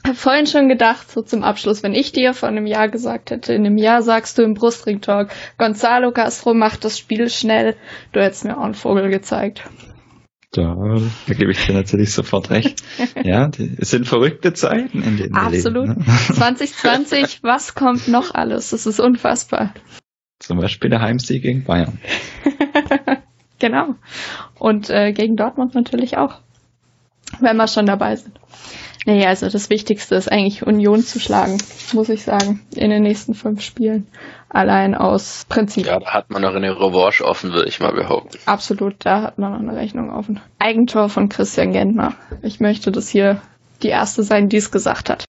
Ich 0.02 0.08
habe 0.10 0.18
vorhin 0.18 0.46
schon 0.46 0.68
gedacht, 0.68 1.10
so 1.10 1.22
zum 1.22 1.42
Abschluss, 1.42 1.82
wenn 1.82 1.94
ich 1.94 2.12
dir 2.12 2.34
vor 2.34 2.48
einem 2.48 2.66
Jahr 2.66 2.88
gesagt 2.88 3.30
hätte, 3.30 3.54
in 3.54 3.64
einem 3.64 3.78
Jahr 3.78 4.02
sagst 4.02 4.36
du 4.38 4.42
im 4.42 4.54
Brustring-Talk, 4.54 5.30
Gonzalo 5.56 6.12
Castro 6.12 6.54
macht 6.54 6.84
das 6.84 6.98
Spiel 6.98 7.28
schnell, 7.30 7.74
du 8.12 8.20
hättest 8.20 8.44
mir 8.44 8.56
auch 8.58 8.64
einen 8.64 8.74
Vogel 8.74 9.10
gezeigt. 9.10 9.64
Da, 10.50 10.74
da 11.26 11.34
gebe 11.34 11.50
ich 11.52 11.66
dir 11.66 11.74
natürlich 11.74 12.12
sofort 12.12 12.50
recht. 12.50 12.82
Ja, 13.22 13.50
es 13.78 13.90
sind 13.90 14.06
verrückte 14.06 14.54
Zeiten, 14.54 15.02
in 15.02 15.16
denen 15.16 15.34
Absolut. 15.34 15.88
wir 15.88 15.94
leben. 15.94 16.04
Ne? 16.06 16.34
2020, 16.34 17.40
was 17.42 17.74
kommt 17.74 18.08
noch 18.08 18.32
alles? 18.34 18.70
Das 18.70 18.86
ist 18.86 19.00
unfassbar. 19.00 19.74
Zum 20.38 20.58
Beispiel 20.58 20.88
der 20.88 21.00
Heimsieg 21.00 21.42
gegen 21.42 21.64
Bayern. 21.64 21.98
genau. 23.58 23.96
Und 24.58 24.88
äh, 24.88 25.12
gegen 25.12 25.36
Dortmund 25.36 25.74
natürlich 25.74 26.16
auch. 26.16 26.40
Wenn 27.40 27.56
wir 27.56 27.68
schon 27.68 27.86
dabei 27.86 28.16
sind. 28.16 28.38
Nee, 29.04 29.26
also 29.26 29.48
das 29.48 29.70
Wichtigste 29.70 30.14
ist 30.14 30.30
eigentlich 30.30 30.66
Union 30.66 31.02
zu 31.02 31.20
schlagen, 31.20 31.58
muss 31.92 32.08
ich 32.08 32.22
sagen, 32.22 32.60
in 32.74 32.90
den 32.90 33.02
nächsten 33.02 33.34
fünf 33.34 33.62
Spielen. 33.62 34.06
Allein 34.50 34.94
aus 34.94 35.44
Prinzip. 35.48 35.86
Ja, 35.86 35.98
da 35.98 36.12
hat 36.12 36.30
man 36.30 36.42
noch 36.42 36.54
eine 36.54 36.74
Revanche 36.74 37.24
offen, 37.24 37.52
würde 37.52 37.68
ich 37.68 37.80
mal 37.80 37.92
behaupten. 37.92 38.38
Absolut, 38.46 38.94
da 39.00 39.22
hat 39.22 39.38
man 39.38 39.52
noch 39.52 39.60
eine 39.60 39.76
Rechnung 39.76 40.10
offen. 40.10 40.40
Eigentor 40.58 41.10
von 41.10 41.28
Christian 41.28 41.72
Gentner. 41.72 42.14
Ich 42.42 42.58
möchte, 42.58 42.90
dass 42.90 43.08
hier 43.08 43.42
die 43.82 43.88
erste 43.88 44.22
sein, 44.22 44.48
die 44.48 44.56
es 44.56 44.70
gesagt 44.70 45.10
hat. 45.10 45.24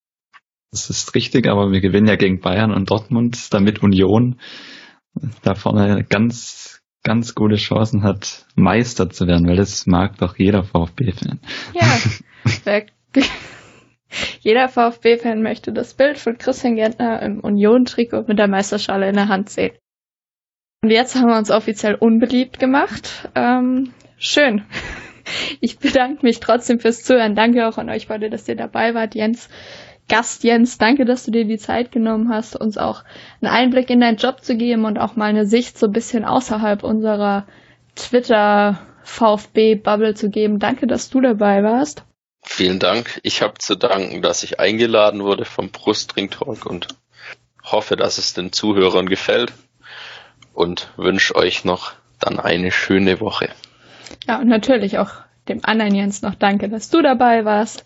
Das 0.71 0.89
ist 0.89 1.15
richtig, 1.15 1.47
aber 1.47 1.71
wir 1.71 1.81
gewinnen 1.81 2.07
ja 2.07 2.15
gegen 2.15 2.39
Bayern 2.39 2.71
und 2.71 2.89
Dortmund, 2.89 3.53
damit 3.53 3.81
Union 3.83 4.39
da 5.41 5.55
vorne 5.55 6.05
ganz, 6.07 6.81
ganz 7.03 7.35
gute 7.35 7.55
Chancen 7.55 8.03
hat, 8.03 8.45
Meister 8.55 9.09
zu 9.09 9.27
werden, 9.27 9.47
weil 9.47 9.57
das 9.57 9.87
mag 9.87 10.17
doch 10.17 10.37
jeder 10.37 10.63
VfB-Fan. 10.63 11.39
Ja, 11.73 12.81
Jeder 14.39 14.69
VfB-Fan 14.69 15.41
möchte 15.41 15.71
das 15.71 15.93
Bild 15.93 16.17
von 16.17 16.37
Christian 16.37 16.75
Gentner 16.75 17.21
im 17.21 17.39
Union-Trikot 17.39 18.23
mit 18.27 18.39
der 18.39 18.47
Meisterschale 18.47 19.07
in 19.07 19.15
der 19.15 19.27
Hand 19.27 19.49
sehen. 19.49 19.75
Und 20.81 20.91
jetzt 20.91 21.15
haben 21.15 21.27
wir 21.27 21.37
uns 21.37 21.51
offiziell 21.51 21.95
unbeliebt 21.95 22.59
gemacht. 22.59 23.29
Ähm, 23.35 23.93
schön. 24.17 24.63
Ich 25.61 25.77
bedanke 25.77 26.25
mich 26.25 26.39
trotzdem 26.39 26.79
fürs 26.79 27.03
Zuhören. 27.03 27.35
Danke 27.35 27.67
auch 27.67 27.77
an 27.77 27.91
euch 27.91 28.07
beide, 28.07 28.31
dass 28.31 28.47
ihr 28.47 28.55
dabei 28.55 28.95
wart. 28.95 29.13
Jens, 29.13 29.47
Gast 30.07 30.43
Jens, 30.43 30.79
danke, 30.79 31.05
dass 31.05 31.23
du 31.23 31.31
dir 31.31 31.45
die 31.45 31.59
Zeit 31.59 31.91
genommen 31.91 32.29
hast, 32.29 32.55
uns 32.55 32.79
auch 32.79 33.03
einen 33.39 33.51
Einblick 33.51 33.91
in 33.91 33.99
deinen 33.99 34.17
Job 34.17 34.43
zu 34.43 34.57
geben 34.57 34.85
und 34.85 34.97
auch 34.97 35.15
mal 35.15 35.27
eine 35.27 35.45
Sicht 35.45 35.77
so 35.77 35.85
ein 35.85 35.91
bisschen 35.91 36.25
außerhalb 36.25 36.83
unserer 36.83 37.45
Twitter 37.95 38.79
VfB 39.03 39.75
Bubble 39.75 40.15
zu 40.15 40.31
geben. 40.31 40.57
Danke, 40.57 40.87
dass 40.87 41.11
du 41.11 41.21
dabei 41.21 41.61
warst. 41.61 42.05
Vielen 42.51 42.79
Dank. 42.79 43.21
Ich 43.23 43.41
habe 43.41 43.53
zu 43.59 43.75
danken, 43.75 44.21
dass 44.21 44.43
ich 44.43 44.59
eingeladen 44.59 45.23
wurde 45.23 45.45
vom 45.45 45.69
Brustring 45.69 46.29
Talk 46.29 46.65
und 46.65 46.89
hoffe, 47.63 47.95
dass 47.95 48.17
es 48.17 48.33
den 48.33 48.51
Zuhörern 48.51 49.07
gefällt 49.07 49.53
und 50.53 50.91
wünsche 50.97 51.35
euch 51.35 51.63
noch 51.63 51.93
dann 52.19 52.37
eine 52.37 52.71
schöne 52.71 53.21
Woche. 53.21 53.49
Ja, 54.27 54.39
und 54.39 54.47
natürlich 54.47 54.97
auch 54.97 55.11
dem 55.47 55.63
anderen 55.63 55.95
Jens 55.95 56.21
noch 56.21 56.35
danke, 56.35 56.67
dass 56.67 56.89
du 56.89 57.01
dabei 57.01 57.45
warst. 57.45 57.85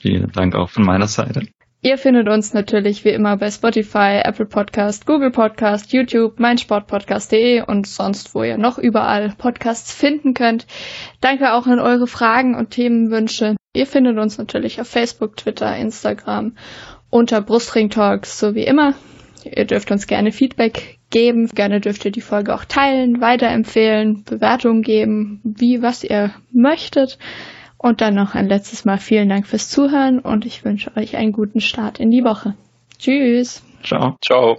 Vielen 0.00 0.30
Dank 0.32 0.54
auch 0.54 0.68
von 0.68 0.84
meiner 0.84 1.06
Seite. 1.06 1.46
Ihr 1.80 1.96
findet 1.96 2.28
uns 2.28 2.52
natürlich 2.52 3.06
wie 3.06 3.10
immer 3.10 3.38
bei 3.38 3.50
Spotify, 3.50 4.20
Apple 4.22 4.44
Podcast, 4.44 5.06
Google 5.06 5.30
Podcast, 5.30 5.94
YouTube, 5.94 6.38
meinsportpodcast.de 6.38 7.62
und 7.62 7.86
sonst, 7.86 8.34
wo 8.34 8.42
ihr 8.42 8.58
noch 8.58 8.76
überall 8.76 9.32
Podcasts 9.38 9.94
finden 9.94 10.34
könnt. 10.34 10.66
Danke 11.22 11.54
auch 11.54 11.66
an 11.66 11.78
eure 11.78 12.06
Fragen 12.06 12.54
und 12.54 12.70
Themenwünsche. 12.70 13.56
Ihr 13.72 13.86
findet 13.86 14.18
uns 14.18 14.38
natürlich 14.38 14.80
auf 14.80 14.88
Facebook, 14.88 15.36
Twitter, 15.36 15.76
Instagram 15.76 16.56
unter 17.08 17.40
Brustring 17.40 17.90
Talks, 17.90 18.38
so 18.38 18.54
wie 18.54 18.64
immer. 18.64 18.94
Ihr 19.44 19.64
dürft 19.64 19.90
uns 19.90 20.06
gerne 20.06 20.32
Feedback 20.32 20.98
geben. 21.10 21.48
Gerne 21.48 21.80
dürft 21.80 22.04
ihr 22.04 22.10
die 22.10 22.20
Folge 22.20 22.54
auch 22.54 22.64
teilen, 22.64 23.20
weiterempfehlen, 23.20 24.24
Bewertungen 24.24 24.82
geben, 24.82 25.40
wie 25.44 25.82
was 25.82 26.04
ihr 26.04 26.32
möchtet. 26.52 27.18
Und 27.78 28.00
dann 28.00 28.14
noch 28.14 28.34
ein 28.34 28.48
letztes 28.48 28.84
Mal 28.84 28.98
vielen 28.98 29.28
Dank 29.28 29.46
fürs 29.46 29.68
Zuhören 29.70 30.18
und 30.18 30.44
ich 30.44 30.64
wünsche 30.64 30.94
euch 30.96 31.16
einen 31.16 31.32
guten 31.32 31.60
Start 31.60 31.98
in 31.98 32.10
die 32.10 32.24
Woche. 32.24 32.54
Tschüss. 32.98 33.62
Ciao. 33.82 34.16
Ciao. 34.20 34.58